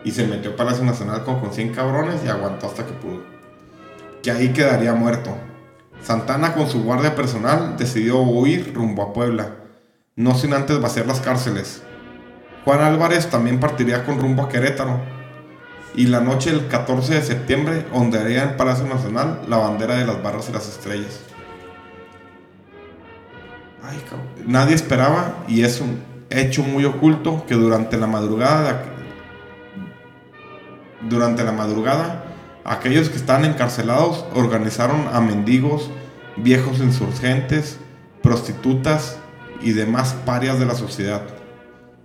Y 0.03 0.11
se 0.11 0.25
metió 0.25 0.51
a 0.51 0.55
Palacio 0.55 0.83
Nacional 0.83 1.23
con, 1.23 1.39
con 1.39 1.53
100 1.53 1.73
cabrones 1.73 2.21
y 2.25 2.27
aguantó 2.27 2.67
hasta 2.67 2.85
que 2.85 2.93
pudo. 2.93 3.23
Que 4.23 4.31
ahí 4.31 4.49
quedaría 4.49 4.93
muerto. 4.93 5.35
Santana 6.01 6.53
con 6.53 6.67
su 6.67 6.83
guardia 6.83 7.15
personal 7.15 7.77
decidió 7.77 8.19
huir 8.21 8.73
rumbo 8.73 9.03
a 9.03 9.13
Puebla, 9.13 9.57
no 10.15 10.33
sin 10.35 10.53
antes 10.53 10.81
vaciar 10.81 11.05
las 11.05 11.19
cárceles. 11.19 11.83
Juan 12.65 12.81
Álvarez 12.81 13.29
también 13.29 13.59
partiría 13.59 14.03
con 14.03 14.19
rumbo 14.19 14.43
a 14.43 14.49
Querétaro. 14.49 14.99
Y 15.93 16.07
la 16.07 16.21
noche 16.21 16.51
del 16.51 16.67
14 16.67 17.15
de 17.15 17.21
septiembre 17.21 17.85
ondearía 17.91 18.43
en 18.43 18.57
Palacio 18.57 18.85
Nacional 18.85 19.41
la 19.47 19.57
bandera 19.57 19.95
de 19.95 20.05
las 20.05 20.23
barras 20.23 20.49
y 20.49 20.53
las 20.53 20.67
estrellas. 20.67 21.19
Ay, 23.83 23.97
cabrón. 24.09 24.27
Nadie 24.45 24.75
esperaba, 24.75 25.43
y 25.47 25.63
es 25.63 25.81
un 25.81 25.99
hecho 26.29 26.63
muy 26.63 26.85
oculto, 26.85 27.45
que 27.47 27.55
durante 27.55 27.97
la 27.97 28.07
madrugada, 28.07 28.83
durante 31.09 31.43
la 31.43 31.51
madrugada, 31.51 32.25
aquellos 32.63 33.09
que 33.09 33.17
estaban 33.17 33.45
encarcelados 33.45 34.25
organizaron 34.35 35.07
a 35.11 35.19
mendigos, 35.19 35.89
viejos 36.37 36.79
insurgentes, 36.79 37.77
prostitutas 38.21 39.17
y 39.61 39.71
demás 39.71 40.15
parias 40.25 40.59
de 40.59 40.65
la 40.65 40.75
sociedad. 40.75 41.21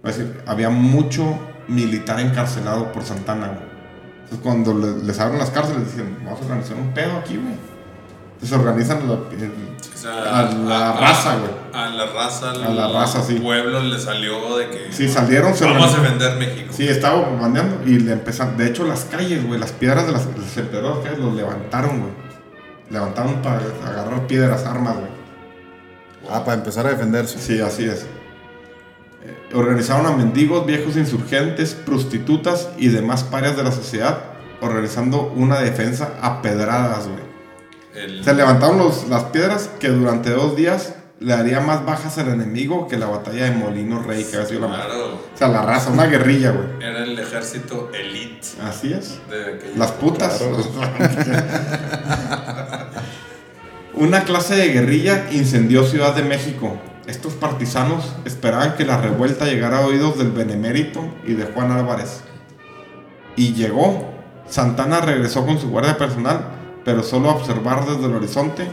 Es 0.02 0.16
decir, 0.18 0.40
había 0.46 0.70
mucho 0.70 1.38
militar 1.68 2.20
encarcelado 2.20 2.92
por 2.92 3.02
Santana. 3.04 3.58
Entonces, 4.24 4.38
cuando 4.42 4.74
le- 4.74 5.04
les 5.04 5.20
abren 5.20 5.38
las 5.38 5.50
cárceles, 5.50 5.84
dicen, 5.92 6.16
vamos 6.24 6.40
a 6.40 6.44
organizar 6.44 6.76
un 6.76 6.92
pedo 6.94 7.16
aquí, 7.18 7.36
güey. 7.36 7.54
Entonces 8.40 8.58
organizan 8.58 9.08
la- 9.08 9.14
el- 9.36 9.52
O 9.94 9.98
sea, 9.98 10.38
a 10.40 10.42
la 10.52 10.92
raza, 10.92 11.36
güey. 11.38 11.50
A 11.72 11.88
la 11.88 12.06
raza, 12.06 12.50
A 12.50 12.54
la 12.68 12.88
raza, 12.92 13.22
sí. 13.22 13.34
Pueblo 13.36 13.82
le 13.82 13.98
salió 13.98 14.56
de 14.58 14.68
que. 14.70 14.92
Sí, 14.92 15.08
salieron, 15.08 15.54
se 15.54 15.64
Vamos 15.64 15.94
a 15.94 16.00
defender 16.00 16.36
México. 16.38 16.72
Sí, 16.76 16.86
estaba 16.86 17.16
bombardeando 17.22 17.80
y 17.86 17.98
le 17.98 18.12
empezaron. 18.12 18.56
De 18.56 18.66
hecho, 18.66 18.84
las 18.86 19.04
calles, 19.06 19.44
güey, 19.46 19.58
las 19.58 19.72
piedras 19.72 20.06
de 20.06 20.12
las, 20.12 20.26
emperadores 20.56 21.02
calles 21.04 21.18
los 21.18 21.34
levantaron, 21.34 22.00
güey. 22.00 22.12
Levantaron 22.90 23.42
para 23.42 23.60
agarrar 23.86 24.26
piedras, 24.26 24.64
armas, 24.64 24.94
güey. 24.96 25.10
Ah, 26.30 26.44
para 26.44 26.58
empezar 26.58 26.86
a 26.86 26.90
defenderse. 26.90 27.38
Sí, 27.38 27.60
así 27.60 27.84
es. 27.84 28.02
Eh, 29.24 29.54
organizaron 29.54 30.06
a 30.06 30.10
mendigos, 30.12 30.66
viejos 30.66 30.96
insurgentes, 30.96 31.74
prostitutas 31.74 32.68
y 32.76 32.88
demás 32.88 33.24
parias 33.24 33.56
de 33.56 33.64
la 33.64 33.72
sociedad, 33.72 34.18
organizando 34.60 35.32
una 35.34 35.58
defensa 35.60 36.10
a 36.22 36.42
pedradas, 36.42 37.08
güey. 37.08 37.25
El- 37.96 38.22
Se 38.24 38.34
levantaron 38.34 38.78
los- 38.78 39.08
las 39.08 39.24
piedras 39.24 39.70
que 39.80 39.88
durante 39.88 40.30
dos 40.30 40.54
días 40.56 40.94
le 41.18 41.32
haría 41.32 41.60
más 41.60 41.84
bajas 41.86 42.18
al 42.18 42.28
enemigo 42.28 42.86
que 42.88 42.98
la 42.98 43.06
batalla 43.06 43.44
de 43.44 43.50
Molino 43.52 44.02
Rey, 44.02 44.22
que 44.24 44.36
había 44.36 44.48
sido 44.48 44.60
la 44.62 44.68
más. 44.68 44.84
Claro. 44.86 45.14
O 45.14 45.38
sea, 45.38 45.48
la 45.48 45.62
raza, 45.62 45.90
una 45.90 46.04
guerrilla, 46.06 46.50
güey. 46.50 46.66
Era 46.86 47.04
el 47.04 47.18
ejército 47.18 47.90
elite 47.94 48.46
Así 48.62 48.92
es. 48.92 49.18
de 49.30 49.72
Las 49.76 49.92
putas. 49.92 50.42
Una 53.94 54.24
clase 54.24 54.56
de 54.56 54.68
guerrilla 54.68 55.26
incendió 55.32 55.84
Ciudad 55.84 56.14
de 56.14 56.22
México. 56.22 56.76
Estos 57.06 57.32
partisanos 57.34 58.14
esperaban 58.26 58.74
que 58.74 58.84
la 58.84 58.98
revuelta 59.00 59.46
llegara 59.46 59.78
a 59.78 59.86
oídos 59.86 60.18
del 60.18 60.32
Benemérito 60.32 61.00
y 61.26 61.32
de 61.34 61.44
Juan 61.46 61.70
Álvarez. 61.72 62.20
Y 63.36 63.54
llegó. 63.54 64.12
Santana 64.48 65.00
regresó 65.00 65.44
con 65.46 65.58
su 65.58 65.70
guardia 65.70 65.96
personal, 65.98 66.40
pero 66.86 67.02
solo 67.02 67.30
observar 67.30 67.84
desde 67.84 68.06
el 68.06 68.14
horizonte. 68.14 68.68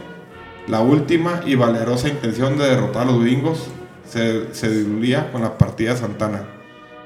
La 0.67 0.81
última 0.81 1.41
y 1.47 1.55
valerosa 1.55 2.07
intención 2.07 2.59
de 2.59 2.69
derrotar 2.69 3.01
a 3.01 3.11
los 3.11 3.19
gringos 3.19 3.67
se, 4.07 4.53
se 4.53 4.69
diluía 4.69 5.31
con 5.31 5.41
la 5.41 5.57
partida 5.57 5.93
de 5.93 5.99
Santana. 5.99 6.43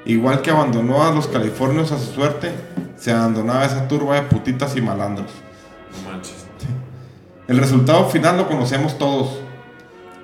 Igual 0.06 0.42
que 0.42 0.52
abandonó 0.52 1.04
a 1.04 1.14
los 1.14 1.28
californios 1.28 1.94
a 1.94 1.98
su 1.98 2.14
suerte, 2.14 2.52
se 2.98 3.14
abandonaba 3.14 3.66
esa 3.66 3.88
turba 3.88 4.16
de 4.16 4.24
putitas 4.24 4.76
y 4.76 4.82
malandros. 4.82 5.32
No 5.94 6.12
manches. 6.12 6.46
El 7.48 7.58
resultado 7.58 8.10
final 8.10 8.36
lo 8.36 8.50
conocemos 8.50 8.98
todos. 8.98 9.40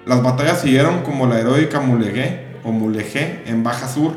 Las 0.05 0.21
batallas 0.21 0.59
siguieron 0.59 1.03
como 1.03 1.27
la 1.27 1.39
heroica 1.39 1.79
Mulegé 1.79 2.57
o 2.65 2.73
Mulegé 2.73 3.43
en 3.45 3.63
Baja 3.63 3.87
Sur, 3.87 4.11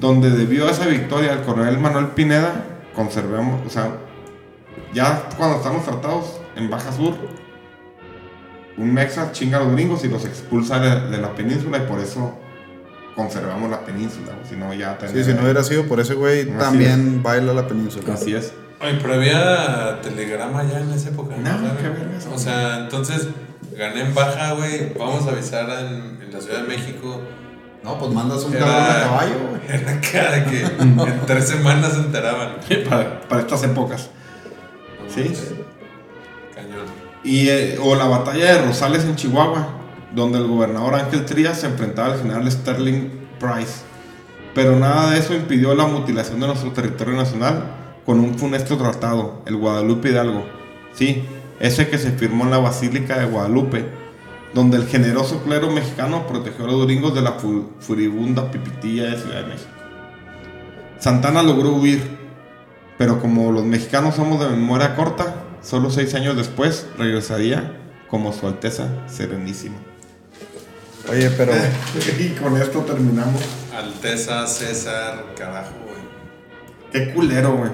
donde 0.00 0.30
debido 0.30 0.66
a 0.66 0.70
esa 0.70 0.86
victoria 0.86 1.34
el 1.34 1.42
coronel 1.42 1.78
Manuel 1.78 2.06
Pineda, 2.06 2.64
conservemos, 2.94 3.60
o 3.66 3.68
sea, 3.68 3.90
ya 4.92 5.28
cuando 5.36 5.56
estamos 5.56 5.84
tratados 5.84 6.40
en 6.56 6.70
Baja 6.70 6.92
Sur, 6.92 7.14
un 8.76 8.94
mexa 8.94 9.32
chinga 9.32 9.58
a 9.58 9.64
los 9.64 9.72
gringos 9.72 10.04
y 10.04 10.08
los 10.08 10.24
expulsa 10.24 10.78
de, 10.78 11.10
de 11.10 11.18
la 11.18 11.34
península 11.34 11.78
y 11.78 11.80
por 11.82 12.00
eso 12.00 12.38
conservamos 13.18 13.68
la 13.68 13.84
península, 13.84 14.32
si 14.48 14.54
no 14.54 14.72
ya 14.72 14.96
Sí, 15.12 15.24
si 15.24 15.34
no 15.34 15.42
hubiera 15.42 15.64
sido 15.64 15.86
por 15.86 15.98
ese 15.98 16.14
güey, 16.14 16.46
también 16.56 17.20
baila 17.20 17.52
la 17.52 17.66
península. 17.66 18.14
Así 18.14 18.32
es. 18.32 18.52
Oye, 18.80 18.96
pero 19.02 19.14
había 19.14 20.00
telegrama 20.00 20.62
ya 20.62 20.78
en 20.78 20.92
esa 20.92 21.08
época. 21.08 21.34
No, 21.36 21.50
¿sabes? 21.50 21.72
qué 21.82 21.88
verga. 21.88 22.18
O 22.32 22.38
sea, 22.38 22.78
entonces 22.78 23.26
gané 23.76 24.02
en 24.02 24.14
baja, 24.14 24.52
güey. 24.52 24.92
Vamos 24.96 25.26
a 25.26 25.30
avisar 25.30 25.68
en, 25.80 26.22
en 26.22 26.32
la 26.32 26.40
Ciudad 26.40 26.62
de 26.62 26.68
México. 26.68 27.20
No, 27.82 27.98
pues 27.98 28.12
mandas 28.12 28.44
un 28.44 28.52
cabrón 28.52 28.70
a 28.70 29.00
caballo, 29.02 29.34
güey. 29.50 29.62
Era 30.14 30.30
de 30.30 30.44
que 30.44 30.60
en 30.80 31.20
tres 31.26 31.48
semanas 31.48 31.94
se 31.94 31.98
enteraban. 31.98 32.56
para, 32.88 33.20
para 33.22 33.40
estas 33.40 33.64
épocas. 33.64 34.10
Sí. 35.14 35.32
Cañón. 36.54 36.86
Y, 37.24 37.48
eh, 37.48 37.78
o 37.82 37.94
la 37.94 38.06
batalla 38.06 38.54
de 38.54 38.62
Rosales 38.66 39.04
en 39.04 39.16
Chihuahua, 39.16 39.68
donde 40.14 40.38
el 40.38 40.46
gobernador 40.46 40.94
Ángel 40.94 41.24
Trías 41.24 41.60
se 41.60 41.66
enfrentaba 41.66 42.12
al 42.14 42.20
general 42.20 42.50
Sterling 42.50 43.10
Price. 43.38 43.82
Pero 44.54 44.76
nada 44.76 45.10
de 45.10 45.18
eso 45.18 45.34
impidió 45.34 45.74
la 45.74 45.86
mutilación 45.86 46.40
de 46.40 46.46
nuestro 46.46 46.72
territorio 46.72 47.14
nacional 47.14 47.64
con 48.06 48.20
un 48.20 48.38
funesto 48.38 48.76
tratado, 48.76 49.42
el 49.46 49.56
Guadalupe 49.56 50.08
Hidalgo. 50.10 50.44
Sí, 50.94 51.24
ese 51.60 51.88
que 51.88 51.98
se 51.98 52.12
firmó 52.12 52.44
en 52.44 52.50
la 52.50 52.58
Basílica 52.58 53.18
de 53.18 53.26
Guadalupe, 53.26 53.84
donde 54.54 54.78
el 54.78 54.86
generoso 54.86 55.42
clero 55.44 55.70
mexicano 55.70 56.26
protegió 56.26 56.64
a 56.64 56.68
los 56.68 56.86
gringos 56.86 57.14
de 57.14 57.20
la 57.20 57.32
fu- 57.32 57.68
furibunda 57.80 58.50
pipitilla 58.50 59.04
de 59.10 59.18
Ciudad 59.18 59.42
de 59.42 59.46
México. 59.48 59.70
Santana 60.98 61.42
logró 61.42 61.70
huir, 61.74 62.17
pero 62.98 63.20
como 63.20 63.52
los 63.52 63.64
mexicanos 63.64 64.16
somos 64.16 64.40
de 64.40 64.48
memoria 64.48 64.96
corta, 64.96 65.44
solo 65.62 65.90
seis 65.90 66.14
años 66.14 66.36
después 66.36 66.86
regresaría 66.98 67.80
como 68.10 68.32
Su 68.32 68.48
Alteza 68.48 68.88
Serenísima. 69.06 69.76
Oye, 71.08 71.30
pero 71.30 71.52
y 72.18 72.30
con 72.30 72.60
esto 72.60 72.80
terminamos. 72.80 73.40
Alteza, 73.74 74.46
César, 74.46 75.24
carajo, 75.36 75.72
güey. 75.86 75.98
Qué 76.92 77.14
culero, 77.14 77.56
güey. 77.56 77.70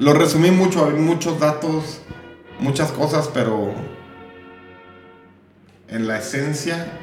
Lo 0.00 0.12
resumí 0.12 0.50
mucho, 0.50 0.86
hay 0.86 0.94
muchos 0.94 1.38
datos, 1.38 2.00
muchas 2.58 2.90
cosas, 2.90 3.30
pero 3.32 3.72
en 5.88 6.08
la 6.08 6.18
esencia 6.18 6.98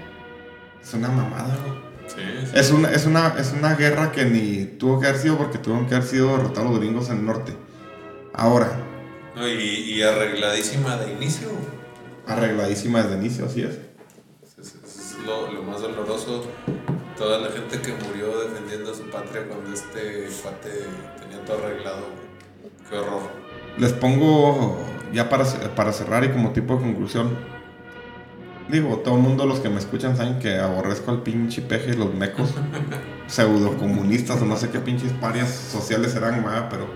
es 0.84 0.94
una 0.94 1.08
mamada, 1.08 1.58
güey. 1.66 1.81
Sí, 2.16 2.22
sí. 2.46 2.52
Es 2.54 2.72
una, 2.72 2.92
es, 2.92 3.06
una, 3.06 3.36
es 3.38 3.54
una 3.54 3.76
guerra 3.76 4.12
que 4.12 4.26
ni 4.26 4.66
tuvo 4.66 5.00
que 5.00 5.08
haber 5.08 5.20
sido 5.20 5.38
porque 5.38 5.58
tuvieron 5.58 5.88
que 5.88 5.96
haber 5.96 6.08
sido 6.08 6.36
derrotados 6.38 6.72
los 6.72 6.80
gringos 6.80 7.10
en 7.10 7.18
el 7.20 7.26
norte. 7.26 7.54
Ahora, 8.34 8.72
No, 9.36 9.48
y, 9.48 9.54
y 9.54 10.02
arregladísima 10.04 10.98
de 10.98 11.14
inicio. 11.14 11.48
arregladísima 12.28 13.04
desde 13.04 13.16
inicio, 13.18 13.46
así 13.46 13.62
es. 13.62 13.80
Es, 14.44 14.58
es- 14.60 14.76
es 14.86 15.18
lo, 15.26 15.52
lo 15.52 15.64
más 15.64 15.82
doloroso. 15.82 16.46
Toda 17.18 17.40
la 17.40 17.50
gente 17.52 17.80
que 17.82 17.94
murió 18.08 18.40
defendiendo 18.42 18.94
su 18.96 19.04
patria 19.10 19.46
cuando 19.48 19.72
este 19.74 20.28
cuate 20.42 20.70
tenía 21.22 21.44
todo 21.46 21.58
arreglado. 21.66 22.06
Qué 22.90 22.98
horror. 22.98 23.22
Les 23.78 23.94
pongo 23.94 24.78
ya 25.14 25.30
para, 25.30 25.46
para 25.76 25.94
cerrar 25.94 26.24
y 26.24 26.30
como 26.30 26.52
tipo 26.52 26.76
de 26.76 26.82
conclusión. 26.82 27.38
Digo, 28.70 28.98
todo 28.98 29.16
el 29.16 29.22
mundo, 29.22 29.46
los 29.46 29.60
que 29.60 29.70
me 29.70 29.80
escuchan, 29.80 30.16
saben 30.16 30.40
que 30.40 30.58
aborrezco 30.58 31.12
al 31.12 31.24
pinche 31.24 31.62
peje 31.62 31.92
y 31.92 31.98
los 31.98 32.14
mecos. 32.14 32.54
pseudocomunistas 33.28 34.42
o 34.42 34.46
no 34.46 34.58
sé 34.58 34.70
qué 34.70 34.80
pinches 34.80 35.14
parias 35.14 35.50
sociales 35.50 36.12
serán, 36.12 36.44
¿verdad? 36.44 36.68
pero 36.70 36.88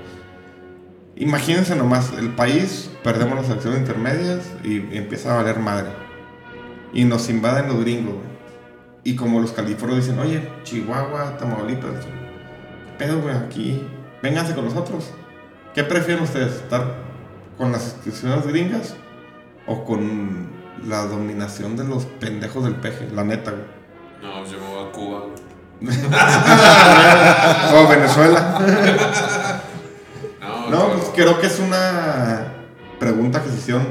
imagínense 1.15 1.75
nomás, 1.75 2.11
el 2.13 2.29
país, 2.29 2.91
perdemos 3.03 3.37
las 3.37 3.49
elecciones 3.49 3.79
intermedias 3.79 4.51
y, 4.63 4.77
y 4.93 4.97
empieza 4.97 5.33
a 5.33 5.37
valer 5.37 5.59
madre. 5.59 5.89
Y 6.93 7.05
nos 7.05 7.29
invaden 7.29 7.67
los 7.67 7.79
gringos, 7.81 8.15
güey. 8.15 8.35
Y 9.03 9.15
como 9.15 9.39
los 9.39 9.51
californios 9.51 10.05
dicen, 10.05 10.19
oye, 10.19 10.49
Chihuahua, 10.63 11.37
Tamaulipas, 11.37 12.05
¿qué 12.05 12.97
pedo, 12.97 13.21
güey? 13.21 13.35
Aquí, 13.35 13.81
vénganse 14.23 14.55
con 14.55 14.65
nosotros. 14.65 15.11
¿Qué 15.75 15.83
prefieren 15.83 16.23
ustedes? 16.23 16.53
¿Estar 16.53 16.95
con 17.55 17.71
las 17.71 17.83
instituciones 17.83 18.47
gringas 18.47 18.95
o 19.67 19.85
con 19.85 20.44
la 20.83 21.05
dominación 21.05 21.75
de 21.77 21.83
los 21.83 22.05
pendejos 22.05 22.63
del 22.63 22.75
peje? 22.75 23.07
La 23.13 23.23
neta, 23.23 23.51
güey. 23.51 23.63
No, 24.21 24.45
yo 24.45 24.59
me 24.59 24.67
voy 24.67 24.87
a 24.87 24.91
Cuba. 24.91 25.23
o 27.73 27.87
Venezuela. 27.89 29.61
No, 30.69 30.89
pues 30.93 31.11
creo 31.13 31.39
que 31.39 31.47
es 31.47 31.59
una 31.59 32.53
pregunta 32.99 33.43
que 33.43 33.49
se 33.49 33.57
hicieron 33.57 33.85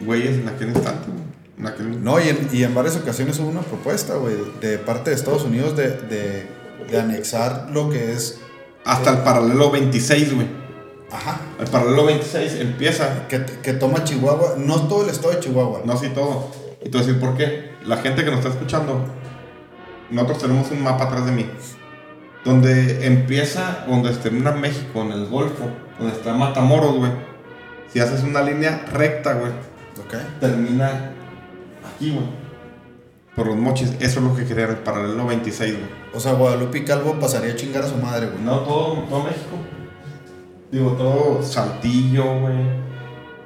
güeyes 0.00 0.38
en 0.38 0.48
aquel 0.48 0.68
instante. 0.70 1.08
güey. 1.10 1.22
En 1.58 1.66
aquel... 1.66 2.02
no, 2.02 2.18
y 2.20 2.28
en, 2.28 2.48
y 2.52 2.64
en 2.64 2.74
varias 2.74 2.96
ocasiones 2.96 3.38
hubo 3.38 3.48
una 3.48 3.60
propuesta, 3.60 4.14
güey, 4.16 4.36
de 4.60 4.78
parte 4.78 5.10
de 5.10 5.16
Estados 5.16 5.44
Unidos 5.44 5.76
de, 5.76 5.90
de, 5.90 6.48
de 6.90 7.00
anexar 7.00 7.68
lo 7.70 7.90
que 7.90 8.12
es. 8.12 8.40
Hasta 8.84 9.10
el 9.10 9.18
paralelo 9.18 9.70
26, 9.70 10.34
güey. 10.34 10.61
Ajá. 11.12 11.40
El 11.60 11.66
paralelo 11.66 12.06
26 12.06 12.54
empieza. 12.60 13.28
Que, 13.28 13.44
que 13.44 13.72
toma 13.74 14.02
Chihuahua, 14.04 14.54
no 14.56 14.88
todo 14.88 15.04
el 15.04 15.10
estado 15.10 15.34
de 15.34 15.40
Chihuahua. 15.40 15.82
No 15.84 15.92
así 15.92 16.08
todo. 16.08 16.48
Y 16.80 16.84
te 16.88 16.90
voy 16.98 17.02
a 17.02 17.06
decir 17.06 17.20
por 17.20 17.36
qué. 17.36 17.72
La 17.84 17.98
gente 17.98 18.24
que 18.24 18.30
nos 18.30 18.38
está 18.40 18.50
escuchando, 18.50 19.04
nosotros 20.10 20.38
tenemos 20.38 20.70
un 20.70 20.82
mapa 20.82 21.04
atrás 21.04 21.26
de 21.26 21.32
mí. 21.32 21.46
Donde 22.44 23.06
empieza, 23.06 23.84
donde 23.86 24.10
termina 24.14 24.50
México, 24.52 25.02
en 25.02 25.12
el 25.12 25.26
Golfo, 25.26 25.64
donde 25.98 26.14
está 26.16 26.32
Matamoros, 26.34 26.96
güey. 26.96 27.12
Si 27.92 28.00
haces 28.00 28.22
una 28.24 28.42
línea 28.42 28.84
recta, 28.92 29.34
güey, 29.34 29.52
Ok. 30.00 30.14
termina 30.40 31.12
aquí, 31.94 32.10
güey. 32.10 32.24
Por 33.36 33.46
los 33.46 33.56
mochis. 33.56 33.90
Eso 34.00 34.18
es 34.20 34.24
lo 34.26 34.34
que 34.34 34.44
quería 34.44 34.64
el 34.66 34.76
paralelo 34.76 35.26
26, 35.26 35.74
güey. 35.74 35.90
O 36.14 36.20
sea, 36.20 36.32
Guadalupe 36.32 36.78
y 36.78 36.84
Calvo 36.84 37.14
pasaría 37.20 37.52
a 37.52 37.56
chingar 37.56 37.84
a 37.84 37.88
su 37.88 37.96
madre, 37.96 38.26
güey. 38.26 38.42
No, 38.42 38.60
todo, 38.60 38.94
todo 39.08 39.22
México. 39.24 39.56
Digo, 40.72 40.92
todo 40.92 41.42
Saltillo, 41.42 42.40
güey. 42.40 42.82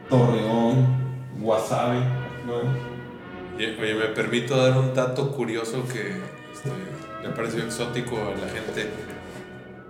Torreón, 0.09 0.86
Guasave, 1.40 1.98
güey. 2.47 2.86
Oye, 3.81 3.94
me 3.94 4.07
permito 4.15 4.57
dar 4.57 4.78
un 4.78 4.94
dato 4.94 5.32
curioso 5.32 5.85
que 5.93 6.20
este, 6.53 6.70
le 7.23 7.28
pareció 7.31 7.65
exótico 7.65 8.16
a 8.16 8.31
la 8.40 8.48
gente. 8.48 8.90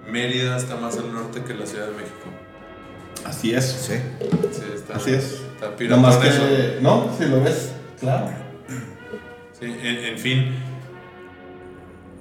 Mérida 0.09 0.57
está 0.57 0.77
más 0.77 0.97
al 0.99 1.13
norte 1.13 1.43
que 1.43 1.53
la 1.53 1.67
Ciudad 1.67 1.87
de 1.89 1.93
México. 1.93 2.27
Así 3.25 3.53
es. 3.53 3.65
Sí. 3.67 3.95
Sí, 4.53 4.63
está, 4.75 4.97
Así 4.97 5.13
es. 5.13 5.43
Está 5.61 5.73
Nada 5.85 5.97
más 6.01 6.25
eso. 6.25 6.43
que. 6.43 6.79
No, 6.81 7.11
si 7.19 7.25
lo 7.27 7.43
ves, 7.43 7.73
claro. 8.01 8.29
Sí, 9.59 9.65
en, 9.67 9.97
en 10.05 10.19
fin, 10.19 10.55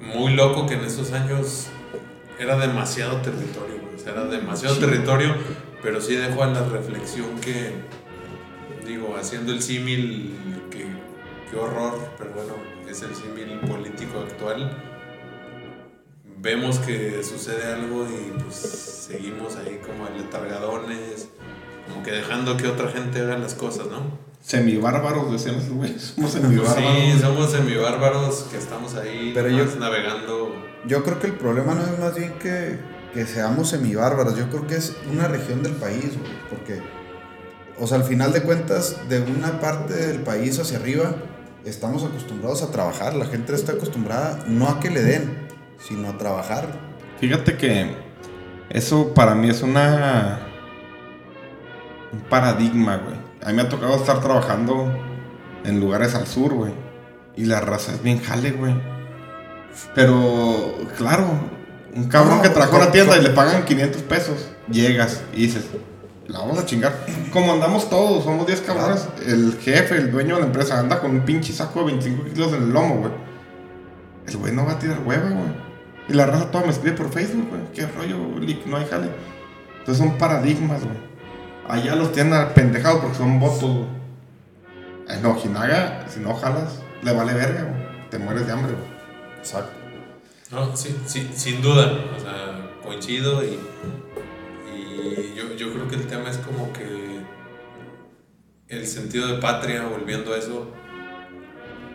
muy 0.02 0.34
loco 0.34 0.66
que 0.66 0.74
en 0.76 0.86
esos 0.86 1.12
años 1.12 1.68
era 2.40 2.58
demasiado 2.58 3.18
territorio, 3.18 3.76
sea, 4.06 4.14
era 4.14 4.26
demasiado 4.26 4.78
territorio, 4.78 5.36
pero 5.84 6.00
sí 6.02 6.16
dejó 6.16 6.44
a 6.44 6.48
la 6.48 6.64
reflexión 6.68 7.40
que, 7.42 7.72
digo, 8.86 9.16
haciendo 9.20 9.52
el 9.52 9.62
símil, 9.62 10.34
que 10.72 10.86
qué 11.52 11.58
horror, 11.58 12.00
pero 12.18 12.32
bueno, 12.32 12.54
es 12.90 13.02
el 13.02 13.14
símil 13.16 13.60
político 13.62 14.20
actual. 14.20 14.72
Vemos 16.38 16.78
que 16.80 17.24
sucede 17.24 17.74
algo 17.74 18.06
y 18.06 18.40
pues 18.42 18.56
seguimos 18.56 19.56
ahí 19.56 19.80
como 19.86 20.08
letargadones, 20.16 21.30
como 21.88 22.04
que 22.04 22.12
dejando 22.12 22.56
que 22.58 22.68
otra 22.68 22.90
gente 22.92 23.22
haga 23.22 23.38
las 23.38 23.56
cosas, 23.56 23.88
¿no? 23.88 24.24
Semibárbaros, 24.42 25.32
decían 25.32 25.56
esos 25.56 25.72
güeyes. 25.72 26.14
Somos 26.16 26.32
semibárbaros. 26.32 26.76
Sí, 27.00 27.20
somos 27.20 27.52
semibárbaros 27.52 28.44
que 28.52 28.58
estamos 28.58 28.94
ahí 28.96 29.32
Pero 29.34 29.50
yo- 29.50 29.66
navegando. 29.80 30.54
Yo 30.86 31.04
creo 31.04 31.20
que 31.20 31.28
el 31.28 31.34
problema 31.34 31.74
no 31.74 31.82
es 31.82 32.00
más 32.00 32.16
bien 32.16 32.34
que, 32.38 32.78
que 33.16 33.26
seamos 33.26 33.70
semibárbaros. 33.70 34.38
Yo 34.38 34.50
creo 34.50 34.68
que 34.68 34.76
es 34.76 34.94
una 35.10 35.30
región 35.30 35.64
del 35.64 35.72
país, 35.72 36.20
güey. 36.20 36.32
Porque, 36.50 36.82
o 37.80 37.88
sea, 37.88 37.98
al 37.98 38.04
final 38.04 38.34
de 38.34 38.42
cuentas, 38.42 38.98
de 39.08 39.22
una 39.22 39.62
parte 39.62 39.94
del 39.94 40.20
país 40.20 40.60
hacia 40.60 40.78
arriba, 40.78 41.16
estamos 41.64 42.04
acostumbrados 42.04 42.62
a 42.62 42.72
trabajar. 42.72 43.16
La 43.16 43.26
gente 43.26 43.56
está 43.56 43.72
acostumbrada 43.72 44.44
no 44.48 44.68
a 44.68 44.82
que 44.82 44.92
le 44.92 45.02
den, 45.02 45.48
sino 45.80 46.10
a 46.10 46.18
trabajar. 46.18 46.68
Fíjate 47.22 47.56
que 47.56 47.96
eso 48.70 49.14
para 49.14 49.34
mí 49.34 49.50
es 49.50 49.62
una. 49.62 50.42
Un 52.12 52.20
paradigma, 52.30 52.98
güey. 52.98 53.16
A 53.42 53.50
mí 53.50 53.56
me 53.56 53.62
ha 53.62 53.70
tocado 53.70 53.96
estar 53.96 54.20
trabajando 54.20 54.94
en 55.64 55.80
lugares 55.80 56.16
al 56.16 56.28
sur, 56.28 56.54
güey. 56.54 56.74
Y 57.38 57.46
la 57.46 57.62
raza 57.62 57.94
es 57.94 58.04
bien 58.04 58.20
jale, 58.20 58.52
güey. 58.52 58.76
Pero, 59.94 60.76
claro, 60.98 61.28
un 61.96 62.10
cabrón 62.10 62.38
No, 62.38 62.42
que 62.42 62.48
en 62.50 62.76
una 62.76 62.92
tienda 62.92 63.18
y 63.18 63.22
le 63.22 63.30
pagan 63.30 63.64
500 63.64 64.02
pesos, 64.04 64.50
llegas 64.70 65.22
y 65.34 65.44
dices, 65.44 65.66
la 66.28 66.40
vamos 66.40 66.60
a 66.60 66.66
chingar. 66.66 67.06
Como 67.32 67.54
andamos 67.54 67.90
todos, 67.90 68.24
somos 68.24 68.46
10 68.46 68.62
cabrones. 68.62 69.08
El 69.26 69.58
jefe, 69.60 69.96
el 69.96 70.12
dueño 70.12 70.36
de 70.36 70.42
la 70.42 70.48
empresa, 70.48 70.80
anda 70.80 71.00
con 71.00 71.12
un 71.12 71.22
pinche 71.22 71.54
saco 71.54 71.80
de 71.80 71.86
25 71.86 72.24
kilos 72.26 72.54
en 72.54 72.64
el 72.64 72.70
lomo, 72.72 72.98
güey. 72.98 73.12
El 74.28 74.38
güey 74.38 74.54
no 74.54 74.66
va 74.66 74.74
a 74.74 74.80
tirar 74.80 75.00
hueva, 75.06 75.30
güey. 75.30 75.66
Y 76.10 76.14
la 76.14 76.26
raza 76.26 76.52
toda 76.52 76.66
me 76.66 76.72
escribe 76.72 76.98
por 76.98 77.12
Facebook, 77.12 77.48
güey. 77.50 77.62
¿Qué 77.74 77.86
rollo, 77.88 78.40
Lick? 78.40 78.66
No 78.66 78.78
hay 78.78 78.86
jale. 78.86 79.10
Entonces 79.80 80.04
son 80.04 80.18
paradigmas, 80.18 80.84
güey. 80.84 80.98
Allá 81.68 81.96
los 81.96 82.12
tienen 82.12 82.48
pendejados 82.50 83.02
porque 83.02 83.18
son 83.18 83.40
votos, 83.40 83.62
güey. 83.62 83.96
En 85.08 85.26
Ojinaga, 85.26 86.06
si 86.10 86.20
no 86.20 86.34
jalas, 86.36 86.80
le 87.04 87.14
vale 87.14 87.34
verga, 87.34 87.62
güey. 87.62 88.10
Te 88.10 88.18
mueres 88.18 88.48
de 88.48 88.54
hambre, 88.54 88.74
güey. 88.74 89.38
Exacto. 89.38 89.85
No, 90.56 90.76
sí, 90.76 90.96
sí, 91.06 91.30
sin 91.36 91.62
duda. 91.62 91.94
O 92.16 92.20
sea, 92.20 92.72
coincido 92.84 93.44
y, 93.44 93.60
y 94.74 95.36
yo, 95.36 95.54
yo 95.56 95.74
creo 95.74 95.88
que 95.90 95.96
el 95.96 96.08
tema 96.08 96.30
es 96.30 96.38
como 96.38 96.72
que 96.72 97.20
el 98.70 98.88
sentido 98.88 99.28
de 99.28 99.36
patria, 99.36 99.84
volviendo 99.84 100.34
a 100.34 100.38
eso, 100.38 100.72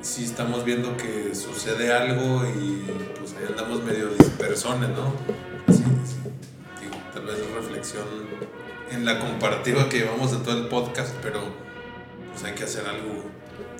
sí 0.03 0.24
estamos 0.24 0.65
viendo 0.65 0.97
que 0.97 1.35
sucede 1.35 1.93
algo 1.93 2.45
y 2.45 2.85
pues 3.19 3.35
ahí 3.35 3.47
andamos 3.49 3.82
medio 3.82 4.09
dispersones, 4.09 4.91
¿no? 4.91 5.12
Digo, 5.66 6.97
tal 7.12 7.24
vez 7.24 7.37
reflexión 7.55 8.05
en 8.91 9.05
la 9.05 9.19
comparativa 9.20 9.89
que 9.89 10.01
llevamos 10.01 10.32
de 10.32 10.39
todo 10.39 10.59
el 10.59 10.69
podcast, 10.69 11.15
pero 11.23 11.41
pues 12.31 12.45
hay 12.45 12.55
que 12.55 12.65
hacer 12.65 12.85
algo. 12.87 13.24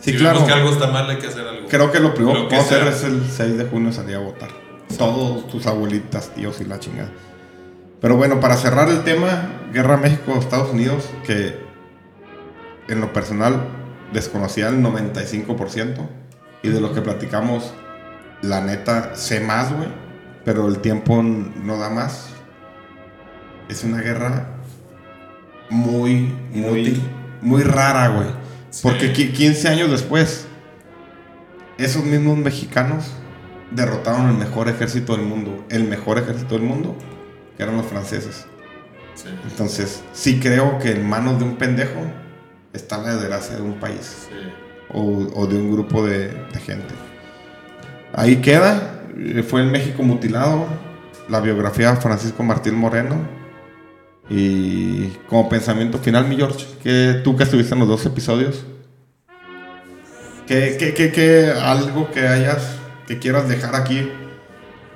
Sí, 0.01 0.13
si 0.13 0.19
claro. 0.19 0.41
vemos 0.41 0.49
que 0.49 0.59
algo 0.59 0.71
está 0.73 0.87
mal, 0.87 1.09
hay 1.11 1.19
que 1.19 1.27
hacer 1.27 1.47
algo. 1.47 1.69
Creo 1.69 1.93
que 1.93 2.01
lo 2.01 2.15
primero 2.15 2.39
Lo 2.39 2.49
que 2.49 2.57
que 2.57 2.63
puedo 2.63 2.83
hacer 2.83 2.87
es 2.89 3.05
el 3.05 3.29
6 3.29 3.59
de 3.59 3.65
junio 3.67 3.93
salir 3.93 4.17
a 4.17 4.21
votar. 4.21 4.51
Todos 4.99 5.47
tus 5.49 5.67
abuelitas, 5.67 6.31
tíos 6.35 6.61
y 6.61 6.65
la 6.65 6.79
chingada. 6.79 7.11
Pero 8.01 8.17
bueno, 8.17 8.41
para 8.41 8.57
cerrar 8.57 8.89
el 8.89 9.03
tema, 9.05 9.51
Guerra 9.73 9.97
México-Estados 9.97 10.73
Unidos, 10.73 11.09
que 11.27 11.59
en 12.89 13.01
lo 13.01 13.13
personal 13.13 13.63
desconocía 14.13 14.69
el 14.69 14.83
95%. 14.83 16.09
Y 16.63 16.69
de 16.69 16.81
lo 16.81 16.93
que 16.93 17.01
platicamos, 17.01 17.73
la 18.43 18.61
neta, 18.61 19.15
sé 19.17 19.41
más, 19.41 19.73
güey. 19.73 19.89
Pero 20.45 20.69
el 20.69 20.79
tiempo 20.79 21.23
no 21.23 21.79
da 21.79 21.89
más. 21.91 22.27
Es 23.69 23.85
una 23.85 24.01
guerra 24.01 24.49
muy, 25.71 26.35
muy, 26.53 27.01
muy 27.41 27.63
rara, 27.63 28.09
güey. 28.09 28.29
Porque 28.83 29.13
qui- 29.15 29.33
15 29.33 29.69
años 29.69 29.91
después, 29.91 30.47
esos 31.79 32.05
mismos 32.05 32.39
mexicanos 32.39 33.13
derrotaron 33.71 34.29
el 34.31 34.37
mejor 34.37 34.69
ejército 34.69 35.17
del 35.17 35.25
mundo. 35.27 35.65
El 35.71 35.85
mejor 35.85 36.19
ejército 36.19 36.55
del 36.55 36.65
mundo, 36.65 36.97
que 37.57 37.63
eran 37.63 37.77
los 37.77 37.87
franceses. 37.87 38.47
Sí, 39.15 39.29
Entonces, 39.51 40.03
sí 40.13 40.41
creo 40.41 40.79
que 40.79 40.93
en 40.93 41.09
manos 41.09 41.39
de 41.39 41.45
un 41.45 41.57
pendejo 41.57 42.01
está 42.73 42.99
la 42.99 43.15
desgracia 43.17 43.57
de 43.57 43.63
un 43.63 43.75
país 43.75 44.29
sí. 44.29 44.35
o, 44.91 45.29
o 45.35 45.47
de 45.47 45.57
un 45.57 45.71
grupo 45.73 46.07
de, 46.07 46.29
de 46.29 46.61
gente. 46.61 46.95
Ahí 48.13 48.37
queda, 48.37 49.03
eh, 49.17 49.43
fue 49.43 49.63
en 49.63 49.71
México 49.71 50.03
mutilado, 50.03 50.67
la 51.29 51.41
biografía 51.41 51.93
de 51.93 52.01
Francisco 52.01 52.43
Martín 52.43 52.75
Moreno. 52.75 53.17
Y 54.29 55.09
como 55.29 55.49
pensamiento 55.49 55.99
final, 55.99 56.27
mi 56.29 56.37
George, 56.37 56.65
que 56.83 57.21
tú 57.25 57.37
que 57.37 57.43
estuviste 57.45 57.75
en 57.75 57.81
los 57.81 57.89
dos 57.89 58.07
episodios, 58.07 58.65
¿qué, 60.47 60.77
qué, 60.79 60.95
qué- 60.95 61.13
qué- 61.13 61.53
algo 61.61 62.11
que 62.11 62.27
hayas, 62.27 62.77
que 63.11 63.19
quieras 63.19 63.49
dejar 63.49 63.75
aquí 63.75 64.09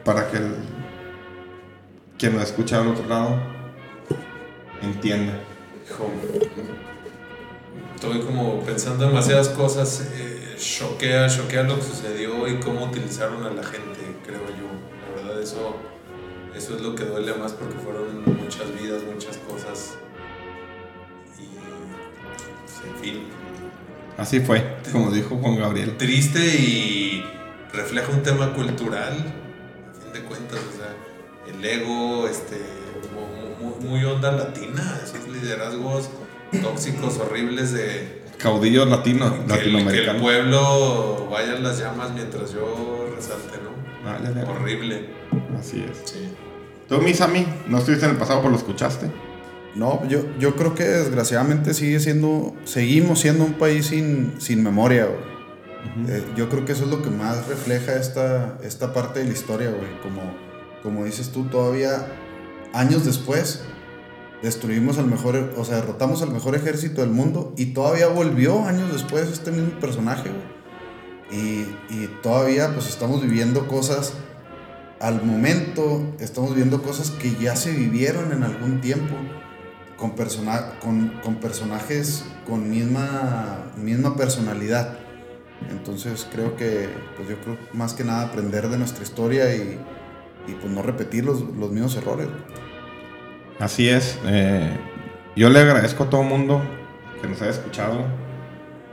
para 0.04 0.30
que 0.30 0.36
el, 0.36 0.54
quien 2.16 2.34
nos 2.34 2.44
escucha 2.44 2.80
al 2.80 2.86
otro 2.86 3.08
lado 3.08 3.40
entienda? 4.80 5.40
Hijo, 5.84 6.12
estoy 7.96 8.20
como 8.20 8.60
pensando 8.60 9.08
demasiadas 9.08 9.48
cosas. 9.48 10.08
eh, 10.14 10.54
choquea, 10.56 11.28
choquea 11.28 11.64
lo 11.64 11.74
que 11.74 11.82
sucedió 11.82 12.46
y 12.46 12.60
cómo 12.60 12.84
utilizaron 12.84 13.42
a 13.42 13.50
la 13.50 13.64
gente, 13.64 13.98
creo 14.24 14.46
yo. 14.46 15.16
La 15.16 15.22
verdad, 15.22 15.42
eso, 15.42 15.74
eso 16.54 16.76
es 16.76 16.82
lo 16.82 16.94
que 16.94 17.02
duele 17.06 17.34
más 17.34 17.52
porque 17.52 17.74
fueron 17.78 18.22
muchas 18.40 18.72
vidas, 18.80 19.02
muchas 19.12 19.38
cosas. 19.38 19.96
Y, 21.36 21.48
pues, 22.62 22.80
en 22.86 22.96
fin, 23.02 23.22
Así 24.16 24.38
fue, 24.38 24.76
como 24.92 25.10
dijo 25.10 25.36
Juan 25.38 25.56
Gabriel. 25.56 25.96
triste 25.96 26.38
y 26.38 27.24
refleja 27.76 28.10
un 28.10 28.22
tema 28.22 28.52
cultural, 28.54 29.12
a 29.12 30.02
fin 30.02 30.12
de 30.12 30.20
cuentas, 30.20 30.58
o 30.58 30.76
sea, 30.76 31.54
el 31.54 31.64
ego, 31.64 32.26
este, 32.28 32.56
mu- 33.14 33.66
mu- 33.68 33.80
muy, 33.90 34.04
onda 34.04 34.32
latina, 34.32 35.00
esos 35.02 35.28
liderazgos 35.28 36.08
tóxicos, 36.62 37.18
horribles 37.18 37.72
de 37.72 38.22
Caudillos 38.38 38.88
latino, 38.88 39.32
que 39.46 39.54
el, 39.60 39.86
que 39.88 39.98
el 40.10 40.16
pueblo 40.16 41.28
vaya 41.30 41.56
en 41.56 41.62
las 41.62 41.78
llamas 41.78 42.12
mientras 42.12 42.52
yo 42.52 43.10
resalte, 43.14 43.58
¿no? 43.62 44.04
Vale, 44.10 44.30
vale. 44.30 44.46
Horrible. 44.50 45.08
Así 45.58 45.82
es. 45.90 46.10
Sí. 46.10 46.28
Tú, 46.88 46.98
mi 46.98 47.14
Sammy, 47.14 47.46
no 47.68 47.78
estuviste 47.78 48.04
en 48.04 48.12
el 48.12 48.18
pasado, 48.18 48.40
pero 48.40 48.50
lo 48.50 48.56
escuchaste. 48.58 49.10
No, 49.74 50.06
yo, 50.08 50.20
yo 50.38 50.54
creo 50.56 50.74
que 50.74 50.84
desgraciadamente 50.84 51.72
sigue 51.74 51.98
siendo, 52.00 52.54
seguimos 52.64 53.20
siendo 53.20 53.44
un 53.44 53.54
país 53.54 53.86
sin, 53.86 54.34
sin 54.40 54.62
memoria, 54.62 55.06
güey. 55.06 55.34
Eh, 56.08 56.24
yo 56.36 56.48
creo 56.48 56.64
que 56.64 56.72
eso 56.72 56.84
es 56.84 56.90
lo 56.90 57.02
que 57.02 57.10
más 57.10 57.46
refleja 57.46 57.94
esta, 57.94 58.58
esta 58.62 58.92
parte 58.92 59.20
de 59.20 59.26
la 59.26 59.32
historia, 59.32 59.70
güey. 59.70 60.00
Como, 60.02 60.22
como 60.82 61.04
dices 61.04 61.30
tú, 61.30 61.44
todavía 61.44 62.06
años 62.72 63.04
después 63.04 63.62
destruimos 64.42 64.98
al 64.98 65.06
mejor, 65.06 65.54
o 65.56 65.64
sea, 65.64 65.76
derrotamos 65.76 66.22
al 66.22 66.30
mejor 66.30 66.54
ejército 66.54 67.00
del 67.00 67.10
mundo 67.10 67.54
y 67.56 67.66
todavía 67.66 68.08
volvió 68.08 68.64
años 68.64 68.92
después 68.92 69.28
este 69.28 69.50
mismo 69.50 69.78
personaje, 69.80 70.30
güey. 70.30 70.54
Y, 71.30 71.76
y 71.90 72.10
todavía 72.22 72.72
pues 72.74 72.86
estamos 72.88 73.22
viviendo 73.22 73.66
cosas 73.66 74.12
al 75.00 75.24
momento, 75.24 76.14
estamos 76.20 76.50
viviendo 76.50 76.82
cosas 76.82 77.10
que 77.10 77.34
ya 77.36 77.56
se 77.56 77.72
vivieron 77.72 78.32
en 78.32 78.42
algún 78.42 78.80
tiempo 78.80 79.14
con, 79.96 80.12
persona, 80.12 80.78
con, 80.80 81.08
con 81.22 81.36
personajes 81.36 82.24
con 82.46 82.70
misma, 82.70 83.72
misma 83.76 84.16
personalidad. 84.16 84.98
Entonces 85.70 86.26
creo 86.32 86.56
que, 86.56 86.88
pues 87.16 87.28
yo 87.28 87.36
creo 87.40 87.58
más 87.72 87.94
que 87.94 88.04
nada 88.04 88.22
aprender 88.22 88.68
de 88.68 88.78
nuestra 88.78 89.02
historia 89.02 89.54
y, 89.54 89.78
pues 90.60 90.72
no 90.72 90.82
repetir 90.82 91.24
los, 91.24 91.40
los 91.40 91.70
mismos 91.70 91.96
errores. 91.96 92.28
Así 93.58 93.88
es. 93.88 94.18
eh, 94.26 94.76
yo 95.36 95.48
le 95.48 95.60
agradezco 95.60 96.04
a 96.04 96.10
todo 96.10 96.22
el 96.22 96.28
mundo 96.28 96.62
que 97.20 97.28
nos 97.28 97.40
haya 97.42 97.50
escuchado. 97.50 98.04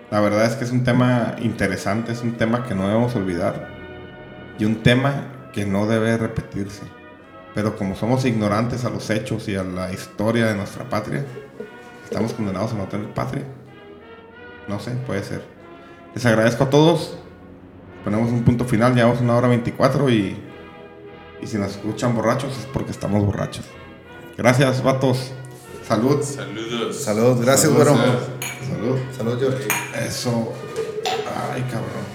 La 0.09 0.19
verdad 0.19 0.45
es 0.45 0.55
que 0.55 0.63
es 0.63 0.71
un 0.71 0.83
tema 0.83 1.35
interesante, 1.39 2.11
es 2.11 2.21
un 2.21 2.37
tema 2.37 2.65
que 2.65 2.75
no 2.75 2.87
debemos 2.87 3.15
olvidar 3.15 3.69
y 4.57 4.65
un 4.65 4.83
tema 4.83 5.49
que 5.53 5.65
no 5.65 5.85
debe 5.85 6.17
repetirse. 6.17 6.83
Pero 7.53 7.75
como 7.75 7.95
somos 7.95 8.25
ignorantes 8.25 8.85
a 8.85 8.89
los 8.89 9.09
hechos 9.09 9.47
y 9.49 9.55
a 9.55 9.63
la 9.63 9.91
historia 9.91 10.45
de 10.45 10.55
nuestra 10.55 10.89
patria, 10.89 11.25
estamos 12.03 12.33
condenados 12.33 12.73
a 12.73 12.75
no 12.75 12.85
tener 12.85 13.13
patria. 13.13 13.43
No 14.67 14.79
sé, 14.79 14.91
puede 14.91 15.23
ser. 15.23 15.60
Les 16.13 16.25
agradezco 16.25 16.65
a 16.65 16.69
todos. 16.69 17.17
Ponemos 18.03 18.31
un 18.31 18.43
punto 18.43 18.65
final, 18.65 18.95
llevamos 18.95 19.21
una 19.21 19.35
hora 19.35 19.47
24 19.47 20.09
y, 20.09 20.35
y 21.41 21.47
si 21.47 21.57
nos 21.57 21.71
escuchan 21.71 22.15
borrachos 22.15 22.57
es 22.57 22.65
porque 22.73 22.91
estamos 22.91 23.23
borrachos. 23.23 23.65
Gracias, 24.37 24.81
vatos. 24.81 25.31
Salud. 25.87 26.21
Saludos. 26.23 26.95
Saludos, 26.95 27.41
gracias, 27.41 27.71
Saludos, 27.71 27.97
güero. 27.97 28.19
Salud. 28.67 28.99
Saludos, 29.15 29.39
George. 29.39 29.67
Eso. 30.05 30.53
Ay, 31.53 31.61
cabrón. 31.63 32.10